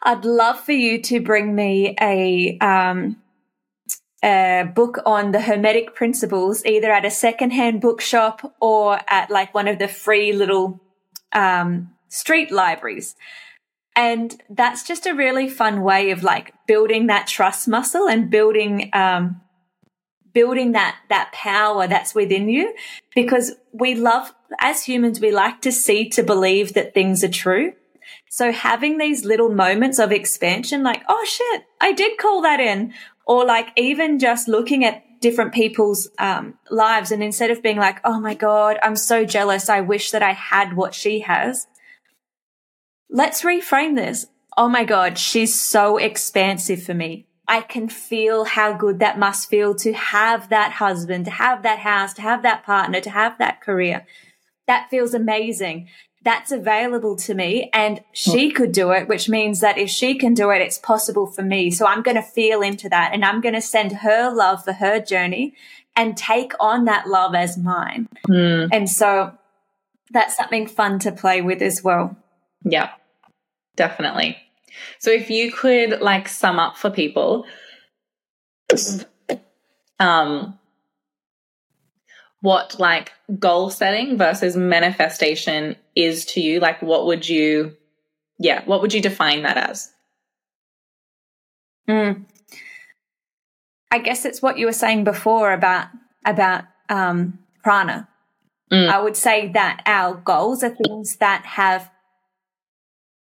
I'd 0.01 0.25
love 0.25 0.59
for 0.59 0.73
you 0.73 1.01
to 1.03 1.21
bring 1.21 1.55
me 1.55 1.95
a, 2.01 2.57
um, 2.59 3.22
a 4.23 4.63
book 4.73 4.99
on 5.05 5.31
the 5.31 5.41
Hermetic 5.41 5.95
principles, 5.95 6.65
either 6.65 6.91
at 6.91 7.05
a 7.05 7.11
secondhand 7.11 7.81
bookshop 7.81 8.55
or 8.61 8.99
at 9.07 9.29
like 9.29 9.53
one 9.53 9.67
of 9.67 9.79
the 9.79 9.87
free 9.87 10.31
little 10.31 10.79
um, 11.33 11.91
street 12.07 12.51
libraries. 12.51 13.15
And 13.95 14.41
that's 14.49 14.83
just 14.83 15.05
a 15.05 15.13
really 15.13 15.49
fun 15.49 15.81
way 15.81 16.11
of 16.11 16.23
like 16.23 16.53
building 16.67 17.07
that 17.07 17.27
trust 17.27 17.67
muscle 17.67 18.07
and 18.07 18.29
building, 18.31 18.89
um, 18.93 19.41
building 20.33 20.71
that 20.71 20.95
that 21.09 21.31
power 21.31 21.85
that's 21.85 22.15
within 22.15 22.49
you. 22.49 22.73
Because 23.13 23.53
we 23.71 23.93
love 23.93 24.33
as 24.59 24.85
humans 24.85 25.19
we 25.19 25.31
like 25.31 25.61
to 25.61 25.71
see 25.71 26.09
to 26.09 26.23
believe 26.23 26.73
that 26.73 26.93
things 26.93 27.23
are 27.23 27.29
true. 27.29 27.73
So 28.29 28.51
having 28.51 28.97
these 28.97 29.25
little 29.25 29.49
moments 29.49 29.99
of 29.99 30.11
expansion 30.11 30.81
like 30.81 31.03
oh 31.07 31.23
shit 31.25 31.63
i 31.79 31.93
did 31.93 32.17
call 32.17 32.41
that 32.41 32.59
in 32.59 32.93
or 33.25 33.45
like 33.45 33.67
even 33.77 34.19
just 34.19 34.47
looking 34.47 34.83
at 34.83 35.03
different 35.21 35.53
people's 35.53 36.09
um, 36.19 36.57
lives 36.69 37.11
and 37.11 37.23
instead 37.23 37.49
of 37.49 37.63
being 37.63 37.77
like 37.77 37.99
oh 38.03 38.19
my 38.19 38.33
god 38.33 38.77
i'm 38.83 38.95
so 38.95 39.23
jealous 39.23 39.69
i 39.69 39.79
wish 39.79 40.11
that 40.11 40.21
i 40.21 40.33
had 40.33 40.75
what 40.75 40.93
she 40.93 41.21
has 41.21 41.65
let's 43.09 43.41
reframe 43.41 43.95
this 43.95 44.25
oh 44.57 44.67
my 44.67 44.83
god 44.83 45.17
she's 45.17 45.59
so 45.59 45.97
expansive 45.97 46.83
for 46.83 46.93
me 46.93 47.25
I 47.47 47.61
can 47.61 47.89
feel 47.89 48.45
how 48.45 48.73
good 48.73 48.99
that 48.99 49.19
must 49.19 49.49
feel 49.49 49.75
to 49.75 49.93
have 49.93 50.49
that 50.49 50.73
husband, 50.73 51.25
to 51.25 51.31
have 51.31 51.63
that 51.63 51.79
house, 51.79 52.13
to 52.13 52.21
have 52.21 52.41
that 52.43 52.63
partner, 52.63 53.01
to 53.01 53.09
have 53.09 53.37
that 53.37 53.61
career. 53.61 54.05
That 54.67 54.89
feels 54.89 55.13
amazing. 55.13 55.89
That's 56.23 56.51
available 56.51 57.17
to 57.17 57.33
me 57.33 57.69
and 57.73 58.01
she 58.13 58.49
could 58.49 58.71
do 58.71 58.91
it, 58.91 59.09
which 59.09 59.27
means 59.27 59.59
that 59.59 59.77
if 59.77 59.89
she 59.89 60.15
can 60.15 60.33
do 60.33 60.51
it, 60.51 60.61
it's 60.61 60.77
possible 60.77 61.27
for 61.27 61.41
me. 61.41 61.69
So 61.69 61.85
I'm 61.85 62.01
going 62.01 62.15
to 62.15 62.23
feel 62.23 62.61
into 62.61 62.87
that 62.89 63.11
and 63.13 63.25
I'm 63.25 63.41
going 63.41 63.55
to 63.55 63.61
send 63.61 63.91
her 63.91 64.33
love 64.33 64.63
for 64.63 64.73
her 64.73 65.01
journey 65.01 65.53
and 65.95 66.15
take 66.15 66.53
on 66.59 66.85
that 66.85 67.07
love 67.07 67.35
as 67.35 67.57
mine. 67.57 68.07
Mm. 68.29 68.69
And 68.71 68.89
so 68.89 69.33
that's 70.11 70.37
something 70.37 70.67
fun 70.67 70.99
to 70.99 71.11
play 71.11 71.41
with 71.41 71.61
as 71.61 71.83
well. 71.83 72.15
Yeah, 72.63 72.91
definitely. 73.75 74.37
So 74.99 75.11
if 75.11 75.29
you 75.29 75.51
could 75.51 76.01
like 76.01 76.27
sum 76.27 76.59
up 76.59 76.77
for 76.77 76.89
people, 76.89 77.45
um, 79.99 80.57
what 82.41 82.79
like 82.79 83.11
goal 83.39 83.69
setting 83.69 84.17
versus 84.17 84.55
manifestation 84.55 85.75
is 85.95 86.25
to 86.25 86.41
you, 86.41 86.59
like 86.59 86.81
what 86.81 87.05
would 87.05 87.27
you, 87.27 87.75
yeah, 88.39 88.63
what 88.65 88.81
would 88.81 88.93
you 88.93 89.01
define 89.01 89.43
that 89.43 89.57
as? 89.57 89.91
Mm. 91.87 92.25
I 93.91 93.99
guess 93.99 94.25
it's 94.25 94.41
what 94.41 94.57
you 94.57 94.65
were 94.65 94.73
saying 94.73 95.03
before 95.03 95.53
about 95.53 95.87
about 96.25 96.63
um, 96.89 97.39
prana. 97.63 98.07
Mm. 98.71 98.89
I 98.89 98.99
would 98.99 99.17
say 99.17 99.49
that 99.49 99.83
our 99.85 100.15
goals 100.15 100.63
are 100.63 100.75
things 100.75 101.17
that 101.17 101.45
have 101.45 101.91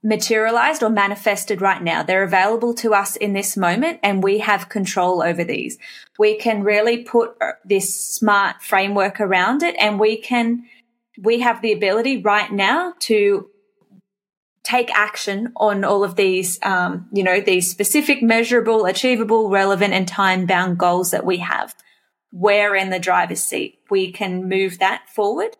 materialized 0.03 0.81
or 0.81 0.89
manifested 0.89 1.61
right 1.61 1.81
now. 1.81 2.03
They're 2.03 2.23
available 2.23 2.73
to 2.75 2.93
us 2.93 3.15
in 3.15 3.33
this 3.33 3.57
moment 3.57 3.99
and 4.01 4.23
we 4.23 4.39
have 4.39 4.69
control 4.69 5.21
over 5.21 5.43
these. 5.43 5.77
We 6.17 6.37
can 6.37 6.63
really 6.63 7.03
put 7.03 7.35
uh, 7.41 7.53
this 7.65 7.93
smart 7.93 8.61
framework 8.61 9.19
around 9.19 9.61
it 9.61 9.75
and 9.77 9.99
we 9.99 10.17
can, 10.17 10.65
we 11.21 11.39
have 11.39 11.61
the 11.61 11.73
ability 11.73 12.21
right 12.21 12.51
now 12.51 12.93
to 12.99 13.49
take 14.63 14.91
action 14.93 15.51
on 15.55 15.83
all 15.83 16.03
of 16.03 16.15
these, 16.15 16.59
um, 16.63 17.07
you 17.11 17.23
know, 17.23 17.41
these 17.41 17.69
specific, 17.69 18.21
measurable, 18.21 18.85
achievable, 18.85 19.49
relevant 19.49 19.93
and 19.93 20.07
time 20.07 20.45
bound 20.45 20.77
goals 20.77 21.11
that 21.11 21.25
we 21.25 21.37
have. 21.37 21.75
We're 22.31 22.75
in 22.75 22.89
the 22.89 22.99
driver's 22.99 23.43
seat. 23.43 23.79
We 23.89 24.11
can 24.11 24.47
move 24.47 24.79
that 24.79 25.09
forward 25.09 25.55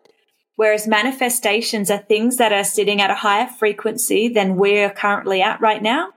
Whereas 0.60 0.86
manifestations 0.86 1.90
are 1.90 1.96
things 1.96 2.36
that 2.36 2.52
are 2.52 2.64
sitting 2.64 3.00
at 3.00 3.10
a 3.10 3.14
higher 3.14 3.46
frequency 3.46 4.28
than 4.28 4.56
we're 4.56 4.90
currently 4.90 5.40
at 5.40 5.58
right 5.62 5.82
now. 5.82 6.10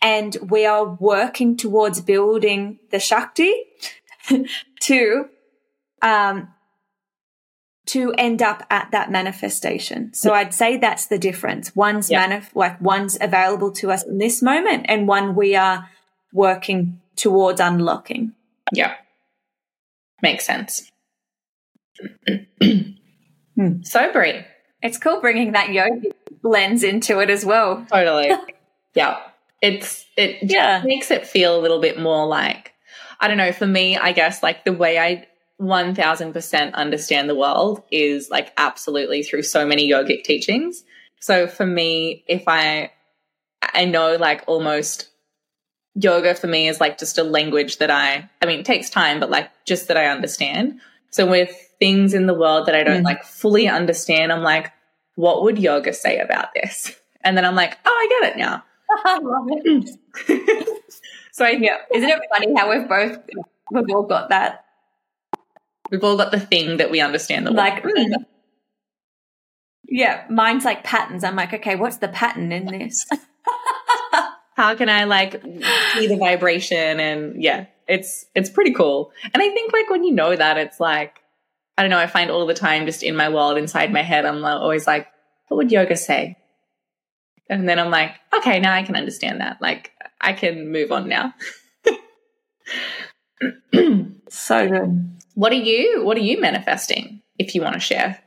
And 0.00 0.34
we 0.40 0.64
are 0.64 0.96
working 0.98 1.54
towards 1.54 2.00
building 2.00 2.78
the 2.90 2.98
Shakti 2.98 3.52
to, 4.80 5.26
um, 6.00 6.48
to 7.88 8.12
end 8.18 8.42
up 8.42 8.64
at 8.70 8.90
that 8.90 9.10
manifestation. 9.10 10.12
So 10.12 10.34
I'd 10.34 10.52
say 10.52 10.76
that's 10.76 11.06
the 11.06 11.18
difference. 11.18 11.74
One's 11.74 12.10
yeah. 12.10 12.28
manif- 12.28 12.54
like 12.54 12.80
one's 12.80 13.16
available 13.20 13.72
to 13.72 13.90
us 13.90 14.04
in 14.04 14.18
this 14.18 14.42
moment 14.42 14.86
and 14.88 15.08
one 15.08 15.34
we 15.34 15.56
are 15.56 15.88
working 16.32 17.00
towards 17.16 17.60
unlocking. 17.60 18.34
Yeah. 18.72 18.94
Makes 20.20 20.46
sense. 20.46 20.90
Hmm. 22.60 23.02
Sobering. 23.82 24.44
It's 24.82 24.98
cool 24.98 25.20
bringing 25.20 25.52
that 25.52 25.70
yoga 25.70 26.10
lens 26.42 26.84
into 26.84 27.20
it 27.20 27.30
as 27.30 27.44
well. 27.44 27.86
Totally. 27.92 28.30
yeah. 28.94 29.18
It's, 29.62 30.04
it 30.16 30.38
yeah. 30.42 30.82
makes 30.84 31.10
it 31.10 31.26
feel 31.26 31.58
a 31.58 31.60
little 31.60 31.80
bit 31.80 31.98
more 31.98 32.26
like, 32.26 32.74
I 33.18 33.28
don't 33.28 33.38
know, 33.38 33.52
for 33.52 33.66
me, 33.66 33.96
I 33.96 34.12
guess 34.12 34.42
like 34.42 34.64
the 34.64 34.74
way 34.74 34.98
I 34.98 35.26
1000% 35.60 36.74
understand 36.74 37.28
the 37.28 37.34
world 37.34 37.82
is 37.90 38.30
like 38.30 38.52
absolutely 38.56 39.22
through 39.22 39.42
so 39.42 39.66
many 39.66 39.90
yogic 39.90 40.22
teachings. 40.24 40.84
So 41.20 41.46
for 41.46 41.66
me, 41.66 42.24
if 42.28 42.44
I, 42.46 42.92
I 43.62 43.84
know 43.84 44.16
like 44.16 44.44
almost 44.46 45.08
yoga 45.94 46.34
for 46.34 46.46
me 46.46 46.68
is 46.68 46.80
like 46.80 46.98
just 46.98 47.18
a 47.18 47.24
language 47.24 47.78
that 47.78 47.90
I, 47.90 48.28
I 48.40 48.46
mean, 48.46 48.60
it 48.60 48.66
takes 48.66 48.88
time, 48.88 49.18
but 49.18 49.30
like 49.30 49.50
just 49.64 49.88
that 49.88 49.96
I 49.96 50.06
understand. 50.06 50.80
So 51.10 51.26
with 51.26 51.50
things 51.80 52.14
in 52.14 52.26
the 52.26 52.34
world 52.34 52.66
that 52.66 52.76
I 52.76 52.84
don't 52.84 53.02
mm. 53.02 53.04
like 53.04 53.24
fully 53.24 53.66
understand, 53.66 54.32
I'm 54.32 54.42
like, 54.42 54.72
what 55.16 55.42
would 55.42 55.58
yoga 55.58 55.92
say 55.92 56.18
about 56.18 56.54
this? 56.54 56.94
And 57.24 57.36
then 57.36 57.44
I'm 57.44 57.56
like, 57.56 57.76
oh, 57.84 57.90
I 57.90 58.20
get 58.20 58.32
it 58.32 58.38
now. 58.38 58.62
I 59.04 59.18
love 59.18 59.48
it. 59.50 60.68
so 61.32 61.44
I, 61.44 61.50
yeah, 61.50 61.78
isn't 61.92 62.08
it 62.08 62.20
funny 62.30 62.54
how 62.56 62.70
we've 62.70 62.88
both 62.88 63.18
we've 63.72 63.94
all 63.94 64.04
got 64.04 64.28
that? 64.28 64.64
We've 65.90 66.04
all 66.04 66.16
got 66.16 66.30
the 66.32 66.40
thing 66.40 66.78
that 66.78 66.90
we 66.90 67.00
understand 67.00 67.46
the 67.46 67.52
world. 67.52 67.56
like. 67.58 67.82
Mm. 67.82 68.24
Yeah, 69.90 70.24
mine's 70.28 70.64
like 70.64 70.84
patterns. 70.84 71.24
I'm 71.24 71.36
like, 71.36 71.54
okay, 71.54 71.74
what's 71.74 71.96
the 71.96 72.08
pattern 72.08 72.52
in 72.52 72.66
this? 72.66 73.06
How 74.54 74.74
can 74.74 74.90
I 74.90 75.04
like 75.04 75.40
see 75.94 76.06
the 76.08 76.16
vibration 76.18 77.00
and 77.00 77.42
yeah, 77.42 77.66
it's 77.86 78.26
it's 78.34 78.50
pretty 78.50 78.72
cool. 78.74 79.12
And 79.32 79.42
I 79.42 79.48
think 79.48 79.72
like 79.72 79.88
when 79.88 80.04
you 80.04 80.12
know 80.12 80.36
that, 80.36 80.58
it's 80.58 80.78
like 80.78 81.20
I 81.78 81.82
don't 81.82 81.90
know. 81.90 81.98
I 81.98 82.06
find 82.06 82.30
all 82.30 82.44
the 82.44 82.54
time 82.54 82.84
just 82.86 83.02
in 83.02 83.16
my 83.16 83.28
world, 83.28 83.56
inside 83.56 83.92
my 83.92 84.02
head, 84.02 84.26
I'm 84.26 84.44
always 84.44 84.86
like, 84.86 85.06
what 85.46 85.56
would 85.58 85.72
yoga 85.72 85.96
say? 85.96 86.36
And 87.48 87.68
then 87.68 87.78
I'm 87.78 87.90
like, 87.90 88.12
okay, 88.36 88.60
now 88.60 88.74
I 88.74 88.82
can 88.82 88.96
understand 88.96 89.40
that. 89.40 89.62
Like 89.62 89.92
I 90.20 90.34
can 90.34 90.70
move 90.70 90.92
on 90.92 91.08
now. 91.08 91.32
so 94.28 94.68
good. 94.68 95.17
What 95.38 95.52
are 95.52 95.54
you? 95.54 96.02
What 96.02 96.16
are 96.16 96.20
you 96.20 96.40
manifesting? 96.40 97.22
If 97.38 97.54
you 97.54 97.62
want 97.62 97.74
to 97.74 97.80
share. 97.80 98.18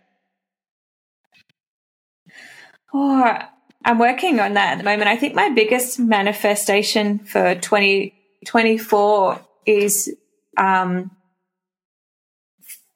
Oh, 2.93 3.37
I'm 3.83 3.99
working 3.99 4.39
on 4.39 4.53
that 4.53 4.71
at 4.71 4.77
the 4.77 4.85
moment. 4.85 5.09
I 5.09 5.17
think 5.17 5.35
my 5.35 5.49
biggest 5.49 5.99
manifestation 5.99 7.19
for 7.19 7.55
2024 7.55 9.41
is 9.65 10.15
um, 10.55 11.11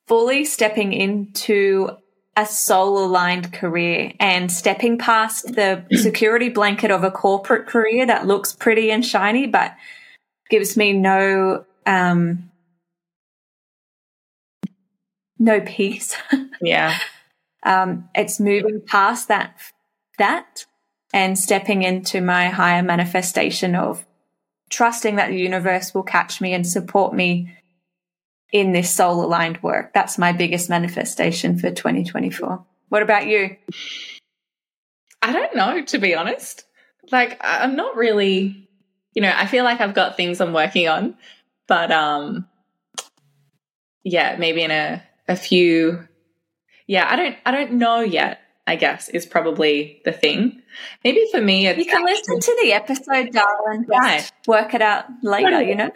fully 0.07 0.45
stepping 0.45 0.93
into 0.93 1.89
a 2.37 2.45
soul 2.45 3.03
aligned 3.03 3.51
career 3.51 4.13
and 4.21 4.49
stepping 4.49 4.97
past 4.97 5.55
the 5.55 5.83
security 5.91 6.47
blanket 6.47 6.89
of 6.89 7.03
a 7.03 7.11
corporate 7.11 7.67
career 7.67 8.05
that 8.05 8.25
looks 8.25 8.55
pretty 8.55 8.91
and 8.91 9.05
shiny, 9.05 9.45
but 9.45 9.75
gives 10.49 10.77
me 10.77 10.93
no, 10.93 11.65
um, 11.85 12.49
no 15.39 15.61
peace. 15.61 16.15
Yeah. 16.61 16.97
um, 17.63 18.09
it's 18.15 18.39
moving 18.39 18.81
past 18.87 19.27
that, 19.27 19.57
that 20.17 20.65
and 21.13 21.37
stepping 21.37 21.83
into 21.83 22.21
my 22.21 22.47
higher 22.47 22.81
manifestation 22.81 23.75
of 23.75 24.05
trusting 24.69 25.17
that 25.17 25.29
the 25.29 25.37
universe 25.37 25.93
will 25.93 26.03
catch 26.03 26.41
me 26.41 26.53
and 26.53 26.65
support 26.65 27.13
me 27.13 27.53
in 28.51 28.71
this 28.71 28.93
soul 28.93 29.23
aligned 29.23 29.61
work. 29.61 29.93
That's 29.93 30.17
my 30.17 30.31
biggest 30.31 30.69
manifestation 30.69 31.59
for 31.59 31.69
2024. 31.71 32.65
What 32.89 33.01
about 33.01 33.27
you? 33.27 33.57
I 35.21 35.33
don't 35.33 35.55
know, 35.55 35.83
to 35.83 35.97
be 35.97 36.15
honest. 36.15 36.63
Like, 37.11 37.37
I'm 37.41 37.75
not 37.75 37.95
really, 37.97 38.69
you 39.13 39.21
know, 39.21 39.31
I 39.35 39.45
feel 39.45 39.63
like 39.63 39.81
I've 39.81 39.93
got 39.93 40.17
things 40.17 40.39
I'm 40.39 40.53
working 40.53 40.87
on, 40.87 41.15
but, 41.67 41.91
um, 41.91 42.47
yeah, 44.03 44.37
maybe 44.37 44.61
in 44.61 44.71
a, 44.71 45.03
a 45.27 45.35
few, 45.35 46.07
yeah, 46.87 47.07
I 47.09 47.15
don't, 47.15 47.35
I 47.45 47.51
don't 47.51 47.73
know 47.73 48.01
yet. 48.01 48.39
I 48.67 48.75
guess 48.77 49.09
is 49.09 49.27
probably 49.27 50.01
the 50.05 50.11
thing. 50.11 50.59
Maybe 51.03 51.23
for 51.31 51.39
me, 51.39 51.67
you 51.67 51.85
can 51.85 52.03
listen 52.03 52.39
to 52.39 52.57
the 52.63 52.73
episode, 52.73 53.31
darling. 53.31 53.85
Right, 53.87 54.27
work 54.47 54.73
it 54.73 54.81
out 54.81 55.05
later. 55.21 55.61
You 55.61 55.75
know, 55.75 55.91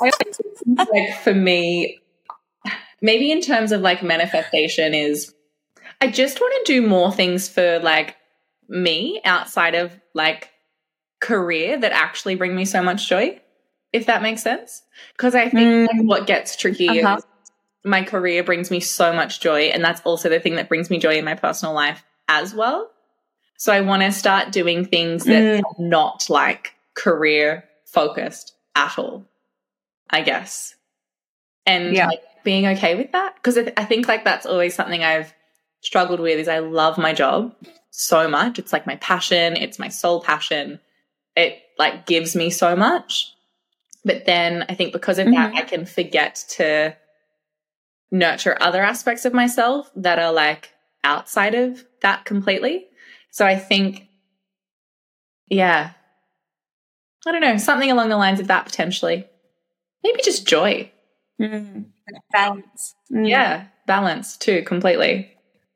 like 0.76 1.18
for 1.24 1.32
me, 1.34 1.98
maybe 3.00 3.32
in 3.32 3.40
terms 3.40 3.72
of 3.72 3.80
like 3.80 4.02
manifestation 4.02 4.92
is, 4.92 5.34
I 6.02 6.08
just 6.10 6.40
want 6.40 6.66
to 6.66 6.72
do 6.74 6.86
more 6.86 7.10
things 7.10 7.48
for 7.48 7.78
like 7.78 8.16
me 8.68 9.22
outside 9.24 9.74
of 9.74 9.98
like 10.14 10.50
career 11.20 11.78
that 11.80 11.92
actually 11.92 12.34
bring 12.34 12.54
me 12.54 12.64
so 12.66 12.82
much 12.82 13.08
joy. 13.08 13.40
if 13.92 14.06
that 14.06 14.22
makes 14.22 14.40
sense. 14.40 14.82
Because 15.16 15.34
I 15.34 15.48
think 15.48 15.90
Mm. 15.90 16.06
what 16.06 16.24
gets 16.28 16.54
tricky 16.54 16.86
Uh-huh. 17.00 17.16
is 17.16 17.24
my 17.84 18.02
career 18.02 18.42
brings 18.44 18.70
me 18.70 18.80
so 18.80 19.12
much 19.12 19.40
joy, 19.40 19.62
and 19.64 19.82
that's 19.84 20.00
also 20.02 20.28
the 20.28 20.40
thing 20.40 20.56
that 20.56 20.68
brings 20.68 20.90
me 20.90 20.98
joy 20.98 21.14
in 21.16 21.24
my 21.24 21.34
personal 21.34 21.74
life 21.74 22.04
as 22.28 22.54
well. 22.54 22.90
So 23.56 23.72
I 23.72 23.80
want 23.82 24.02
to 24.02 24.12
start 24.12 24.52
doing 24.52 24.84
things 24.84 25.24
that 25.24 25.42
Mm. 25.42 25.62
are 25.64 25.74
not 25.78 26.28
like 26.30 26.74
career 26.94 27.64
focused 27.86 28.54
at 28.74 28.98
all, 28.98 29.24
I 30.08 30.22
guess. 30.22 30.74
And 31.66 31.94
Yeah. 31.94 32.06
like 32.06 32.22
being 32.44 32.66
okay 32.66 32.94
with 32.94 33.12
that. 33.12 33.34
Because 33.36 33.58
I, 33.58 33.62
th- 33.64 33.74
I 33.76 33.84
think 33.84 34.08
like 34.08 34.24
that's 34.24 34.46
always 34.46 34.74
something 34.74 35.02
I've 35.04 35.34
struggled 35.82 36.20
with 36.20 36.38
is 36.38 36.48
I 36.48 36.60
love 36.60 36.96
my 36.98 37.12
job 37.12 37.54
so 37.90 38.28
much. 38.28 38.58
It's 38.58 38.72
like 38.72 38.86
my 38.86 38.96
passion, 38.96 39.56
it's 39.56 39.78
my 39.78 39.88
sole 39.88 40.20
passion. 40.22 40.80
It 41.36 41.60
like 41.78 42.06
gives 42.06 42.34
me 42.34 42.48
so 42.50 42.74
much. 42.76 43.34
But 44.04 44.24
then 44.24 44.64
I 44.68 44.74
think 44.74 44.92
because 44.92 45.18
of 45.18 45.26
that, 45.26 45.52
Mhm. 45.52 45.56
I 45.56 45.62
can 45.62 45.84
forget 45.84 46.44
to 46.56 46.96
nurture 48.10 48.56
other 48.60 48.82
aspects 48.82 49.24
of 49.24 49.32
myself 49.32 49.90
that 49.96 50.18
are 50.18 50.32
like 50.32 50.72
outside 51.04 51.54
of 51.54 51.84
that 52.02 52.24
completely. 52.24 52.86
So 53.30 53.46
I 53.46 53.56
think, 53.56 54.08
yeah, 55.48 55.92
I 57.26 57.32
don't 57.32 57.40
know, 57.40 57.56
something 57.56 57.90
along 57.90 58.08
the 58.08 58.16
lines 58.16 58.40
of 58.40 58.48
that 58.48 58.64
potentially. 58.64 59.26
Maybe 60.02 60.20
just 60.22 60.46
joy. 60.46 60.90
Mm. 61.40 61.86
Balance. 62.32 62.94
Mm. 63.12 63.28
Yeah, 63.28 63.66
balance 63.86 64.36
too, 64.36 64.62
completely. 64.62 65.30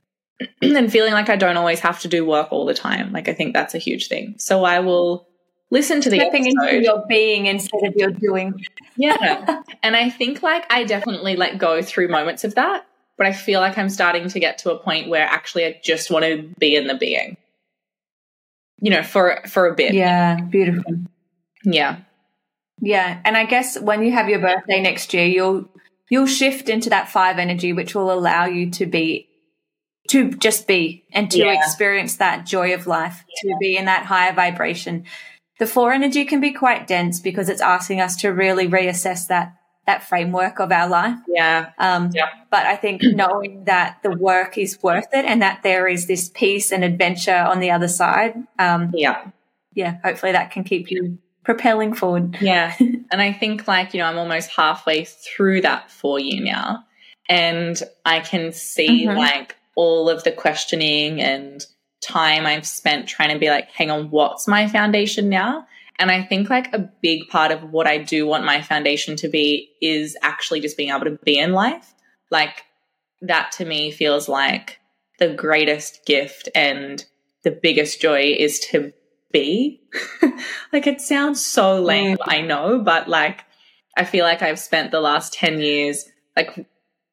and 0.62 0.90
feeling 0.90 1.12
like 1.12 1.28
I 1.28 1.36
don't 1.36 1.56
always 1.56 1.81
have 1.81 2.01
to 2.01 2.09
do 2.09 2.24
work 2.24 2.48
all 2.51 2.65
the 2.65 2.74
time. 2.74 3.12
Like, 3.12 3.28
I 3.28 3.35
think 3.35 3.52
that's 3.52 3.74
a 3.74 3.78
huge 3.78 4.09
thing. 4.09 4.35
So 4.39 4.65
I 4.65 4.81
will 4.81 5.28
listen 5.74 6.01
to 6.01 6.09
the 6.09 6.20
Stepping 6.20 6.46
into 6.46 6.80
your 6.80 7.05
being 7.09 7.46
instead 7.46 7.82
of 7.84 7.96
your 7.96 8.12
doing. 8.12 8.64
Yeah. 8.96 9.62
and 9.82 9.96
I 9.96 10.09
think 10.09 10.40
like 10.40 10.64
I 10.72 10.84
definitely 10.84 11.34
like 11.34 11.59
go 11.59 11.82
through 11.82 12.09
moments 12.09 12.44
of 12.44 12.55
that, 12.55 12.86
but 13.18 13.26
I 13.26 13.32
feel 13.32 13.60
like 13.60 13.76
I'm 13.76 13.90
starting 13.90 14.28
to 14.28 14.38
get 14.38 14.59
to 14.59 14.70
a 14.70 14.78
point 14.78 15.09
where 15.09 15.26
actually 15.26 15.66
I 15.66 15.80
just 15.82 16.12
want 16.12 16.24
to 16.24 16.42
be 16.59 16.76
in 16.76 16.86
the 16.86 16.94
being. 16.94 17.36
You 18.80 18.90
know, 18.90 19.02
for 19.02 19.40
for 19.48 19.66
a 19.66 19.74
bit. 19.74 19.94
Yeah, 19.94 20.40
beautiful. 20.40 20.94
Yeah. 21.64 21.98
Yeah, 22.80 23.20
and 23.24 23.36
I 23.36 23.44
guess 23.44 23.78
when 23.80 24.05
you 24.05 24.12
have 24.12 24.28
your 24.28 24.40
birthday 24.40 24.80
next 24.80 25.12
year, 25.14 25.26
you'll 25.26 25.68
you'll 26.09 26.26
shift 26.26 26.68
into 26.68 26.90
that 26.90 27.09
five 27.09 27.38
energy, 27.38 27.72
which 27.72 27.94
will 27.94 28.12
allow 28.12 28.44
you 28.44 28.70
to 28.72 28.86
be 28.86 29.28
to 30.10 30.30
just 30.32 30.66
be 30.66 31.05
and 31.12 31.30
to 31.30 31.38
Yeah. 31.38 31.55
experience 31.55 32.16
that 32.16 32.44
joy 32.46 32.74
of 32.74 32.86
life, 32.86 33.24
to 33.42 33.56
be 33.59 33.76
in 33.76 33.86
that 33.86 34.05
higher 34.05 34.32
vibration. 34.32 35.05
The 35.59 35.66
four 35.66 35.93
energy 35.93 36.24
can 36.24 36.40
be 36.40 36.52
quite 36.52 36.86
dense 36.86 37.20
because 37.20 37.48
it's 37.48 37.60
asking 37.60 38.01
us 38.01 38.16
to 38.16 38.31
really 38.31 38.68
reassess 38.68 39.26
that 39.28 39.55
that 39.86 40.02
framework 40.02 40.60
of 40.60 40.72
our 40.72 40.89
life. 40.89 41.18
Yeah. 41.28 41.70
Um, 41.78 42.10
Yeah. 42.14 42.28
But 42.51 42.64
I 42.66 42.74
think 42.76 43.02
knowing 43.05 43.64
that 43.64 43.98
the 44.02 44.12
work 44.12 44.56
is 44.56 44.82
worth 44.82 45.09
it 45.12 45.26
and 45.26 45.43
that 45.43 45.62
there 45.62 45.86
is 45.86 46.06
this 46.06 46.31
peace 46.31 46.72
and 46.72 46.82
adventure 46.82 47.36
on 47.36 47.60
the 47.60 47.70
other 47.70 47.89
side, 47.89 48.35
um, 48.59 48.93
Yeah. 48.94 49.26
yeah, 49.74 49.98
hopefully 50.02 50.32
that 50.32 50.51
can 50.52 50.64
keep 50.64 50.90
you 50.90 51.18
propelling 51.44 51.93
forward. 51.93 52.39
Yeah. 52.40 52.72
and 52.81 53.20
I 53.20 53.32
think 53.35 53.68
like, 53.68 53.93
you 53.93 54.01
know, 54.01 54.06
I'm 54.06 54.16
almost 54.16 54.51
halfway 54.56 55.05
through 55.05 55.60
that 55.60 55.90
for 55.90 56.18
you 56.18 56.43
now. 56.43 56.85
And 57.28 57.81
I 58.06 58.20
can 58.20 58.52
see 58.52 59.06
Mhm. 59.06 59.16
like 59.18 59.55
all 59.76 60.09
of 60.09 60.24
the 60.24 60.32
questioning 60.32 61.20
and 61.20 61.62
time 62.05 62.47
I've 62.47 62.66
spent 62.66 63.09
trying 63.09 63.31
to 63.31 63.39
be 63.39 63.48
like, 63.48 63.70
hang 63.70 63.90
on, 63.90 64.10
what's 64.10 64.47
my 64.47 64.68
foundation 64.68 65.28
now? 65.28 65.66
And 65.98 66.10
I 66.10 66.22
think 66.22 66.51
like 66.51 66.72
a 66.74 66.78
big 66.78 67.28
part 67.28 67.52
of 67.52 67.70
what 67.70 67.86
I 67.86 67.98
do 67.98 68.26
want 68.26 68.44
my 68.44 68.60
foundation 68.60 69.16
to 69.16 69.28
be 69.28 69.70
is 69.81 70.16
actually 70.22 70.60
just 70.60 70.76
being 70.76 70.90
able 70.90 71.05
to 71.05 71.18
be 71.24 71.39
in 71.39 71.52
life. 71.52 71.94
Like 72.31 72.64
that 73.22 73.52
to 73.52 73.64
me 73.64 73.90
feels 73.90 74.28
like 74.28 74.81
the 75.18 75.32
greatest 75.32 76.05
gift 76.05 76.48
and 76.55 77.05
the 77.44 77.52
biggest 77.52 78.01
joy 78.01 78.35
is 78.36 78.59
to 78.70 78.93
be. 79.32 79.81
like 80.72 80.86
it 80.86 81.01
sounds 81.01 81.44
so 81.44 81.81
lame, 81.81 82.18
I 82.22 82.40
know, 82.40 82.81
but 82.81 83.09
like 83.09 83.44
I 83.97 84.05
feel 84.05 84.24
like 84.24 84.43
I've 84.43 84.59
spent 84.59 84.90
the 84.90 85.01
last 85.01 85.32
10 85.35 85.60
years 85.60 86.06
like 86.36 86.66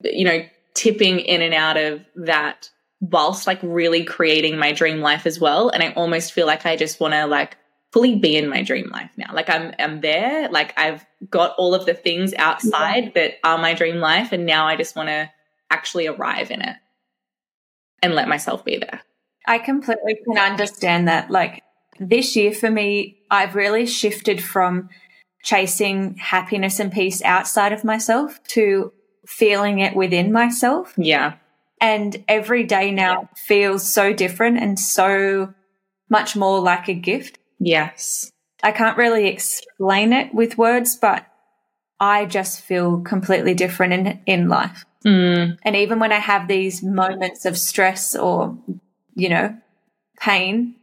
you 0.04 0.26
know 0.26 0.44
tipping 0.74 1.20
in 1.20 1.42
and 1.42 1.54
out 1.54 1.78
of 1.78 2.02
that 2.16 2.70
whilst 3.02 3.48
like 3.48 3.60
really 3.62 4.04
creating 4.04 4.58
my 4.58 4.72
dream 4.72 5.02
life 5.02 5.26
as 5.26 5.40
well 5.40 5.70
and 5.70 5.84
I 5.84 5.92
almost 5.94 6.32
feel 6.32 6.48
like 6.48 6.66
I 6.66 6.76
just 6.76 7.00
want 7.00 7.14
to 7.14 7.26
like 7.26 7.58
fully 7.92 8.16
be 8.16 8.38
in 8.38 8.48
my 8.48 8.62
dream 8.62 8.90
life 8.90 9.12
now. 9.18 9.34
Like 9.34 9.50
I'm 9.50 9.74
I'm 9.80 10.02
there, 10.02 10.50
like 10.50 10.74
I've 10.78 11.06
got 11.30 11.56
all 11.58 11.74
of 11.74 11.86
the 11.86 11.94
things 11.94 12.34
outside 12.38 13.14
that 13.16 13.34
are 13.44 13.58
my 13.58 13.74
dream 13.74 13.98
life 13.98 14.32
and 14.32 14.46
now 14.46 14.68
I 14.68 14.76
just 14.76 14.96
want 14.96 15.10
to 15.10 15.30
actually 15.70 16.08
arrive 16.08 16.52
in 16.52 16.62
it 16.62 16.76
and 18.02 18.16
let 18.16 18.28
myself 18.28 18.64
be 18.64 18.78
there. 18.78 19.02
I 19.48 19.58
completely 19.58 20.20
can 20.24 20.38
understand 20.38 21.08
that. 21.08 21.32
Like 21.32 21.64
this 22.00 22.36
year 22.36 22.54
for 22.54 22.70
me, 22.70 23.18
I've 23.30 23.56
really 23.56 23.86
shifted 23.86 24.44
from 24.44 24.90
chasing 25.44 26.16
happiness 26.18 26.80
and 26.80 26.92
peace 26.92 27.22
outside 27.24 27.74
of 27.74 27.84
myself 27.84 28.42
to 28.50 28.94
feeling 29.26 29.80
it 29.80 29.96
within 29.96 30.32
myself. 30.32 30.94
Yeah. 30.98 31.34
And 31.82 32.24
every 32.28 32.64
day 32.64 32.92
now 32.92 33.30
feels 33.36 33.92
so 33.92 34.14
different 34.14 34.60
and 34.60 34.80
so 34.80 35.54
much 36.10 36.36
more 36.36 36.60
like 36.60 36.88
a 36.88 36.94
gift. 36.94 37.40
Yes. 37.60 38.32
I 38.64 38.72
can't 38.72 38.98
really 38.98 39.28
explain 39.28 40.14
it 40.14 40.34
with 40.34 40.58
words, 40.58 40.96
but 40.96 41.26
I 42.00 42.26
just 42.26 42.62
feel 42.62 43.02
completely 43.02 43.56
different 43.56 43.94
in, 43.94 44.22
in 44.28 44.48
life. 44.48 44.86
Mm, 45.06 45.58
And 45.64 45.76
even 45.76 46.00
when 46.00 46.12
I 46.12 46.20
have 46.20 46.48
these 46.48 46.84
moments 46.84 47.46
of 47.46 47.58
stress 47.58 48.16
or, 48.16 48.56
you 49.16 49.30
know, 49.30 49.58
pain, 50.20 50.76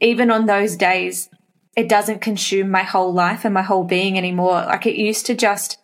even 0.00 0.30
on 0.30 0.46
those 0.46 0.76
days, 0.76 1.28
it 1.76 1.88
doesn't 1.88 2.20
consume 2.20 2.70
my 2.70 2.82
whole 2.82 3.12
life 3.12 3.44
and 3.44 3.54
my 3.54 3.62
whole 3.62 3.84
being 3.84 4.18
anymore. 4.18 4.64
Like 4.66 4.86
it 4.86 4.96
used 4.96 5.26
to 5.26 5.34
just 5.34 5.79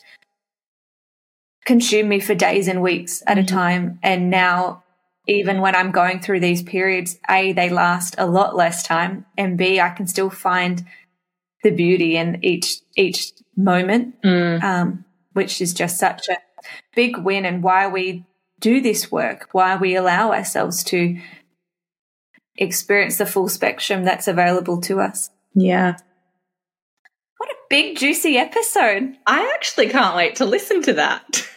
consume 1.67 2.09
me 2.09 2.21
for 2.21 2.35
days 2.35 2.69
and 2.69 2.81
weeks 2.81 3.23
at 3.27 3.39
a 3.39 3.45
time. 3.45 3.99
And 4.03 4.31
now, 4.31 4.85
even 5.27 5.61
when 5.61 5.75
I'm 5.75 5.91
going 5.91 6.21
through 6.21 6.41
these 6.41 6.63
periods, 6.63 7.19
A, 7.29 7.53
they 7.53 7.69
last 7.69 8.15
a 8.17 8.27
lot 8.27 8.57
less 8.57 8.83
time. 8.85 9.27
And 9.37 9.59
B, 9.59 9.81
I 9.81 9.91
can 9.91 10.07
still 10.07 10.31
find 10.31 10.87
the 11.63 11.71
beauty 11.73 12.17
in 12.17 12.43
each, 12.45 12.77
each 12.97 13.33
moment 13.57 14.21
mm, 14.23 14.63
um, 14.63 15.05
which 15.33 15.61
is 15.61 15.75
just 15.75 15.99
such 15.99 16.29
a 16.29 16.39
big 16.95 17.17
win 17.19 17.45
and 17.45 17.63
why 17.63 17.89
we 17.89 18.25
do 18.61 18.81
this 18.81 19.11
work, 19.11 19.49
why 19.53 19.77
we 19.77 19.97
allow 19.97 20.33
ourselves 20.33 20.85
to 20.85 21.19
experience 22.57 23.19
the 23.19 23.27
full 23.27 23.49
spectrum 23.49 24.05
that's 24.05 24.29
available 24.29 24.81
to 24.83 25.01
us. 25.01 25.31
yeah. 25.55 25.97
What 27.39 27.51
a 27.51 27.57
big, 27.69 27.99
juicy 27.99 28.39
episode. 28.39 29.17
I 29.27 29.53
actually 29.55 29.89
can't 29.89 30.17
wait 30.17 30.37
to 30.37 30.47
listen 30.47 30.83
to 30.83 30.95
that. 30.95 31.49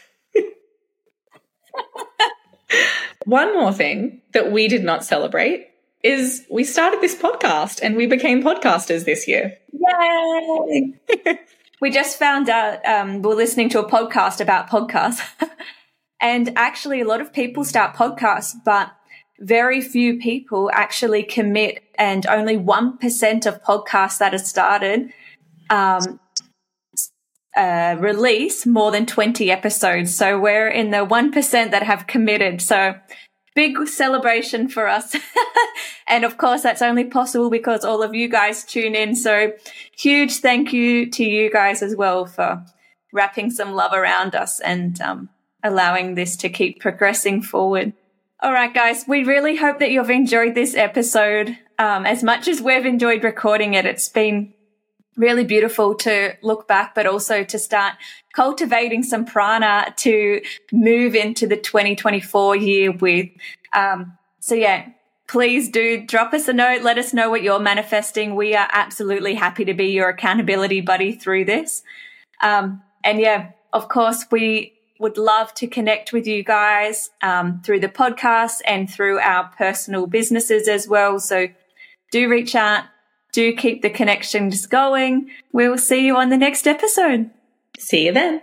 One 3.26 3.53
more 3.53 3.73
thing 3.73 4.22
that 4.34 4.51
we 4.51 4.68
did 4.68 4.84
not 4.84 5.03
celebrate 5.03 5.68
is 6.03 6.45
we 6.49 6.64
started 6.64 7.01
this 7.01 7.15
podcast 7.15 7.80
and 7.81 7.95
we 7.95 8.07
became 8.07 8.41
podcasters 8.41 9.06
this 9.06 9.27
year. 9.27 9.57
Yay! 9.72 10.93
we 11.81 11.91
just 11.91 12.18
found 12.18 12.49
out 12.49 12.85
um, 12.85 13.22
we're 13.22 13.35
listening 13.35 13.69
to 13.69 13.80
a 13.80 13.89
podcast 13.89 14.39
about 14.39 14.69
podcasts. 14.69 15.22
and 16.22 16.53
actually, 16.56 17.01
a 17.01 17.06
lot 17.06 17.22
of 17.22 17.34
people 17.34 17.64
start 17.64 17.95
podcasts, 17.95 18.53
but 18.64 18.91
very 19.39 19.81
few 19.81 20.19
people 20.19 20.69
actually 20.73 21.23
commit, 21.23 21.84
and 21.95 22.26
only 22.27 22.57
1% 22.57 23.45
of 23.45 23.64
podcasts 23.64 24.18
that 24.19 24.34
are 24.34 24.38
started 24.38 25.11
um, 25.69 26.19
uh, 27.56 27.96
release 28.00 28.66
more 28.66 28.92
than 28.92 29.06
20 29.06 29.50
episodes. 29.52 30.16
So 30.16 30.40
we're 30.40 30.68
in 30.68 30.92
the 30.92 31.06
1% 31.06 31.72
that 31.72 31.84
have 31.84 32.08
committed. 32.08 32.62
So 32.62 32.96
big 33.56 33.88
celebration 33.88 34.70
for 34.70 34.88
us. 34.88 35.16
and 36.08 36.24
of 36.24 36.38
course, 36.38 36.62
that's 36.62 36.82
only 36.82 37.04
possible 37.04 37.50
because 37.50 37.84
all 37.84 38.04
of 38.04 38.14
you 38.14 38.30
guys 38.30 38.64
tune 38.64 38.96
in. 38.96 39.16
So 39.16 39.54
huge 39.98 40.38
thank 40.38 40.72
you 40.72 41.10
to 41.12 41.24
you 41.24 41.52
guys 41.52 41.82
as 41.82 41.96
well 41.96 42.26
for 42.26 42.64
wrapping 43.12 43.50
some 43.50 43.74
love 43.74 43.94
around 43.94 44.36
us 44.36 44.60
and 44.60 45.02
um, 45.02 45.30
allowing 45.64 46.16
this 46.16 46.36
to 46.38 46.50
keep 46.50 46.80
progressing 46.80 47.42
forward. 47.42 47.94
All 48.42 48.54
right, 48.54 48.74
guys, 48.74 49.04
we 49.08 49.24
really 49.24 49.58
hope 49.58 49.80
that 49.80 49.92
you've 49.92 50.10
enjoyed 50.10 50.56
this 50.56 50.76
episode 50.76 51.58
um, 51.78 52.06
as 52.06 52.24
much 52.24 52.48
as 52.48 52.62
we've 52.62 52.86
enjoyed 52.86 53.24
recording 53.24 53.74
it. 53.74 53.86
It's 53.86 54.08
been 54.08 54.54
really 55.20 55.44
beautiful 55.44 55.94
to 55.94 56.34
look 56.41 56.68
back, 56.68 56.96
but 56.96 57.06
also 57.06 57.44
to 57.44 57.60
start 57.60 57.96
cultivating 58.34 59.04
some 59.04 59.26
prana 59.26 59.94
to 59.98 60.41
move 60.72 61.14
into 61.14 61.46
the 61.46 61.58
2024 61.58 62.56
year 62.56 62.91
with. 62.91 63.30
Um, 63.74 64.18
so 64.40 64.56
yeah, 64.56 64.88
please 65.28 65.70
do 65.70 66.06
drop 66.06 66.34
us 66.34 66.48
a 66.48 66.54
note. 66.54 66.84
Let 66.84 66.98
us 66.98 67.14
know 67.14 67.30
what 67.30 67.44
you're 67.44 67.60
manifesting. 67.60 68.36
We 68.36 68.56
are 68.56 68.70
absolutely 68.72 69.36
happy 69.36 69.66
to 69.66 69.74
be 69.74 69.88
your 69.88 70.08
accountability 70.08 70.80
buddy 70.82 71.12
through 71.12 71.46
this. 71.46 71.84
Um, 72.41 72.82
and 73.04 73.20
yeah, 73.20 73.52
of 73.74 73.90
course, 73.90 74.26
we 74.32 74.74
would 75.00 75.18
love 75.18 75.54
to 75.56 75.68
connect 75.68 76.14
with 76.14 76.28
you 76.28 76.44
guys 76.44 77.10
um, 77.22 77.62
through 77.62 77.82
the 77.82 77.90
podcast 77.90 78.62
and 78.66 78.90
through 78.90 79.20
our 79.20 79.50
personal 79.58 80.08
businesses 80.08 80.68
as 80.70 80.88
well. 80.88 81.20
So 81.20 81.48
do 82.12 82.30
reach 82.30 82.56
out, 82.56 82.86
do 83.31 83.53
keep 83.56 83.81
the 83.81 83.89
connections 83.89 84.65
going. 84.65 85.30
We 85.51 85.69
will 85.69 85.77
see 85.77 86.06
you 86.06 86.15
on 86.15 86.30
the 86.30 86.38
next 86.38 86.68
episode. 86.68 87.30
See 87.77 88.06
you 88.06 88.14
then. 88.14 88.41